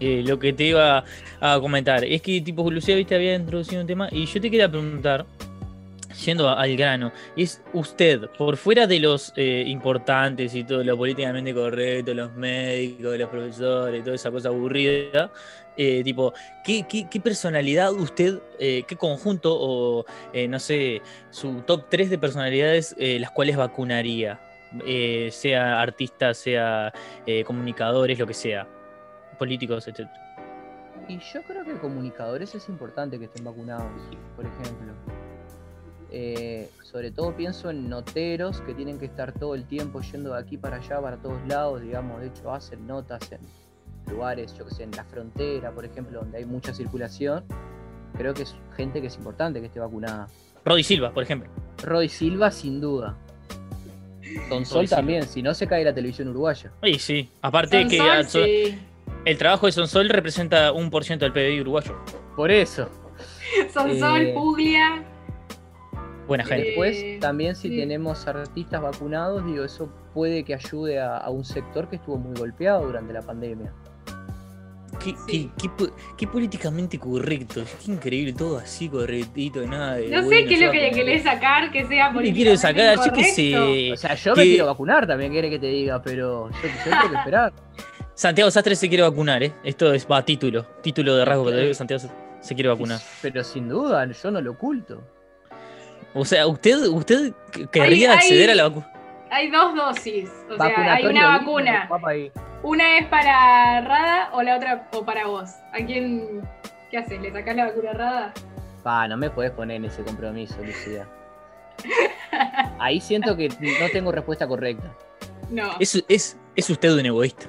Eh, 0.00 0.24
lo 0.26 0.36
que 0.40 0.52
te 0.52 0.64
iba 0.64 1.04
a 1.42 1.60
comentar 1.60 2.04
es 2.04 2.22
que, 2.22 2.40
tipo, 2.40 2.70
Lucía, 2.70 2.96
viste, 2.96 3.14
había 3.14 3.34
introducido 3.34 3.80
un 3.80 3.86
tema 3.86 4.08
y 4.10 4.26
yo 4.26 4.40
te 4.40 4.50
quería 4.50 4.70
preguntar, 4.70 5.26
yendo 6.24 6.48
al 6.48 6.76
grano, 6.76 7.12
es 7.36 7.62
usted, 7.72 8.28
por 8.38 8.56
fuera 8.56 8.86
de 8.86 9.00
los 9.00 9.32
eh, 9.36 9.64
importantes 9.66 10.54
y 10.54 10.64
todo 10.64 10.84
lo 10.84 10.96
políticamente 10.96 11.52
correcto, 11.52 12.14
los 12.14 12.32
médicos, 12.34 13.18
los 13.18 13.28
profesores, 13.28 14.04
toda 14.04 14.16
esa 14.16 14.30
cosa 14.30 14.48
aburrida, 14.48 15.32
eh, 15.76 16.02
tipo, 16.04 16.32
¿qué, 16.64 16.84
personalidad 17.22 17.92
usted, 17.92 18.38
qué 18.58 18.96
conjunto 18.98 19.56
o, 19.58 20.04
no 20.48 20.58
sé, 20.58 21.02
su 21.30 21.62
top 21.62 21.86
3 21.88 22.10
de 22.10 22.18
personalidades 22.18 22.94
las 22.98 23.30
cuales 23.30 23.56
vacunaría? 23.56 24.38
eh, 24.86 25.28
sea 25.32 25.80
artistas, 25.80 26.38
sea 26.38 26.92
eh, 27.26 27.44
comunicadores, 27.44 28.18
lo 28.18 28.26
que 28.26 28.34
sea, 28.34 28.66
políticos, 29.38 29.86
etc. 29.88 30.08
Y 31.08 31.18
yo 31.18 31.42
creo 31.42 31.64
que 31.64 31.72
comunicadores 31.74 32.54
es 32.54 32.68
importante 32.68 33.18
que 33.18 33.26
estén 33.26 33.44
vacunados, 33.44 33.90
por 34.36 34.44
ejemplo. 34.46 34.92
Eh, 36.10 36.68
sobre 36.82 37.10
todo 37.10 37.34
pienso 37.34 37.70
en 37.70 37.88
noteros 37.88 38.60
que 38.60 38.74
tienen 38.74 38.98
que 38.98 39.06
estar 39.06 39.32
todo 39.32 39.54
el 39.54 39.64
tiempo 39.64 40.00
yendo 40.00 40.34
de 40.34 40.40
aquí 40.40 40.58
para 40.58 40.76
allá, 40.76 41.00
para 41.00 41.16
todos 41.16 41.38
lados, 41.48 41.80
digamos, 41.80 42.20
de 42.20 42.26
hecho 42.28 42.52
hacen 42.52 42.86
notas 42.86 43.32
en 43.32 43.40
lugares, 44.12 44.54
yo 44.58 44.66
que 44.66 44.74
sé, 44.74 44.82
en 44.84 44.90
la 44.92 45.04
frontera, 45.04 45.70
por 45.70 45.84
ejemplo, 45.86 46.20
donde 46.20 46.38
hay 46.38 46.44
mucha 46.44 46.74
circulación. 46.74 47.44
Creo 48.16 48.34
que 48.34 48.42
es 48.42 48.54
gente 48.76 49.00
que 49.00 49.06
es 49.06 49.16
importante 49.16 49.60
que 49.60 49.66
esté 49.66 49.80
vacunada. 49.80 50.28
Rodi 50.64 50.82
Silva, 50.84 51.12
por 51.12 51.22
ejemplo. 51.22 51.48
Rodi 51.82 52.08
Silva, 52.10 52.50
sin 52.50 52.80
duda. 52.80 53.16
Don 54.50 54.64
Sol 54.66 54.88
también, 54.88 55.24
si 55.24 55.42
no 55.42 55.54
se 55.54 55.66
cae 55.66 55.82
la 55.84 55.94
televisión 55.94 56.28
uruguaya. 56.28 56.70
Y 56.82 56.98
sí, 56.98 57.28
aparte 57.40 57.80
Son 57.80 57.90
que 57.90 57.96
Sol, 57.98 58.10
a- 58.10 58.24
so- 58.24 58.44
sí. 58.44 58.78
El 59.24 59.38
trabajo 59.38 59.66
de 59.66 59.72
Sonsol 59.72 60.08
representa 60.08 60.72
un 60.72 60.90
por 60.90 61.04
ciento 61.04 61.24
del 61.24 61.32
PBI 61.32 61.60
uruguayo. 61.60 61.96
Por 62.36 62.50
eso. 62.50 62.88
Sonsol, 63.72 64.20
Eh, 64.22 64.32
Puglia. 64.34 65.04
Buena 66.26 66.44
gente. 66.44 66.66
Después, 66.68 66.96
Eh, 66.98 67.18
también 67.20 67.54
si 67.56 67.68
sí. 67.68 67.76
tenemos 67.76 68.26
artistas 68.26 68.80
vacunados, 68.80 69.44
digo, 69.44 69.64
eso 69.64 69.92
puede 70.14 70.44
que 70.44 70.54
ayude 70.54 71.00
a, 71.00 71.16
a 71.18 71.30
un 71.30 71.44
sector 71.44 71.88
que 71.88 71.96
estuvo 71.96 72.16
muy 72.16 72.34
golpeado 72.38 72.86
durante 72.86 73.12
la 73.12 73.22
pandemia. 73.22 73.72
Qué, 75.02 75.14
Sí. 75.26 75.50
qué- 75.56 75.62
qué 75.62 75.68
po- 75.70 75.94
qué 76.16 76.26
políticamente 76.28 76.96
correcto. 76.98 77.62
Qué 77.84 77.90
increíble, 77.90 78.32
todo 78.34 78.58
así 78.58 78.88
correctito, 78.88 79.66
nada 79.66 79.94
de. 79.96 80.08
No 80.08 80.20
sé 80.20 80.26
bueno, 80.26 80.48
qué 80.48 80.54
es 80.54 80.60
lo 80.60 80.70
que 80.70 80.80
le 80.80 80.90
querés 80.92 81.22
sacar, 81.24 81.72
que 81.72 81.84
sea 81.86 82.12
poner- 82.12 82.22
¿Qué 82.22 82.28
le 82.28 82.34
quiero 82.34 82.56
sacar? 82.56 82.96
Yo 82.96 83.02
qué 83.04 83.10
políticamente 83.10 83.34
sé. 83.88 83.92
O 83.92 83.96
sea, 83.96 84.14
yo 84.14 84.36
me 84.36 84.42
quiero 84.44 84.66
vacunar 84.66 85.06
también, 85.06 85.32
quiere 85.32 85.50
que 85.50 85.58
te 85.58 85.66
diga, 85.66 86.00
pero 86.02 86.50
yo, 86.50 86.56
yo 86.62 86.90
tengo 86.90 87.10
que 87.10 87.16
esperar. 87.16 87.52
Santiago 88.14 88.50
Sastre 88.50 88.76
se 88.76 88.88
quiere 88.88 89.02
vacunar, 89.02 89.42
¿eh? 89.42 89.52
Esto 89.64 89.92
es, 89.92 90.06
va, 90.10 90.22
título. 90.24 90.64
Título 90.82 91.16
de 91.16 91.24
rasgo 91.24 91.46
que 91.46 91.74
Santiago 91.74 92.00
se- 92.00 92.10
se 92.40 92.54
quiere 92.54 92.68
vacunar. 92.68 93.00
Pero 93.22 93.42
sin 93.42 93.68
duda, 93.68 94.04
yo 94.06 94.30
no 94.30 94.40
lo 94.40 94.52
oculto. 94.52 95.02
O 96.14 96.24
sea, 96.24 96.46
¿usted, 96.46 96.76
usted 96.88 97.32
querría 97.70 98.10
Hay- 98.12 98.16
hay- 98.18 98.18
acceder 98.18 98.50
a 98.50 98.54
la 98.54 98.64
vacuna? 98.68 98.88
Hay 99.30 99.50
dos 99.50 99.74
dosis. 99.74 100.28
O 100.50 100.56
sea, 100.56 100.92
hay 100.94 101.06
una 101.06 101.38
vacuna. 101.38 101.88
Una 102.62 102.98
es 102.98 103.06
para 103.06 103.80
Rada 103.80 104.28
o 104.34 104.42
la 104.42 104.56
otra 104.56 104.88
o 104.92 105.04
para 105.04 105.26
vos. 105.26 105.50
¿A 105.72 105.78
quién? 105.84 106.42
¿Qué 106.90 106.98
haces? 106.98 107.20
¿Le 107.20 107.32
sacás 107.32 107.56
la 107.56 107.64
vacuna 107.66 107.90
a 107.90 107.94
Rada? 107.94 108.34
Pa, 108.82 109.08
no 109.08 109.16
me 109.16 109.30
podés 109.30 109.52
poner 109.52 109.76
en 109.78 109.86
ese 109.86 110.02
compromiso, 110.02 110.56
Lucía. 110.62 111.08
Ahí 112.78 113.00
siento 113.00 113.36
que 113.36 113.48
no 113.48 113.88
tengo 113.92 114.12
respuesta 114.12 114.46
correcta. 114.46 114.92
No. 115.50 115.70
Es, 115.80 116.02
es, 116.08 116.36
es 116.54 116.70
usted 116.70 116.92
un 116.92 117.06
egoísta. 117.06 117.46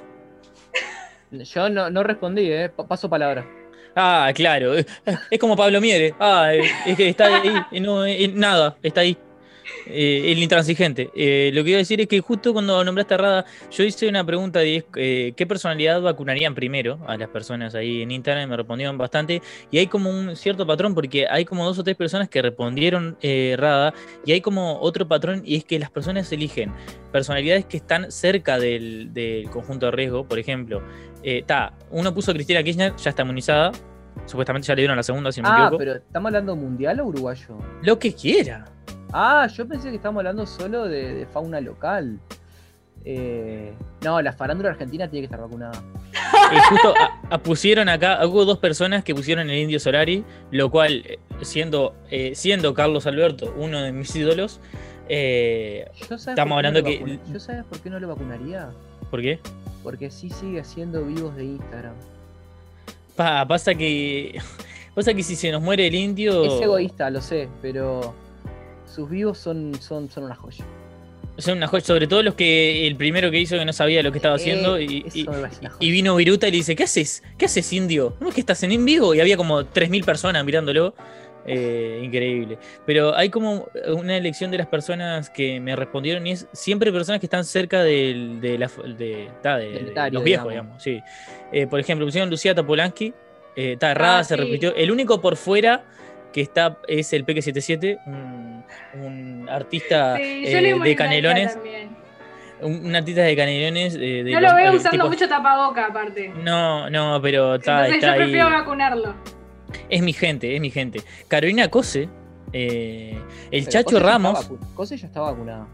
Yo 1.42 1.68
no, 1.68 2.02
respondí, 2.02 2.50
¿eh? 2.50 2.68
Pa- 2.68 2.86
Paso 2.86 3.08
palabra. 3.10 3.44
Ah, 3.96 4.32
claro. 4.34 4.74
Es 4.74 5.38
como 5.38 5.56
Pablo 5.56 5.80
Miere. 5.80 6.14
Ah, 6.18 6.52
eh, 6.52 6.62
es 6.86 6.96
que 6.96 7.08
está 7.08 7.26
ahí. 7.26 7.80
No, 7.80 8.04
eh, 8.04 8.28
nada, 8.34 8.76
está 8.82 9.02
ahí. 9.02 9.16
Eh, 9.86 10.32
el 10.32 10.38
intransigente. 10.42 11.04
Lo 11.04 11.64
que 11.64 11.70
iba 11.70 11.76
a 11.76 11.78
decir 11.78 12.00
es 12.00 12.06
que 12.06 12.20
justo 12.20 12.52
cuando 12.52 12.84
nombraste 12.84 13.14
a 13.14 13.16
Rada, 13.16 13.44
yo 13.70 13.82
hice 13.84 14.08
una 14.08 14.26
pregunta 14.26 14.58
de 14.58 14.84
qué 15.34 15.46
personalidad 15.46 16.02
vacunarían 16.02 16.54
primero 16.54 16.98
a 17.06 17.16
las 17.16 17.28
personas 17.28 17.74
ahí 17.74 18.02
en 18.02 18.10
Instagram. 18.10 18.50
Me 18.50 18.56
respondieron 18.56 18.98
bastante. 18.98 19.40
Y 19.70 19.78
hay 19.78 19.86
como 19.86 20.10
un 20.10 20.36
cierto 20.36 20.66
patrón, 20.66 20.94
porque 20.94 21.26
hay 21.30 21.44
como 21.44 21.64
dos 21.64 21.78
o 21.78 21.84
tres 21.84 21.96
personas 21.96 22.28
que 22.28 22.42
respondieron 22.42 23.16
Rada. 23.56 23.94
Y 24.26 24.32
hay 24.32 24.40
como 24.40 24.80
otro 24.80 25.06
patrón, 25.08 25.42
y 25.46 25.56
es 25.56 25.64
que 25.64 25.78
las 25.78 25.90
personas 25.90 26.30
eligen 26.32 26.72
personalidades 27.12 27.64
que 27.64 27.76
están 27.76 28.10
cerca 28.10 28.58
del 28.58 29.48
conjunto 29.50 29.86
de 29.86 29.92
riesgo. 29.92 30.26
Por 30.26 30.38
ejemplo, 30.38 30.82
está 31.24 31.72
uno 31.90 32.12
puso 32.14 32.30
a 32.30 32.34
Cristina 32.34 32.62
Kirchner, 32.62 32.94
ya 32.96 33.10
está 33.10 33.22
inmunizada. 33.22 33.72
Supuestamente 34.26 34.66
ya 34.68 34.74
le 34.74 34.82
dieron 34.82 34.96
la 34.96 35.02
segunda, 35.02 35.32
si 35.32 35.40
no 35.42 35.48
me 35.48 35.54
Ah, 35.54 35.58
equivoco. 35.62 35.78
pero 35.78 35.94
¿estamos 35.96 36.28
hablando 36.28 36.54
mundial 36.56 37.00
o 37.00 37.06
uruguayo? 37.06 37.58
Lo 37.82 37.98
que 37.98 38.14
quiera. 38.14 38.64
Ah, 39.12 39.46
yo 39.52 39.66
pensé 39.66 39.90
que 39.90 39.96
estábamos 39.96 40.20
hablando 40.20 40.46
solo 40.46 40.84
de, 40.84 41.14
de 41.14 41.26
fauna 41.26 41.60
local. 41.60 42.18
Eh, 43.04 43.74
no, 44.02 44.22
la 44.22 44.32
farándula 44.32 44.70
argentina 44.70 45.08
tiene 45.08 45.22
que 45.22 45.34
estar 45.34 45.40
vacunada. 45.40 45.82
Eh, 46.52 46.58
justo 46.70 46.94
a- 46.98 47.34
a- 47.34 47.38
pusieron 47.38 47.88
acá, 47.88 48.24
hubo 48.26 48.44
dos 48.44 48.58
personas 48.58 49.04
que 49.04 49.14
pusieron 49.14 49.50
el 49.50 49.58
Indio 49.58 49.78
Solari, 49.78 50.24
lo 50.50 50.70
cual, 50.70 51.02
eh, 51.06 51.18
siendo, 51.42 51.94
eh, 52.10 52.32
siendo 52.34 52.72
Carlos 52.72 53.06
Alberto 53.06 53.52
uno 53.58 53.82
de 53.82 53.92
mis 53.92 54.14
ídolos, 54.16 54.58
eh, 55.08 55.86
Yo, 56.00 56.06
¿sabes 56.16 56.28
Estamos 56.28 56.50
no 56.50 56.56
hablando 56.56 56.80
lo 56.80 56.86
que- 56.86 57.18
¿Yo 57.30 57.40
sabes 57.40 57.64
por 57.64 57.78
qué 57.80 57.90
no 57.90 58.00
lo 58.00 58.08
vacunaría? 58.08 58.70
¿por 59.10 59.20
qué? 59.20 59.38
Porque 59.84 60.10
sí 60.10 60.30
sigue 60.30 60.58
haciendo 60.60 61.04
vivos 61.04 61.36
de 61.36 61.44
Instagram. 61.44 61.94
Pa- 63.14 63.46
pasa 63.46 63.74
que 63.76 64.40
pasa 64.94 65.14
que 65.14 65.22
si 65.22 65.36
se 65.36 65.52
nos 65.52 65.62
muere 65.62 65.86
el 65.86 65.94
indio, 65.94 66.44
Es 66.44 66.62
egoísta, 66.62 67.10
lo 67.10 67.20
sé, 67.20 67.48
pero 67.62 68.12
sus 68.92 69.08
vivos 69.08 69.38
son, 69.38 69.72
son, 69.80 70.10
son 70.10 70.24
una 70.24 70.34
joya. 70.34 70.64
son 71.38 71.56
una 71.58 71.66
joya, 71.68 71.84
sobre 71.84 72.06
todo 72.06 72.22
los 72.22 72.34
que 72.34 72.86
el 72.86 72.96
primero 72.96 73.30
que 73.30 73.38
hizo 73.40 73.56
que 73.58 73.64
no 73.64 73.72
sabía 73.72 74.02
lo 74.02 74.10
que 74.12 74.18
estaba 74.18 74.36
haciendo 74.36 74.76
Eh, 74.76 74.84
y, 74.84 75.04
eso 75.06 75.18
y- 75.18 75.26
y 75.80 75.90
vino 75.90 76.14
Viruta 76.16 76.48
y 76.48 76.50
le 76.52 76.56
dice, 76.58 76.74
¿qué 76.76 76.84
haces? 76.84 77.22
¿Qué 77.38 77.44
haces, 77.46 77.72
indio? 77.72 78.14
¿No 78.20 78.28
es 78.28 78.34
que 78.34 78.40
estás 78.40 78.62
en 78.62 78.72
en 78.72 78.84
vivo? 78.84 79.14
Y 79.14 79.20
había 79.20 79.36
como 79.36 79.64
3.000 79.64 80.04
personas 80.04 80.44
mirándolo. 80.44 80.94
Eh, 81.46 82.00
increíble. 82.02 82.56
Pero 82.86 83.14
hay 83.14 83.28
como 83.28 83.68
una 83.88 84.16
elección 84.16 84.50
de 84.50 84.58
las 84.58 84.66
personas 84.66 85.28
que 85.28 85.60
me 85.60 85.76
respondieron 85.76 86.26
y 86.26 86.30
es 86.32 86.46
siempre 86.52 86.90
personas 86.90 87.20
que 87.20 87.26
están 87.26 87.44
cerca 87.44 87.82
del, 87.82 88.40
de, 88.40 88.56
la, 88.58 88.70
de, 88.96 89.28
ta, 89.42 89.58
de- 89.58 89.70
Del 89.72 89.84
de 89.86 89.90
etario, 89.90 90.14
los 90.18 90.24
viejos, 90.24 90.48
digamos. 90.50 90.82
digamos. 90.84 91.04
sí. 91.12 91.50
Eh, 91.52 91.66
por 91.66 91.78
ejemplo, 91.80 92.06
pusieron 92.06 92.30
Lucía 92.30 92.54
Topolansky. 92.54 93.12
Eh, 93.56 93.72
está 93.74 93.90
errada, 93.92 94.18
Ah, 94.20 94.24
se 94.24 94.34
sí. 94.36 94.40
repitió. 94.40 94.74
El 94.74 94.90
único 94.90 95.20
por 95.20 95.36
fuera 95.36 95.84
que 96.32 96.40
está 96.40 96.78
es 96.88 97.12
el 97.12 97.24
Peque77, 97.24 98.00
un, 98.06 98.64
un 99.02 99.48
artista 99.48 100.16
Sí, 100.16 100.44
eh, 100.46 100.78
de 100.82 100.96
canelones. 100.96 101.54
también. 101.54 101.90
Un, 102.62 102.96
artista 102.96 103.20
de 103.22 103.36
canelones. 103.36 103.94
eh, 103.96 104.24
de 104.24 104.30
Yo 104.32 104.40
los- 104.40 104.50
lo 104.50 104.56
veo 104.56 104.72
eh, 104.72 104.76
usando 104.76 104.96
tipo- 104.96 105.08
mucho 105.08 105.28
tapaboca 105.28 105.86
aparte. 105.86 106.32
No, 106.42 106.88
no, 106.90 107.20
pero 107.20 107.56
está, 107.56 107.86
Entonces 107.86 107.94
está 107.96 108.06
yo 108.06 108.12
ahí. 108.14 108.18
prefiero 108.30 108.50
vacunarlo. 108.50 109.14
Es 109.88 110.02
mi 110.02 110.12
gente, 110.12 110.54
es 110.54 110.60
mi 110.60 110.70
gente. 110.70 111.00
Carolina 111.28 111.68
Cose, 111.68 112.08
eh, 112.52 113.18
el 113.50 113.60
Pero 113.64 113.70
Chacho 113.70 113.84
Cose 113.96 114.00
Ramos. 114.00 114.50
Cose 114.74 114.96
ya 114.96 115.06
está 115.06 115.20
vacunada. 115.20 115.66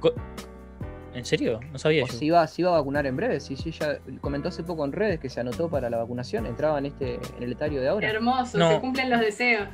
¿En 1.13 1.25
serio? 1.25 1.59
No 1.73 1.79
sabía 1.79 2.05
O 2.05 2.07
yo. 2.07 2.13
se 2.13 2.25
iba, 2.25 2.47
se 2.47 2.63
iba 2.63 2.71
a 2.71 2.79
vacunar 2.79 3.05
en 3.07 3.17
breve. 3.17 3.41
Sí, 3.41 3.57
sí, 3.57 3.73
ya 3.73 3.99
comentó 4.21 4.49
hace 4.49 4.63
poco 4.63 4.85
en 4.85 4.93
redes 4.93 5.19
que 5.19 5.29
se 5.29 5.41
anotó 5.41 5.69
para 5.69 5.91
la 5.91 5.97
vacunación. 5.97 6.47
Entraba 6.47 6.79
en 6.79 6.87
este 6.87 7.15
en 7.37 7.43
el 7.43 7.53
etario 7.53 7.81
de 7.81 7.89
ahora. 7.89 8.09
Hermoso, 8.09 8.57
No. 8.59 8.71
se 8.71 8.81
cumplen 8.81 9.11
los 9.11 9.21
deseos. 9.21 9.67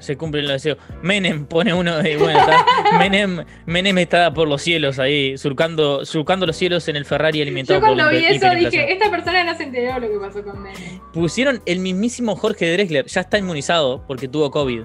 Se 0.00 0.16
cumplen 0.16 0.44
los 0.44 0.54
deseos. 0.54 0.78
Menem 1.02 1.46
pone 1.46 1.72
uno 1.72 1.98
de. 1.98 2.16
Bueno, 2.16 2.38
está- 2.40 2.64
Menem, 2.98 3.44
Menem 3.66 3.98
está 3.98 4.32
por 4.34 4.48
los 4.48 4.60
cielos 4.62 4.98
ahí, 4.98 5.38
surcando, 5.38 6.04
surcando 6.04 6.46
los 6.46 6.56
cielos 6.56 6.88
en 6.88 6.96
el 6.96 7.04
Ferrari 7.04 7.40
alimentado 7.42 7.78
Yo 7.80 7.86
cuando 7.86 8.04
por 8.04 8.12
vi 8.12 8.24
eso 8.24 8.50
dije, 8.50 8.92
esta 8.92 9.10
persona 9.10 9.44
no 9.44 9.54
se 9.56 9.62
enteró 9.64 9.98
lo 10.00 10.08
que 10.08 10.18
pasó 10.18 10.42
con 10.42 10.62
Menem. 10.62 11.00
Pusieron 11.12 11.62
el 11.66 11.78
mismísimo 11.78 12.34
Jorge 12.36 12.72
Drexler, 12.72 13.06
ya 13.06 13.20
está 13.20 13.38
inmunizado 13.38 14.04
porque 14.06 14.26
tuvo 14.28 14.50
COVID. 14.50 14.82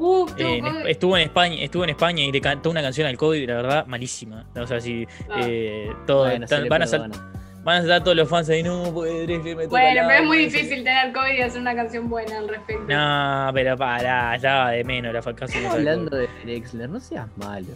Uh, 0.00 0.26
Eh, 0.36 0.60
COVID. 0.60 0.86
Estuvo 0.86 1.16
en 1.16 1.24
España, 1.24 1.56
estuvo 1.60 1.82
en 1.84 1.90
España 1.90 2.22
y 2.22 2.30
le 2.30 2.40
cantó 2.40 2.70
una 2.70 2.80
canción 2.82 3.08
al 3.08 3.16
COVID, 3.16 3.48
la 3.48 3.54
verdad, 3.56 3.86
malísima. 3.86 4.46
O 4.54 4.66
sea, 4.66 4.80
si 4.80 5.06
Ah. 5.28 5.40
eh, 5.44 5.90
todo, 6.06 6.24
Bueno, 6.26 6.46
tan- 6.46 6.68
van, 6.68 6.82
a 6.82 6.86
sal-. 6.86 7.10
Van 7.68 7.76
a 7.76 7.80
estar 7.80 8.02
todos 8.02 8.16
los 8.16 8.28
fans 8.28 8.48
ahí, 8.48 8.62
no, 8.62 8.90
pues 8.94 9.26
Drexler 9.26 9.56
me 9.56 9.64
toca 9.64 9.68
Bueno, 9.68 10.00
pero 10.08 10.20
es 10.20 10.26
muy 10.26 10.38
difícil 10.38 10.82
tener 10.84 11.12
COVID 11.12 11.34
y 11.34 11.42
hacer 11.42 11.60
una 11.60 11.74
canción 11.74 12.08
buena 12.08 12.38
al 12.38 12.48
respecto. 12.48 12.84
No, 12.88 13.50
pero 13.52 13.76
pará, 13.76 14.36
estaba 14.36 14.70
de 14.70 14.84
menos 14.84 15.12
la 15.12 15.20
canción. 15.20 15.48
Estamos 15.48 15.74
hablando 15.74 16.16
de 16.16 16.28
Drexler, 16.44 16.88
no 16.88 16.98
seas 16.98 17.26
malo. 17.36 17.66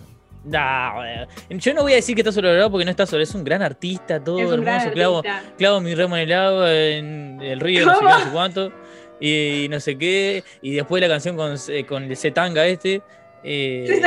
No, 0.44 1.26
yo 1.50 1.74
no 1.74 1.82
voy 1.82 1.92
a 1.92 1.96
decir 1.96 2.16
que 2.16 2.22
está 2.22 2.32
sobrevalorado 2.32 2.70
porque 2.70 2.86
no 2.86 2.90
está 2.90 3.06
sobre, 3.06 3.22
es 3.24 3.34
un 3.34 3.44
gran 3.44 3.62
artista, 3.62 4.18
todo 4.18 4.38
hermoso, 4.40 4.90
clavo, 4.92 5.18
artista. 5.18 5.42
clavo 5.56 5.80
mi 5.80 5.94
remo 5.94 6.16
en 6.16 6.22
el 6.22 6.32
agua, 6.32 6.72
en 6.72 7.40
el 7.42 7.60
río, 7.60 7.84
no 7.86 7.92
sé 7.92 7.98
qué, 8.00 8.04
¿Cómo? 8.04 8.18
no 8.18 8.24
sé 8.24 8.30
cuánto, 8.32 8.72
y, 9.20 9.66
no 9.70 9.78
sé 9.78 9.98
qué, 9.98 10.42
y 10.62 10.72
después 10.72 11.00
la 11.00 11.08
canción 11.08 11.36
con, 11.36 11.54
eh, 11.68 11.84
con 11.84 12.04
el 12.04 12.16
Zetanga 12.16 12.66
este, 12.66 13.02
eh, 13.44 14.00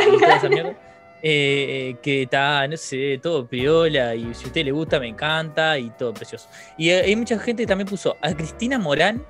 eh, 1.28 1.96
que 2.04 2.22
está, 2.22 2.68
no 2.68 2.78
sé, 2.78 3.20
todo 3.20 3.48
piola, 3.48 4.14
y 4.14 4.32
si 4.36 4.44
a 4.44 4.48
usted 4.48 4.64
le 4.64 4.72
gusta, 4.72 5.00
me 5.00 5.08
encanta, 5.08 5.80
y 5.80 5.90
todo 5.90 6.14
precioso. 6.14 6.48
Y 6.78 6.90
eh, 6.90 7.02
hay 7.02 7.16
mucha 7.16 7.40
gente 7.40 7.64
que 7.64 7.68
también 7.68 7.88
puso 7.88 8.16
a 8.22 8.32
Cristina 8.36 8.78
Morán, 8.78 9.26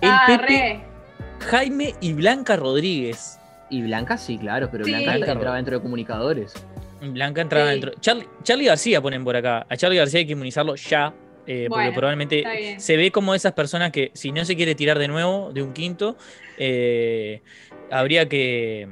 el 0.00 0.08
Ah, 0.10 0.24
Pepe, 0.26 0.46
re. 0.46 0.80
Jaime 1.40 1.94
y 2.00 2.14
Blanca 2.14 2.56
Rodríguez. 2.56 3.38
Y 3.68 3.82
Blanca 3.82 4.16
sí, 4.16 4.38
claro, 4.38 4.70
pero 4.72 4.86
Sí. 4.86 4.92
Blanca 4.92 5.16
Blanca 5.16 5.32
entraba 5.32 5.56
dentro 5.56 5.76
de 5.76 5.82
comunicadores. 5.82 6.54
Blanca 7.02 7.42
entraba 7.42 7.66
Sí. 7.66 7.72
dentro. 7.72 7.92
Charlie, 8.00 8.26
Charlie 8.42 8.64
García 8.66 9.02
ponen 9.02 9.22
por 9.22 9.36
acá. 9.36 9.66
A 9.68 9.76
Charlie 9.76 9.98
García 9.98 10.20
hay 10.20 10.26
que 10.26 10.32
inmunizarlo 10.32 10.74
ya. 10.76 11.12
eh, 11.48 11.66
porque 11.68 11.92
probablemente 11.92 12.76
se 12.78 12.96
ve 12.96 13.12
como 13.12 13.32
esas 13.32 13.52
personas 13.52 13.92
que, 13.92 14.10
si 14.14 14.32
no 14.32 14.44
se 14.44 14.56
quiere 14.56 14.74
tirar 14.74 14.98
de 14.98 15.06
nuevo 15.06 15.52
de 15.52 15.62
un 15.62 15.72
quinto, 15.72 16.16
eh, 16.58 17.40
habría 17.88 18.28
que 18.28 18.88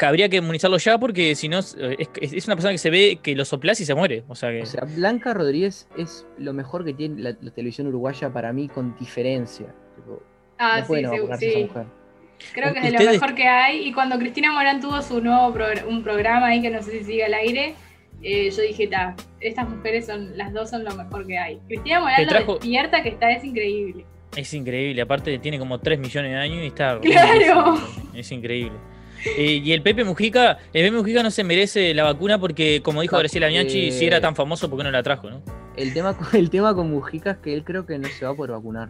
habría 0.00 0.28
que 0.28 0.36
inmunizarlo 0.38 0.78
ya 0.78 0.98
porque 0.98 1.34
si 1.34 1.48
no 1.48 1.58
es, 1.58 1.76
es- 2.20 2.32
es 2.32 2.46
una 2.46 2.56
persona 2.56 2.72
que 2.72 2.78
se 2.78 2.90
ve 2.90 3.18
que 3.22 3.34
lo 3.36 3.44
soplas 3.44 3.80
y 3.80 3.84
se 3.84 3.94
muere. 3.94 4.24
O 4.28 4.34
sea 4.34 4.50
que. 4.50 4.62
O 4.62 4.66
sea, 4.66 4.84
Blanca 4.84 5.34
Rodríguez 5.34 5.88
es 5.96 6.26
lo 6.38 6.52
mejor 6.52 6.84
que 6.84 6.92
tiene 6.94 7.20
la, 7.22 7.36
la 7.40 7.50
televisión 7.50 7.86
uruguaya 7.88 8.30
para 8.32 8.52
mí 8.52 8.68
con 8.68 8.96
diferencia. 8.98 9.66
Tipo, 9.96 10.22
Ah, 10.58 10.76
no 10.78 10.82
sí, 10.84 10.88
puede 10.88 11.02
no 11.02 11.12
sí, 11.12 11.18
sí. 11.38 11.46
esa 11.46 11.58
mujer. 11.58 11.86
Creo 12.54 12.72
que 12.72 12.78
es 12.80 12.84
de 12.92 13.04
lo 13.04 13.10
mejor 13.12 13.34
que 13.34 13.46
hay. 13.48 13.86
Y 13.88 13.92
cuando 13.92 14.18
Cristina 14.18 14.52
Morán 14.52 14.80
tuvo 14.80 15.00
su 15.02 15.20
nuevo 15.20 15.54
progr- 15.54 15.86
un 15.86 16.02
programa 16.02 16.46
ahí 16.48 16.60
que 16.62 16.70
no 16.70 16.82
sé 16.82 16.98
si 16.98 17.04
sigue 17.04 17.24
al 17.24 17.34
aire, 17.34 17.74
eh, 18.22 18.50
yo 18.50 18.62
dije, 18.62 18.86
ta, 18.88 19.14
estas 19.40 19.68
mujeres 19.68 20.06
son, 20.06 20.36
las 20.36 20.52
dos 20.52 20.70
son 20.70 20.84
lo 20.84 20.94
mejor 20.94 21.26
que 21.26 21.38
hay. 21.38 21.60
Cristina 21.68 22.00
Morán 22.00 22.16
Te 22.16 22.24
lo 22.24 22.30
trajo- 22.30 22.52
despierta 22.54 23.02
que 23.02 23.08
está, 23.10 23.30
es 23.32 23.44
increíble. 23.44 24.04
Es 24.36 24.52
increíble, 24.54 25.02
aparte 25.02 25.38
tiene 25.38 25.58
como 25.58 25.78
3 25.78 25.98
millones 25.98 26.30
de 26.32 26.36
años 26.38 26.62
y 26.62 26.66
está. 26.66 26.98
Claro. 27.02 27.74
Es 28.14 28.30
increíble. 28.32 28.76
Eh, 29.36 29.60
y 29.64 29.72
el 29.72 29.82
Pepe 29.82 30.04
Mujica, 30.04 30.58
el 30.72 30.84
Pepe 30.84 30.90
Mujica 30.92 31.22
no 31.22 31.30
se 31.30 31.44
merece 31.44 31.94
la 31.94 32.04
vacuna 32.04 32.38
porque, 32.38 32.82
como 32.82 33.02
dijo 33.02 33.16
Graciela 33.18 33.48
Bianchi, 33.48 33.88
eh, 33.88 33.92
si 33.92 34.06
era 34.06 34.20
tan 34.20 34.34
famoso, 34.34 34.68
¿por 34.68 34.78
qué 34.78 34.84
no 34.84 34.90
la 34.90 35.02
trajo, 35.02 35.30
no? 35.30 35.42
El 35.76 35.94
tema, 35.94 36.16
con, 36.16 36.26
el 36.32 36.50
tema 36.50 36.74
con 36.74 36.90
Mujica 36.90 37.32
es 37.32 37.36
que 37.38 37.54
él 37.54 37.64
creo 37.64 37.86
que 37.86 37.98
no 37.98 38.08
se 38.08 38.24
va 38.24 38.32
a 38.32 38.34
poder 38.34 38.52
vacunar. 38.52 38.88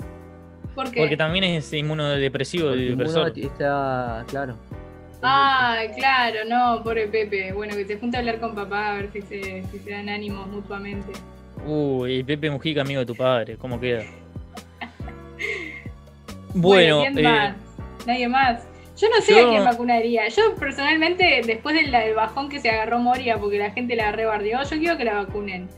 ¿Por 0.75 0.91
qué? 0.91 1.01
Porque 1.01 1.17
también 1.17 1.45
es 1.45 1.73
inmunodepresivo 1.73 2.69
Porque 2.69 2.83
y 2.83 2.87
uno 2.89 2.97
depresor. 2.97 3.33
está, 3.37 4.25
claro. 4.29 4.57
Ah, 5.23 5.79
claro, 5.97 6.41
no, 6.49 6.83
pobre 6.83 7.07
Pepe. 7.07 7.53
Bueno, 7.53 7.77
que 7.77 7.85
se 7.85 7.97
junte 7.97 8.17
a 8.17 8.21
hablar 8.21 8.41
con 8.41 8.55
papá 8.55 8.93
a 8.93 8.95
ver 8.95 9.11
si 9.13 9.23
se, 9.23 9.63
si 9.71 9.79
se 9.79 9.91
dan 9.91 10.09
ánimos 10.09 10.49
mutuamente. 10.49 11.13
Uy, 11.65 12.17
el 12.17 12.25
Pepe 12.25 12.51
Mujica, 12.51 12.81
amigo 12.81 13.01
de 13.01 13.07
tu 13.07 13.15
padre, 13.15 13.57
¿cómo 13.57 13.79
queda? 13.79 14.03
Bueno, 16.55 17.01
¿quién 17.01 17.19
eh, 17.19 17.23
más? 17.23 17.57
Nadie 18.07 18.29
más. 18.29 18.63
Yo 19.03 19.09
no 19.09 19.21
sé 19.21 19.33
yo- 19.35 19.47
a 19.47 19.51
quién 19.51 19.65
vacunaría. 19.65 20.29
Yo 20.29 20.55
personalmente, 20.55 21.43
después 21.45 21.75
del, 21.75 21.91
del 21.91 22.15
bajón 22.15 22.49
que 22.49 22.61
se 22.61 22.71
agarró 22.71 22.99
Moria 23.01 23.37
porque 23.39 23.59
la 23.59 23.71
gente 23.73 23.97
la 23.97 24.13
rebardeó, 24.13 24.63
yo 24.63 24.79
quiero 24.79 24.97
que 24.97 25.05
la 25.05 25.15
vacunen. 25.15 25.69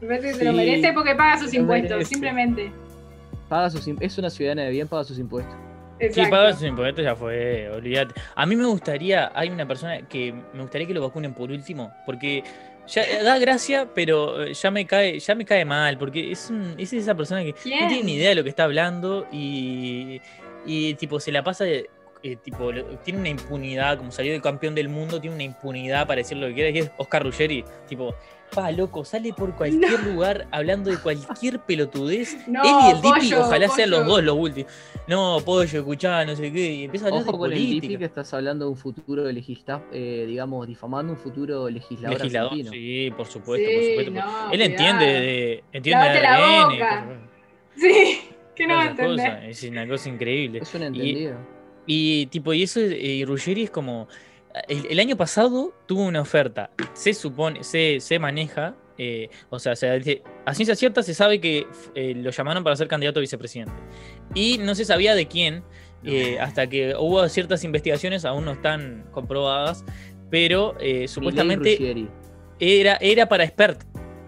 Me 0.00 0.06
parece 0.06 0.28
que 0.28 0.34
se 0.34 0.44
lo 0.44 0.52
Sí, 0.52 0.56
merece 0.56 0.92
porque 0.92 1.14
paga 1.16 1.38
sus 1.38 1.52
impuestos, 1.54 1.90
merece. 1.90 2.08
simplemente. 2.10 2.70
Paga 3.48 3.68
sus, 3.70 3.86
es 4.00 4.18
una 4.18 4.30
ciudadana 4.30 4.62
de 4.62 4.70
bien, 4.70 4.86
paga 4.86 5.02
sus 5.04 5.18
impuestos. 5.18 5.54
Exacto. 6.00 6.30
pagas 6.30 6.58
sus 6.60 6.68
impuestos 6.68 7.04
ya 7.04 7.16
fue, 7.16 7.68
olvídate. 7.74 8.14
A 8.36 8.46
mí 8.46 8.54
me 8.54 8.64
gustaría, 8.66 9.32
hay 9.34 9.48
una 9.50 9.66
persona 9.66 10.02
que 10.02 10.32
me 10.54 10.62
gustaría 10.62 10.86
que 10.86 10.94
lo 10.94 11.00
vacunen 11.02 11.34
por 11.34 11.50
último, 11.50 11.90
porque 12.06 12.44
ya 12.86 13.02
da 13.24 13.36
gracia, 13.40 13.88
pero 13.92 14.44
eh, 14.44 14.54
ya 14.54 14.70
me 14.70 14.86
cae, 14.86 15.18
ya 15.18 15.34
me 15.34 15.44
cae 15.44 15.64
mal, 15.64 15.98
porque 15.98 16.30
es, 16.30 16.50
un- 16.50 16.74
es 16.78 16.92
esa 16.92 17.16
persona 17.16 17.42
que 17.42 17.52
¿Quién? 17.54 17.80
no 17.82 17.88
tiene 17.88 18.04
ni 18.04 18.14
idea 18.14 18.28
de 18.28 18.34
lo 18.36 18.44
que 18.44 18.50
está 18.50 18.62
hablando 18.64 19.26
y, 19.32 20.20
y 20.64 20.94
tipo 20.94 21.18
se 21.18 21.32
la 21.32 21.42
pasa 21.42 21.64
de- 21.64 21.90
eh, 22.22 22.36
tipo 22.36 22.70
tiene 23.04 23.20
una 23.20 23.28
impunidad, 23.28 23.98
como 23.98 24.10
salió 24.12 24.32
de 24.32 24.40
campeón 24.40 24.74
del 24.74 24.88
mundo, 24.88 25.20
tiene 25.20 25.34
una 25.36 25.44
impunidad 25.44 26.06
para 26.06 26.18
decir 26.18 26.36
lo 26.38 26.46
que 26.48 26.54
quiera, 26.54 26.72
que 26.72 26.78
es 26.80 26.90
Oscar 26.96 27.22
Ruggeri, 27.24 27.64
tipo, 27.88 28.14
pa 28.54 28.70
loco, 28.72 29.04
sale 29.04 29.32
por 29.34 29.54
cualquier 29.54 30.00
lugar 30.04 30.46
hablando 30.50 30.90
de 30.90 30.96
cualquier 30.98 31.60
pelotudez. 31.60 32.36
No, 32.48 32.62
Él 32.64 32.70
y 32.86 32.90
el 32.96 33.02
Dipi, 33.02 33.18
Pollo, 33.30 33.40
ojalá 33.42 33.68
sean 33.68 33.90
los 33.90 34.06
dos 34.06 34.22
los 34.24 34.36
últimos. 34.36 34.72
No, 35.06 35.38
pollo, 35.44 35.78
escuchá, 35.80 36.24
no 36.24 36.34
sé 36.36 36.52
qué, 36.52 36.72
y 36.74 36.84
empieza 36.84 37.06
a 37.06 37.08
hablar 37.08 37.22
Ojo 37.22 37.32
de 37.32 37.38
con 37.38 37.52
el 37.52 37.58
Dipi 37.58 37.74
política. 37.80 37.98
que 37.98 38.04
estás 38.04 38.34
hablando 38.34 38.64
de 38.66 38.70
un 38.72 38.76
futuro 38.76 39.24
legislador, 39.30 39.82
digamos, 39.92 40.66
difamando 40.66 41.12
un 41.12 41.18
futuro 41.18 41.68
legislador, 41.70 42.18
Legislador, 42.18 42.50
argentino. 42.52 42.72
sí, 42.72 43.10
por 43.16 43.26
supuesto, 43.26 43.66
por 43.70 43.82
Sí, 43.82 43.88
supuesto. 43.90 44.12
no, 44.12 44.52
Él 44.52 44.58
cuidado. 44.58 44.64
entiende 44.70 45.04
de, 45.06 45.64
entiende 45.72 46.08
de 46.08 46.26
ADN. 46.26 47.28
Sí, 47.76 48.20
que 48.54 48.66
no 48.66 48.74
va 48.74 48.82
a 48.82 48.90
entender. 48.90 49.44
Es 49.44 49.62
una 49.64 49.86
cosa 49.88 50.08
increíble. 50.08 50.58
Es 50.62 50.74
un 50.74 50.82
entendido. 50.82 51.32
Y 51.32 51.57
tipo, 52.26 52.52
y 52.52 52.62
eso, 52.62 52.80
eh, 52.80 52.96
y 52.96 53.24
Ruggeri 53.24 53.64
es 53.64 53.70
como. 53.70 54.08
El, 54.68 54.86
el 54.90 54.98
año 55.00 55.16
pasado 55.16 55.72
tuvo 55.86 56.02
una 56.02 56.20
oferta. 56.20 56.70
Se 56.92 57.14
supone, 57.14 57.64
se, 57.64 58.00
se 58.00 58.18
maneja. 58.18 58.74
eh, 58.98 59.30
o 59.48 59.58
sea, 59.58 59.76
se 59.76 60.22
a 60.44 60.54
ciencia 60.54 60.74
cierta 60.74 61.02
se 61.02 61.14
sabe 61.14 61.40
que 61.40 61.66
eh, 61.94 62.14
lo 62.16 62.30
llamaron 62.30 62.64
para 62.64 62.74
ser 62.76 62.88
candidato 62.88 63.20
a 63.20 63.22
vicepresidente. 63.22 63.72
Y 64.34 64.58
no 64.58 64.74
se 64.74 64.84
sabía 64.84 65.14
de 65.14 65.26
quién, 65.26 65.62
eh, 66.04 66.38
hasta 66.40 66.66
que 66.68 66.94
hubo 66.98 67.26
ciertas 67.28 67.64
investigaciones, 67.64 68.24
aún 68.24 68.44
no 68.44 68.52
están 68.52 69.06
comprobadas, 69.12 69.84
pero 70.30 70.76
eh, 70.80 71.06
supuestamente 71.08 72.08
era, 72.58 72.96
era 73.00 73.28
para 73.28 73.44
expert. 73.44 73.82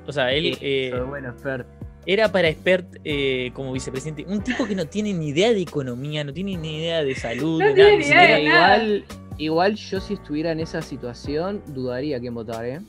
O 0.06 0.12
sea, 0.12 0.32
él 0.32 0.56
eh, 0.60 0.94
bueno, 1.08 1.30
expert. 1.30 1.66
Era 2.12 2.32
para 2.32 2.48
expert 2.48 2.86
eh, 3.04 3.50
como 3.54 3.72
vicepresidente. 3.72 4.24
Un 4.26 4.42
tipo 4.42 4.66
que 4.66 4.74
no 4.74 4.86
tiene 4.86 5.12
ni 5.12 5.28
idea 5.28 5.52
de 5.52 5.60
economía, 5.60 6.24
no 6.24 6.32
tiene 6.32 6.56
ni 6.56 6.78
idea 6.78 7.04
de 7.04 7.14
salud, 7.14 7.60
No 7.60 7.68
de 7.68 7.74
tiene 7.74 7.90
nada, 7.90 7.98
ni 7.98 8.04
idea 8.06 8.36
de 8.36 8.44
nada. 8.44 8.76
Igual, 8.76 9.04
igual 9.38 9.74
yo 9.76 10.00
si 10.00 10.14
estuviera 10.14 10.52
en 10.52 10.60
esa 10.60 10.82
situación, 10.82 11.62
dudaría 11.68 12.18
quién 12.20 12.34
votar, 12.34 12.64
¿eh? 12.64 12.80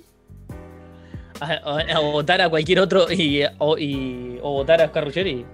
a, 1.39 1.45
a- 1.53 1.95
a 1.95 1.99
votar 1.99 2.39
a 2.41 2.49
cualquier 2.49 2.79
otro 2.79 3.11
y, 3.11 3.41
o, 3.57 3.77
y- 3.77 4.37
o 4.41 4.53
votar 4.53 4.81
a 4.81 4.85
Oscar 4.85 5.05
Ruggeri. 5.05 5.45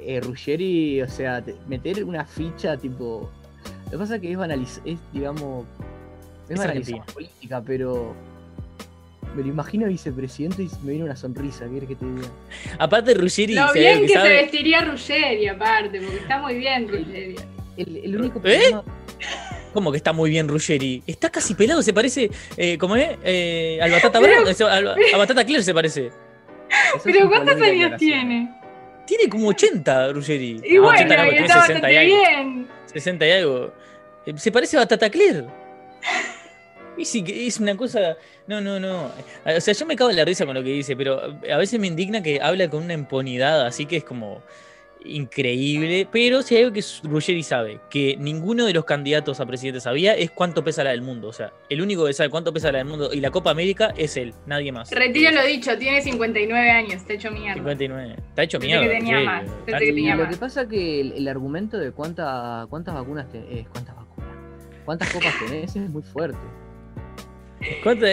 Eh, 0.00 0.20
Ruggeri, 0.20 1.00
o 1.02 1.08
sea, 1.08 1.42
te- 1.42 1.54
meter 1.68 2.04
una 2.04 2.24
ficha 2.24 2.76
tipo. 2.76 3.30
Lo 3.86 3.90
que 3.92 3.98
pasa 3.98 4.16
es 4.16 4.20
que 4.20 4.32
es 4.32 4.36
banaliz 4.38 4.80
es, 4.84 4.98
digamos. 5.12 5.64
Es, 6.44 6.50
Es 6.50 6.58
banalizar 6.58 7.04
política, 7.06 7.62
pero. 7.64 8.14
Me 9.34 9.42
lo 9.42 9.48
imagino 9.48 9.86
vicepresidente 9.88 10.62
y 10.62 10.70
me 10.84 10.92
viene 10.92 11.04
una 11.06 11.16
sonrisa, 11.16 11.64
¿qué 11.64 11.70
quieres 11.70 11.88
que 11.88 11.94
te 11.96 12.04
diga? 12.06 12.28
Aparte 12.78 13.14
Ruggeri, 13.14 13.54
Lo 13.54 13.72
bien 13.72 13.94
algo 13.96 14.06
que 14.06 14.12
se 14.12 14.28
vestiría 14.28 14.80
Ruggeri, 14.82 15.48
aparte, 15.48 16.00
porque 16.00 16.16
está 16.18 16.38
muy 16.38 16.54
bien 16.54 16.88
Ruggeri. 16.88 17.34
El, 17.76 17.96
el 18.04 18.16
único 18.16 18.38
¿Eh? 18.38 18.42
problema. 18.42 18.84
¿Cómo 19.72 19.90
que 19.90 19.96
está 19.96 20.12
muy 20.12 20.30
bien 20.30 20.46
Ruggeri? 20.46 21.02
Está 21.04 21.30
casi 21.30 21.54
pelado, 21.54 21.82
se 21.82 21.92
parece, 21.92 22.30
eh, 22.56 22.78
¿cómo 22.78 22.94
es? 22.94 23.08
Eh, 23.24 23.80
al 23.82 23.90
Batata 23.90 24.20
Pero- 24.20 24.42
Brown, 24.44 24.70
al- 24.70 24.88
a 25.14 25.16
Batata 25.18 25.44
Claire 25.44 25.64
se 25.64 25.74
parece. 25.74 26.10
Pero 27.02 27.28
¿cuántos 27.28 27.60
años 27.60 27.98
tiene? 27.98 28.54
Tiene 29.06 29.28
como 29.28 29.48
80 29.48 30.12
Ruggeri. 30.12 30.60
Y 30.64 30.74
No, 30.74 30.82
bueno, 30.84 30.96
80 30.98 31.16
no, 31.16 31.24
y 31.32 31.34
está 31.34 31.46
tiene 31.46 31.48
60 31.48 31.90
y 31.90 31.94
bastante 31.96 31.98
algo. 31.98 32.16
bien. 32.16 32.68
60 32.86 33.26
y 33.26 33.30
algo. 33.32 33.72
Eh, 34.26 34.32
Se 34.36 34.52
parece 34.52 34.76
a 34.76 34.80
Batata 34.80 35.10
Claire. 35.10 35.44
Y 36.96 37.04
sí, 37.04 37.24
que 37.24 37.46
es 37.46 37.58
una 37.60 37.76
cosa. 37.76 38.16
No, 38.46 38.60
no, 38.60 38.78
no. 38.78 39.10
O 39.44 39.60
sea, 39.60 39.74
yo 39.74 39.84
me 39.86 39.96
cago 39.96 40.10
en 40.10 40.16
la 40.16 40.24
risa 40.24 40.46
con 40.46 40.54
lo 40.54 40.62
que 40.62 40.70
dice, 40.70 40.96
pero 40.96 41.20
a 41.52 41.56
veces 41.56 41.80
me 41.80 41.86
indigna 41.88 42.22
que 42.22 42.40
habla 42.40 42.68
con 42.70 42.84
una 42.84 42.94
impunidad, 42.94 43.66
así 43.66 43.86
que 43.86 43.96
es 43.96 44.04
como 44.04 44.42
increíble. 45.06 46.06
Pero 46.10 46.42
si 46.42 46.56
hay 46.56 46.62
algo 46.64 46.74
que 46.74 46.82
Ruggeri 47.02 47.42
sabe, 47.42 47.80
que 47.90 48.16
ninguno 48.18 48.64
de 48.66 48.72
los 48.72 48.84
candidatos 48.84 49.40
a 49.40 49.46
presidente 49.46 49.80
sabía, 49.80 50.14
es 50.14 50.30
cuánto 50.30 50.64
pesa 50.64 50.84
la 50.84 50.90
del 50.90 51.02
mundo. 51.02 51.28
O 51.28 51.32
sea, 51.32 51.52
el 51.68 51.82
único 51.82 52.06
que 52.06 52.12
sabe 52.12 52.30
cuánto 52.30 52.52
pesa 52.52 52.72
la 52.72 52.78
del 52.78 52.86
mundo 52.86 53.10
y 53.12 53.20
la 53.20 53.30
Copa 53.30 53.50
América 53.50 53.92
es 53.96 54.16
él, 54.16 54.34
nadie 54.46 54.72
más. 54.72 54.90
Retiro 54.90 55.30
lo 55.32 55.44
dicho, 55.44 55.76
tiene 55.78 56.00
59 56.02 56.70
años, 56.70 56.94
está 56.94 57.12
hecho 57.14 57.30
mierda. 57.30 57.54
59. 57.54 58.14
Está 58.28 58.42
hecho 58.44 58.58
Pensé 58.58 58.76
mierda. 58.78 58.92
que 58.92 58.98
tenía 58.98 59.12
Ruggeri. 59.16 59.26
más, 59.26 59.42
Está- 59.44 59.64
pensé 59.66 59.78
que 59.78 59.84
Y 59.84 59.94
tenía 59.94 60.16
lo 60.16 60.28
que 60.28 60.36
pasa 60.36 60.68
que 60.68 61.00
el, 61.00 61.12
el 61.12 61.28
argumento 61.28 61.78
de 61.78 61.90
cuánta, 61.92 62.66
cuántas 62.70 62.94
vacunas 62.94 63.28
tenés, 63.30 63.68
cuántas 63.68 63.96
vacunas, 63.96 64.30
cuántas 64.84 65.12
copas 65.12 65.34
tenés 65.46 65.76
es 65.76 65.90
muy 65.90 66.02
fuerte. 66.02 66.38
¿Cuánto- 67.82 68.06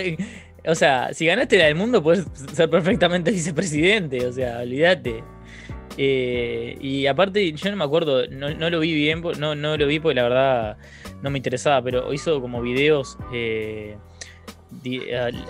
O 0.68 0.76
sea, 0.76 1.14
si 1.14 1.26
ganaste 1.26 1.58
la 1.58 1.66
del 1.66 1.76
mundo, 1.76 2.04
puedes 2.04 2.26
ser 2.54 2.70
perfectamente 2.70 3.32
vicepresidente. 3.32 4.26
O 4.26 4.32
sea, 4.32 4.60
olvídate. 4.60 5.24
Eh, 5.98 6.78
y 6.80 7.06
aparte, 7.08 7.52
yo 7.52 7.70
no 7.72 7.78
me 7.78 7.84
acuerdo, 7.84 8.26
no, 8.28 8.70
lo 8.70 8.80
vi 8.80 8.94
bien, 8.94 9.22
no, 9.40 9.56
lo 9.56 9.88
vi 9.88 10.00
porque 10.00 10.16
la 10.16 10.24
verdad 10.24 10.78
no 11.22 11.30
me 11.30 11.38
interesaba, 11.38 11.82
pero 11.84 12.14
hizo 12.14 12.40
como 12.42 12.62
videos. 12.62 13.18
eh, 13.34 13.98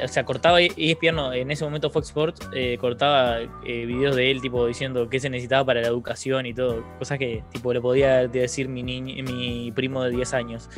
o 0.03 0.07
sea, 0.07 0.26
cortaba 0.26 0.60
ESPN, 0.61 1.15
no, 1.15 1.32
en 1.34 1.52
ese 1.52 1.64
momento 1.64 1.91
Fox 1.91 2.07
Sports, 2.07 2.49
eh, 2.56 2.78
cortaba 2.80 3.40
eh, 3.65 3.86
videos 3.86 4.15
de 4.15 4.32
él, 4.32 4.41
tipo 4.41 4.65
diciendo 4.65 5.10
qué 5.10 5.19
se 5.19 5.30
necesitaba 5.30 5.64
para 5.64 5.82
la 5.82 5.88
educación 5.88 6.48
y 6.48 6.56
todo, 6.56 6.84
cosas 6.98 7.19
que 7.19 7.44
tipo 7.52 7.72
le 7.72 7.82
podía 7.82 8.28
decir 8.28 8.68
mi, 8.68 8.82
niño, 8.82 9.23
mi 9.23 9.72
primo 9.76 10.03
de 10.03 10.10
10 10.10 10.34
años. 10.34 10.69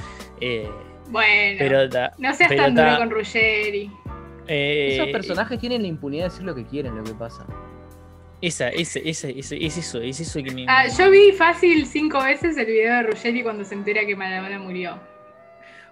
Eh, 1.22 1.56
Bueno, 1.56 1.56
pero 1.60 1.90
ta- 1.90 2.14
no 2.18 2.34
seas 2.34 2.49
pero 2.49 2.64
tan 2.64 2.76
duro 2.76 2.88
ta- 2.88 2.98
con 2.98 3.10
Ruggeri. 3.11 3.91
eh, 4.48 4.90
Esos 4.95 5.07
personajes 5.10 5.60
tienen 5.60 5.81
la 5.84 5.88
impunidad 5.88 6.23
de 6.26 6.30
decir 6.30 6.44
lo 6.45 6.56
que 6.56 6.65
quieren, 6.65 6.95
lo 6.95 7.03
que 7.03 7.14
pasa. 7.14 7.45
Esa, 8.41 8.69
esa, 8.69 8.99
esa, 8.99 9.27
esa- 9.30 9.56
es 9.56 9.77
eso, 9.77 10.02
es 10.02 10.19
eso 10.19 10.44
que 10.44 10.52
me. 10.52 10.65
Ah, 10.68 10.88
yo 10.88 11.10
vi 11.11 11.31
fácil 11.31 11.85
cinco 11.85 12.22
veces 12.23 12.57
el 12.57 12.65
video 12.65 12.95
de 12.98 13.03
Ruggeri 13.03 13.41
cuando 13.44 13.64
se 13.64 13.73
entera 13.76 14.06
que 14.06 14.15
Maradona 14.15 14.60
murió. 14.60 14.99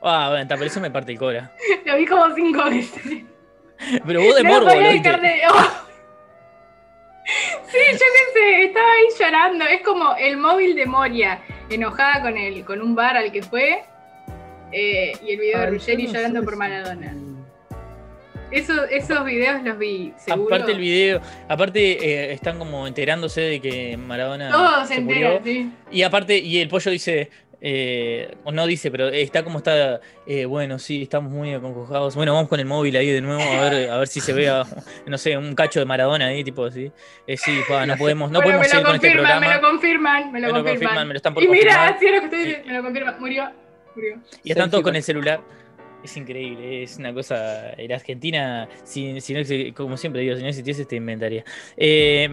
Ah, 0.02 0.30
bueno, 0.32 0.48
ta, 0.48 0.56
pero 0.56 0.66
eso 0.68 0.82
me 0.82 0.90
parte 0.92 1.12
el 1.14 1.20
cora. 1.20 1.52
Lo 1.86 1.96
vi 1.98 2.06
como 2.08 2.34
cinco 2.36 2.64
veces. 2.66 3.24
Pero 4.06 4.22
vos 4.22 4.36
de 4.36 4.44
No 4.44 4.50
morbo, 4.50 4.66
lo 4.70 4.80
viste. 4.80 4.94
dejar 5.10 5.22
de- 5.22 5.42
¡Oh! 5.50 5.66
Sí, 7.72 7.78
yo 7.92 7.98
qué 7.98 8.34
sé, 8.40 8.64
estaba 8.66 8.92
ahí 8.92 9.06
llorando. 9.18 9.66
Es 9.66 9.82
como 9.84 10.16
el 10.16 10.38
móvil 10.38 10.76
de 10.76 10.86
Moria, 10.86 11.40
enojada 11.70 12.22
con 12.22 12.36
el, 12.38 12.66
con 12.66 12.82
un 12.82 12.96
bar 12.96 13.16
al 13.16 13.32
que 13.32 13.42
fue. 13.42 13.84
Eh, 14.72 15.14
y 15.26 15.32
el 15.32 15.40
video 15.40 15.60
de 15.60 15.66
Ruggeri 15.68 16.08
no 16.08 16.14
llorando 16.14 16.44
por 16.44 16.56
Maradona. 16.56 17.14
Esos, 18.52 18.82
esos 18.92 19.24
videos 19.24 19.64
los 19.64 19.78
vi, 19.78 20.14
seguro. 20.18 20.54
Aparte 20.54 20.74
el 20.74 20.80
video, 20.80 21.22
aparte 21.48 21.80
eh, 22.06 22.34
están 22.34 22.60
como 22.60 22.86
enterándose 22.86 23.40
de 23.40 23.62
que 23.62 23.96
Maradona 23.96 24.52
Todos 24.52 24.88
se 24.90 24.96
se 24.96 25.02
murió. 25.02 25.38
enteran, 25.38 25.44
sí. 25.46 25.72
Y 25.90 26.02
aparte, 26.04 26.38
y 26.38 26.60
el 26.60 26.68
pollo 26.68 26.92
dice, 26.92 27.30
Eh, 27.64 28.34
o 28.44 28.52
no 28.52 28.66
dice, 28.66 28.90
pero 28.90 29.08
está 29.10 29.44
como 29.44 29.60
está. 29.60 30.02
eh, 30.26 30.46
bueno, 30.46 30.80
sí, 30.80 31.04
estamos 31.04 31.32
muy 31.32 31.54
acongojados. 31.54 32.16
Bueno, 32.16 32.34
vamos 32.34 32.50
con 32.50 32.60
el 32.60 32.66
móvil 32.66 32.96
ahí 32.98 33.06
de 33.12 33.22
nuevo 33.22 33.40
a 33.40 33.70
ver, 33.70 33.88
a 33.92 33.98
ver 34.00 34.08
si 34.08 34.20
se 34.20 34.34
ve, 34.34 34.50
a- 34.50 34.66
no 35.06 35.16
sé, 35.20 35.38
un 35.38 35.54
cacho 35.54 35.80
de 35.80 35.86
Maradona 35.86 36.26
ahí, 36.26 36.44
tipo 36.44 36.66
así. 36.66 36.92
Eh, 37.28 37.38
sí, 37.38 37.60
pa, 37.70 37.86
no 37.86 37.96
podemos, 37.98 38.32
no 38.32 38.40
Bueno, 38.42 38.58
podemos 38.58 38.62
me 38.66 38.70
seguir 38.70 38.82
lo 38.84 38.88
con 38.88 38.96
este 38.96 39.08
confirman, 39.10 39.32
programa. 39.40 39.48
me 39.48 39.62
lo 39.62 39.70
confirman, 39.70 40.32
me 40.32 40.40
lo 40.40 40.48
Me 40.48 40.54
lo 40.54 40.54
confirman. 40.56 40.80
confirman, 40.80 41.08
me 41.08 41.14
lo 41.14 41.18
están 41.18 41.34
por 41.36 41.44
y 41.44 41.48
mira, 41.48 41.62
confirmar. 41.62 41.94
así 41.96 42.06
es 42.08 42.12
lo 42.12 42.20
que 42.20 42.26
estoy 42.26 42.40
diciendo, 42.40 42.68
me 42.68 42.74
lo 42.74 42.84
confirman. 42.84 43.16
Murió. 43.20 43.52
Y 44.44 44.52
están 44.52 44.70
todos 44.70 44.84
con 44.84 44.96
el 44.96 45.04
celular. 45.04 45.42
Es 46.04 46.18
increíble, 46.18 46.84
es 46.84 46.98
una 46.98 47.14
cosa. 47.14 47.74
En 47.74 47.92
Argentina, 47.92 48.68
si, 48.84 49.22
si 49.22 49.34
no, 49.34 49.42
como 49.76 49.98
siempre 49.98 50.22
digo, 50.22 50.36
si 50.36 50.42
no 50.42 50.48
existiese, 50.48 50.86
te 50.86 50.96
inventaría. 50.96 51.44
Eh, 51.78 52.28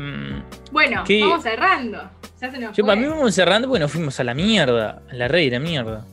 Bueno, 0.72 1.04
vamos 1.06 1.42
cerrando. 1.42 2.10
Ya 2.40 2.50
se 2.50 2.58
nos 2.58 2.76
yo 2.76 2.86
para 2.86 3.00
mí 3.00 3.06
vamos 3.06 3.34
cerrando, 3.34 3.68
bueno, 3.68 3.88
fuimos 3.88 4.18
a 4.20 4.24
la 4.24 4.32
mierda, 4.32 5.02
a 5.10 5.14
la 5.14 5.28
rey 5.28 5.50
de 5.50 5.58
la 5.58 5.64
mierda. 5.64 6.06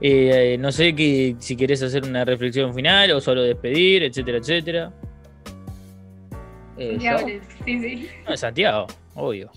Eh, 0.00 0.56
no 0.58 0.70
sé 0.72 0.94
que, 0.94 1.36
si 1.38 1.56
querés 1.56 1.82
hacer 1.82 2.04
una 2.04 2.24
reflexión 2.24 2.74
final 2.74 3.12
o 3.12 3.20
solo 3.20 3.42
despedir, 3.42 4.02
etcétera, 4.02 4.38
etcétera. 4.38 4.92
Eh. 6.76 6.98
Sí, 7.64 7.80
sí. 7.80 8.08
No, 8.28 8.36
Santiago, 8.36 8.86
obvio. 9.14 9.50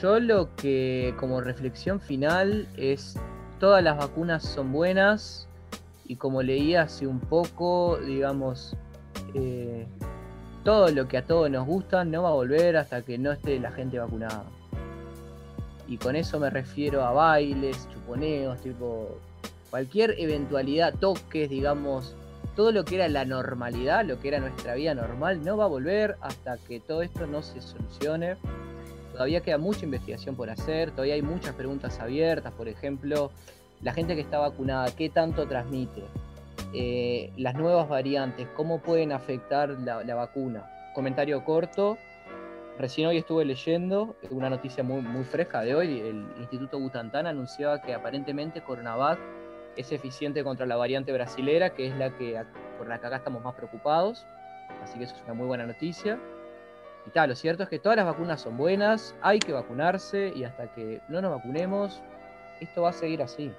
Yo 0.00 0.18
lo 0.18 0.54
que 0.56 1.14
como 1.18 1.40
reflexión 1.40 2.00
final 2.00 2.66
es 2.76 3.16
todas 3.60 3.84
las 3.84 3.98
vacunas 3.98 4.42
son 4.42 4.72
buenas 4.72 5.46
y 6.06 6.16
como 6.16 6.42
leí 6.42 6.74
hace 6.74 7.06
un 7.06 7.20
poco, 7.20 7.98
digamos, 7.98 8.74
eh, 9.34 9.86
todo 10.64 10.88
lo 10.88 11.06
que 11.06 11.18
a 11.18 11.26
todos 11.26 11.50
nos 11.50 11.66
gusta 11.66 12.04
no 12.04 12.22
va 12.22 12.30
a 12.30 12.32
volver 12.32 12.78
hasta 12.78 13.02
que 13.02 13.18
no 13.18 13.30
esté 13.30 13.60
la 13.60 13.70
gente 13.70 13.98
vacunada. 13.98 14.44
Y 15.86 15.98
con 15.98 16.16
eso 16.16 16.40
me 16.40 16.50
refiero 16.50 17.04
a 17.04 17.12
bailes, 17.12 17.88
chuponeos, 17.92 18.60
tipo 18.60 19.18
cualquier 19.70 20.14
eventualidad, 20.18 20.94
toques, 20.94 21.48
digamos, 21.48 22.16
todo 22.56 22.72
lo 22.72 22.84
que 22.84 22.96
era 22.96 23.08
la 23.08 23.24
normalidad, 23.24 24.04
lo 24.04 24.18
que 24.20 24.28
era 24.28 24.40
nuestra 24.40 24.74
vida 24.74 24.94
normal, 24.94 25.44
no 25.44 25.56
va 25.56 25.64
a 25.64 25.68
volver 25.68 26.16
hasta 26.22 26.56
que 26.56 26.80
todo 26.80 27.02
esto 27.02 27.26
no 27.26 27.42
se 27.42 27.60
solucione. 27.60 28.36
Todavía 29.20 29.42
queda 29.42 29.58
mucha 29.58 29.84
investigación 29.84 30.34
por 30.34 30.48
hacer, 30.48 30.92
todavía 30.92 31.12
hay 31.12 31.20
muchas 31.20 31.54
preguntas 31.54 32.00
abiertas, 32.00 32.54
por 32.54 32.68
ejemplo, 32.68 33.30
la 33.82 33.92
gente 33.92 34.14
que 34.14 34.22
está 34.22 34.38
vacunada, 34.38 34.96
¿qué 34.96 35.10
tanto 35.10 35.46
transmite? 35.46 36.04
Eh, 36.72 37.30
las 37.36 37.54
nuevas 37.54 37.86
variantes, 37.86 38.48
¿cómo 38.56 38.80
pueden 38.80 39.12
afectar 39.12 39.68
la, 39.68 40.14
vacuna? 40.14 40.70
Comentario 40.94 41.44
corto, 41.44 41.98
recién 42.78 43.08
hoy 43.08 43.18
estuve 43.18 43.44
leyendo 43.44 44.16
una 44.30 44.48
noticia 44.48 44.82
muy, 44.82 45.02
muy 45.02 45.24
fresca 45.24 45.60
de 45.60 45.74
hoy, 45.74 46.00
el 46.00 46.24
Instituto 46.38 46.80
Butantan 46.80 47.26
anunciaba 47.26 47.82
que 47.82 47.92
aparentemente 47.92 48.62
Coronavac 48.62 49.18
es 49.76 49.92
eficiente 49.92 50.42
contra 50.42 50.64
la 50.64 50.76
variante 50.76 51.12
brasilera, 51.12 51.74
que 51.74 51.88
es 51.88 51.94
la 51.94 52.08
que 52.16 52.42
por 52.78 52.88
la 52.88 52.98
que 52.98 53.06
acá 53.06 53.16
estamos 53.16 53.44
más 53.44 53.54
preocupados, 53.54 54.24
así 54.82 54.96
que 54.96 55.04
eso 55.04 55.14
es 55.14 55.22
una 55.24 55.34
muy 55.34 55.46
buena 55.46 55.66
noticia. 55.66 56.18
Y 57.06 57.10
tal, 57.10 57.30
lo 57.30 57.34
cierto 57.36 57.62
es 57.62 57.68
que 57.68 57.78
todas 57.78 57.96
las 57.96 58.06
vacunas 58.06 58.40
son 58.40 58.56
buenas, 58.56 59.14
hay 59.22 59.38
que 59.38 59.52
vacunarse 59.52 60.32
y 60.34 60.44
hasta 60.44 60.72
que 60.74 61.00
no 61.08 61.20
nos 61.22 61.30
vacunemos, 61.32 62.00
esto 62.60 62.82
va 62.82 62.90
a 62.90 62.92
seguir 62.92 63.22
así. 63.22 63.50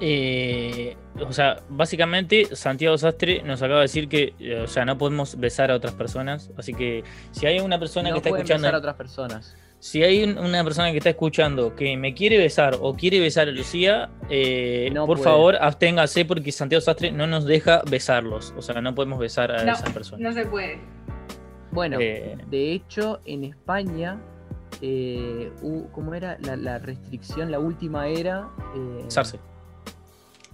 Eh, 0.00 0.96
o 1.18 1.32
sea, 1.32 1.58
básicamente 1.68 2.54
Santiago 2.54 2.96
Sastre 2.96 3.42
nos 3.42 3.60
acaba 3.60 3.80
de 3.80 3.84
decir 3.84 4.08
que 4.08 4.34
eh, 4.38 4.60
o 4.60 4.66
sea, 4.66 4.84
no 4.84 4.96
podemos 4.96 5.38
besar 5.38 5.70
a 5.70 5.74
otras 5.76 5.94
personas. 5.94 6.50
Así 6.56 6.72
que 6.74 7.02
si 7.32 7.46
hay 7.46 7.60
una 7.60 7.78
persona 7.78 8.08
no 8.10 8.14
que 8.14 8.18
está 8.18 8.30
escuchando, 8.30 8.62
besar 8.62 8.74
a 8.74 8.78
otras 8.78 8.94
personas. 8.94 9.56
si 9.78 10.02
hay 10.02 10.22
un- 10.22 10.38
una 10.38 10.62
persona 10.62 10.90
que 10.92 10.98
está 10.98 11.10
escuchando 11.10 11.74
que 11.74 11.96
me 11.96 12.14
quiere 12.14 12.38
besar 12.38 12.76
o 12.80 12.94
quiere 12.94 13.18
besar 13.20 13.48
a 13.48 13.50
Lucía, 13.50 14.10
eh, 14.30 14.90
No 14.92 15.06
por 15.06 15.16
puede. 15.18 15.24
favor 15.30 15.56
absténgase 15.60 16.24
porque 16.24 16.52
Santiago 16.52 16.80
Sastre 16.80 17.10
no 17.12 17.26
nos 17.26 17.44
deja 17.44 17.82
besarlos. 17.90 18.54
O 18.56 18.62
sea, 18.62 18.80
no 18.80 18.94
podemos 18.94 19.18
besar 19.18 19.50
a 19.50 19.64
No, 19.64 19.72
esas 19.72 19.90
personas. 19.90 20.20
No 20.20 20.32
se 20.32 20.46
puede. 20.46 20.78
Bueno, 21.72 21.98
Eh. 22.00 22.36
de 22.50 22.72
hecho, 22.72 23.20
en 23.24 23.44
España, 23.44 24.18
eh, 24.82 25.52
¿cómo 25.92 26.14
era 26.14 26.36
la, 26.40 26.56
la 26.56 26.78
restricción? 26.78 27.50
La 27.50 27.58
última 27.60 28.08
era... 28.08 28.48
eh, 28.74 29.02
Besarse. 29.04 29.38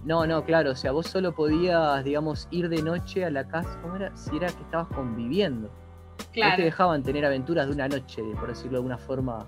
No, 0.05 0.25
no, 0.27 0.43
claro, 0.45 0.71
o 0.71 0.75
sea, 0.75 0.91
vos 0.91 1.07
solo 1.07 1.33
podías, 1.33 2.03
digamos, 2.03 2.47
ir 2.51 2.69
de 2.69 2.81
noche 2.83 3.25
a 3.25 3.31
la 3.31 3.47
casa, 3.47 3.79
¿cómo 3.81 3.95
era? 3.95 4.15
Si 4.15 4.35
era 4.37 4.47
que 4.47 4.61
estabas 4.61 4.87
conviviendo. 4.95 5.69
No 5.69 6.25
te 6.25 6.31
Claro. 6.39 6.63
dejaban 6.63 7.03
tener 7.03 7.25
aventuras 7.25 7.67
de 7.67 7.73
una 7.73 7.87
noche, 7.87 8.21
por 8.39 8.47
decirlo 8.47 8.71
de 8.73 8.77
alguna 8.77 8.97
forma. 8.99 9.45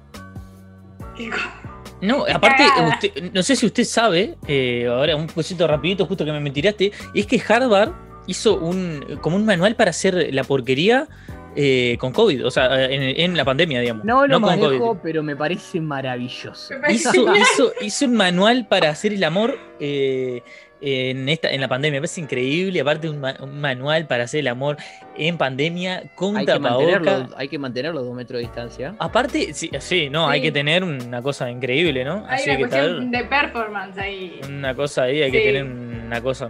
No, 2.01 2.25
aparte, 2.33 2.63
usted- 2.87 3.31
no 3.33 3.43
sé 3.43 3.55
si 3.55 3.65
usted 3.65 3.83
sabe, 3.83 4.37
eh, 4.47 4.87
ahora 4.87 5.15
un 5.17 5.27
cosito 5.27 5.67
rapidito, 5.67 6.05
justo 6.05 6.23
que 6.23 6.31
me 6.31 6.39
mentiraste, 6.39 6.91
es 7.13 7.25
que 7.27 7.41
Harvard 7.47 7.91
hizo 8.25 8.57
un 8.57 9.03
como 9.21 9.35
un 9.35 9.45
manual 9.45 9.75
para 9.75 9.89
hacer 9.89 10.33
la 10.33 10.43
porquería 10.43 11.07
eh, 11.61 11.97
con 11.99 12.13
COVID, 12.13 12.45
o 12.45 12.51
sea, 12.51 12.85
en, 12.85 13.01
en 13.19 13.35
la 13.35 13.43
pandemia, 13.43 13.81
digamos. 13.81 14.05
No 14.05 14.25
lo 14.25 14.39
con 14.39 14.49
manejo, 14.49 14.97
pero 15.03 15.21
me 15.23 15.35
parece 15.35 15.81
maravilloso. 15.81 16.73
Me 16.75 16.79
parece 16.79 17.09
Hizo, 17.09 17.11
genial. 17.25 17.37
hizo- 17.53 17.73
hizo 17.81 18.05
un 18.05 18.13
manual 18.15 18.65
para 18.67 18.89
hacer 18.89 19.11
el 19.11 19.21
amor 19.25 19.57
eh, 19.81 20.41
en, 20.79 21.27
esta, 21.27 21.49
en 21.49 21.59
la 21.59 21.67
pandemia. 21.67 21.97
Me 21.99 22.01
parece 22.07 22.21
increíble. 22.21 22.79
Aparte, 22.79 23.09
un, 23.09 23.19
ma- 23.19 23.35
un 23.41 23.59
manual 23.59 24.07
para 24.07 24.23
hacer 24.23 24.39
el 24.39 24.47
amor 24.47 24.77
en 25.17 25.37
pandemia 25.37 26.03
con 26.15 26.37
Hay 26.37 26.45
que, 26.45 26.51
tapabocas. 26.53 26.93
mantenerlo, 27.01 27.35
hay 27.37 27.47
que 27.49 27.59
mantenerlo 27.59 28.03
dos 28.03 28.15
metros 28.15 28.37
de 28.37 28.43
distancia. 28.43 28.95
Aparte, 28.97 29.53
sí, 29.53 29.69
sí, 29.79 30.09
no, 30.09 30.29
hay 30.29 30.41
que 30.41 30.53
tener 30.53 30.85
una 30.85 31.21
cosa 31.21 31.51
increíble, 31.51 32.05
¿no? 32.05 32.23
Hay 32.29 32.35
Así 32.35 32.49
una 32.51 32.57
que 32.57 32.67
cuestión 32.69 32.97
tal, 32.99 33.11
de 33.11 33.23
performance 33.25 33.97
ahí. 33.97 34.39
una 34.47 34.73
cosa 34.75 35.03
ahí, 35.03 35.21
hay 35.23 35.31
que 35.31 35.41
tener 35.41 35.63
una 35.65 36.21
cosa, 36.21 36.49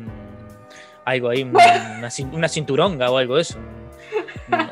algo 1.06 1.30
ahí, 1.30 1.42
una, 1.52 2.10
una 2.32 2.48
cinturonga 2.48 3.10
o 3.10 3.18
algo 3.18 3.38
de 3.38 3.42
eso. 3.42 3.58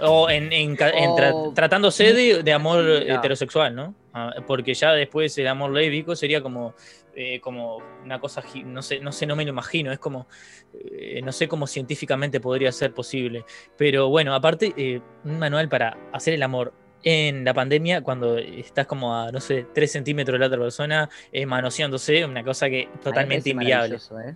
O 0.01 0.29
en, 0.29 0.51
en 0.53 0.71
en 0.71 0.75
tra- 0.77 1.33
O- 1.33 1.53
tratándose 1.53 2.13
de, 2.13 2.43
de 2.43 2.53
amor 2.53 2.83
Sí, 2.83 3.05
heterosexual, 3.11 3.75
¿no? 3.75 3.95
Ah, 4.13 4.33
Porque 4.45 4.73
ya 4.73 4.93
después 4.93 5.37
el 5.37 5.47
amor 5.47 5.71
lésbico 5.71 6.15
sería 6.15 6.41
como, 6.41 6.73
eh, 7.15 7.39
como 7.39 7.77
una 8.03 8.19
cosa, 8.19 8.43
no 8.65 8.81
sé, 8.81 8.99
no 8.99 9.11
sé, 9.11 9.25
no 9.25 9.35
me 9.35 9.43
lo 9.43 9.49
imagino, 9.51 9.91
es 9.91 9.99
como, 9.99 10.27
eh, 10.73 11.21
no 11.23 11.31
sé 11.31 11.47
cómo 11.47 11.67
científicamente 11.67 12.39
podría 12.39 12.71
ser 12.71 12.93
posible. 12.93 13.45
Pero 13.77 14.09
bueno, 14.09 14.33
aparte, 14.33 14.73
eh, 14.77 15.01
un 15.23 15.37
manual 15.39 15.69
para 15.69 15.97
hacer 16.13 16.33
el 16.33 16.43
amor 16.43 16.73
en 17.03 17.45
la 17.45 17.53
pandemia, 17.53 18.01
cuando 18.01 18.37
estás 18.37 18.87
como 18.87 19.15
a, 19.15 19.31
no 19.31 19.39
sé, 19.39 19.67
3 19.73 19.91
centímetros 19.91 20.33
de 20.35 20.39
la 20.39 20.47
otra 20.47 20.59
persona, 20.59 21.09
eh, 21.31 21.45
manoseándose, 21.45 22.25
una 22.25 22.43
cosa 22.43 22.69
que 22.69 22.89
totalmente 23.03 23.51
inviable. 23.51 23.97
maravilloso, 23.99 24.19
¿eh? 24.19 24.35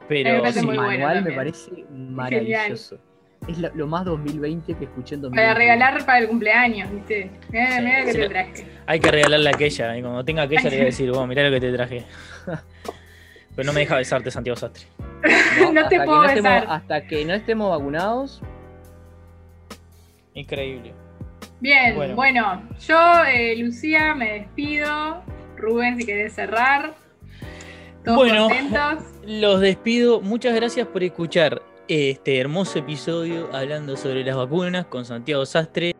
Me 0.00 0.06
Pero 0.08 0.52
sí, 0.52 0.66
manual 0.66 1.24
me 1.24 1.32
parece 1.32 1.70
maravilloso. 1.90 2.98
Es 3.48 3.58
lo, 3.58 3.70
lo 3.74 3.86
más 3.86 4.04
2020 4.06 4.74
que 4.74 4.84
escuché 4.84 5.16
en 5.16 5.22
2020. 5.22 5.36
Para 5.36 5.54
regalar 5.58 6.06
para 6.06 6.18
el 6.18 6.28
cumpleaños, 6.28 6.90
¿viste? 6.90 7.30
Mira, 7.50 7.76
Sí, 7.76 7.82
mira 7.84 8.04
que 8.04 8.12
sí, 8.12 8.18
te 8.18 8.28
traje. 8.28 8.66
hay 8.86 9.00
que 9.00 9.10
regalarle 9.10 9.48
a 9.50 9.52
aquella, 9.54 9.96
y 9.98 10.00
cuando 10.02 10.24
tenga 10.24 10.42
aquella 10.42 10.62
le 10.62 10.70
voy 10.70 10.80
a 10.80 10.84
decir, 10.84 11.10
bueno, 11.10 11.26
mirá 11.26 11.42
lo 11.44 11.50
que 11.50 11.60
te 11.60 11.72
traje. 11.72 12.04
Pero 13.56 13.66
no 13.66 13.72
me 13.72 13.80
deja 13.80 13.96
besarte, 13.96 14.30
Santiago 14.30 14.56
Sastre. 14.56 14.86
No 15.72 15.72
te 15.72 15.78
hasta 15.80 15.88
que 15.90 16.00
puedo 16.04 16.24
estemos- 16.24 16.52
besar. 16.52 16.66
hasta 16.68 17.06
que 17.06 17.24
no 17.24 17.34
estemos 17.34 17.70
vacunados, 17.70 18.40
Increíble. 20.34 20.92
Bien, 21.60 21.94
Bueno. 21.94 22.14
bueno, 22.16 22.62
yo, 22.86 23.24
eh, 23.24 23.54
Lucía, 23.56 24.14
me 24.14 24.32
despido. 24.40 25.22
Rubén, 25.56 25.96
si 25.96 26.04
querés 26.04 26.34
cerrar. 26.34 26.94
Todos 28.04 28.16
Bueno. 28.18 28.48
contentos. 28.48 29.04
Los 29.26 29.60
despido. 29.60 30.20
Muchas 30.20 30.54
gracias 30.54 30.86
por 30.88 31.02
escuchar 31.04 31.62
este 31.88 32.38
hermoso 32.38 32.78
episodio 32.78 33.48
hablando 33.52 33.96
sobre 33.96 34.24
las 34.24 34.36
vacunas 34.36 34.86
con 34.86 35.04
Santiago 35.04 35.44
Sastre. 35.44 35.93